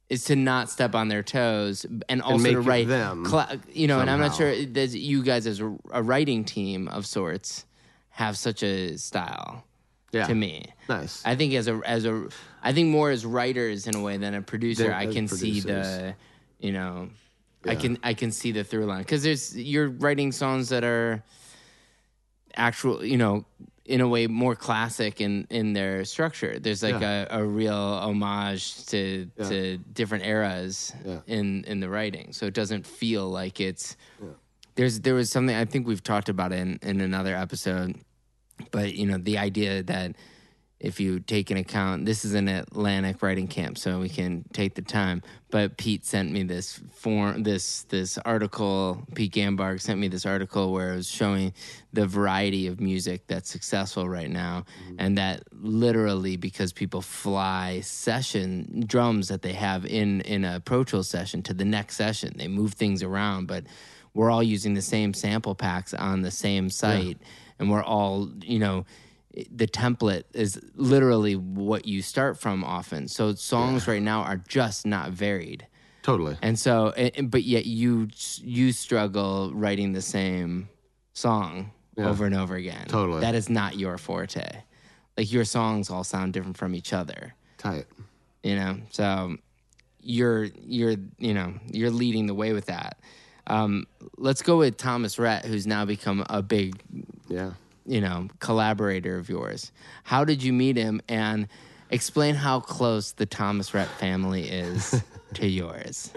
is 0.09 0.25
to 0.25 0.35
not 0.35 0.69
step 0.69 0.93
on 0.95 1.07
their 1.07 1.23
toes 1.23 1.85
and 2.09 2.21
also 2.21 2.37
make 2.43 2.51
to 2.53 2.61
write 2.61 2.87
them 2.87 3.23
cla- 3.25 3.57
you 3.71 3.87
know 3.87 4.01
and 4.01 4.09
i'm 4.09 4.19
not 4.19 4.35
sure 4.35 4.53
that 4.65 4.89
you 4.89 5.23
guys 5.23 5.47
as 5.47 5.61
a, 5.61 5.73
a 5.91 6.03
writing 6.03 6.43
team 6.43 6.87
of 6.89 7.05
sorts 7.05 7.65
have 8.09 8.37
such 8.37 8.61
a 8.61 8.97
style 8.97 9.63
yeah. 10.11 10.27
to 10.27 10.35
me 10.35 10.65
Nice. 10.89 11.21
i 11.25 11.35
think 11.35 11.53
as 11.53 11.69
a 11.69 11.79
as 11.85 12.03
a 12.05 12.27
i 12.61 12.73
think 12.73 12.89
more 12.89 13.09
as 13.09 13.25
writers 13.25 13.87
in 13.87 13.95
a 13.95 14.01
way 14.01 14.17
than 14.17 14.33
a 14.35 14.41
producer 14.41 14.83
Than 14.83 14.93
i 14.93 15.11
can 15.11 15.29
see 15.29 15.61
the 15.61 16.13
you 16.59 16.73
know 16.73 17.07
i 17.67 17.75
can 17.75 17.97
i 18.03 18.13
can 18.13 18.31
see 18.31 18.51
the 18.51 18.63
through 18.63 18.85
line 18.85 19.01
because 19.01 19.23
there's 19.23 19.55
you're 19.57 19.89
writing 19.89 20.31
songs 20.31 20.69
that 20.69 20.83
are 20.83 21.23
actual 22.55 23.03
you 23.05 23.17
know 23.17 23.45
in 23.85 24.01
a 24.01 24.07
way 24.07 24.27
more 24.27 24.55
classic 24.55 25.21
in 25.21 25.47
in 25.49 25.73
their 25.73 26.05
structure 26.05 26.59
there's 26.59 26.83
like 26.83 26.99
Yeah. 27.01 27.27
a, 27.29 27.39
a 27.41 27.45
real 27.45 27.73
homage 27.73 28.85
to 28.87 29.29
Yeah. 29.37 29.49
to 29.49 29.77
different 29.93 30.25
eras 30.25 30.93
Yeah. 31.05 31.19
in 31.27 31.63
in 31.65 31.79
the 31.79 31.89
writing 31.89 32.33
so 32.33 32.45
it 32.45 32.53
doesn't 32.53 32.85
feel 32.85 33.29
like 33.29 33.59
it's 33.59 33.95
there's 34.75 34.99
there 35.01 35.13
was 35.15 35.29
something 35.29 35.55
i 35.55 35.65
think 35.65 35.87
we've 35.87 36.03
talked 36.03 36.29
about 36.29 36.51
in 36.51 36.79
in 36.81 37.01
another 37.01 37.35
episode 37.35 37.95
but 38.71 38.93
you 38.95 39.05
know 39.05 39.17
the 39.17 39.37
idea 39.37 39.83
that 39.83 40.15
if 40.81 40.99
you 40.99 41.19
take 41.19 41.51
an 41.51 41.57
account 41.57 42.05
this 42.05 42.25
is 42.25 42.33
an 42.33 42.47
atlantic 42.47 43.21
writing 43.21 43.47
camp 43.47 43.77
so 43.77 43.99
we 43.99 44.09
can 44.09 44.43
take 44.51 44.73
the 44.73 44.81
time. 44.81 45.21
But 45.51 45.77
pete 45.77 46.05
sent 46.05 46.31
me 46.31 46.43
this 46.43 46.81
form 46.93 47.43
this 47.43 47.83
this 47.83 48.17
article 48.17 49.03
pete 49.13 49.33
Ganbarg 49.33 49.79
sent 49.79 49.99
me 49.99 50.07
this 50.07 50.25
article 50.25 50.71
where 50.71 50.93
it 50.93 50.95
was 50.95 51.09
showing 51.09 51.53
the 51.93 52.07
variety 52.07 52.67
of 52.67 52.79
music 52.79 53.27
that's 53.27 53.49
successful 53.49 54.09
right 54.09 54.29
now. 54.29 54.65
Mm-hmm. 54.83 54.95
And 54.97 55.17
that 55.17 55.43
literally 55.51 56.35
because 56.35 56.73
people 56.73 57.01
fly 57.01 57.81
session 57.81 58.83
drums 58.87 59.27
that 59.27 59.43
they 59.43 59.53
have 59.53 59.85
in 59.85 60.21
in 60.21 60.43
a 60.43 60.59
pro 60.59 60.83
tool 60.83 61.03
session 61.03 61.43
to 61.43 61.53
the 61.53 61.65
next 61.65 61.95
session. 61.95 62.33
They 62.37 62.47
move 62.47 62.73
things 62.73 63.03
around 63.03 63.47
but 63.47 63.65
we're 64.13 64.31
all 64.31 64.43
using 64.43 64.73
the 64.73 64.81
same 64.81 65.13
sample 65.13 65.55
packs 65.55 65.93
on 65.93 66.21
the 66.21 66.31
same 66.31 66.69
site. 66.69 67.17
And 67.59 67.69
we're 67.69 67.83
all 67.83 68.31
you 68.41 68.57
know 68.57 68.85
the 69.49 69.67
template 69.67 70.23
is 70.33 70.59
literally 70.75 71.35
what 71.35 71.85
you 71.87 72.01
start 72.01 72.37
from 72.37 72.63
often 72.63 73.07
so 73.07 73.33
songs 73.33 73.87
right 73.87 74.01
now 74.01 74.21
are 74.23 74.37
just 74.37 74.85
not 74.85 75.11
varied 75.11 75.65
totally. 76.03 76.37
and 76.41 76.59
so 76.59 76.89
and- 76.91 77.31
but 77.31 77.43
yet 77.43 77.65
you 77.65 78.07
you 78.41 78.71
struggle 78.73 79.51
writing 79.53 79.93
the 79.93 80.01
same 80.01 80.67
song 81.13 81.71
Yeah. 81.97 82.09
over 82.09 82.25
and 82.25 82.35
over 82.35 82.55
again 82.55 82.85
Totally. 82.87 83.21
that 83.21 83.35
is 83.35 83.49
not 83.49 83.77
your 83.77 83.97
forte 83.97 84.63
like 85.17 85.31
your 85.31 85.45
songs 85.45 85.89
all 85.89 86.03
sound 86.03 86.33
different 86.33 86.57
from 86.57 86.75
each 86.75 86.91
other 86.93 87.33
Tight. 87.57 87.85
you 88.43 88.55
know 88.55 88.79
so 88.89 89.37
you're 90.01 90.45
you're 90.65 90.95
you 91.19 91.33
know 91.33 91.53
you're 91.71 91.91
leading 91.91 92.25
the 92.27 92.33
way 92.33 92.51
with 92.53 92.65
that 92.65 92.99
um, 93.47 93.87
let's 94.17 94.41
go 94.41 94.57
with 94.57 94.75
thomas 94.77 95.17
rhett 95.19 95.45
who's 95.45 95.65
now 95.67 95.85
become 95.85 96.25
a 96.29 96.41
big 96.41 96.81
Yeah. 97.29 97.51
You 97.91 98.01
know 98.01 98.27
collaborator 98.39 99.17
of 99.17 99.29
yours 99.29 99.71
how 100.03 100.23
did 100.23 100.41
you 100.41 100.53
meet 100.53 100.77
him 100.77 101.01
and 101.09 101.47
explain 101.89 102.35
how 102.35 102.59
close 102.59 103.11
the 103.13 103.25
thomas 103.25 103.73
rhett 103.73 103.89
family 103.99 104.43
is 104.49 105.03
to 105.33 105.47
yours 105.47 106.11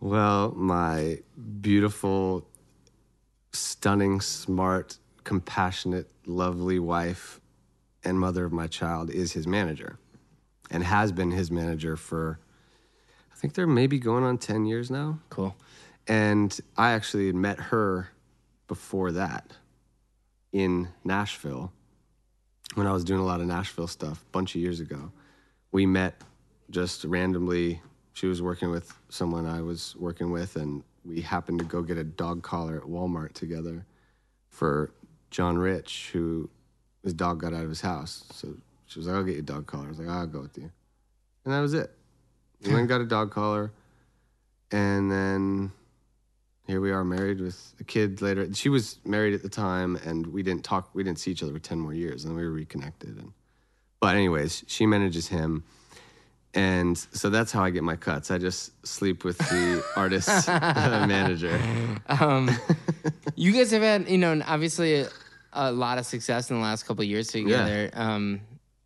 Well, 0.00 0.52
my 0.56 1.18
beautiful, 1.60 2.46
stunning, 3.52 4.20
smart, 4.20 4.98
compassionate, 5.24 6.08
lovely 6.26 6.78
wife 6.78 7.40
and 8.04 8.20
mother 8.20 8.44
of 8.44 8.52
my 8.52 8.66
child 8.66 9.10
is 9.10 9.32
his 9.32 9.46
manager 9.46 9.98
and 10.70 10.84
has 10.84 11.10
been 11.12 11.32
his 11.32 11.50
manager 11.50 11.96
for 11.96 12.38
I 13.32 13.36
think 13.36 13.54
they're 13.54 13.66
maybe 13.66 13.98
going 13.98 14.24
on 14.24 14.38
10 14.38 14.64
years 14.64 14.90
now. 14.90 15.18
Cool. 15.28 15.56
And 16.06 16.58
I 16.76 16.92
actually 16.92 17.26
had 17.26 17.34
met 17.34 17.58
her 17.58 18.10
before 18.68 19.12
that 19.12 19.50
in 20.52 20.88
Nashville 21.04 21.72
when 22.74 22.86
I 22.86 22.92
was 22.92 23.04
doing 23.04 23.20
a 23.20 23.24
lot 23.24 23.40
of 23.40 23.46
Nashville 23.46 23.86
stuff 23.86 24.22
a 24.22 24.30
bunch 24.32 24.54
of 24.54 24.60
years 24.60 24.80
ago. 24.80 25.12
We 25.72 25.86
met 25.86 26.20
just 26.70 27.04
randomly. 27.04 27.80
She 28.12 28.26
was 28.26 28.40
working 28.40 28.70
with 28.70 28.92
someone 29.08 29.46
I 29.46 29.60
was 29.60 29.94
working 29.96 30.30
with, 30.30 30.56
and 30.56 30.82
we 31.04 31.20
happened 31.20 31.58
to 31.58 31.64
go 31.64 31.82
get 31.82 31.98
a 31.98 32.04
dog 32.04 32.42
collar 32.42 32.76
at 32.76 32.84
Walmart 32.84 33.34
together 33.34 33.84
for 34.48 34.90
John 35.30 35.58
Rich, 35.58 36.10
who 36.12 36.48
his 37.02 37.12
dog 37.14 37.40
got 37.40 37.52
out 37.52 37.62
of 37.62 37.68
his 37.68 37.80
house. 37.80 38.24
So 38.32 38.54
she 38.86 38.98
was 38.98 39.06
like, 39.06 39.16
I'll 39.16 39.22
get 39.22 39.34
you 39.34 39.40
a 39.40 39.42
dog 39.42 39.66
collar. 39.66 39.86
I 39.86 39.88
was 39.88 39.98
like, 39.98 40.08
I'll 40.08 40.26
go 40.26 40.40
with 40.40 40.56
you. 40.56 40.70
And 41.44 41.54
that 41.54 41.60
was 41.60 41.74
it. 41.74 41.92
We 42.62 42.68
went 42.68 42.80
and 42.80 42.88
got 42.88 43.00
a 43.00 43.06
dog 43.06 43.30
collar. 43.30 43.70
And 44.72 45.10
then 45.10 45.72
here 46.66 46.80
we 46.80 46.90
are 46.90 47.04
married 47.04 47.40
with 47.40 47.74
a 47.80 47.84
kid 47.84 48.20
later. 48.20 48.52
She 48.54 48.68
was 48.68 48.98
married 49.04 49.34
at 49.34 49.42
the 49.42 49.48
time, 49.48 49.96
and 50.04 50.26
we 50.26 50.42
didn't 50.42 50.64
talk. 50.64 50.90
We 50.94 51.04
didn't 51.04 51.18
see 51.18 51.30
each 51.30 51.42
other 51.42 51.52
for 51.52 51.58
ten 51.58 51.78
more 51.78 51.94
years, 51.94 52.24
and 52.24 52.32
then 52.32 52.38
we 52.38 52.44
were 52.44 52.52
reconnected. 52.52 53.16
And 53.16 53.32
but 54.00 54.14
anyways, 54.14 54.64
she 54.66 54.86
manages 54.86 55.28
him, 55.28 55.64
and 56.54 56.96
so 56.96 57.30
that's 57.30 57.52
how 57.52 57.62
I 57.62 57.70
get 57.70 57.82
my 57.84 57.96
cuts. 57.96 58.30
I 58.30 58.38
just 58.38 58.86
sleep 58.86 59.24
with 59.24 59.38
the 59.38 59.84
artist 59.96 60.48
manager. 60.48 61.60
Um, 62.08 62.50
you 63.34 63.52
guys 63.52 63.70
have 63.70 63.82
had, 63.82 64.08
you 64.08 64.18
know, 64.18 64.40
obviously 64.46 65.02
a, 65.02 65.08
a 65.52 65.70
lot 65.70 65.98
of 65.98 66.06
success 66.06 66.50
in 66.50 66.56
the 66.56 66.62
last 66.62 66.84
couple 66.84 67.02
of 67.02 67.08
years 67.08 67.28
together. 67.28 67.90
Um, 67.92 68.40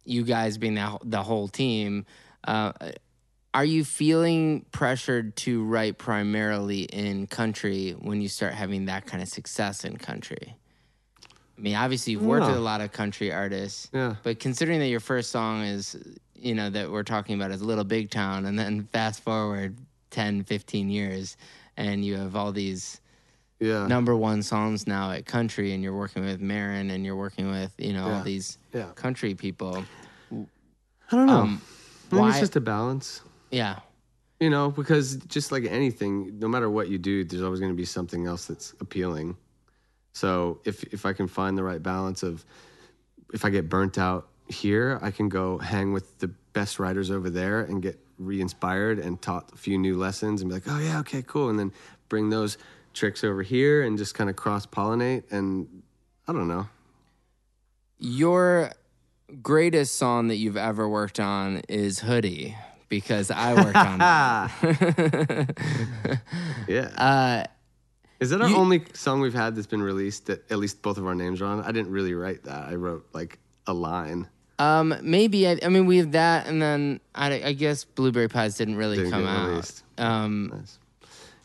you 0.05 0.25
guys 0.25 0.59
being 0.59 0.75
the, 0.75 0.99
the 1.05 1.23
whole 1.23 1.49
team. 1.49 2.07
Uh, 2.45 2.73
are 3.53 3.65
you 3.65 3.85
feeling 3.85 4.65
pressured 4.71 5.35
to 5.37 5.65
write 5.65 5.99
primarily 5.99 6.83
in 6.83 7.27
country 7.27 7.93
when 7.93 8.21
you 8.21 8.29
start 8.29 8.55
having 8.55 8.85
that 8.87 9.07
kind 9.07 9.23
of 9.23 9.29
success 9.29 9.85
in 9.85 9.97
country? 9.97 10.55
I 11.59 11.61
mean, 11.61 11.75
obviously 11.77 12.13
you've 12.13 12.23
worked 12.25 12.45
Yeah. 12.45 12.51
with 12.51 12.59
a 12.59 12.63
lot 12.63 12.81
of 12.81 12.93
country 12.93 13.33
artists, 13.33 13.91
Yeah. 13.93 14.15
but 14.23 14.39
considering 14.39 14.79
that 14.81 14.87
your 14.89 15.01
first 15.01 15.31
song 15.31 15.63
is, 15.65 15.97
you 16.35 16.55
know, 16.55 16.71
that 16.71 16.91
we're 16.91 17.03
talking 17.03 17.35
about 17.35 17.51
is 17.51 17.61
Little 17.61 17.85
Big 17.85 18.11
Town, 18.11 18.47
and 18.47 18.59
then 18.59 18.85
fast 18.93 19.23
forward 19.23 19.77
10, 20.11 20.45
15 20.45 20.89
years, 20.89 21.37
and 21.77 22.05
you 22.05 22.17
have 22.17 22.37
all 22.37 22.53
these 22.53 23.01
Yeah, 23.59 23.87
number 23.89 24.17
one 24.17 24.43
songs 24.43 24.87
now 24.87 25.11
at 25.11 25.27
country, 25.27 25.75
and 25.75 25.83
you're 25.83 25.95
working 25.97 26.25
with 26.25 26.41
Maren, 26.41 26.89
and 26.91 27.05
you're 27.05 27.17
working 27.17 27.51
with, 27.51 27.73
you 27.79 27.93
know, 27.93 28.09
all 28.09 28.23
these 28.23 28.57
Yeah. 28.73 28.87
country 28.95 29.35
people. 29.35 29.85
I 30.33 31.17
don't 31.17 31.27
know. 31.27 31.41
Um, 31.41 31.63
why- 32.09 32.31
it's 32.31 32.39
just 32.41 32.57
a 32.57 32.61
balance. 32.61 33.21
Yeah. 33.51 33.81
You 34.39 34.49
know, 34.49 34.71
because 34.71 35.17
just 35.17 35.53
like 35.53 35.65
anything, 35.65 36.39
no 36.39 36.49
matter 36.49 36.71
what 36.71 36.89
you 36.89 36.99
do, 36.99 37.25
there's 37.25 37.43
always 37.43 37.61
going 37.61 37.73
to 37.73 37.77
be 37.77 37.85
something 37.85 38.27
else 38.27 38.47
that's 38.47 38.75
appealing. 38.81 39.37
So 40.13 40.61
if 40.65 40.83
if 40.85 41.05
I 41.05 41.13
can 41.13 41.29
find 41.29 41.57
the 41.59 41.63
right 41.63 41.83
balance 41.83 42.23
of, 42.23 42.45
if 43.35 43.45
I 43.45 43.51
get 43.51 43.69
burnt 43.69 43.99
out 43.99 44.29
here, 44.49 44.99
I 45.03 45.11
can 45.11 45.29
go 45.29 45.59
hang 45.59 45.93
with 45.93 46.19
the 46.19 46.29
best 46.53 46.79
writers 46.79 47.11
over 47.11 47.31
there 47.31 47.61
and 47.61 47.83
get 47.83 47.99
re-inspired 48.19 48.99
and 48.99 49.21
taught 49.21 49.51
a 49.53 49.57
few 49.57 49.79
new 49.79 49.97
lessons 49.97 50.41
and 50.41 50.51
be 50.51 50.55
like, 50.55 50.65
oh 50.67 50.79
yeah, 50.79 50.99
okay, 51.01 51.23
cool, 51.23 51.49
and 51.49 51.59
then 51.59 51.73
bring 52.09 52.31
those 52.31 52.59
tricks 52.93 53.23
over 53.23 53.43
here 53.43 53.83
and 53.83 53.97
just 53.99 54.15
kind 54.15 54.29
of 54.29 54.37
cross 54.37 54.67
pollinate 54.67 55.31
and 55.31 55.83
I 56.27 56.33
don't 56.33 56.49
know. 56.49 56.69
Your 57.99 58.73
greatest 59.43 59.97
song 59.97 60.29
that 60.29 60.37
you've 60.37 60.57
ever 60.57 60.89
worked 60.89 61.21
on 61.21 61.63
is 61.69 62.01
Hoodie 62.01 62.57
because 62.91 63.31
I 63.31 63.55
worked 63.55 63.77
on 63.77 63.99
that. 63.99 66.21
Yeah. 66.69 66.89
Uh, 66.97 67.45
Is 68.21 68.31
that 68.31 68.41
our 68.43 68.49
you- 68.49 68.57
only 68.57 68.85
song 68.93 69.21
we've 69.21 69.35
had 69.35 69.57
that's 69.57 69.67
been 69.67 69.83
released 69.83 70.27
that 70.27 70.49
at 70.51 70.59
least 70.59 70.83
both 70.83 70.99
of 70.99 71.07
our 71.07 71.15
names 71.15 71.41
are 71.41 71.47
on? 71.47 71.61
I 71.63 71.73
didn't 71.73 71.91
really 71.91 72.15
write 72.15 72.45
that. 72.45 72.69
I 72.69 72.75
wrote 72.75 73.07
like 73.15 73.39
a 73.67 73.73
line. 73.73 74.29
um, 74.59 74.95
maybe 75.03 75.49
I, 75.49 75.59
I 75.65 75.69
mean 75.71 75.87
we 75.87 75.97
have 75.99 76.13
that, 76.13 76.47
and 76.47 76.61
then 76.61 77.01
I, 77.15 77.43
I 77.43 77.53
guess 77.55 77.85
Blueberry 77.85 78.29
Pies 78.29 78.57
didn't 78.57 78.77
really 78.77 78.97
Didn't 78.97 79.13
come 79.13 79.27
out. 79.27 79.49
released. 79.49 79.83
Um, 79.99 80.51
Nice. 80.55 80.79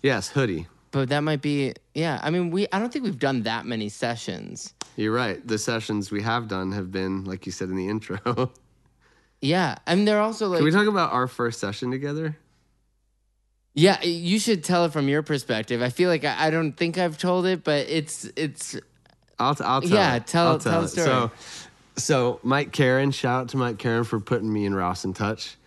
Yes, 0.04 0.28
hoodie. 0.28 0.68
but 0.92 1.10
that 1.10 1.22
might 1.22 1.42
be 1.42 1.74
yeah. 1.94 2.20
I 2.22 2.30
mean 2.30 2.52
we 2.52 2.68
I 2.72 2.80
don't 2.80 2.92
think 2.92 3.06
we've 3.06 3.18
done 3.20 3.44
that 3.44 3.66
many 3.66 3.90
sessions. 3.90 4.74
You're 4.98 5.14
right. 5.14 5.46
The 5.48 5.58
sessions 5.58 6.12
we 6.12 6.22
have 6.22 6.48
done 6.48 6.72
have 6.74 6.92
been, 6.92 7.24
like 7.26 7.46
you 7.46 7.52
said 7.52 7.70
in 7.70 7.76
the 7.78 7.88
intro. 7.90 8.52
Yeah, 9.42 9.76
I 9.86 9.96
mean 9.96 10.06
they're 10.06 10.22
also 10.22 10.48
like 10.48 10.58
Can 10.58 10.66
we 10.66 10.72
talk 10.72 10.88
about 10.88 11.12
our 11.14 11.28
first 11.28 11.60
session 11.60 11.92
together? 11.92 12.38
Yeah, 13.74 14.02
you 14.04 14.40
should 14.40 14.64
tell 14.64 14.86
it 14.86 14.94
from 14.94 15.10
your 15.10 15.22
perspective. 15.22 15.82
I 15.82 15.90
feel 15.90 16.10
like 16.10 16.24
I, 16.24 16.48
I 16.48 16.50
don't 16.50 16.72
think 16.74 16.98
I've 16.98 17.18
told 17.18 17.46
it, 17.46 17.64
but 17.64 17.88
it's 17.90 18.26
it's 18.36 18.78
I'll, 19.38 19.54
t- 19.54 19.64
I'll 19.66 19.82
tell 19.82 19.90
Yeah, 19.92 20.16
it. 20.16 20.28
tell- 20.28 20.48
I'll 20.48 20.60
tell 20.60 20.82
the 20.82 20.88
story. 20.88 21.06
So, 21.08 21.32
so 21.98 22.40
Mike 22.42 22.72
Caren, 22.72 23.14
shout 23.14 23.42
out 23.42 23.50
to 23.50 23.58
Mike 23.58 23.78
Caren 23.78 24.06
for 24.06 24.20
putting 24.20 24.52
me 24.52 24.66
and 24.66 24.76
Ross 24.76 25.04
in 25.04 25.14
touch. 25.14 25.58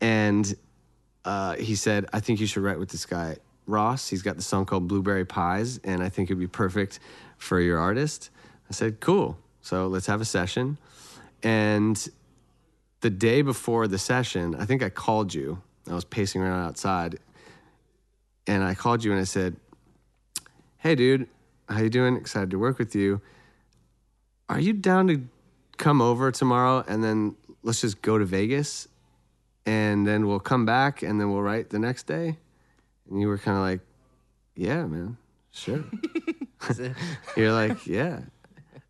And 0.00 0.52
uh, 1.26 1.56
he 1.56 1.74
said, 1.74 2.06
I 2.14 2.20
think 2.20 2.40
you 2.40 2.46
should 2.46 2.62
write 2.62 2.78
with 2.78 2.88
this 2.88 3.04
guy, 3.04 3.36
Ross. 3.66 4.08
He's 4.08 4.22
got 4.22 4.36
the 4.36 4.42
song 4.42 4.64
called 4.64 4.88
Blueberry 4.88 5.26
Pies, 5.26 5.78
and 5.84 6.02
I 6.02 6.08
think 6.08 6.30
it'd 6.30 6.38
be 6.40 6.46
perfect 6.46 6.98
for 7.36 7.60
your 7.60 7.78
artist. 7.78 8.30
I 8.70 8.72
said, 8.72 9.00
cool. 9.00 9.36
So 9.60 9.86
let's 9.88 10.06
have 10.06 10.22
a 10.22 10.24
session. 10.24 10.78
And 11.42 12.02
the 13.00 13.10
day 13.10 13.42
before 13.42 13.88
the 13.88 13.98
session, 13.98 14.54
I 14.54 14.64
think 14.64 14.82
I 14.82 14.90
called 14.90 15.32
you. 15.34 15.62
I 15.88 15.94
was 15.94 16.04
pacing 16.04 16.42
around 16.42 16.66
outside, 16.66 17.18
and 18.46 18.62
I 18.62 18.74
called 18.74 19.02
you 19.02 19.12
and 19.12 19.20
I 19.20 19.24
said, 19.24 19.56
"Hey, 20.78 20.94
dude, 20.94 21.28
how 21.68 21.80
you 21.80 21.90
doing? 21.90 22.16
Excited 22.16 22.50
to 22.50 22.58
work 22.58 22.78
with 22.78 22.94
you. 22.94 23.20
Are 24.48 24.60
you 24.60 24.72
down 24.72 25.06
to 25.08 25.26
come 25.78 26.02
over 26.02 26.30
tomorrow 26.30 26.84
and 26.86 27.02
then 27.02 27.36
let's 27.62 27.80
just 27.80 28.02
go 28.02 28.18
to 28.18 28.24
Vegas, 28.24 28.88
and 29.64 30.06
then 30.06 30.26
we'll 30.26 30.40
come 30.40 30.66
back 30.66 31.02
and 31.02 31.20
then 31.20 31.32
we'll 31.32 31.42
write 31.42 31.70
the 31.70 31.78
next 31.78 32.06
day?" 32.06 32.36
And 33.08 33.20
you 33.20 33.28
were 33.28 33.38
kind 33.38 33.56
of 33.56 33.62
like, 33.62 33.80
"Yeah, 34.54 34.84
man, 34.86 35.16
sure." 35.50 35.84
You're 37.36 37.52
like, 37.52 37.86
"Yeah." 37.86 38.20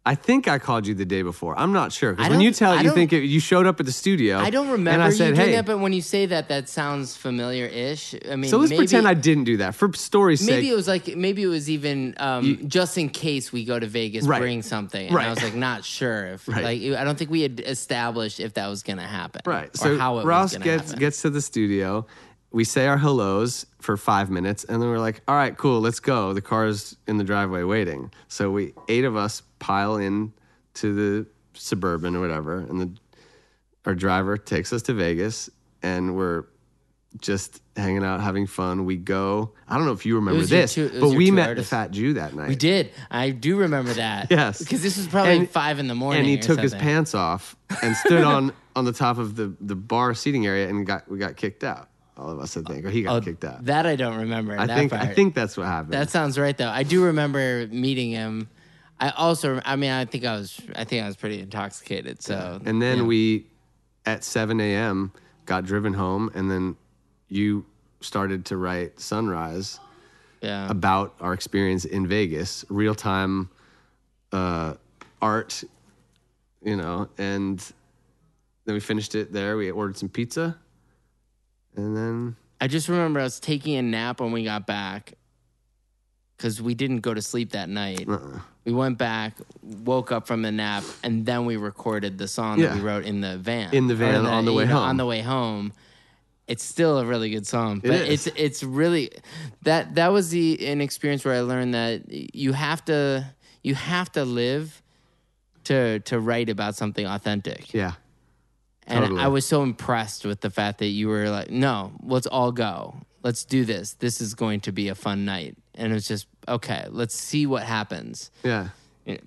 I 0.07 0.15
think 0.15 0.49
I 0.49 0.59
called 0.59 0.87
you 0.87 0.95
the 0.95 1.05
day 1.05 1.21
before. 1.21 1.59
I'm 1.59 1.73
not 1.73 1.93
sure 1.93 2.15
because 2.15 2.31
when 2.31 2.41
you 2.41 2.53
tell 2.53 2.73
it, 2.73 2.83
you 2.85 2.95
think 2.95 3.13
it, 3.13 3.25
you 3.25 3.39
showed 3.39 3.67
up 3.67 3.81
at 3.81 3.87
the 3.87 3.93
studio. 3.93 4.39
I 4.39 4.49
don't 4.49 4.71
remember 4.71 4.91
And 4.93 5.03
I 5.03 5.11
said, 5.11 5.29
you 5.31 5.35
doing 5.35 5.49
"Hey." 5.49 5.55
that, 5.57 5.67
but 5.67 5.79
when 5.79 5.93
you 5.93 6.01
say 6.01 6.25
that, 6.25 6.49
that 6.49 6.71
sounds 6.71 7.17
familiar-ish. 7.17 8.15
I 8.31 8.37
mean, 8.37 8.51
so 8.51 8.57
let's 8.57 8.71
maybe, 8.71 8.79
pretend 8.79 9.07
I 9.07 9.13
didn't 9.13 9.45
do 9.45 9.59
that 9.59 9.75
for 9.75 9.93
story's 9.93 10.45
Maybe 10.47 10.63
sake. 10.63 10.73
it 10.73 10.75
was 10.75 10.89
like 10.89 11.17
maybe 11.17 11.43
it 11.43 11.49
was 11.49 11.69
even 11.69 12.15
um, 12.17 12.67
just 12.67 12.97
in 12.97 13.11
case 13.11 13.53
we 13.53 13.65
go 13.65 13.79
to 13.79 13.87
Vegas, 13.87 14.25
Right. 14.27 14.41
bring 14.41 14.63
something. 14.63 15.07
And 15.09 15.15
Right. 15.15 15.27
I 15.27 15.31
was 15.31 15.43
like 15.43 15.55
not 15.55 15.85
sure 15.85 16.29
if 16.29 16.49
Right. 16.49 16.65
like 16.65 16.99
I 16.99 17.05
don't 17.05 17.19
think 17.19 17.31
we 17.31 17.43
had 17.43 17.61
established 17.61 18.41
if 18.41 18.55
that 18.55 18.69
was 18.69 18.83
gonna 18.83 19.07
happen, 19.07 19.43
Right. 19.45 19.69
Or 19.69 19.77
So 19.79 19.99
how 19.99 20.19
it 20.21 20.25
Ross 20.25 20.45
was 20.45 20.53
gonna 20.55 20.65
gets 20.65 20.85
happen. 20.93 20.99
gets 20.99 21.23
to 21.23 21.31
the 21.31 21.43
studio. 21.43 22.07
We 22.53 22.65
say 22.65 22.87
our 22.89 22.99
hellos 22.99 23.65
for 23.81 23.97
five 23.99 24.29
minutes, 24.31 24.65
and 24.65 24.83
then 24.83 24.89
we're 24.89 24.99
like, 24.99 25.21
"All 25.29 25.37
right, 25.37 25.57
cool, 25.57 25.81
let's 25.81 26.01
go." 26.01 26.33
The 26.33 26.41
car's 26.41 26.97
in 27.07 27.17
the 27.19 27.23
driveway 27.25 27.63
waiting. 27.63 28.11
So 28.29 28.51
we 28.51 28.73
eight 28.89 29.05
of 29.05 29.15
us 29.15 29.43
pile 29.61 29.97
in 29.97 30.33
to 30.75 30.93
the 30.95 31.27
suburban 31.55 32.17
or 32.17 32.21
whatever, 32.21 32.59
and 32.59 32.81
the 32.81 32.91
our 33.87 33.95
driver 33.95 34.37
takes 34.37 34.73
us 34.73 34.83
to 34.83 34.93
Vegas, 34.95 35.49
and 35.83 36.15
we're 36.17 36.45
just 37.21 37.61
hanging 37.77 38.05
out, 38.05 38.21
having 38.21 38.47
fun. 38.47 38.85
We 38.85 38.97
go. 38.97 39.53
I 39.67 39.77
don't 39.77 39.87
know 39.87 39.93
if 39.93 40.05
you 40.07 40.17
remember 40.17 40.43
this, 40.43 40.75
two- 40.75 40.91
but 41.01 41.09
we 41.11 41.31
met 41.31 41.49
artists. 41.49 41.71
the 41.71 41.77
Fat 41.77 41.91
Jew 41.91 42.15
that 42.15 42.35
night. 42.35 42.49
We 42.49 42.57
did. 42.57 42.91
I 43.11 43.31
do 43.31 43.57
remember 43.57 43.93
that. 43.95 44.27
Yes. 44.31 44.59
because 44.59 44.83
this 44.83 44.97
was 44.97 45.07
probably 45.09 45.39
And- 45.39 45.51
five 45.51 45.79
in 45.79 45.87
the 45.89 45.95
morning. 45.95 46.21
and 46.21 46.29
he 46.29 46.37
took 46.39 46.61
his 46.61 46.75
pants 46.75 47.15
off 47.15 47.57
and 47.83 47.97
stood 47.97 48.23
on 48.23 48.53
on 48.77 48.85
the 48.85 48.93
top 48.93 49.19
of 49.19 49.35
the 49.35 49.53
the 49.61 49.75
bar 49.75 50.15
seating 50.15 50.47
area 50.47 50.69
and 50.69 50.87
got 50.87 51.11
we 51.11 51.19
got 51.19 51.37
kicked 51.37 51.65
out. 51.65 51.89
All 52.17 52.29
of 52.29 52.39
us, 52.39 52.55
I 52.57 52.61
think, 52.61 52.85
or 52.85 52.91
he 52.91 53.03
got 53.03 53.17
Oh, 53.17 53.21
kicked 53.23 53.45
out. 53.47 53.65
That 53.65 53.87
I 53.87 53.97
don't 53.97 54.19
remember. 54.19 54.57
I 54.59 54.67
think 54.67 54.91
part. 54.93 55.03
I 55.03 55.07
think 55.15 55.35
that's 55.35 55.57
what 55.57 55.67
happened. 55.67 55.95
that 55.95 56.11
sounds 56.11 56.39
right 56.39 56.57
though. 56.57 56.69
I 56.69 56.83
do 56.83 57.05
remember 57.05 57.67
meeting 57.69 58.11
him. 58.11 58.51
I 59.01 59.11
also, 59.17 59.61
I 59.65 59.77
mean, 59.77 59.91
I 59.91 60.05
think 60.05 60.25
I 60.27 60.35
was, 60.35 60.61
I 60.77 60.85
think 60.85 61.03
I 61.03 61.07
was 61.07 61.17
pretty 61.17 61.41
intoxicated. 61.41 62.23
So, 62.23 62.61
and 62.65 62.81
then 62.83 62.99
yeah. 62.99 63.05
we 63.05 63.47
at 64.05 64.23
7 64.23 64.61
a.m. 64.61 65.13
got 65.47 65.65
driven 65.65 65.95
home, 65.95 66.31
and 66.35 66.51
then 66.51 66.77
you 67.29 67.65
started 68.01 68.45
to 68.47 68.59
write 68.59 69.01
Sunrise 69.01 69.81
yeah, 70.43 70.71
about 70.71 71.15
our 71.21 71.33
experience 71.33 71.87
in 71.87 72.07
Vegas, 72.07 72.65
real 72.69 72.95
time 72.95 73.49
uh, 74.33 74.75
art, 75.23 75.65
you 76.63 76.77
know, 76.77 77.09
and 77.17 77.59
then 78.67 78.75
we 78.75 78.81
finished 78.81 79.15
it 79.15 79.33
there. 79.33 79.57
We 79.57 79.71
ordered 79.71 79.97
some 79.97 80.11
pizza, 80.11 80.59
and 81.75 81.97
then 81.97 82.37
I 82.61 82.67
just 82.67 82.89
remember 82.89 83.21
I 83.21 83.25
was 83.25 83.41
taking 83.41 83.77
a 83.77 83.83
nap 83.83 84.21
when 84.21 84.33
we 84.33 84.45
got 84.45 84.67
back 84.67 85.15
because 86.41 86.63
we 86.63 86.75
didn't 86.75 87.01
go 87.01 87.13
to 87.13 87.21
sleep 87.21 87.51
that 87.51 87.69
night. 87.69 88.09
Uh-uh. 88.09 88.39
We 88.65 88.73
went 88.73 88.97
back, 88.97 89.37
woke 89.63 90.11
up 90.11 90.27
from 90.27 90.41
the 90.41 90.51
nap, 90.51 90.85
and 91.03 91.27
then 91.27 91.45
we 91.45 91.59
recorded 91.59 92.17
the 92.17 92.27
song 92.27 92.61
that 92.61 92.75
we 92.75 92.81
wrote 92.81 93.05
in 93.05 93.21
the 93.21 93.37
van. 93.37 93.75
In 93.75 93.89
the 93.89 93.95
van 93.95 94.25
on 94.25 94.47
the 94.47 94.53
way 94.55 94.65
know, 94.65 94.77
home. 94.77 94.89
On 94.89 94.97
the 94.97 95.05
way 95.05 95.21
home. 95.21 95.75
It's 96.47 96.65
still 96.65 96.99
a 96.99 97.05
really 97.05 97.29
good 97.31 97.47
song, 97.47 97.81
but 97.81 97.91
is. 97.91 98.27
it's 98.27 98.39
it's 98.39 98.63
really 98.65 99.11
that 99.63 99.95
that 99.95 100.09
was 100.09 100.31
the 100.31 100.67
an 100.67 100.81
experience 100.81 101.25
where 101.25 101.35
I 101.35 101.43
learned 101.43 101.75
that 101.75 102.03
you 102.35 102.53
have 102.55 102.85
to 102.87 103.25
you 103.63 103.75
have 103.77 104.11
to 104.13 104.25
live 104.25 104.83
to 105.65 106.01
to 106.01 106.19
write 106.19 106.49
about 106.49 106.75
something 106.75 107.07
authentic. 107.07 107.73
Yeah. 107.73 107.93
And 108.87 109.05
Totally. 109.05 109.21
I 109.21 109.29
was 109.29 109.47
so 109.47 109.63
impressed 109.63 110.25
with 110.25 110.41
the 110.41 110.51
fact 110.51 110.79
that 110.79 110.87
you 110.87 111.07
were 111.07 111.31
like, 111.31 111.51
no, 111.51 111.93
let's 112.03 112.27
all 112.27 112.51
go. 112.51 112.97
Let's 113.23 113.45
do 113.45 113.65
this. 113.65 113.95
This 113.95 114.21
is 114.21 114.35
going 114.35 114.61
to 114.61 114.73
be 114.73 114.89
a 114.89 114.95
fun 114.95 115.25
night. 115.25 115.57
And 115.75 115.93
it 115.93 115.95
was 115.95 116.09
just, 116.09 116.27
okay, 116.49 116.87
let's 116.91 117.15
see 117.15 117.47
what 117.47 117.63
happens. 117.63 118.31
Yeah. 118.45 118.69
Eh, 119.07 119.19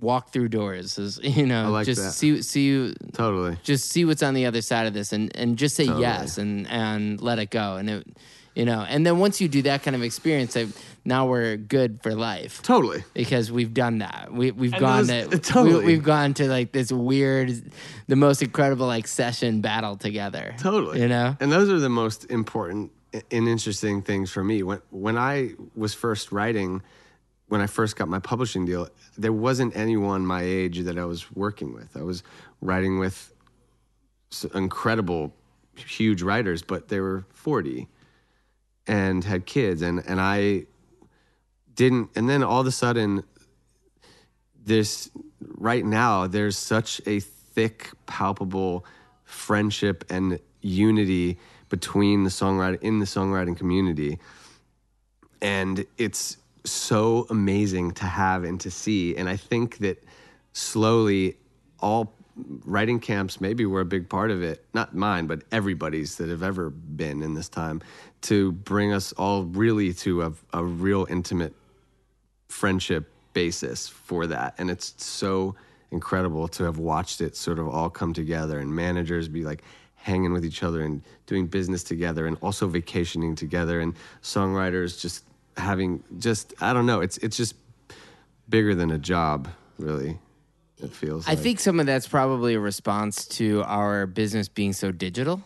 walk 0.00 0.32
through 0.32 0.48
doors 0.48 0.98
is, 0.98 1.18
you 1.22 1.46
know, 1.46 1.64
I 1.64 1.68
like 1.68 1.86
just 1.86 2.02
that. 2.02 2.12
see, 2.12 2.42
see, 2.42 2.94
Totally. 3.12 3.56
just 3.62 3.88
see 3.90 4.04
what's 4.04 4.22
on 4.22 4.34
the 4.34 4.46
other 4.46 4.62
side 4.62 4.86
of 4.86 4.94
this 4.94 5.12
and, 5.12 5.34
and 5.36 5.56
just 5.56 5.74
say 5.76 5.84
yes 5.84 6.38
and, 6.38 6.66
and 6.68 7.20
let 7.20 7.38
it 7.38 7.50
go. 7.50 7.76
And 7.76 7.90
it, 7.90 8.06
you 8.54 8.64
know, 8.66 8.84
and 8.86 9.06
then 9.06 9.18
once 9.18 9.40
you 9.40 9.48
do 9.48 9.62
that 9.62 9.82
kind 9.82 9.96
of 9.96 10.02
experience, 10.02 10.56
I, 10.56 10.66
now 11.06 11.26
we're 11.26 11.56
good 11.56 12.00
for 12.02 12.14
life 12.14 12.60
Totally. 12.62 13.02
because 13.14 13.50
we've 13.50 13.72
done 13.72 13.98
that. 13.98 14.30
We 14.32 14.50
we've 14.50 14.72
And 14.74 14.80
gone 14.80 15.06
those- 15.06 15.28
to 15.28 15.38
totally. 15.52 15.84
we, 15.86 15.94
have 15.94 16.02
gone 16.02 16.34
to 16.34 16.48
like 16.48 16.70
this 16.72 16.92
weird, 16.92 17.72
the 18.08 18.16
most 18.16 18.42
incredible 18.42 18.86
like 18.86 19.06
session 19.08 19.62
battle 19.62 19.96
together. 19.96 20.54
Totally. 20.58 21.00
you 21.00 21.08
know. 21.08 21.34
And 21.40 21.50
those 21.50 21.70
are 21.70 21.78
the 21.78 21.88
most 21.88 22.26
important 22.30 22.92
and 23.12 23.48
interesting 23.48 24.02
things 24.02 24.30
for 24.30 24.42
me. 24.42 24.62
When 24.62 24.80
when 24.90 25.18
I 25.18 25.52
was 25.74 25.94
first 25.94 26.32
writing, 26.32 26.82
when 27.48 27.60
I 27.60 27.66
first 27.66 27.96
got 27.96 28.08
my 28.08 28.18
publishing 28.18 28.64
deal, 28.64 28.88
there 29.16 29.32
wasn't 29.32 29.76
anyone 29.76 30.24
my 30.24 30.42
age 30.42 30.80
that 30.80 30.98
I 30.98 31.04
was 31.04 31.30
working 31.32 31.74
with. 31.74 31.96
I 31.96 32.02
was 32.02 32.22
writing 32.60 32.98
with 32.98 33.32
incredible, 34.54 35.34
huge 35.76 36.22
writers, 36.22 36.62
but 36.62 36.88
they 36.88 37.00
were 37.00 37.26
40 37.34 37.88
and 38.86 39.24
had 39.24 39.46
kids. 39.46 39.82
And, 39.82 40.02
and 40.06 40.20
I 40.20 40.66
didn't, 41.74 42.10
and 42.16 42.28
then 42.28 42.42
all 42.42 42.60
of 42.60 42.66
a 42.66 42.72
sudden, 42.72 43.24
this 44.64 45.10
right 45.40 45.84
now 45.84 46.28
there's 46.28 46.56
such 46.56 47.00
a 47.04 47.18
thick 47.20 47.90
palpable 48.06 48.84
friendship 49.24 50.04
and 50.08 50.38
unity 50.60 51.38
between 51.76 52.22
the 52.22 52.30
songwriting 52.30 52.80
in 52.82 52.98
the 53.00 53.06
songwriting 53.06 53.56
community 53.56 54.18
and 55.40 55.84
it's 55.98 56.36
so 56.64 57.26
amazing 57.30 57.90
to 57.90 58.04
have 58.04 58.44
and 58.44 58.60
to 58.60 58.70
see 58.70 59.16
and 59.16 59.28
i 59.28 59.36
think 59.36 59.78
that 59.78 59.96
slowly 60.52 61.36
all 61.80 62.14
writing 62.64 63.00
camps 63.00 63.40
maybe 63.40 63.64
were 63.66 63.80
a 63.80 63.90
big 63.96 64.08
part 64.08 64.30
of 64.30 64.42
it 64.42 64.64
not 64.74 64.94
mine 64.94 65.26
but 65.26 65.42
everybody's 65.50 66.16
that 66.16 66.28
have 66.28 66.42
ever 66.42 66.70
been 66.70 67.22
in 67.22 67.34
this 67.34 67.48
time 67.48 67.80
to 68.20 68.52
bring 68.52 68.92
us 68.92 69.12
all 69.12 69.44
really 69.44 69.92
to 69.92 70.22
a, 70.22 70.32
a 70.52 70.64
real 70.64 71.06
intimate 71.10 71.54
friendship 72.48 73.10
basis 73.32 73.88
for 73.88 74.26
that. 74.28 74.54
And 74.58 74.70
it's 74.70 74.94
so 75.02 75.56
incredible 75.90 76.48
to 76.48 76.64
have 76.64 76.78
watched 76.78 77.20
it 77.20 77.36
sort 77.36 77.58
of 77.58 77.68
all 77.68 77.90
come 77.90 78.12
together 78.14 78.58
and 78.58 78.74
managers 78.74 79.28
be 79.28 79.44
like 79.44 79.62
hanging 80.02 80.32
with 80.32 80.44
each 80.44 80.62
other 80.62 80.82
and 80.82 81.02
doing 81.26 81.46
business 81.46 81.82
together 81.84 82.26
and 82.26 82.36
also 82.42 82.66
vacationing 82.66 83.34
together 83.36 83.80
and 83.80 83.94
songwriters 84.22 85.00
just 85.00 85.24
having 85.56 86.02
just 86.18 86.54
I 86.60 86.72
don't 86.72 86.86
know, 86.86 87.00
it's 87.00 87.18
it's 87.18 87.36
just 87.36 87.54
bigger 88.48 88.74
than 88.74 88.90
a 88.90 88.98
job, 88.98 89.48
really. 89.78 90.18
It 90.82 90.90
feels 90.92 91.26
I 91.28 91.32
like. 91.32 91.38
think 91.38 91.60
some 91.60 91.78
of 91.78 91.86
that's 91.86 92.08
probably 92.08 92.54
a 92.54 92.60
response 92.60 93.26
to 93.38 93.62
our 93.64 94.06
business 94.06 94.48
being 94.48 94.72
so 94.72 94.90
digital. 94.90 95.42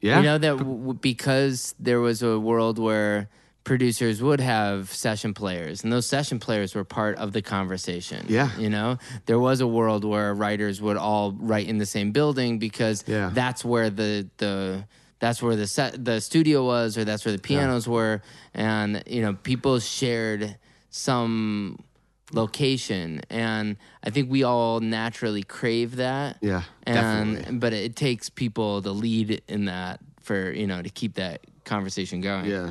yeah. 0.00 0.16
You 0.18 0.22
know 0.22 0.38
that 0.38 0.56
w- 0.58 0.94
because 0.94 1.74
there 1.78 2.00
was 2.00 2.22
a 2.22 2.38
world 2.40 2.78
where 2.78 3.28
producers 3.66 4.22
would 4.22 4.40
have 4.40 4.90
session 4.92 5.34
players, 5.34 5.82
and 5.84 5.92
those 5.92 6.06
session 6.06 6.38
players 6.38 6.74
were 6.74 6.84
part 6.84 7.18
of 7.18 7.32
the 7.32 7.42
conversation. 7.42 8.24
Yeah. 8.28 8.48
you 8.56 8.70
know, 8.70 8.96
there 9.26 9.40
was 9.40 9.60
a 9.60 9.66
world 9.66 10.04
where 10.04 10.32
writers 10.32 10.80
would 10.80 10.96
all 10.96 11.32
write 11.32 11.66
in 11.68 11.76
the 11.78 11.84
same 11.84 12.12
building 12.12 12.58
because 12.58 13.04
Yeah. 13.06 13.30
that's 13.34 13.62
where 13.64 13.90
the 13.90 14.30
the 14.38 14.84
that's 15.18 15.42
where 15.42 15.56
the 15.56 15.66
set 15.66 16.02
the 16.04 16.20
studio 16.20 16.64
was, 16.64 16.96
or 16.96 17.04
that's 17.04 17.24
where 17.26 17.32
the 17.32 17.42
pianos 17.42 17.86
were, 17.88 18.22
and 18.54 19.02
you 19.06 19.20
know, 19.20 19.34
people 19.34 19.80
shared 19.80 20.56
some 20.90 21.78
location 22.32 23.20
and 23.30 23.76
i 24.02 24.10
think 24.10 24.28
we 24.28 24.42
all 24.42 24.80
naturally 24.80 25.44
crave 25.44 25.94
that 25.96 26.36
Yeah, 26.40 26.62
and 26.82 27.36
definitely. 27.36 27.58
but 27.58 27.72
it 27.72 27.94
takes 27.94 28.28
people 28.30 28.82
to 28.82 28.90
lead 28.90 29.42
in 29.46 29.66
that 29.66 30.00
for 30.22 30.50
you 30.50 30.66
know 30.66 30.82
to 30.82 30.90
keep 30.90 31.14
that 31.14 31.40
conversation 31.64 32.20
going. 32.20 32.46
yeah. 32.46 32.70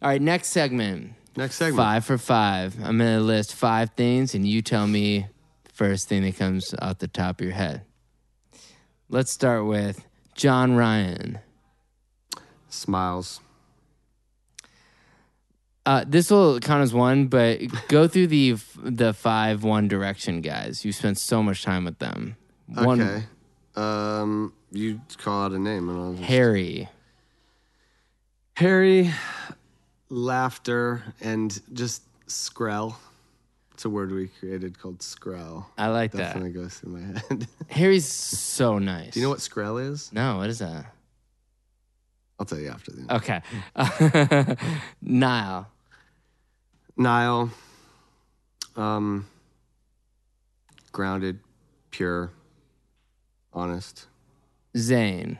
All 0.00 0.08
right, 0.08 0.22
next 0.22 0.48
segment. 0.50 1.14
Next 1.36 1.56
segment. 1.56 1.76
Five 1.76 2.04
for 2.04 2.18
five. 2.18 2.76
I'm 2.82 2.98
gonna 2.98 3.20
list 3.20 3.54
five 3.54 3.90
things, 3.96 4.34
and 4.34 4.46
you 4.46 4.62
tell 4.62 4.86
me 4.86 5.26
the 5.64 5.72
first 5.72 6.08
thing 6.08 6.22
that 6.22 6.36
comes 6.36 6.74
out 6.80 6.98
the 7.00 7.08
top 7.08 7.40
of 7.40 7.44
your 7.44 7.54
head. 7.54 7.82
Let's 9.08 9.30
start 9.32 9.64
with 9.66 10.04
John 10.34 10.76
Ryan. 10.76 11.38
Smiles. 12.68 13.40
Uh, 15.86 16.04
this 16.06 16.30
will 16.30 16.60
count 16.60 16.82
as 16.82 16.92
one, 16.92 17.26
but 17.28 17.60
go 17.88 18.06
through 18.06 18.26
the 18.26 18.56
the 18.76 19.14
five 19.14 19.64
One 19.64 19.88
Direction 19.88 20.42
guys. 20.42 20.84
You 20.84 20.92
spent 20.92 21.18
so 21.18 21.42
much 21.42 21.62
time 21.62 21.86
with 21.86 21.98
them. 21.98 22.36
One 22.66 23.00
Okay. 23.00 23.24
Um 23.74 24.52
you 24.70 25.00
call 25.16 25.44
out 25.46 25.52
a 25.52 25.58
name 25.58 25.88
and 25.88 25.98
I'll 25.98 26.12
just 26.12 26.24
Harry. 26.24 26.88
Harry, 28.54 29.12
laughter, 30.08 31.02
and 31.20 31.60
just 31.72 32.02
skrell. 32.26 32.94
It's 33.74 33.84
a 33.84 33.90
word 33.90 34.10
we 34.10 34.28
created 34.28 34.78
called 34.78 34.98
skrell. 34.98 35.66
I 35.76 35.88
like 35.88 36.10
that. 36.12 36.18
Definitely 36.18 36.50
goes 36.50 36.74
through 36.74 36.92
my 36.98 37.18
head. 37.20 37.46
Harry's 37.68 38.06
so 38.06 38.78
nice. 38.78 39.14
Do 39.14 39.20
you 39.20 39.26
know 39.26 39.30
what 39.30 39.38
skrell 39.38 39.80
is? 39.80 40.12
No, 40.12 40.38
what 40.38 40.50
is 40.50 40.58
that? 40.58 40.86
I'll 42.40 42.46
tell 42.46 42.58
you 42.58 42.68
after 42.70 42.92
the 42.92 43.14
Okay. 43.16 44.56
Niall. 45.02 45.68
Niall, 46.96 47.50
um, 48.76 49.26
grounded, 50.90 51.38
pure, 51.92 52.32
honest. 53.52 54.06
Zayn. 54.76 55.38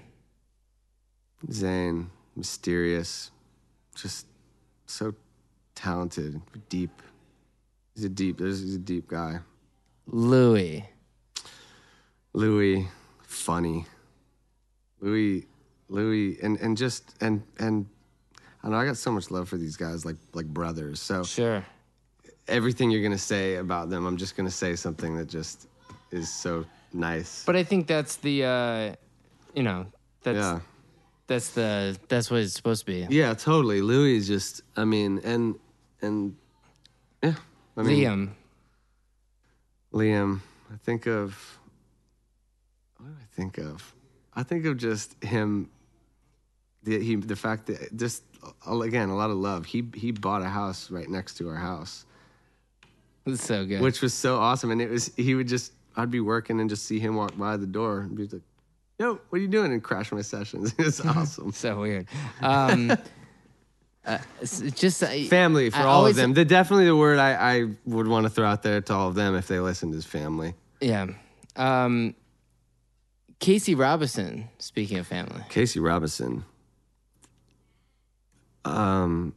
Zayn, 1.49 2.07
mysterious, 2.37 3.33
just 3.97 4.27
so 4.89 5.15
talented, 5.75 6.41
deep. 6.69 6.91
He's 7.95 8.05
a 8.05 8.09
deep. 8.09 8.39
There's 8.39 8.61
he's 8.61 8.75
a 8.77 8.79
deep 8.79 9.09
guy. 9.09 9.41
Louis. 10.07 10.85
Louis, 12.33 12.87
funny. 13.23 13.87
Louis, 15.01 15.47
Louis, 15.89 16.39
and 16.43 16.57
and 16.59 16.77
just 16.77 17.15
and 17.21 17.43
and 17.59 17.87
I 18.63 18.69
know. 18.69 18.77
I 18.77 18.85
got 18.85 18.97
so 18.97 19.13
much 19.13 19.31
love 19.31 19.49
for 19.49 19.57
these 19.57 19.77
guys, 19.77 20.05
like 20.05 20.17
like 20.35 20.47
brothers. 20.47 21.01
So 21.01 21.23
Sure. 21.23 21.65
everything 22.49 22.91
you're 22.91 23.03
gonna 23.03 23.19
say 23.19 23.57
about 23.57 23.91
them, 23.91 24.07
I'm 24.07 24.17
just 24.17 24.37
gonna 24.37 24.51
say 24.51 24.75
something 24.77 25.17
that 25.17 25.29
just 25.29 25.69
is 26.11 26.33
so 26.33 26.65
nice. 26.93 27.45
But 27.45 27.57
I 27.57 27.65
think 27.65 27.87
that's 27.87 28.17
the 28.17 28.45
uh 28.45 28.95
you 29.55 29.63
know, 29.63 29.87
that's 30.23 30.37
yeah, 30.37 30.61
that's 31.29 31.51
the 31.51 31.97
that's 32.09 32.31
what 32.31 32.41
it's 32.41 32.55
supposed 32.55 32.81
to 32.81 32.87
be. 32.87 33.07
yeah, 33.15 33.35
totally. 33.35 33.81
Louis 33.81 34.17
is 34.17 34.27
just. 34.27 34.63
I 34.77 34.85
mean, 34.85 35.21
and 35.23 35.55
and 36.03 36.35
yeah. 37.23 37.35
I 37.77 37.83
mean, 37.83 38.05
Liam. 38.05 38.31
Liam. 39.93 40.41
I 40.73 40.77
think 40.85 41.07
of. 41.07 41.59
What 42.97 43.07
do 43.09 43.13
I 43.21 43.27
think 43.37 43.59
of? 43.59 43.95
I 44.35 44.43
think 44.43 44.67
of 44.67 44.77
just 44.77 45.23
him. 45.23 45.71
The 46.83 46.99
he 47.01 47.17
the 47.17 47.37
fact 47.37 47.67
that 47.67 47.97
just 47.97 48.23
uh, 48.67 48.79
again 48.81 49.09
a 49.11 49.17
lot 49.17 49.31
of 49.31 49.37
love. 49.37 49.67
He 49.67 49.85
he 49.95 50.11
bought 50.13 50.43
a 50.43 50.49
house 50.49 50.91
right 50.91 51.09
next 51.09 51.35
to 51.39 51.49
our 51.49 51.57
house, 51.57 52.07
That's 53.27 53.45
so 53.45 53.65
good. 53.65 53.81
which 53.81 54.01
was 54.01 54.15
so 54.15 54.39
awesome. 54.39 54.71
And 54.71 54.81
it 54.81 54.91
was 54.91 55.13
he 55.17 55.35
would 55.35 55.49
just 55.49 55.73
I'd 55.97 56.11
be 56.11 56.21
working 56.21 56.61
and 56.61 56.71
just 56.71 56.85
see 56.87 56.99
him 57.01 57.17
walk 57.17 57.37
by 57.37 57.57
the 57.57 57.67
door 57.67 58.01
and 58.01 58.17
be 58.17 58.27
like, 58.27 58.43
"Yo, 58.99 59.15
what 59.29 59.39
are 59.39 59.43
you 59.43 59.49
doing?" 59.49 59.73
and 59.73 59.83
crash 59.83 60.13
my 60.13 60.23
sessions. 60.23 60.75
It's 60.79 61.01
awesome. 61.05 61.53
so 61.65 61.81
weird. 61.81 62.07
Um 62.41 62.91
uh, 64.05 64.19
just 64.75 65.03
uh, 65.03 65.07
family 65.29 65.71
for 65.71 65.79
I 65.79 65.83
all 65.83 65.99
always- 65.99 66.17
of 66.17 66.23
them. 66.23 66.35
The 66.35 66.45
definitely 66.45 66.87
the 66.87 66.97
word 66.97 67.19
I, 67.19 67.33
I 67.35 67.67
would 67.85 68.09
want 68.09 68.25
to 68.25 68.31
throw 68.31 68.47
out 68.47 68.63
there 68.63 68.81
to 68.81 68.95
all 68.95 69.09
of 69.09 69.15
them 69.15 69.35
if 69.35 69.47
they 69.49 69.61
listened 69.61 69.95
is 69.95 70.05
family. 70.07 70.55
Yeah. 70.81 71.07
Um 71.57 72.15
Casey 73.41 73.75
Robinson, 73.77 74.49
speaking 74.59 74.99
of 74.99 75.07
family. 75.07 75.43
Casey 75.49 75.79
Robinson. 75.79 76.45
Um, 78.65 79.35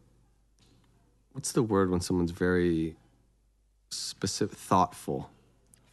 what's 1.34 1.52
the 1.52 1.62
word 1.64 1.92
when 1.92 2.02
someone's 2.02 2.32
very 2.32 2.96
specific, 3.92 4.58
thoughtful, 4.58 5.30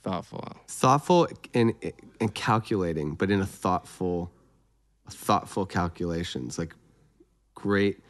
Thoughtful. 0.09 0.57
thoughtful 0.67 1.29
and 1.53 1.75
and 2.21 2.35
calculating, 2.35 3.15
but 3.15 3.31
in 3.31 3.41
a 3.41 3.47
thoughtful, 3.47 4.31
thoughtful 5.11 5.67
calculations, 5.67 6.59
like 6.59 6.75
great 7.55 8.01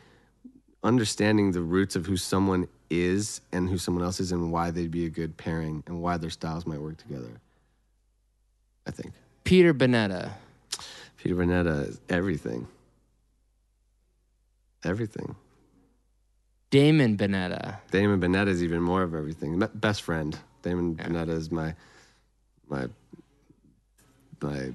understanding 0.84 1.52
the 1.52 1.60
roots 1.60 1.96
of 1.96 2.06
who 2.06 2.16
someone 2.16 2.68
is 2.88 3.40
and 3.52 3.68
who 3.68 3.78
someone 3.78 4.04
else 4.04 4.20
is 4.20 4.30
and 4.30 4.52
why 4.52 4.70
they'd 4.70 4.90
be 4.90 5.06
a 5.06 5.10
good 5.10 5.36
pairing 5.36 5.82
and 5.86 6.00
why 6.00 6.16
their 6.16 6.30
styles 6.30 6.66
might 6.66 6.80
work 6.80 6.96
together. 6.98 7.40
I 8.86 8.90
think 8.92 9.12
Peter 9.44 9.74
Bunetta. 9.74 10.32
Peter 11.16 11.34
Bunetta 11.34 11.88
is 11.88 12.00
everything. 12.08 12.68
Everything. 14.84 15.34
Damon 16.70 17.16
Bunetta. 17.16 17.78
Damon 17.90 18.20
Bunetta 18.20 18.48
is 18.48 18.62
even 18.62 18.82
more 18.82 19.02
of 19.02 19.14
everything. 19.14 19.62
Best 19.74 20.02
friend. 20.02 20.38
Damon 20.62 20.96
Bunetta 20.96 21.30
is 21.30 21.50
my 21.50 21.74
my 22.68 22.88
my 24.40 24.72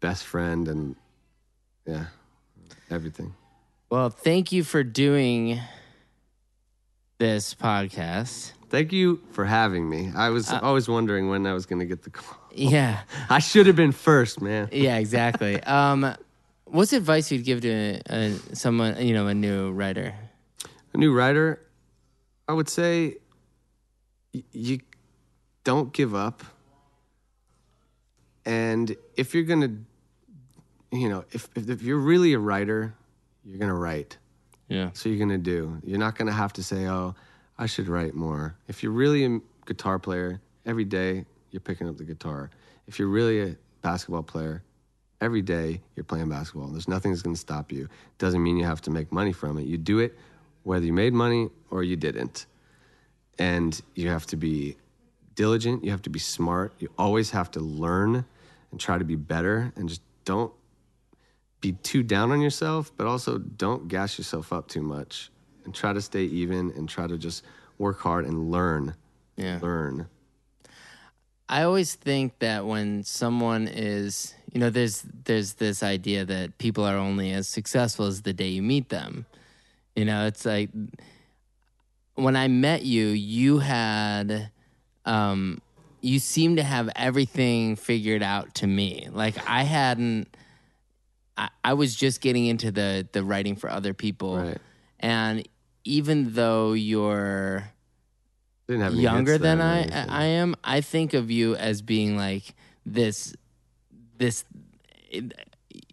best 0.00 0.24
friend 0.24 0.68
and 0.68 0.96
yeah, 1.86 2.06
everything. 2.90 3.34
Well, 3.90 4.10
thank 4.10 4.50
you 4.50 4.64
for 4.64 4.82
doing 4.82 5.60
this 7.18 7.54
podcast. 7.54 8.52
Thank 8.68 8.92
you 8.92 9.20
for 9.30 9.44
having 9.44 9.88
me. 9.88 10.10
I 10.14 10.30
was 10.30 10.50
always 10.52 10.88
wondering 10.88 11.28
when 11.28 11.46
I 11.46 11.52
was 11.52 11.66
going 11.66 11.78
to 11.78 11.86
get 11.86 12.02
the 12.02 12.10
call. 12.10 12.36
Yeah. 12.52 13.02
I 13.30 13.38
should 13.38 13.66
have 13.66 13.76
been 13.76 13.92
first, 13.92 14.40
man. 14.40 14.68
Yeah, 14.72 14.96
exactly. 14.96 15.62
um, 15.62 16.14
what's 16.64 16.92
advice 16.92 17.30
you'd 17.30 17.44
give 17.44 17.60
to 17.60 17.70
a, 17.70 18.02
a, 18.08 18.56
someone, 18.56 19.00
you 19.06 19.14
know, 19.14 19.28
a 19.28 19.34
new 19.34 19.70
writer? 19.70 20.14
A 20.96 20.98
new 20.98 21.12
writer, 21.12 21.60
I 22.48 22.54
would 22.54 22.70
say 22.70 23.16
y- 24.32 24.44
you 24.50 24.80
don't 25.62 25.92
give 25.92 26.14
up. 26.14 26.42
And 28.46 28.96
if 29.14 29.34
you're 29.34 29.44
going 29.44 29.60
to, 29.60 30.96
you 30.96 31.10
know, 31.10 31.26
if, 31.32 31.50
if, 31.54 31.68
if 31.68 31.82
you're 31.82 31.98
really 31.98 32.32
a 32.32 32.38
writer, 32.38 32.94
you're 33.44 33.58
going 33.58 33.68
to 33.68 33.74
write. 33.74 34.16
Yeah. 34.68 34.88
So 34.94 35.10
you're 35.10 35.18
gonna 35.18 35.38
do. 35.38 35.80
You're 35.84 35.98
not 35.98 36.16
gonna 36.16 36.32
have 36.32 36.52
to 36.54 36.62
say, 36.62 36.88
"Oh, 36.88 37.14
I 37.56 37.66
should 37.66 37.86
write 37.86 38.14
more." 38.14 38.56
If 38.66 38.82
you're 38.82 38.90
really 38.90 39.24
a 39.24 39.38
guitar 39.64 40.00
player, 40.00 40.40
every 40.64 40.84
day 40.84 41.24
you're 41.52 41.60
picking 41.60 41.88
up 41.88 41.98
the 41.98 42.04
guitar. 42.04 42.50
If 42.88 42.98
you're 42.98 43.06
really 43.06 43.52
a 43.52 43.56
basketball 43.82 44.24
player, 44.24 44.64
every 45.20 45.40
day 45.40 45.82
you're 45.94 46.02
playing 46.02 46.28
basketball. 46.30 46.66
There's 46.66 46.88
nothing 46.88 47.12
that's 47.12 47.22
gonna 47.22 47.36
stop 47.36 47.70
you. 47.70 47.88
Doesn't 48.18 48.42
mean 48.42 48.56
you 48.56 48.64
have 48.64 48.80
to 48.82 48.90
make 48.90 49.12
money 49.12 49.32
from 49.32 49.56
it. 49.56 49.66
You 49.66 49.78
do 49.78 50.00
it 50.00 50.18
whether 50.66 50.84
you 50.84 50.92
made 50.92 51.12
money 51.12 51.48
or 51.70 51.84
you 51.84 51.94
didn't. 51.94 52.46
And 53.38 53.80
you 53.94 54.08
have 54.08 54.26
to 54.26 54.36
be 54.36 54.76
diligent. 55.36 55.84
You 55.84 55.92
have 55.92 56.02
to 56.02 56.10
be 56.10 56.18
smart. 56.18 56.74
You 56.80 56.88
always 56.98 57.30
have 57.30 57.52
to 57.52 57.60
learn 57.60 58.24
and 58.72 58.80
try 58.80 58.98
to 58.98 59.04
be 59.04 59.14
better. 59.14 59.72
And 59.76 59.88
just 59.88 60.02
don't 60.24 60.52
be 61.60 61.72
too 61.72 62.02
down 62.02 62.32
on 62.32 62.40
yourself, 62.40 62.90
but 62.96 63.06
also 63.06 63.38
don't 63.38 63.86
gas 63.86 64.18
yourself 64.18 64.52
up 64.52 64.66
too 64.66 64.82
much 64.82 65.30
and 65.64 65.72
try 65.72 65.92
to 65.92 66.00
stay 66.00 66.24
even 66.24 66.72
and 66.72 66.88
try 66.88 67.06
to 67.06 67.16
just 67.16 67.44
work 67.78 68.00
hard 68.00 68.24
and 68.24 68.50
learn. 68.50 68.96
Yeah. 69.36 69.60
Learn. 69.62 70.08
I 71.48 71.62
always 71.62 71.94
think 71.94 72.40
that 72.40 72.66
when 72.66 73.04
someone 73.04 73.68
is, 73.68 74.34
you 74.52 74.58
know, 74.58 74.70
there's 74.70 75.04
there's 75.26 75.52
this 75.54 75.84
idea 75.84 76.24
that 76.24 76.58
people 76.58 76.84
are 76.84 76.96
only 76.96 77.30
as 77.30 77.46
successful 77.46 78.06
as 78.06 78.22
the 78.22 78.32
day 78.32 78.48
you 78.48 78.62
meet 78.62 78.88
them. 78.88 79.26
You 79.96 80.04
know, 80.04 80.26
it's 80.26 80.44
like 80.44 80.70
when 82.14 82.36
I 82.36 82.48
met 82.48 82.82
you, 82.82 83.08
you 83.08 83.58
had 83.58 84.50
um 85.04 85.60
you 86.02 86.18
seemed 86.18 86.58
to 86.58 86.62
have 86.62 86.90
everything 86.94 87.74
figured 87.74 88.22
out 88.22 88.54
to 88.56 88.66
me. 88.66 89.08
Like 89.10 89.36
I 89.48 89.62
hadn't 89.62 90.28
I, 91.36 91.48
I 91.64 91.72
was 91.74 91.94
just 91.94 92.20
getting 92.20 92.46
into 92.46 92.70
the 92.70 93.08
the 93.12 93.24
writing 93.24 93.56
for 93.56 93.70
other 93.70 93.94
people. 93.94 94.36
Right. 94.36 94.58
And 95.00 95.48
even 95.84 96.34
though 96.34 96.74
you're 96.74 97.70
Didn't 98.66 98.82
have 98.82 98.94
younger 98.94 99.38
than 99.38 99.60
I. 99.60 99.86
I 100.08 100.24
am, 100.24 100.56
I 100.64 100.80
think 100.80 101.14
of 101.14 101.30
you 101.30 101.54
as 101.56 101.80
being 101.80 102.16
like 102.16 102.54
this 102.84 103.34
this 104.18 104.44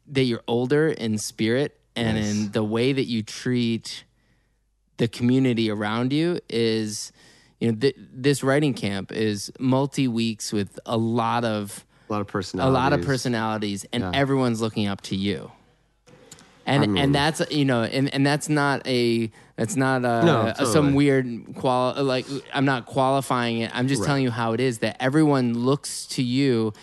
that 0.08 0.24
you're 0.24 0.44
older 0.48 0.90
in 0.90 1.18
spirit 1.18 1.80
and 1.96 2.18
Yes. 2.18 2.32
in 2.36 2.52
the 2.52 2.64
way 2.64 2.94
that 2.94 3.06
you 3.06 3.24
treat 3.24 4.04
the 4.98 5.08
community 5.08 5.70
around 5.70 6.14
you 6.14 6.40
is 6.50 7.12
you 7.60 7.72
know 7.72 7.78
th- 7.78 7.96
this 8.14 8.44
writing 8.44 8.74
camp 8.74 9.12
is 9.12 9.52
multi 9.60 10.08
weeks 10.08 10.52
with 10.54 10.80
a 10.86 10.98
lot 10.98 11.44
of 11.46 11.86
a 12.10 12.14
lot 12.14 12.22
of 12.22 12.28
personalities 12.28 12.70
a 12.70 12.74
lot 12.74 12.94
of 12.94 13.02
personalities 13.06 13.86
and 13.94 14.04
Yeah. 14.04 14.12
everyone's 14.14 14.62
looking 14.62 14.88
up 14.88 15.02
to 15.02 15.16
you 15.16 15.52
and 16.66 16.84
I 16.84 16.88
mean- 16.88 17.04
and 17.04 17.16
that's 17.16 17.42
you 17.52 17.66
know 17.66 17.84
and, 17.84 18.14
and 18.14 18.26
that's 18.26 18.50
not 18.50 18.86
a 18.88 19.32
that's 19.56 19.76
not 19.76 19.98
a, 20.06 20.26
No, 20.26 20.54
a- 20.58 20.66
some 20.66 20.94
weird 20.96 21.56
qual 21.56 22.02
like 22.04 22.26
i'm 22.54 22.66
not 22.66 22.86
qualifying 22.86 23.60
it 23.60 23.72
i'm 23.76 23.88
just 23.88 24.02
Right. 24.02 24.08
telling 24.08 24.24
you 24.24 24.32
how 24.32 24.54
it 24.54 24.60
is 24.60 24.80
that 24.80 24.98
everyone 25.00 25.54
looks 25.58 26.06
to 26.08 26.24
you 26.24 26.74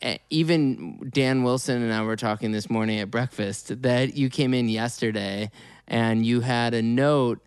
Eh, 0.00 0.18
even 0.30 1.10
dan 1.12 1.42
wilson 1.42 1.82
and 1.82 1.92
i 1.92 2.00
were 2.02 2.14
talking 2.14 2.52
this 2.52 2.70
morning 2.70 3.00
at 3.00 3.10
breakfast 3.10 3.82
that 3.82 4.16
you 4.16 4.30
came 4.30 4.54
in 4.54 4.68
yesterday 4.68 5.50
and 5.88 6.24
you 6.24 6.40
had 6.40 6.72
a 6.72 6.80
note 6.80 7.40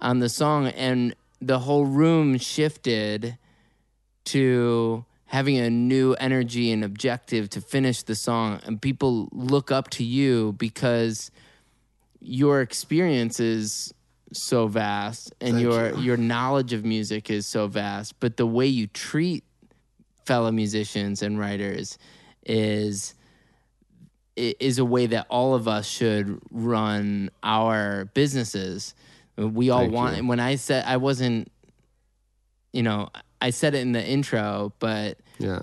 on 0.00 0.18
the 0.18 0.28
song 0.28 0.68
and 0.68 1.14
the 1.42 1.58
whole 1.58 1.84
room 1.84 2.38
shifted 2.38 3.36
to 4.24 5.04
having 5.26 5.56
a 5.58 5.70
new 5.70 6.14
energy 6.14 6.70
and 6.70 6.84
objective 6.84 7.48
to 7.48 7.60
finish 7.60 8.02
the 8.02 8.14
song. 8.14 8.60
And 8.64 8.80
people 8.80 9.30
look 9.32 9.70
up 9.70 9.88
to 9.90 10.04
you 10.04 10.52
because 10.58 11.30
your 12.20 12.60
experience 12.60 13.40
is 13.40 13.94
so 14.32 14.66
vast 14.66 15.34
and 15.40 15.60
your 15.60 15.94
your 15.98 16.16
knowledge 16.16 16.72
of 16.72 16.86
music 16.86 17.28
is 17.28 17.46
so 17.46 17.66
vast 17.66 18.18
but 18.18 18.38
the 18.38 18.46
way 18.46 18.66
you 18.66 18.86
treat 18.86 19.44
fellow 20.26 20.50
musicians 20.52 21.22
and 21.22 21.38
writers 21.38 21.98
is 22.46 23.14
is 24.36 24.78
a 24.78 24.84
way 24.84 25.06
that 25.06 25.26
all 25.28 25.54
of 25.54 25.68
us 25.68 25.86
should 25.86 26.40
run 26.50 27.30
our 27.42 28.06
businesses 28.14 28.94
we 29.36 29.68
all 29.70 29.80
Thank 29.80 29.92
want 29.92 30.16
you. 30.16 30.26
when 30.26 30.40
i 30.40 30.56
said 30.56 30.84
i 30.86 30.96
wasn't 30.96 31.50
you 32.72 32.82
know 32.82 33.08
i 33.40 33.50
said 33.50 33.74
it 33.74 33.78
in 33.80 33.92
the 33.92 34.02
intro 34.04 34.72
but 34.78 35.18
Yeah. 35.38 35.60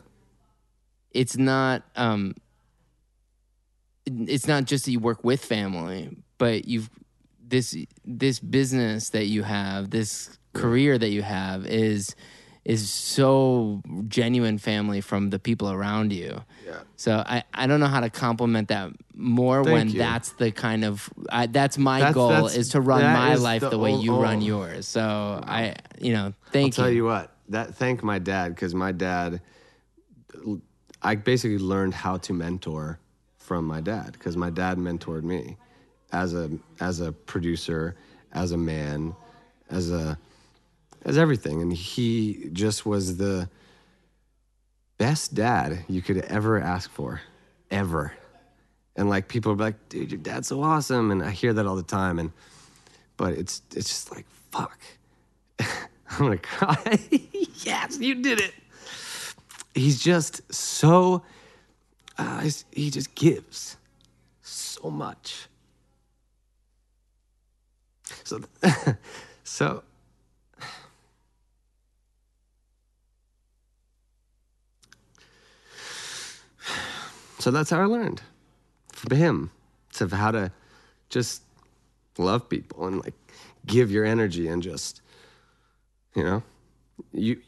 it's 1.12 1.36
not 1.38 1.84
um 1.96 2.36
it's 4.06 4.48
not 4.48 4.66
just 4.66 4.86
that 4.86 4.92
you 4.92 5.00
work 5.00 5.24
with 5.24 5.44
family 5.44 6.16
but 6.38 6.66
you've 6.68 6.90
this 7.48 7.76
this 8.06 8.40
business 8.40 9.10
that 9.10 9.26
you 9.26 9.42
have 9.44 9.90
this 9.90 10.38
career 10.54 10.98
that 10.98 11.10
you 11.10 11.22
have 11.24 11.66
is 11.66 12.16
is 12.70 12.90
so 12.90 13.82
genuine 14.08 14.58
family 14.60 15.02
from 15.02 15.30
the 15.34 15.40
people 15.40 15.70
around 15.78 16.14
you 16.14 16.32
Yeah. 16.66 16.82
so 16.96 17.12
i 17.36 17.38
i 17.62 17.64
don't 17.68 17.80
know 17.84 17.92
how 17.96 18.02
to 18.08 18.10
compliment 18.10 18.68
that 18.76 18.92
more 19.16 19.64
Thank 19.64 19.74
when 19.76 19.90
you. 19.90 19.98
that's 20.06 20.30
the 20.42 20.52
kind 20.52 20.84
of 20.90 21.10
I, 21.32 21.48
that's 21.48 21.78
my 21.78 22.00
That's- 22.00 22.14
goal 22.16 22.30
that's- 22.30 22.56
is 22.56 22.70
to 22.70 22.80
run 22.82 23.02
my 23.04 23.34
life 23.36 23.62
the 23.62 23.70
the, 23.72 23.80
way 23.86 23.94
ul- 23.94 24.04
you 24.06 24.14
run 24.28 24.38
oh. 24.44 24.52
yours 24.54 24.88
so 24.88 25.04
i 25.60 25.76
you 26.00 26.14
know 26.14 26.28
thank 26.28 26.38
I'll 26.38 26.52
thank 26.52 26.74
tell 26.76 26.90
you 26.90 26.96
you 26.98 27.06
what. 27.06 27.26
That 27.50 27.74
thank 27.82 28.04
my 28.04 28.20
dad 28.20 28.48
because 28.54 28.76
my 28.76 28.92
dad, 28.92 29.42
I 31.02 31.16
basically 31.16 31.58
learned 31.58 31.94
how 31.96 32.18
to 32.18 32.34
mentor 32.34 33.00
from 33.38 33.66
my 33.66 33.82
dad 33.82 34.12
because 34.14 34.36
my 34.38 34.52
dad 34.52 34.78
mentored 34.78 35.24
me 35.24 35.58
as 36.12 36.34
a 36.34 36.52
as 36.80 37.00
a 37.00 37.12
producer, 37.12 37.96
as 38.34 38.52
a 38.52 38.58
man, 38.58 39.16
as 39.72 39.90
a 39.92 40.18
as 41.06 41.18
everything, 41.18 41.62
and 41.62 41.72
he 41.74 42.50
just 42.54 42.86
was 42.86 43.18
the 43.18 43.50
best 44.98 45.34
dad 45.34 45.86
you 45.88 46.02
could 46.02 46.18
ever 46.18 46.60
ask 46.62 46.90
for, 46.92 47.22
ever. 47.72 48.14
And 48.96 49.10
like 49.10 49.28
people 49.28 49.54
are 49.54 49.56
like, 49.56 49.90
dude, 49.90 50.12
your 50.12 50.20
dad's 50.20 50.48
so 50.48 50.62
awesome, 50.62 51.12
and 51.12 51.24
I 51.24 51.32
hear 51.32 51.54
that 51.54 51.66
all 51.66 51.76
the 51.76 51.84
time, 51.84 52.20
and 52.20 52.32
but 53.18 53.34
it's 53.34 53.62
it's 53.76 53.90
just 53.90 54.12
like 54.12 54.26
fuck. 54.52 54.80
I'm 55.60 55.68
gonna 56.18 56.38
cry. 56.38 57.00
yes, 57.64 57.98
you 58.00 58.16
did 58.22 58.40
it. 58.40 58.54
He's 59.74 60.02
just 60.02 60.54
so. 60.54 61.24
Uh, 62.18 62.50
he 62.72 62.90
just 62.90 63.16
gives 63.16 63.78
so 64.42 64.90
much. 64.90 65.48
So, 68.26 68.42
so. 69.44 69.84
So 77.40 77.52
that's 77.52 77.70
how 77.70 77.82
I 77.82 77.86
learned 77.86 78.22
from 78.92 79.18
him 79.18 79.52
to 79.94 80.08
how 80.08 80.32
to 80.32 80.52
just 81.10 81.42
love 82.18 82.50
people 82.50 82.86
and 82.86 83.02
like 83.04 83.14
give 83.66 83.90
your 83.92 84.06
energy 84.06 84.48
and 84.48 84.62
just, 84.62 85.02
you 86.16 86.24
know, 86.24 86.44
you, 87.14 87.40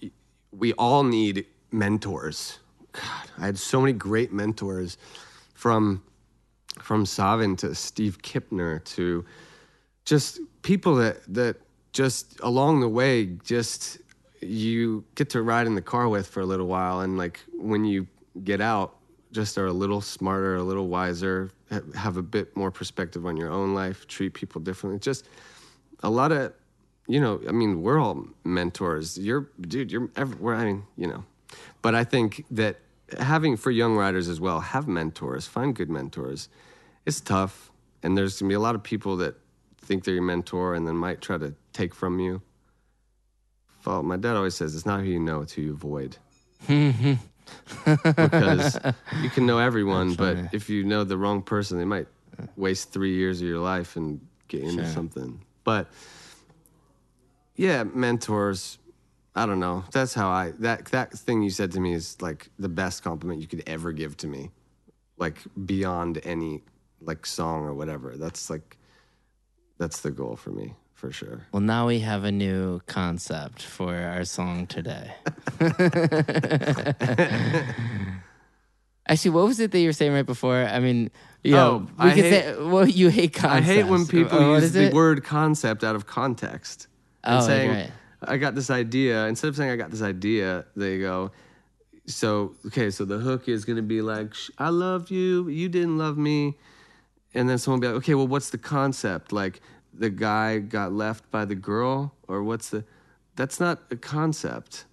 we 0.52 0.74
all 0.74 1.04
need 1.04 1.46
mentors. 1.72 2.60
God, 2.94 3.30
I 3.38 3.46
had 3.46 3.58
so 3.58 3.82
many 3.82 3.94
great 3.94 4.32
mentors 4.32 4.98
from 5.54 6.04
from 6.80 7.06
Savan 7.06 7.58
to 7.58 7.76
Steve 7.76 8.22
Kipner 8.22 8.84
to 8.96 9.26
just 10.06 10.40
people 10.62 10.96
that 10.96 11.22
that 11.34 11.58
just 11.92 12.40
along 12.42 12.80
the 12.80 12.88
way 12.88 13.26
just 13.44 14.00
you 14.42 15.04
get 15.16 15.30
to 15.32 15.42
ride 15.42 15.68
in 15.68 15.76
the 15.76 15.82
car 15.82 16.08
with 16.08 16.28
for 16.28 16.40
a 16.40 16.46
little 16.46 16.68
while 16.68 17.02
and 17.02 17.18
like 17.18 17.42
when 17.54 17.84
you 17.86 18.08
get 18.44 18.62
out 18.62 18.96
just 19.32 19.58
are 19.58 19.68
a 19.68 19.74
little 19.74 20.02
smarter 20.02 20.56
a 20.56 20.64
little 20.64 20.88
wiser 20.88 21.52
have 21.96 22.18
a 22.18 22.22
bit 22.22 22.56
more 22.56 22.72
perspective 22.72 23.26
on 23.26 23.38
your 23.38 23.50
own 23.50 23.74
life 23.74 24.08
treat 24.08 24.34
people 24.34 24.62
differently. 24.62 25.00
Just 25.00 25.28
a 26.04 26.10
lot 26.10 26.32
of 26.32 26.54
you 27.08 27.20
know 27.20 27.42
i 27.48 27.52
mean 27.52 27.82
we're 27.82 28.00
all 28.00 28.26
mentors. 28.44 29.18
You're 29.18 29.50
dude 29.60 29.92
you're 29.92 30.10
everywhere 30.16 30.56
i 30.56 30.66
mean 30.66 30.84
you 30.98 31.08
know. 31.08 31.24
But 31.82 31.96
i 31.96 32.04
think 32.04 32.46
that 32.52 32.80
having 33.20 33.58
for 33.58 33.72
young 33.72 33.96
riders 33.96 34.30
as 34.30 34.40
well 34.40 34.62
have 34.62 34.88
mentors 34.88 35.46
find 35.46 35.76
good 35.76 35.90
mentors 35.90 36.48
it's 37.06 37.22
tough. 37.22 37.72
And 38.04 38.18
there's 38.18 38.40
gonna 38.40 38.50
be 38.50 38.56
a 38.56 38.60
lot 38.60 38.76
of 38.76 38.84
people 38.84 39.18
that 39.18 39.36
think 39.80 40.04
they're 40.04 40.14
your 40.14 40.24
mentor 40.24 40.76
and 40.76 40.88
then 40.88 40.96
might 40.96 41.22
try 41.22 41.38
to 41.38 41.54
take 41.74 41.94
from 41.96 42.20
you. 42.20 42.42
Well, 43.86 44.04
my 44.04 44.18
dad 44.18 44.36
always 44.36 44.56
says 44.56 44.76
it's 44.76 44.86
not 44.86 45.02
who 45.02 45.08
you 45.08 45.20
know, 45.20 45.42
it's 45.42 45.54
who 45.54 45.62
you 45.62 45.74
avoid. 45.74 46.18
Mm-hmm. 46.68 47.14
Because 48.16 48.78
you 49.22 49.30
can 49.30 49.46
know 49.46 49.58
everyone, 49.60 50.14
but 50.14 50.38
if 50.54 50.70
you 50.70 50.84
know 50.84 51.04
the 51.04 51.18
wrong 51.18 51.42
person, 51.42 51.78
they 51.78 51.86
might 51.86 52.08
waste 52.56 52.92
three 52.92 53.16
years 53.16 53.42
of 53.42 53.48
your 53.48 53.60
life 53.60 53.96
and 53.96 54.20
get 54.48 54.62
into 54.62 54.84
Sure. 54.84 54.94
something. 54.94 55.42
But 55.64 55.88
yeah, 57.56 57.84
mentors. 57.84 58.78
I 59.36 59.46
don't 59.46 59.60
know. 59.60 59.86
That's 59.92 60.14
how 60.14 60.30
I 60.30 60.52
that 60.60 60.86
that 60.88 61.14
thing 61.14 61.42
you 61.42 61.50
said 61.50 61.72
to 61.74 61.80
me 61.80 61.94
is 61.94 62.22
like 62.22 62.50
the 62.60 62.70
best 62.70 63.04
compliment 63.04 63.40
you 63.42 63.48
could 63.48 63.64
ever 63.68 63.92
give 63.94 64.18
to 64.18 64.28
me, 64.28 64.52
like 65.18 65.38
beyond 65.66 66.20
any 66.24 66.64
like 67.00 67.26
song 67.26 67.64
or 67.64 67.74
whatever. 67.74 68.18
That's 68.18 68.50
like 68.50 68.78
that's 69.78 70.02
the 70.02 70.12
goal 70.12 70.36
for 70.36 70.52
me 70.52 70.76
for 71.02 71.12
sure. 71.12 71.42
Well, 71.52 71.62
now 71.62 71.88
we 71.88 72.02
have 72.02 72.24
a 72.26 72.32
new 72.32 72.80
concept 72.86 73.64
for 73.64 73.96
our 73.96 74.24
song 74.24 74.68
today. 74.68 75.12
Actually, 79.08 79.32
what 79.32 79.46
was 79.46 79.60
it 79.60 79.72
that 79.72 79.80
you 79.80 79.88
were 79.90 79.94
saying 79.94 80.14
right 80.14 80.26
before? 80.26 80.58
I 80.64 80.80
mean, 80.80 81.10
you 81.44 81.54
know, 81.54 81.88
Oh, 82.00 82.04
we 82.04 82.12
I 82.12 82.14
could 82.14 82.24
hate- 82.26 82.44
say, 82.44 82.56
well, 82.64 82.88
you 82.88 83.10
hate 83.10 83.44
I 83.44 83.62
hate 83.62 83.88
when 83.88 84.06
people 84.06 84.38
Oh, 84.38 84.56
use 84.58 84.74
the 84.74 84.84
it? 84.90 84.94
word 84.94 85.24
concept 85.24 85.84
out 85.84 85.96
of 85.96 86.06
context. 86.06 86.86
Oh, 87.24 87.30
And 87.30 87.38
like, 87.40 87.46
saying, 87.48 87.70
right. 87.72 87.92
I 88.22 88.38
got 88.38 88.54
this 88.54 88.70
idea. 88.70 89.26
Instead 89.26 89.48
of 89.48 89.56
saying 89.56 89.72
I 89.72 89.76
got 89.76 89.90
this 89.90 90.04
idea, 90.04 90.66
they 90.76 91.00
go, 91.00 91.32
so, 92.06 92.54
okay, 92.68 92.92
so 92.92 93.04
the 93.06 93.18
hook 93.18 93.50
is 93.50 93.66
going 93.66 93.78
to 93.78 93.82
be 93.82 94.04
like, 94.04 94.36
I 94.60 94.70
love 94.70 95.10
you, 95.10 95.48
you 95.50 95.68
didn't 95.68 95.98
love 95.98 96.20
me. 96.20 96.60
And 97.34 97.50
then 97.50 97.58
someone 97.58 97.80
will 97.80 97.88
be 97.88 97.94
like, 97.94 98.04
okay, 98.04 98.14
well, 98.14 98.28
what's 98.28 98.52
the 98.52 98.60
concept? 98.60 99.32
Like, 99.32 99.62
the 99.94 100.10
guy 100.10 100.60
got 100.60 100.94
left 100.94 101.30
by 101.32 101.46
the 101.46 101.56
girl? 101.56 102.14
Or 102.28 102.44
what's 102.44 102.70
the. 102.70 102.84
That's 103.36 103.60
not 103.60 103.80
a 103.92 103.96
concept. 103.96 104.86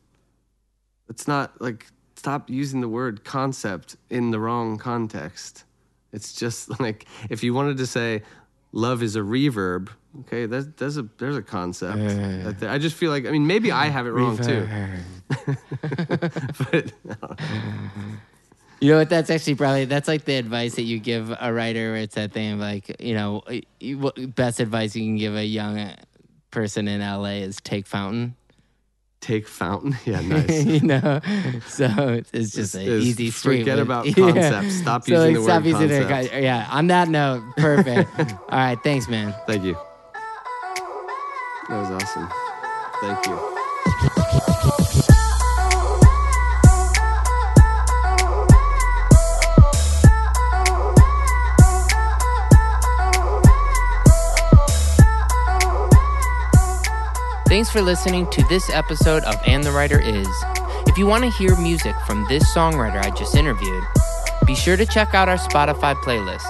It's 1.08 1.26
not 1.26 1.60
like, 1.60 1.86
stop 2.16 2.50
using 2.50 2.80
the 2.80 2.88
word 2.88 3.24
concept 3.24 3.96
in 4.10 4.30
the 4.30 4.38
wrong 4.38 4.76
context. 4.78 5.64
It's 6.12 6.32
just 6.32 6.80
like 6.80 7.06
if 7.30 7.42
you 7.42 7.54
wanted 7.54 7.78
to 7.78 7.86
say 7.86 8.22
love 8.72 9.02
is 9.02 9.16
a 9.16 9.20
reverb, 9.20 9.88
okay, 10.20 10.46
that's 10.46 10.66
there's 10.76 10.96
a 10.96 11.08
there's 11.18 11.36
a 11.36 11.42
concept. 11.42 11.98
there. 12.60 12.70
I 12.70 12.78
just 12.78 12.96
feel 12.96 13.10
like 13.10 13.26
I 13.26 13.30
mean 13.30 13.46
maybe 13.46 13.72
I 13.72 13.86
have 13.86 14.06
it 14.06 14.10
wrong 14.10 14.36
too. 14.38 14.68
but 16.70 16.92
You 18.80 18.92
know 18.92 18.98
what? 18.98 19.08
That's 19.08 19.28
actually 19.30 19.56
probably 19.56 19.84
that's 19.86 20.06
like 20.08 20.24
the 20.24 20.34
advice 20.36 20.76
that 20.76 20.82
you 20.82 20.98
give 21.00 21.30
a 21.40 21.52
writer. 21.52 21.92
Where 21.92 21.96
it's 22.02 22.14
that 22.14 22.32
thing 22.32 22.52
of 22.54 22.58
like 22.60 23.00
you 23.00 23.14
know, 23.14 23.42
best 24.34 24.60
advice 24.60 24.94
you 24.94 25.02
can 25.04 25.16
give 25.16 25.34
a 25.34 25.44
young 25.44 25.78
uh, 25.78 25.96
person 26.50 26.86
in 26.88 27.00
LA 27.00 27.40
is 27.42 27.56
take 27.60 27.86
fountain. 27.86 28.36
take 29.20 29.48
fountain, 29.48 29.96
yeah, 30.06 30.20
nice. 30.22 30.64
you 30.64 30.80
know, 30.80 31.20
so 31.66 31.84
it's- 32.14 32.52
just 32.52 32.76
an 32.76 32.82
easy 32.82 33.30
street. 33.32 33.60
forget 33.62 33.76
with- 33.78 33.86
about 33.86 34.06
Yeah. 34.16 34.32
concepts. 34.32 34.74
Stop 34.76 35.04
So, 35.04 35.24
using 35.24 35.26
like, 35.26 35.34
the 35.34 35.42
stop 35.42 35.62
word 35.64 35.68
using 35.70 35.88
the 35.88 36.08
concept. 36.08 36.32
con- 36.34 36.42
yeah. 36.44 36.68
On 36.70 36.86
that 36.86 37.08
note, 37.08 37.42
perfect. 37.56 38.16
All 38.48 38.58
right, 38.58 38.78
thanks, 38.84 39.08
man. 39.08 39.34
Thank 39.48 39.64
you. 39.64 39.76
That 41.68 41.80
was 41.80 41.90
awesome. 42.02 42.28
Thank 43.02 43.26
you. 43.26 44.72
Thanks 57.58 57.70
for 57.70 57.82
listening 57.82 58.30
to 58.30 58.44
this 58.44 58.70
episode 58.70 59.24
of 59.24 59.34
And 59.44 59.64
the 59.64 59.72
Writer 59.72 60.00
Is. 60.00 60.28
If 60.86 60.96
you 60.96 61.08
want 61.08 61.24
to 61.24 61.30
hear 61.30 61.56
music 61.56 61.96
from 62.06 62.24
this 62.28 62.44
songwriter 62.54 63.04
I 63.04 63.10
just 63.10 63.34
interviewed, 63.34 63.82
be 64.46 64.54
sure 64.54 64.76
to 64.76 64.86
check 64.86 65.12
out 65.12 65.28
our 65.28 65.38
Spotify 65.38 65.96
playlist 65.96 66.46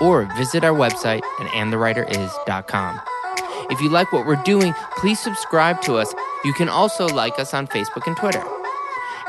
or 0.00 0.24
visit 0.36 0.64
our 0.64 0.74
website 0.76 1.22
at 1.38 1.46
andthewriteris.com. 1.52 3.00
If 3.70 3.80
you 3.80 3.90
like 3.90 4.12
what 4.12 4.26
we're 4.26 4.42
doing, 4.42 4.74
please 4.96 5.20
subscribe 5.20 5.82
to 5.82 5.98
us. 5.98 6.12
You 6.44 6.52
can 6.52 6.68
also 6.68 7.06
like 7.06 7.38
us 7.38 7.54
on 7.54 7.68
Facebook 7.68 8.08
and 8.08 8.16
Twitter. 8.16 8.42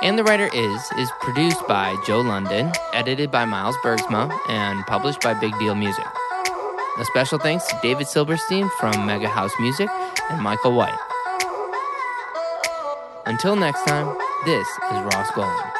And 0.01 0.17
the 0.17 0.23
Writer 0.23 0.49
Is 0.51 0.91
is 0.97 1.11
produced 1.19 1.67
by 1.67 1.95
Joe 2.07 2.21
London, 2.21 2.71
edited 2.93 3.29
by 3.29 3.45
Miles 3.45 3.77
Bergsma, 3.83 4.35
and 4.49 4.83
published 4.87 5.21
by 5.21 5.35
Big 5.35 5.55
Deal 5.59 5.75
Music. 5.75 6.07
A 6.97 7.05
special 7.05 7.37
thanks 7.37 7.67
to 7.67 7.79
David 7.83 8.07
Silverstein 8.07 8.71
from 8.79 9.05
Mega 9.05 9.27
House 9.27 9.53
Music 9.59 9.87
and 10.31 10.41
Michael 10.41 10.73
White. 10.73 10.97
Until 13.25 13.55
next 13.55 13.85
time, 13.85 14.17
this 14.45 14.67
is 14.67 14.99
Ross 15.13 15.31
Golan. 15.31 15.71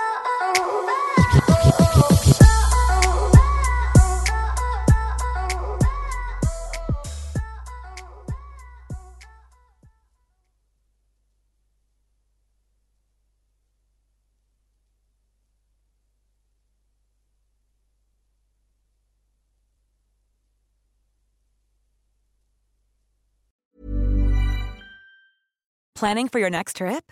Planning 25.95 26.29
for 26.29 26.39
your 26.39 26.49
next 26.49 26.77
trip? 26.77 27.11